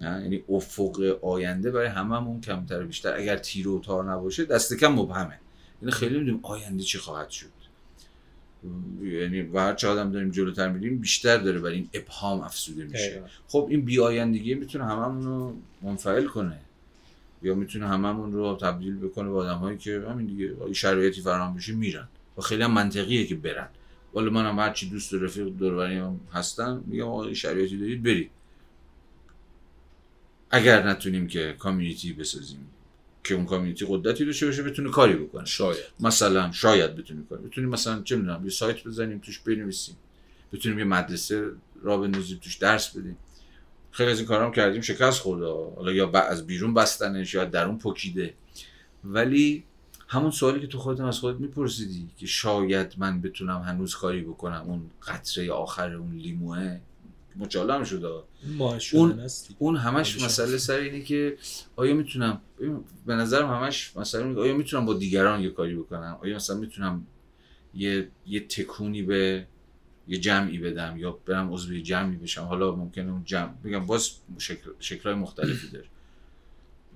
[0.00, 3.16] نه؟ یعنی افق آینده برای هممون کمتر بیشتر.
[3.16, 5.38] اگر تیر و تار نباشه دست کم مبهمه.
[5.82, 7.46] یعنی خیلی می‌دونیم آینده چی خواهد شد.
[9.02, 13.22] یعنی و هر چه آدم داریم جلوتر میریم بیشتر داره برای این ابهام افسوده میشه.
[13.48, 16.58] خب این بی آیندگی می‌تونه هممون رو منفعل کنه.
[17.42, 21.72] یا می‌تونه هممون رو تبدیل بکنه به آدم هایی که همین دیگه شرایطی فراهم بشه
[21.72, 22.08] میرن.
[22.38, 23.68] و خیلی هم منطقیه که برن.
[24.14, 28.30] ولی من هم هرچی دوست و رفیق دور هستن میگم آقا شرایطی دارید برید.
[30.50, 32.68] اگر نتونیم که کامیونیتی بسازیم
[33.24, 35.44] که اون کامیونیتی قدرتی داشته باشه بتونه کاری بکنه.
[35.44, 35.76] شاید.
[36.00, 39.96] مثلا شاید بتونیم کاری بتونیم مثلا چه می‌دونم یه سایت بزنیم توش بنویسیم.
[40.52, 41.50] بتونیم یه مدرسه
[41.82, 43.16] را بندازیم توش درس بدیم.
[43.90, 44.80] خیلی از این کارام کردیم.
[44.80, 45.46] شکست خورده
[45.76, 48.34] حالا یا از بیرون بستنش یا درون پکیده
[49.04, 49.64] ولی
[50.08, 54.62] همون سوالی که تو خودت از خودت میپرسیدی که شاید من بتونم هنوز کاری بکنم
[54.66, 56.80] اون قطره آخر اون لیموه.
[57.38, 58.08] مچاله شده.
[58.92, 59.26] اون
[59.58, 61.36] اون همش مسئله سر اینه که
[61.76, 62.40] آیا می‌تونم
[63.06, 67.06] به نظرم همش مسئله آیا می‌تونم با دیگران یه کاری بکنم؟ آیا مثلا می‌تونم
[67.74, 69.46] یه یه تکونی به
[70.08, 74.70] یه جمعی بدم یا برم عضو جمعی بشم؟ حالا ممکنه اون جمع بگم باز شکل
[74.78, 75.86] شکلهای مختلفی داره.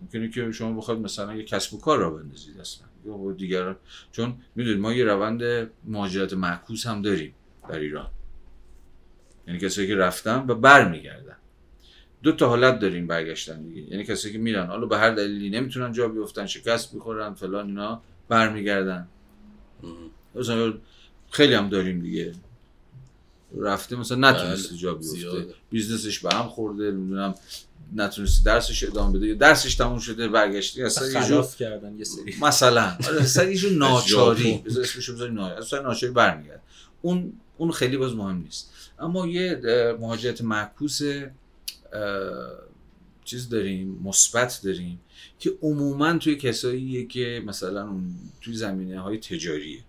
[0.03, 2.87] ممکنه که شما بخواید مثلا یه کسب و کار را بندازید اصلا.
[3.07, 3.77] یا با دیگران
[4.13, 7.35] چون می‌دونید ما یه روند مهاجرت معکوس هم داریم
[7.69, 8.11] در ایران.
[9.47, 11.37] یعنی کسایی که رفتن و برمیگردن.
[12.23, 13.91] دو تا حالت داریم برگشتن دیگه.
[13.91, 18.03] یعنی کسایی که میرن حالا به هر دلیلی نمی‌تونن جا بیفتن شکست می‌خورن فلان اینا
[18.29, 19.09] برمیگردن.
[20.35, 20.75] مثلا
[21.31, 22.33] خیلی هم داریم دیگه.
[23.59, 27.35] رفته مثلا نتونسته بله، جا بیفته بیزنسش به هم خورده نمی‌دونم
[27.97, 30.83] نتونسته درسش ادامه بده یا درسش تموم شده برگشتی.
[30.83, 32.35] اصلا خلاف کردن یه سری.
[32.41, 32.97] مثلا.
[33.09, 34.63] آره، اصلا یه ناچاری.
[34.67, 35.61] بذار اسمش بذاریم ناچاری.
[35.61, 36.63] اصلا ناچاری برمیگرد
[37.03, 38.73] اون اون خیلی باز مهم نیست.
[39.03, 39.61] اما یه
[40.01, 41.01] مهاجرت معکوس
[43.25, 45.01] چیز داریم مثبت داریم
[45.39, 48.01] که عموما توی کساییه که مثلا
[48.41, 49.81] توی زمینه های تجاریه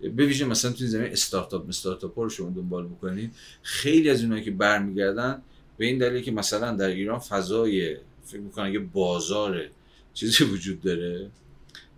[0.00, 3.32] به ویژه مثلا توی زمینه استارتاپ استارتاپ رو شما دنبال بکنید.
[3.62, 5.42] خیلی از اونایی که برمیگردن
[5.78, 9.68] به این دلیل که مثلا در ایران فضای فکر می‌کنن یه بازار
[10.14, 11.30] چیزی وجود داره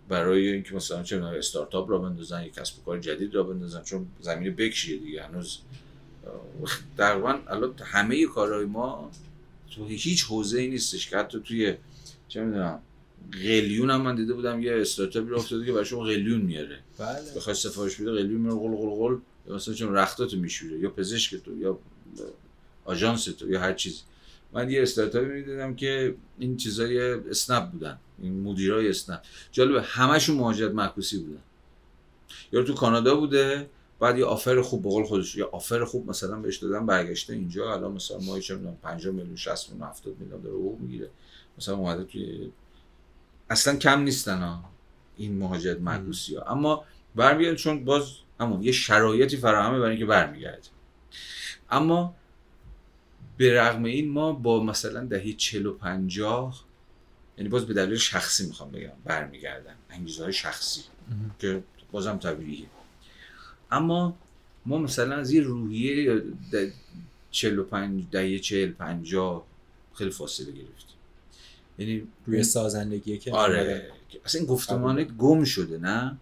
[0.09, 4.07] برای اینکه مثلا چه استارتاپ را بندازن یک کسب و کار جدید را بندازن چون
[4.21, 5.59] زمین بکشیه دیگه هنوز
[6.97, 9.11] تقریبا الان همه کارهای ما
[9.71, 11.75] تو هیچ حوزه ای نیستش که حتی توی
[12.27, 12.79] چه می‌دونم
[13.31, 16.79] قلیون هم من دیده بودم یه استارتاپی رو افتاده که برای شما قلیون میاره.
[16.97, 17.35] بله.
[17.35, 21.57] بخوای سفارش بده قلیون میاره قل قل قل مثلا چون رختاتو میشوره یا پزشک تو
[21.57, 21.79] یا
[22.85, 24.01] آژانس تو یا هر چیزی.
[24.53, 29.21] من یه استارتاپی می‌دیدم که این چیزای اسنپ بودن این مدیرای اسنپ.
[29.51, 31.41] جالبه همشون مهاجرت معکوسی بودن.
[32.51, 36.39] یا تو کانادا بوده بعد یه آفر خوب به قول خودش یه آفر خوب مثلا
[36.39, 40.41] بهش دادن برگشته اینجا الان مثلا ما چه می‌دونم 50 میلیون 60 میلیون 70 میلیون
[40.41, 41.09] داره حقوق می‌گیره.
[41.57, 42.51] مثلا اومده توی
[43.49, 44.63] اصلا کم نیستن ها
[45.17, 46.43] این مهاجرت معکوسی ها.
[46.43, 48.07] اما برمیگرد چون باز
[48.39, 50.67] همون یه شرایطی فراهمه برای اینکه برمیگرده.
[51.69, 52.15] اما
[53.37, 56.65] به رغم این ما با مثلا دهه 40 و 50
[57.37, 59.75] یعنی باز به دلیل شخصی می‌خوام بگم برمیگردن.
[59.89, 60.81] انگیزه های شخصی
[61.39, 62.65] که بازم طبیعیه.
[63.75, 64.17] اما
[64.65, 66.21] ما مثلا از یه روحیه
[67.31, 69.45] 45 دهه 40 50
[69.93, 70.97] خیلی فاصله گرفتیم.
[71.79, 73.91] یعنی روی سازندگی که آره
[74.25, 76.17] اصلا این گفتمانه گم شده نه؟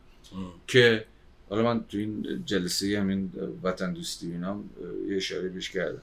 [0.68, 1.06] که
[1.50, 3.32] حالا من تو این جلسه همین
[3.64, 4.60] وطن دوستی اینا
[5.10, 6.02] یه اشاره بهش کردم.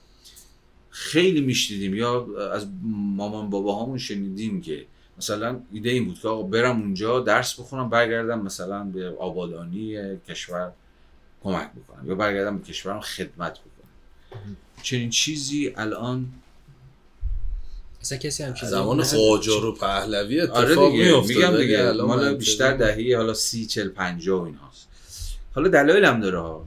[0.90, 4.86] خیلی میشنیدیم یا از مامان بابا همون شنیدیم که
[5.18, 10.72] مثلا ایده این بود که آقا برم اونجا درس بخونم برگردم مثلا به آبادانی کشور.
[11.42, 12.08] کمک بکنم.
[12.08, 14.56] یا برگردم به کشورم خدمت بکنم.
[14.82, 16.28] چنین چیزی الان
[18.00, 22.76] اصلا کسی هم زمان قاجار و پهلوی اتفاق آره دیگه میگم دیگه الان مال بیشتر
[22.76, 24.88] دهه حالا سی چل پنجاه و این هاست
[25.54, 26.66] حالا دلایل هم داره ها.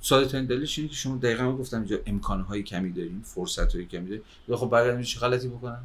[0.00, 3.84] ساده ترین دلیلش اینه که شما دقیقا گفتم اینجا امکان های کمی داریم فرصت های
[3.84, 4.22] کمی داریم.
[4.48, 5.84] یا خب برگردم چه غلطی بکنم؟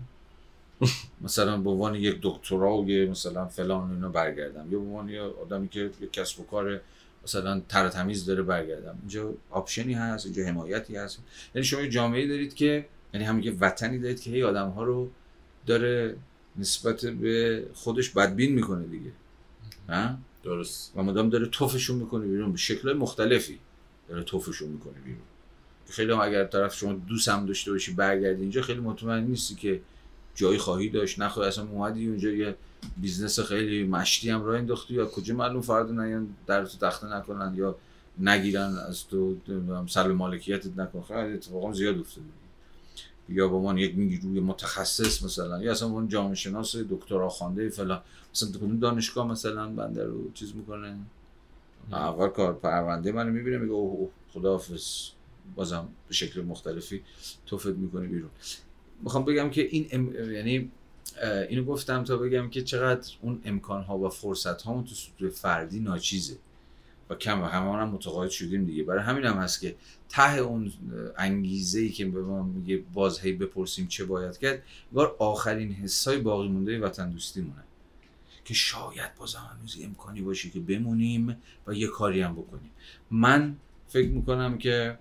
[1.26, 4.72] مثلا به عنوان یک دکترا و یه مثلا فلان اینا برگردم.
[4.72, 6.82] یا به عنوان یه آدمی که یک کسب و کار
[7.24, 8.98] مثلا تر تمیز داره برگردم.
[9.00, 11.20] اینجا آپشنی هست اینجا حمایتی هست.
[11.56, 14.84] یعنی شما یه جامعه دارید که یعنی همین یه وطنی دارید که هی آدم ها
[14.84, 15.12] رو
[15.66, 16.16] داره
[16.56, 19.12] نسبت به خودش بدبین می‌کنه دیگه.
[19.90, 20.94] ها؟ درست.
[20.96, 22.52] و مدام داره توفشون می‌کنه بیرون.
[22.52, 23.60] به شکل مختلفی
[24.10, 25.22] داره توفشون می‌کنه بیرون.
[25.90, 29.82] خیلی هم اگر طرف شما دوست هم داشته باشی برگردی اینجا خیلی مطمئن نیستی که
[30.36, 32.56] جایی خواهی داشت نخواهی اصلا اومدی اونجا یه
[32.98, 37.56] business خیلی مشتی هم راه انداختی یا کجا معلوم فردا نیان در تو تخته نکنن
[37.56, 37.76] یا
[38.20, 39.38] نگیرن از تو
[39.88, 41.02] سلب مالکیتت نکن.
[41.02, 42.28] خیلی اتفاقا زیاد افتاده.
[43.30, 48.02] یا به عنوان یک نیروی متخصص مثلا یا اصلا عنوان جامعه شناس دکترا خوانده فلان.
[48.34, 50.98] مثلا تو کدوم دانشگاه مثلا بنده رو چیز می‌کنه.
[51.92, 55.10] اول کار پرونده منو می‌بینه میگه اوه اوه خداحافظ.
[55.56, 57.02] بازم به شکل مختلفی
[57.46, 58.30] تفت می‌کنه بیرون.
[59.04, 60.32] می‌خوام بگم که این ام...
[60.32, 60.72] یعنی
[61.50, 65.80] اینو گفتم تا بگم که چقدر اون امکان ها و فرصت ها تو سطوح فردی
[65.80, 66.38] ناچیزه.
[67.10, 68.84] و کم و همه هم متقاعد شدیم دیگه.
[68.84, 69.76] برای همین هم هست که
[70.10, 70.72] ته اون
[71.18, 76.18] انگیزه ای که به ما میگه باز هی بپرسیم چه باید کرد انگار آخرین حسای
[76.18, 77.64] باقی مونده وطن دوستی مونه
[78.46, 82.72] که شاید بازم هنوز یه امکانی باشه که بمونیم و یه کاری هم بکنیم.
[83.12, 83.56] من
[83.88, 84.98] فکر می‌کنم که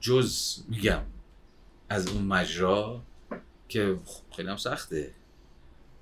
[0.00, 1.02] جز میگم
[1.90, 3.02] از اون مجرا
[3.68, 5.10] که خب خیلی هم سخته.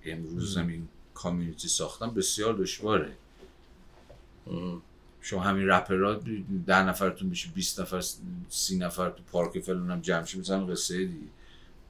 [0.04, 3.12] امروز همین community ساختن بسیار دشواره.
[5.20, 6.20] شما همین رپرها
[6.66, 8.04] ده نفرتون بشه 20 نفر
[8.48, 11.28] 30 نفر تو پارک فلان هم جمع شید مثلا قصه دیگه.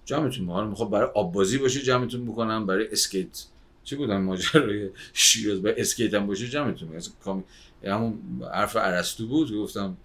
[0.05, 3.45] جمعتون می‌کنم می‌خواد برای آب بازی باشه جمعتون می‌کنم برای اسکیت.
[3.85, 7.45] چی بودن ماجرای شیراز؟ برای اسکیت هم باشه جمعتون می‌کنم.
[7.85, 9.97] همون حرف ارسطو بود گفتم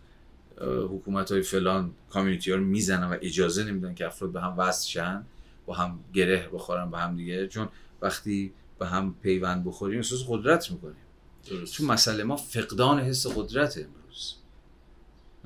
[0.65, 4.89] حکومت های فلان کامیونیتی ها رو می‌زنن و اجازه نمیدن که افراد به هم وصل
[4.89, 5.25] شن
[5.65, 7.47] با هم گره بخورن به هم دیگه.
[7.47, 7.69] چون
[8.01, 10.95] وقتی به هم پیوند بخوریم احساس قدرت می‌کنیم.
[11.49, 11.73] درست.
[11.73, 14.35] چون مسئله ما فقدان حس قدرت امروز.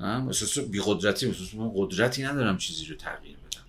[0.00, 3.62] احساس بی قدرتی احساس من قدرتی ندارم چیزی رو تغییر بدم.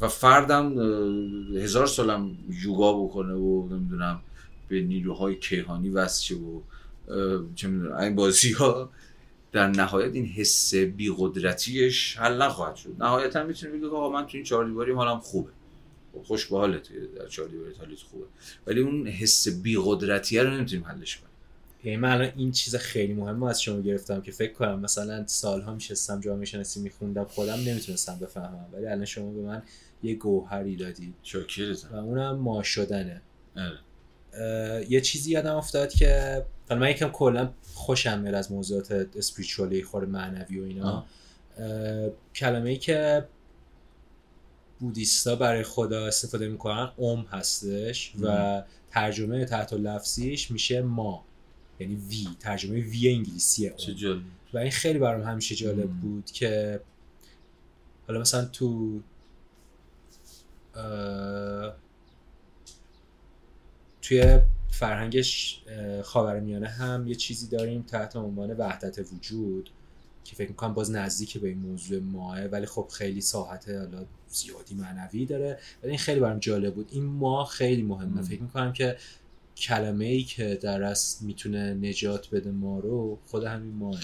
[0.00, 0.78] و فردم
[1.56, 4.20] هزار سالم یوگا بکنه و نمی‌دونم
[4.68, 6.60] به نیروهای کیهانی وصل شه و
[7.54, 8.90] چه می‌دونم این بازی ها
[9.52, 12.96] در نهایت این حس بی قدرتیش حل نخواهد شد.
[12.98, 15.50] نهایتا می‌تونه بگه آقا من تو این چهار دیواری حالم خوبه.
[16.12, 18.24] خب خوش به حالت در چهار دیواری حالت خوبه.
[18.66, 21.30] ولی اون حس بی قدرتیه رو نمی‌تونیم حلش کنیم.
[21.84, 25.74] یعنی من الان این چیز خیلی مهم از شما گرفتم که فکر کنم مثلا سالها
[25.74, 28.66] میشستم جامعه شناسی میخوندم خودم نمی‌تونستم بفهمم.
[28.72, 29.62] ولی الان شما به من
[30.02, 31.14] یه گوهری دادید.
[31.22, 31.88] شاکرتم.
[31.92, 33.22] و اونم ما شدنه.
[33.56, 33.72] اه،
[34.88, 40.04] یه چیزی یادم افتاد که حالا من یکم کلا خوشم میاد از موضوعات اسپریچوالی خور
[40.04, 41.04] معنوی و اینا.
[42.34, 43.28] کلمه ای که
[44.80, 51.24] بودیستا برای خدا استفاده می‌کنن اوم هستش و ترجمه تحت لفظیش میشه ما.
[51.80, 53.74] یعنی وی ترجمه وی انگلیسیه
[54.04, 54.24] اوم.
[54.54, 55.90] و این خیلی برام همیشه جالب.
[55.90, 56.80] بود که
[58.08, 59.00] حالا مثلا تو
[64.06, 64.38] توی
[64.70, 69.70] فرهنگش اه، خاورمیانه هم یه چیزی داریم تحت عنوان وحدت وجود
[70.24, 74.74] که فکر می‌کنم باز نزدیک به این موضوع ماه ولی خب خیلی ساحت حالا زیادی
[74.74, 75.58] معنوی داره.
[75.82, 76.88] ولی این خیلی برام جالب بود.
[76.92, 78.22] این ما خیلی مهمه.
[78.22, 78.96] فکر می‌کنم که
[79.56, 84.00] کلمه ای که در اصل می‌تونه نجات بده ما رو خود همین ماه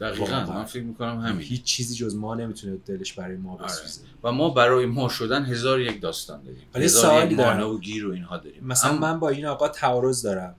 [0.00, 0.24] دقیقا.
[0.24, 0.46] واقعا.
[0.58, 1.40] من فکر می‌کنم همین.
[1.46, 3.64] هیچ چیزی جز ما نمی‌تونه دلش برای ما آره.
[3.64, 4.00] بسوزه.
[4.22, 6.62] و ما برای ما شدن هزار یک داستان داریم.
[6.74, 7.70] ولی سوالی دارم.
[7.70, 8.64] و گیر و اینها داریم.
[8.64, 10.54] مثلا اما- من با این آقا تعارض دارم.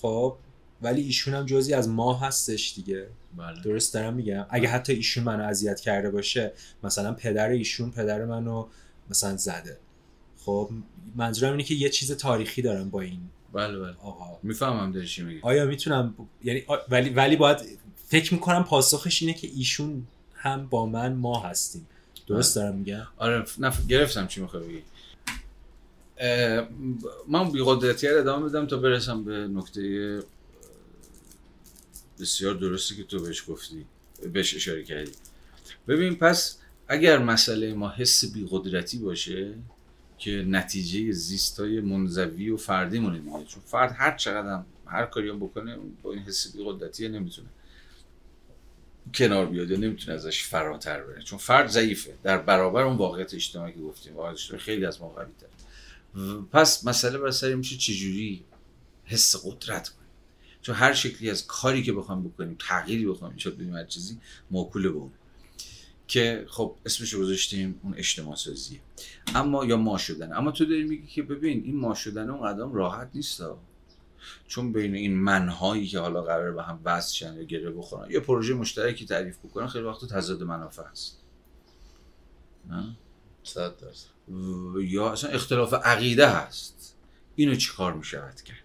[0.00, 0.36] خب
[0.82, 3.06] ولی ایشون هم جزی از ما هستش دیگه.
[3.36, 3.62] بله.
[3.62, 6.52] درست دارم میگم؟ اگه حتی ایشون منو اذیت کرده باشه
[6.84, 8.66] مثلا پدر ایشون پدر منو
[9.10, 9.78] مثلا زده.
[10.38, 10.70] خب
[11.16, 13.20] منظورم اینه که یه چیز تاریخی دارم با این
[13.52, 13.94] بله بله.
[14.02, 14.38] آقا.
[14.42, 15.40] می‌فهمم داری چی میگی.
[15.42, 16.14] آیا می‌تونم
[16.44, 17.58] یعنی آ- ولی ولی باید
[18.06, 21.86] فکر می‌کنم پاسخش اینه که ایشون هم با من ما هستیم.
[22.26, 23.86] درست دارم میگم؟ آره نف...
[23.86, 24.82] گرفتم چی می‌خوای بگی.
[27.28, 30.22] من بی قدرتی رو ادامه بدم تا برسم به نکته
[32.20, 33.86] بسیار درستی که تو بهش گفتی
[34.32, 35.12] بهش اشاره کردی.
[35.88, 39.54] ببین پس اگر مسئله ما حس بی قدرتی باشه
[40.18, 45.06] که نتیجه زیست های منزوی و فردی مونه دیگه چون فرد هر چقدر هم هر
[45.06, 47.48] کاری هم بکنه با این حس بی قدرتی نمی‌تونه.
[49.14, 51.22] کنار بیاد یا نمی‌تونه ازش فراتر بره.
[51.22, 52.14] چون فرد ضعیفه.
[52.22, 55.26] در برابر اون واقعیت اجتماعی که گفتیم واقعیت اجتماعی خیلی از ما قوی
[56.52, 58.44] پس مسئله بر سر میشه چجوری
[59.04, 60.08] حس قدرت کنیم.
[60.62, 64.18] چون هر شکلی از کاری که بخوایم بکنیم تغییری بخوایم ایجاد بدیم هر چیزی
[64.50, 65.10] موکول به اون.
[66.08, 68.80] که خب اسمش رو گذاشتیم اون اجتماع سازیه.
[69.34, 72.72] اما یا ما شدن اما تو داری میگی که ببین این ما شدن اون قدم
[72.72, 73.42] راحت نیست
[74.46, 78.20] چون بین این منهایی که حالا قرار به هم وصل شن یا گره بخورن یه
[78.20, 81.20] پروژه مشترکی تعریف بکنن خیلی وقت تضاد منافع هست.
[82.68, 82.96] نه؟
[84.82, 86.96] یا اصلا اختلاف عقیده هست.
[87.36, 88.56] اینو چی کار می‌شود کرد؟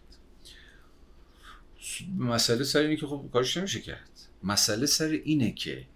[2.18, 4.10] مسئله سر اینه که خب کارش نمیشه کرد.
[4.44, 5.88] مسئله سر اینه که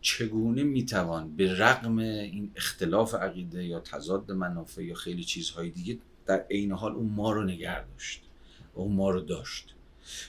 [0.00, 6.46] چگونه می‌توان به رغم این اختلاف عقیده یا تضاد منافع یا خیلی چیزهای دیگه در
[6.50, 8.22] عین حال اون ما رو نگه داشت؟
[8.74, 9.74] اون ما رو داشت.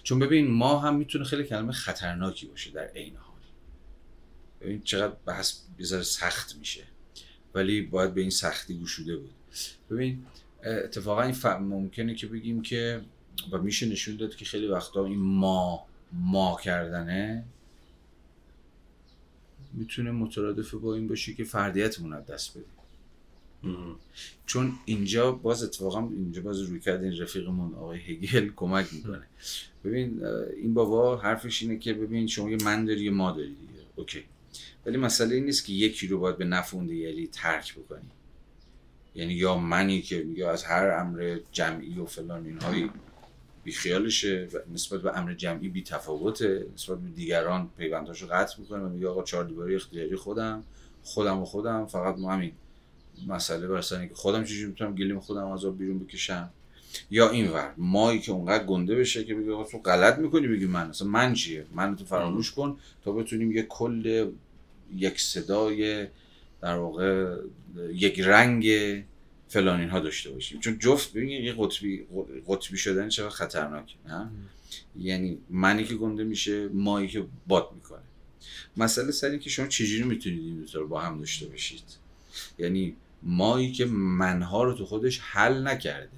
[0.04, 3.40] چون ببین ما هم می‌تونه خیلی کلمه خطرناکی باشه در عین حال.
[4.62, 6.84] ببین چقدر بحث بذاره سخت میشه.
[7.54, 9.34] ولی باید به این سختی گوشوده بود.
[9.90, 10.26] ببین
[10.64, 13.02] اتفاقا این ممکنه که بگیم که
[13.52, 17.44] و میشه نشون داد که خیلی وقتا این ما ما کردنه
[19.74, 22.73] می‌تونه مترادف با این باشه که فردیتمون از دست بدیم
[24.46, 29.24] چون اینجا باز اتفاقا اینجا باز روی کرد این رفیقمون آقای هگل کمک می‌کنه.
[29.84, 30.26] ببین
[30.58, 33.84] این بابا حرفش اینه که ببین شما یه من داری یه ما داری دیگه.
[33.96, 34.24] اوکی.
[34.86, 38.10] ولی مسئله این نیست که یکی رو باید به نفع اون دیگری ترک بکنی.
[39.16, 42.90] یعنی یا منی که میگه از هر امر جمعی و فلان اینهایی.
[43.64, 48.84] بیخیالشه نسبت به امر جمعی بی تفاوته نسبت به دیگران پیونداشو قطع می‌کنه.
[48.84, 50.64] و میگه آقا چهار دیواری اختیاری خودم.
[51.04, 51.86] خودم و خودم.
[51.86, 52.52] فقط ما همین.
[53.28, 56.50] مسئله برسنه که خودم چجوری می‌تونم گلیم خودم از آب بیرون بکشم؟
[57.12, 60.90] یا این ور مایی که اونقدر گنده بشه که بگه تو غلط می‌کنی بگی من.
[60.90, 64.32] اصلا من چیه؟ من تو فراموش کن تا بتونیم یه کل
[64.96, 66.08] یک صدای
[66.62, 67.38] در واقع
[67.94, 68.66] یک رنگ
[69.48, 70.60] فلان اینها داشته باشیم.
[70.60, 72.06] چون جفت ببین یه قطبی
[72.48, 74.30] قطبی شدن چقدر خطرناکه نه؟
[75.00, 78.00] یعنی منی که گنده میشه مایی که باد می‌کنه.
[78.78, 81.84] مسئله سری که شما چجوری می‌تونید این دو رو با هم داشته باشید؟
[82.58, 86.10] یعنی مایی که منها رو تو خودش حل نکرده.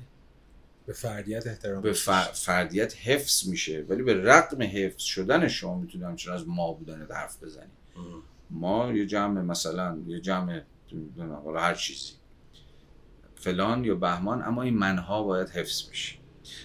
[0.85, 1.93] به فردیت احترام به
[2.33, 7.43] فردیت حفظ میشه ولی به رقم حفظ شدن شما می‌تونید همچنان از ما بودن حرف
[7.43, 7.69] بزنید
[8.49, 10.61] ما یه جمع مثلا یه جمع
[11.45, 12.11] حالا هر چیزی.
[13.35, 16.15] فلان یا بهمان اما این منها باید حفظ بشه.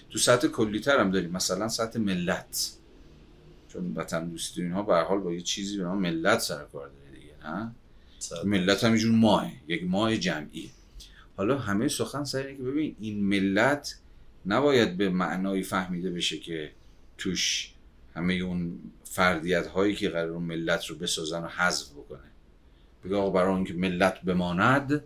[0.09, 2.71] تو سطح کلیتر هم داریم مثلا سطح ملت.
[3.67, 7.19] چون وطن دوستی اینها به حال با یه چیزی به نام ملت سر کار داره
[7.19, 7.75] دیگه نه؟
[8.45, 10.71] ملت هم اینجور ماه یک ماه جمعی.
[11.37, 13.99] حالا همه سخن سر اینه که ببین این ملت
[14.45, 16.71] نباید به معنایی فهمیده بشه که
[17.17, 17.73] توش
[18.15, 22.19] همه اون فردیت هایی که قرار ملت رو بسازن و حذف بکنه.
[23.05, 25.03] بگه آقا برای اینکه ملت بماند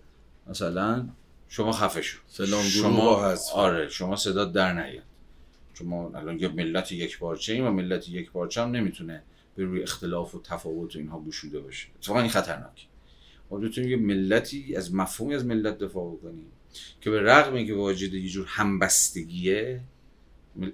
[0.47, 1.09] مثلا
[1.49, 2.19] شما خفه شو.
[2.27, 5.03] فلان شما هست آره شما صدا در نیاد.
[5.73, 9.23] چون ما الان یه ملت یک پارچه ایم و ملت یک پارچه هم نمی‌تونه
[9.55, 11.87] به روی اختلاف و تفاوت و اینها گشوده باشه.
[11.99, 12.87] اتفاقا این خطرناک
[13.49, 16.45] ما بتونیم یه ملتی از مفهومی از ملت دفاع بکنیم
[17.01, 19.81] که به رغم اینکه واجد یه جور همبستگیه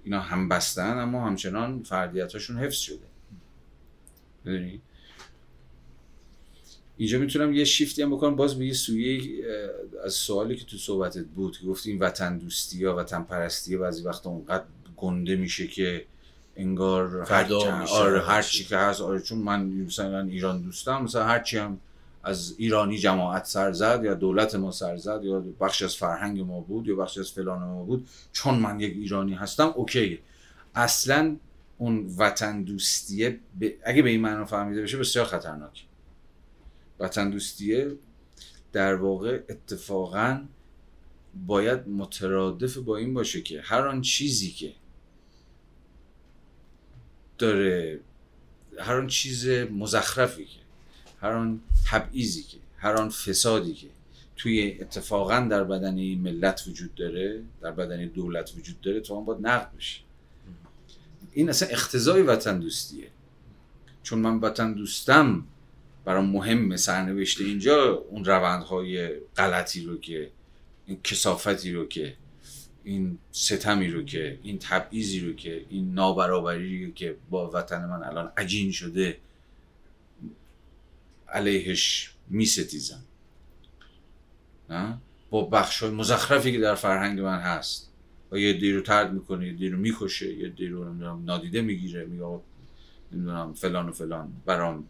[0.04, 3.06] اینا همبستن اما همچنان فردیتاشون حفظ شده.
[4.46, 4.82] می‌دونی؟
[6.98, 9.44] اینجا می‌تونم یه شیفتی هم بکنم باز به یه سویه
[10.04, 14.04] از سوالی که تو صحبتت بود که گفتی این وطن دوستی یا وطن پرستی بعضی
[14.04, 14.64] وقتا اونقدر
[14.98, 16.06] گنده میشه که
[16.56, 17.54] انگار هر
[17.90, 21.80] آره هر چی که هست آره چون من مثلا ایران دوستم مثلا هر چی هم
[22.24, 26.60] از ایرانی جماعت سر زد یا دولت ما سر زد یا بخش از فرهنگ ما
[26.60, 30.20] بود یا بخش از فلان ما بود چون من یک ایرانی هستم اوکی.
[30.76, 31.36] اصلا
[31.78, 33.40] اون وطن دوستیه
[33.84, 35.86] اگه به این معنا فهمیده بشه بسیار خطرناک
[37.00, 37.98] وطن دوستیه
[38.72, 40.46] در واقع اتفاقا
[41.48, 44.74] باید مترادف با این باشه که هر آن چیزی که
[47.38, 48.00] داره
[48.80, 50.61] هر آن چیز مزخرفی که
[51.22, 53.88] هر آن تبعیضی که هر آن فسادی که
[54.38, 59.48] توی اتفاقا در بدن این ملت وجود داره در بدن دولت وجود داره تو باید
[59.48, 60.00] نقد بشه
[61.34, 63.08] این اصلا اختزای وطن دوستیه.
[64.04, 65.44] چون من وطن دوستم
[66.06, 70.30] برام مهم سرنوشته اینجا اون روندهای غلطی رو که
[70.86, 72.14] این کسافتی رو که
[72.84, 78.04] این ستمی رو که این تبعیضی رو که این نابرابری رو که با وطن من
[78.04, 79.18] الان عجین شده.
[81.32, 83.04] علیهش می ستیزم
[85.30, 87.92] با بخش های مزخرفی که در فرهنگ من هست.
[88.32, 92.06] و یه دی رو ترد می‌کنه یه دی رو می‌کشه یه دی رو نادیده می‌گیره
[92.06, 92.40] میگه
[93.12, 94.86] نمی‌دونم فلان و فلان برام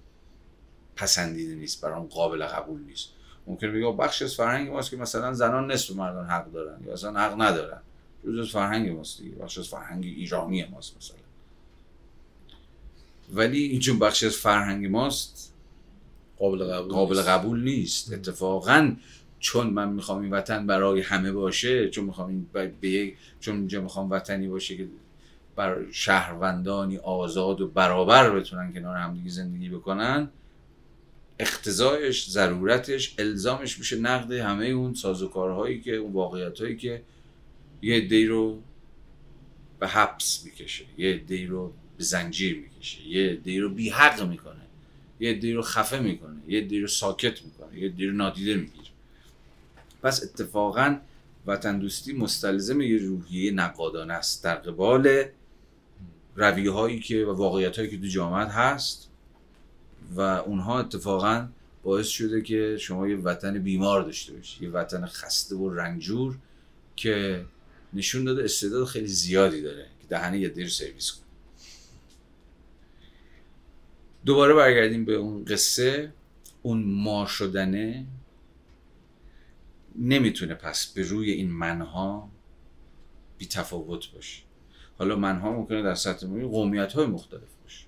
[0.96, 3.10] پسندیده نیست برام قابل قبول نیست.
[3.48, 7.20] ممکنه بگه بخش از فرهنگ ماست که مثلا زنان نصف مردان حق دارن یا اصلا
[7.20, 7.82] حق ندارن.
[8.26, 11.18] جز از فرهنگ ماست دیگه بخش از فرهنگ ایرانی ماست مثلا.
[13.34, 15.41] ولی این چون از فرهنگ ماست
[16.42, 17.28] قابل قبول قابل نیست.
[17.30, 18.14] قبول نیست.
[18.14, 18.96] اتفاقا
[19.40, 22.48] چون من می‌خوام این وطن برای همه باشه چون می‌خوام این
[22.82, 24.88] به چون اینجا می‌خوام وطنی باشه که
[25.56, 30.30] بر شهروندانی آزاد و برابر بتونن کنار همدیگه زندگی بکنن
[31.40, 37.02] اقتضایش ضرورتش الزامش میشه نقد همه اون سازوکارهایی که اون واقعیت هایی که
[37.82, 38.62] یه عده‌ای رو
[39.80, 44.61] به حبس می‌کشه یه عده‌ای رو به زنجیر می‌کشه یه عده‌ای رو بی حق می‌کنه.
[45.22, 48.88] یه عده‌ای رو خفه می‌کنه یه عده‌ای رو ساکت می‌کنه یه عده‌ای رو نادیده می‌گیره.
[50.04, 50.98] پس اتفاقا
[51.46, 54.44] وطن دوستی مستلزم یه روحیه نقادانه است.
[54.44, 55.24] در قبال
[56.36, 59.10] رویه هایی که و واقعیت هایی که تو جامعه هست
[60.16, 61.48] و اونها اتفاقا
[61.84, 66.38] باعث شده که شما یه وطن بیمار داشته باشی یه وطن خسته و رنجور
[66.96, 67.46] که
[67.94, 71.31] نشون داده استعداد خیلی زیادی داره که دهنه یه دیر سرویس کنه.
[74.26, 76.14] دوباره برگردیم به اون قصه.
[76.62, 78.06] اون ما شدنه
[79.96, 82.30] نمی‌تونه پس به روی این منها
[83.38, 84.44] بی تفاوت باشه.
[84.98, 87.86] حالا منها ممکنه در سطح قومیت های مختلف باشه.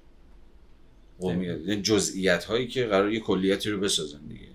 [1.20, 4.48] قومیت یعنی جزئیات هایی که قرار یه کلیتی رو بسازن دیگه.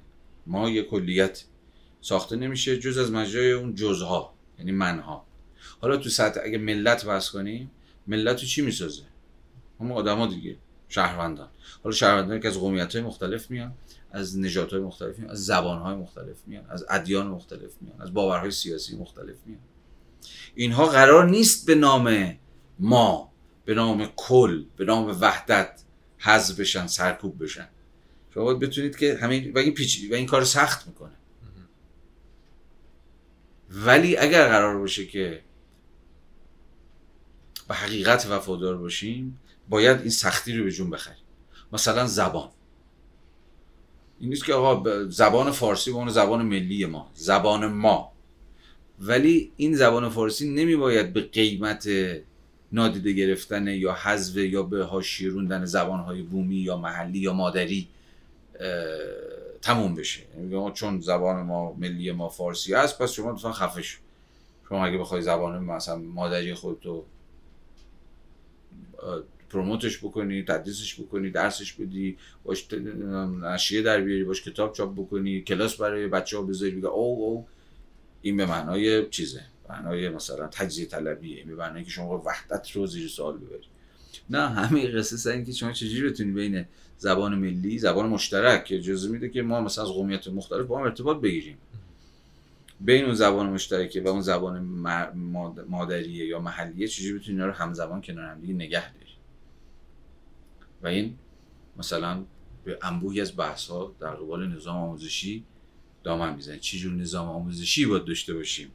[0.47, 1.45] ما یه کلیت
[2.01, 5.27] ساخته نمیشه جز از مجرای اون جزها یعنی منها.
[5.81, 7.71] حالا تو سطح اگه ملت بحث کنیم
[8.07, 9.03] ملت رو چی می‌سازه؟
[9.81, 10.57] هم آدما دیگه.
[10.89, 11.49] شهروندان.
[11.83, 13.75] حالا شهروندان که از قومیت های مختلف میان
[14.13, 18.15] از نژادهای های مختلف میان از زبان های مختلف میان از ادیان مختلف میان از
[18.15, 19.61] باورهای سیاسی مختلف میان.
[20.55, 22.37] اینها قرار نیست به نام
[22.79, 23.33] ما
[23.65, 25.83] به نام کل به نام وحدت
[26.19, 27.69] حذف بشن سرکوب بشن.
[28.35, 31.13] شما باید بتونید که همین و این پیچ و این کار سخت می‌کنه.
[33.71, 35.41] ولی اگر قرار باشه که
[37.69, 41.25] به حقیقت وفادار باشیم باید این سختی رو به جون بخریم
[41.73, 42.49] مثلا زبان.
[44.21, 48.13] این نیست که آقا زبان فارسی به اون زبان ملی ما زبان ما.
[49.01, 51.89] ولی این زبان فارسی نمی باید به قیمت
[52.73, 54.89] نادیده گرفتن یا حذف یا به
[55.21, 57.89] روندن زبانهای بومی یا محلی یا مادری
[59.63, 60.23] تموم بشه.
[60.37, 63.99] یعنی چون زبان ما ملی ما فارسی است پس شما لطفا خفه شو.
[64.69, 67.05] شما اگه بخوای زبان مثلا مادری خودتو
[69.51, 72.73] پروموتش بکنی تدریسش بکنی درسش بدی باش
[73.43, 77.47] نشریه در بیاری باش کتاب چاپ بکنی کلاس برای بچه ها بذاری بگه او او
[78.23, 81.45] این به معنای چیزه؟ معنای مثلا تجزیه طلبیه.
[81.45, 83.67] به معنای که شما وحدت رو زیر سوال ببری.
[84.31, 86.65] نه همه قصه سر اینکه شما چجوری بتونی بین
[86.99, 90.85] زبان ملی زبان مشترک که اجازه میده که ما مثلا از قومیت مختلف با هم
[90.85, 91.59] ارتباط بگیریم.
[92.81, 94.61] بین اون زبان مشترکه و اون زبان
[95.69, 99.08] مادریه یا محلیه چجوری بتونی اینا رو همزمان کنار هم دیگه نگه داری؟
[100.83, 101.17] و این
[101.77, 102.25] مثلا
[102.65, 105.45] به انبوهی از بحث ها در قبال نظام آموزشی
[106.05, 106.59] دامن می‌زنه.
[106.59, 108.71] چه جور نظام آموزشی باید داشته باشیم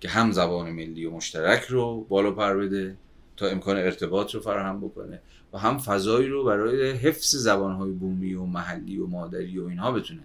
[0.00, 2.96] که هم زبان ملی و مشترک رو بالا پر بده
[3.36, 5.20] تا امکان ارتباط رو فراهم بکنه
[5.52, 10.24] و هم فضایی رو برای حفظ زبانهای بومی و محلی و مادری و اینها بتونه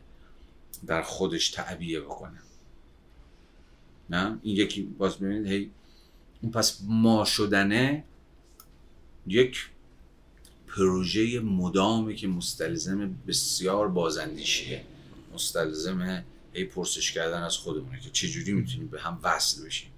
[0.88, 2.40] در خودش تعبیه بکنه.
[4.10, 5.72] نه؟ این یکی باز ببینید هی
[6.42, 8.04] اون پس ما شدنه
[9.28, 9.70] یک
[10.76, 14.84] پروژه مدامه که مستلزم بسیار بازندیشیه
[15.34, 19.90] مستلزم ای پرسش کردن از خودمونه که چجوری می‌تونیم به هم وصل بشیم؟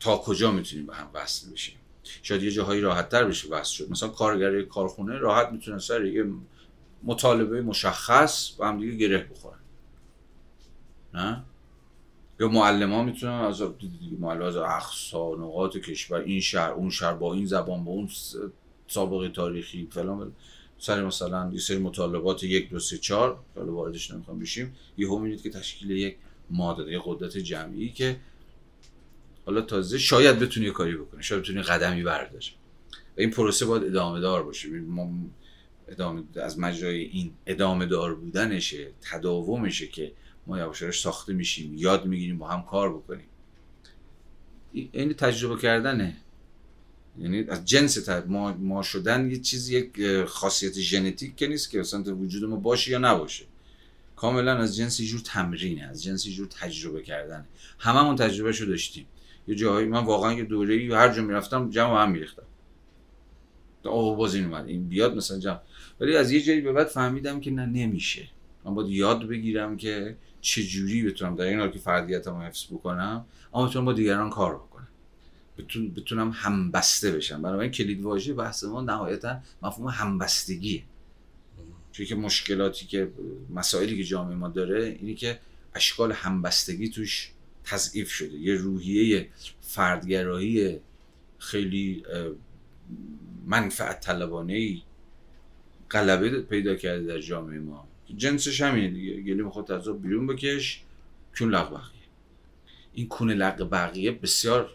[0.00, 1.76] تا کجا می‌تونیم به هم وصل بشیم؟
[2.22, 3.90] شاید یه جاهایی راحت تر بشه وصل شد.
[3.90, 6.24] مثلا کارگر کارخونه راحت می‌تونن سر یه
[7.02, 9.58] مطالبه مشخص با هم دیگه گره بخورن.
[11.14, 11.42] نه؟
[12.40, 13.62] یا معلم ها می‌تونن از
[14.18, 18.08] معلم از اقصا نقاط کشور این شهر اون شهر با این زبان با اون
[18.86, 19.88] سابقه تاریخی.
[19.90, 20.32] فلان
[20.78, 24.76] سر مثلا یه سری مطالبات یک دو سه چهار حالا واردش نمی‌خوام بشیم.
[24.98, 26.16] یه هم که تشکیل یک
[26.50, 28.16] ماده یه قدرت جمعی که
[29.46, 32.46] حالا تازه شاید بتونی کاری بکنه شاید بتونی قدمی برداره.
[33.16, 34.68] و این پروسه باید ادامه دار باشه.
[34.68, 35.10] ما
[35.88, 40.12] ادامه از مجرای این ادامه دار بودنشه تداومشه که
[40.46, 43.26] ما یواش ساخته میشیم یاد می‌گیریم با هم کار بکنیم.
[44.72, 46.16] این تجربه کردنه.
[47.18, 52.02] یعنی از جنس ما, ما شدن یه چیزی یک خاصیت ژنتیک که نیست که اصلا
[52.02, 53.44] تو وجود ما باشه یا نباشه.
[54.16, 57.44] کاملا از جنس جور تمرینه از جنس جور تجربه کردنه.
[57.78, 59.06] هممون تجربه شو داشتیم.
[59.48, 62.42] یه جاهایی من واقعا یه دوره هر جا می‌رفتم جمع هم میریختم.
[63.84, 64.66] آه باز این اومد.
[64.66, 65.58] این بیاد مثلا جمع.
[66.00, 68.28] ولی از یه جایی به بعد فهمیدم که نه نمیشه.
[68.64, 73.24] من باید یاد بگیرم که چه جوری بتونم در این حال که فردیتمو حفظ بکنم
[73.54, 74.73] اما بتونم با دیگران کار بکنم.
[75.96, 77.42] بتونم همبسته بشم.
[77.42, 80.82] بنابراین کلید واژه بحث ما نهایتا مفهوم همبستگیه.
[81.92, 83.10] چون که مشکلاتی که
[83.50, 85.40] مسائلی که جامعه ما داره اینی که
[85.74, 87.30] اشکال همبستگی توش
[87.64, 88.38] تضعیف شده.
[88.38, 89.28] یه روحیه
[89.60, 90.80] فردگرایی
[91.38, 92.04] خیلی
[93.46, 94.82] منفعت طلبانه ای
[95.90, 97.88] غلبه پیدا کرده در جامعه ما.
[98.16, 99.20] جنسش همینه دیگه.
[99.20, 100.82] گلیم خود از بیرون بکش
[101.38, 102.04] کون لق بقیه؟
[102.94, 104.70] این کون لق بقیه بسیار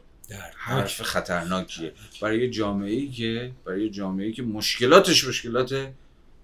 [0.55, 1.93] حرف خطرناکیه.
[2.21, 5.87] برای جامعه ای که برای جامعه ای که مشکلاتش مشکلات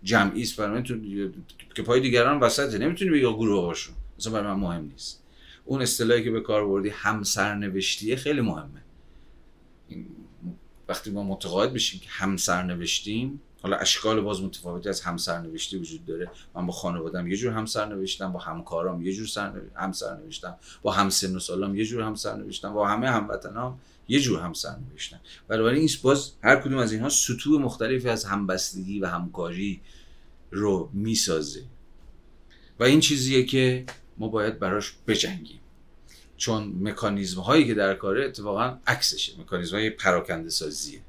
[0.03, 0.57] جمعی است.
[0.57, 0.97] برای تو
[1.75, 2.77] که پای دیگران وسطه.
[2.77, 5.23] نمی‌تونی بگی گروه باشون مثلا برای من مهم نیست.
[5.65, 8.81] اون اصطلاحی که به کار بردی همسرنوشتیه خیلی مهمه.
[10.89, 16.31] وقتی ما متقاعد بشیم که همسرنوشتیم حالا اشکال باز متفاوتی از همسرنوشتی وجود داره.
[16.55, 20.91] من با خانوادم یه جور همسر نوشتم با همکارام یه جور سر همسر نوشتم با
[20.91, 25.79] همسن و سالام یه جور همسر نوشتم با همه هموطنام یه جور همسر نوشتم بنابراین
[25.79, 29.81] این باز هر کدوم از اینها سطوح مختلفی از همبستگی و همکاری
[30.51, 31.63] رو می‌سازه.
[32.79, 33.85] و این چیزیه که
[34.17, 35.59] ما باید براش بجنگیم.
[36.37, 39.33] چون مکانیزم هایی که در کاره اتفاقا عکسشه.
[39.39, 41.01] مکانیزم های پراکنده سازیه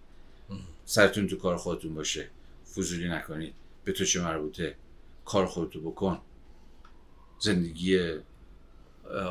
[0.85, 2.29] سرتون تو کار خودتون باشه.
[2.77, 3.55] فضولی نکنید.
[3.85, 4.77] به تو چه مربوطه؟
[5.25, 6.21] کار خودتو بکن.
[7.39, 8.11] زندگی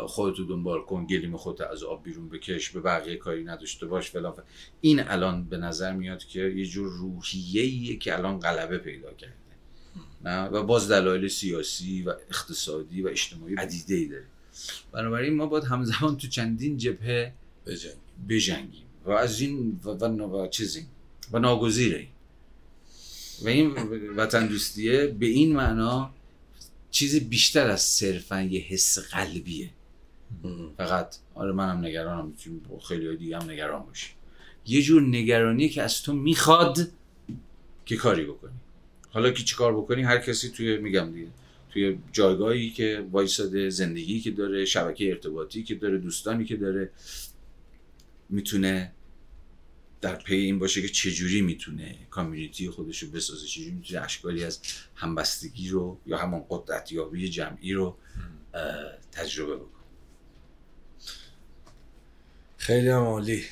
[0.08, 1.06] خودتو دنبال کن.
[1.06, 2.70] گلیم خودت از آب بیرون بکش.
[2.70, 4.12] به بقیه کاری نداشته باش.
[4.12, 4.34] فلان
[4.82, 9.34] این الان به نظر میاد که یه جور روحیه که الان غلبه پیدا کرده.
[10.22, 14.26] نه؟ و باز دلایل سیاسی و اقتصادی و اجتماعی عدیده ای داره.
[14.92, 17.34] بنابراین ما باید همزمان تو چندین جبهه
[17.66, 18.00] بجنگیم.
[18.30, 18.86] بجنگیم.
[19.06, 20.86] و از این و, و, و چیزی
[21.32, 22.08] و ناگزیره
[23.42, 23.76] و این
[24.18, 26.14] وطن دوستیه به این معنا
[26.92, 29.70] چیز بیشتر از صرفا یه حس قلبیه.
[30.78, 32.34] فقط آره منم نگرانم
[32.88, 34.10] خیلی دیگه هم نگران باشی
[34.68, 36.88] یه جور نگرانی که از تو می‌خواد
[37.86, 38.52] که کاری بکنی.
[39.10, 41.28] حالا که چی کار بکنی؟ هر کسی توی میگم دیگه
[41.70, 46.90] توی جایگاهی که وایساده زندگی که داره شبکه ارتباطی که داره دوستانی که داره
[48.30, 48.92] می‌تونه
[50.02, 54.60] در پی این باشه که چجوری می‌تونه کامیونیتی خودش رو بسازه چجوری می‌تونه اشکالی از
[54.96, 57.98] همبستگی رو یا همون قدرتیابی جمعی رو
[59.12, 59.70] تجربه بکنه.
[62.58, 63.44] خیلی عالی.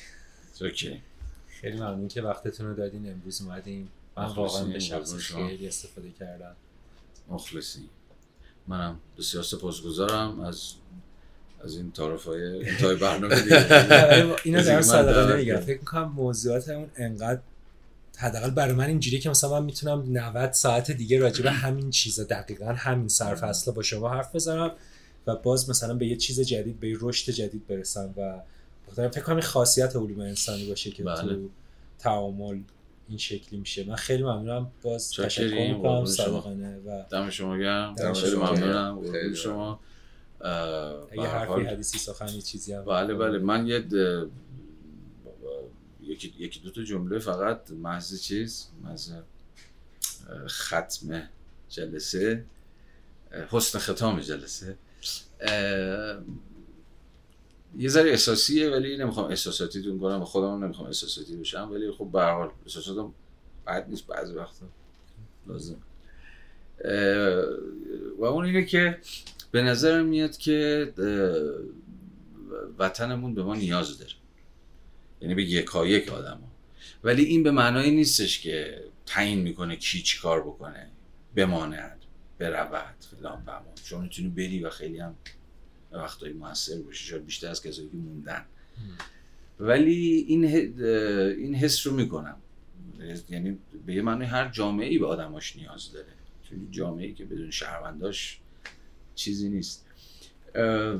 [0.60, 1.02] اوکی
[1.48, 2.08] خیلی ممنون.
[2.08, 3.12] که وقتتون رو دادین.
[3.12, 3.90] امروز اومدیم.
[4.16, 6.56] من واقعا به شخص خیلی استفاده کردم.
[7.28, 7.88] مخلصی
[8.68, 10.72] منم بسیار سپاسگزارم از
[11.64, 13.66] از این طرف های انتهای برنامه دیگه.
[14.44, 17.40] اینو در صدقه نمیگم فکر می‌کنم موضوعات اون انقدر
[18.16, 22.24] حداقل برای من اینجوریه که مثلا من می‌تونم 90 ساعت دیگه راجع به همین چیزا
[22.24, 24.70] دقیقا همین سرفصل با شما حرف بزنم
[25.26, 28.40] و باز مثلا به یه چیز جدید به یه رشد جدید برسم و
[28.94, 31.34] فکر کنم خاصیت علوم انسانی باشه که بله.
[31.34, 31.48] تو
[31.98, 32.58] تعامل
[33.08, 33.84] این شکلی میشه.
[33.84, 34.70] من خیلی ممنونم.
[34.82, 36.04] باز تشکر می‌کنم.
[36.04, 37.94] صادقانه و دم شما گرم.
[38.14, 39.34] خیلی ممنونم.
[39.34, 39.80] شما.
[40.44, 43.38] اگه حرفی حدیثی سخنی چیزی هم بله بله.
[43.38, 43.84] من یه
[46.02, 49.12] یکی یکی دو تا جمله فقط محض چیز؟ محض
[50.46, 51.28] ختم
[51.68, 52.44] جلسه
[53.50, 54.76] حسن ختام جلسه.
[57.78, 60.24] یه ذره احساسیه ولی نمی‌خوام احساساتی دون کنم.
[60.24, 61.68] خودم نمی‌خوام احساساتی بشم.
[61.72, 63.14] ولی خب به هر حال احساساتم
[63.66, 64.66] بد نیست بعضی وقتا
[65.46, 65.82] لازم.
[68.18, 68.98] و اون اینه که
[69.54, 70.92] به نظرم میاد که
[72.78, 74.12] وطنمون به ما نیاز داره.
[75.20, 76.52] یعنی به یکایک آدم ها.
[77.04, 80.90] ولی این به معنای نیستش که تعیین می‌کنه کی چی کار بکنه.
[81.36, 81.98] بماند
[82.38, 85.14] برود فلان بمان شما می‌تونی بری و خیلی هم
[85.92, 87.04] وقتایی موثر باشی.
[87.04, 88.44] شاید بیشتر از کسایی که موندن.
[89.60, 92.36] ولی این این حس رو می‌کنم.
[93.28, 96.12] یعنی به یه معنی هر جامعه ای به آدماش نیاز داره.
[96.42, 98.40] چون جامعه ای که بدون شهرونداش
[99.14, 99.86] چیزی نیست.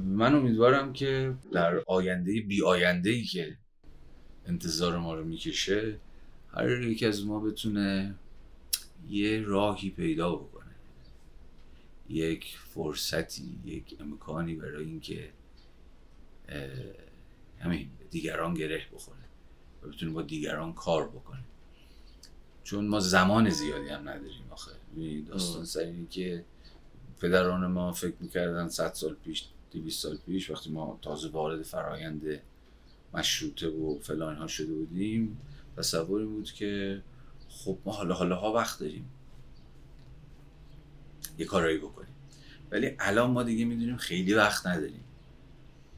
[0.05, 3.57] من امیدوارم که در آینده بی آینده ای که
[4.47, 5.99] انتظار ما رو می‌کشه
[6.52, 8.15] هر یک از ما بتونه
[9.09, 10.65] یه راهی پیدا بکنه.
[12.09, 15.31] یک فرصتی یک امکانی برای اینکه
[17.59, 19.18] همین دیگران گره بخوره
[19.83, 21.44] و بتونه با دیگران کار بکنه.
[22.65, 24.73] چون ما زمان زیادی هم نداریم آخه.
[25.28, 26.44] داستان سر که
[27.20, 32.41] پدران ما فکر می‌کردن 100 سال پیش 200 سال پیش وقتی ما تازه وارد فرایند
[33.15, 35.41] مشروطه و فلان ها شده بودیم
[35.76, 37.02] تصوری بود که
[37.49, 39.10] خب ما حالا حالا ها وقت داریم
[41.39, 42.15] یه کارایی بکنیم.
[42.70, 45.05] ولی الان ما دیگه می‌دونیم خیلی وقت نداریم.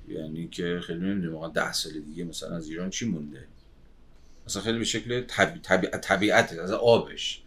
[0.09, 3.47] یعنی که خیلی نمی‌دونیم واقعا ده سال دیگه مثلا از ایران چی مونده؟
[4.47, 5.89] مثلا خیلی به شکل طبی...
[5.89, 7.43] طبیعت از آبش.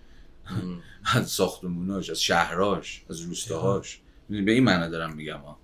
[1.16, 4.00] از ساختموناش از شهراش از روستاهاش.
[4.30, 5.60] به این معنی دارم میگم ها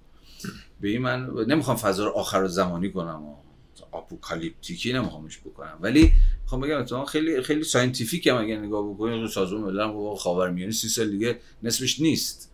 [0.82, 3.46] به این من نمی‌خوام فضا رو آخر زمانی کنم ها.
[3.92, 5.78] apocalyptic ی نمیخوامش بکنم.
[5.82, 10.16] ولی می‌خوام بگم اتفاقا خیلی خیلی scientific هم اگه نگاه بکنید رو سازمان ملل هم
[10.16, 12.52] خاورمیانه سی سال دیگه نصفش نیست.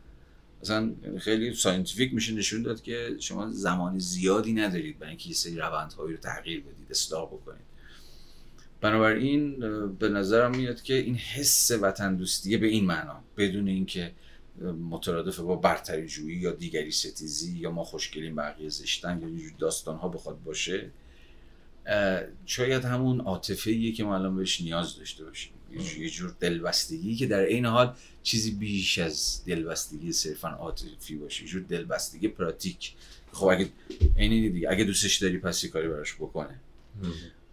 [0.62, 5.56] مثلا خیلی scientific میشه نشون داد که شما زمان زیادی ندارید برای اینکه یه سری
[5.56, 7.71] روندهایی رو تغییر بدید اصلاح بکنید.
[8.82, 9.60] بنابراین
[10.00, 14.12] به نظرم میاد که این حس وطن دوستیه به این معنا بدون اینکه
[14.90, 20.10] مترادف با برتری جویی یا دیگری ستیزی یا ما خوشگلیم بقیه زشتن یا داستان ها
[20.10, 20.92] بخواد باشه
[22.46, 25.54] شاید همون عاطفه که ما الان بهش نیاز داشته باشیم.
[26.00, 31.50] یه جور دلبستگی که در این حال چیزی بیش از دلبستگی صرفا عاطفی باشه یه
[31.50, 32.94] جور دلبستگی پراتیک.
[33.32, 33.70] خب اگه
[34.16, 36.60] اینی دیگه اگه دوستش داری پس کاری براش بکنه.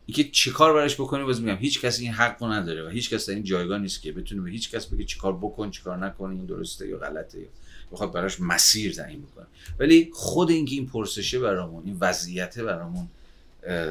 [0.08, 3.28] اینکه چه کار براش بکنه باز میگم هیچ کسی این حق نداره و هیچ کس
[3.28, 6.88] این جایگاه نیست که بتونه به هیچ کس بگه چیکار بکن چیکار نکن این درسته
[6.88, 7.48] یا غلطه یا
[7.92, 9.46] بخواد براش مسیر تعیین بکنه.
[9.78, 13.08] ولی خود اینکه این پرسشه برامون این وضعیت برامون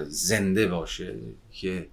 [0.08, 1.16] زنده باشه
[1.52, 1.88] که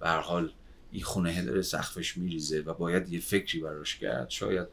[0.00, 0.52] به حال
[0.92, 4.66] این خونه داره سقفش میریزه و باید یه فکری براش کرد شاید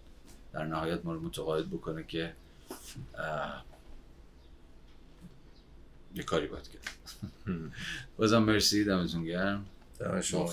[0.53, 2.33] در نهایت ما رو متقاعد بکنه که
[6.15, 6.96] یه کاری باید کرد.
[8.17, 9.65] بازم مرسی دمتون گرم.
[9.99, 10.49] دم شما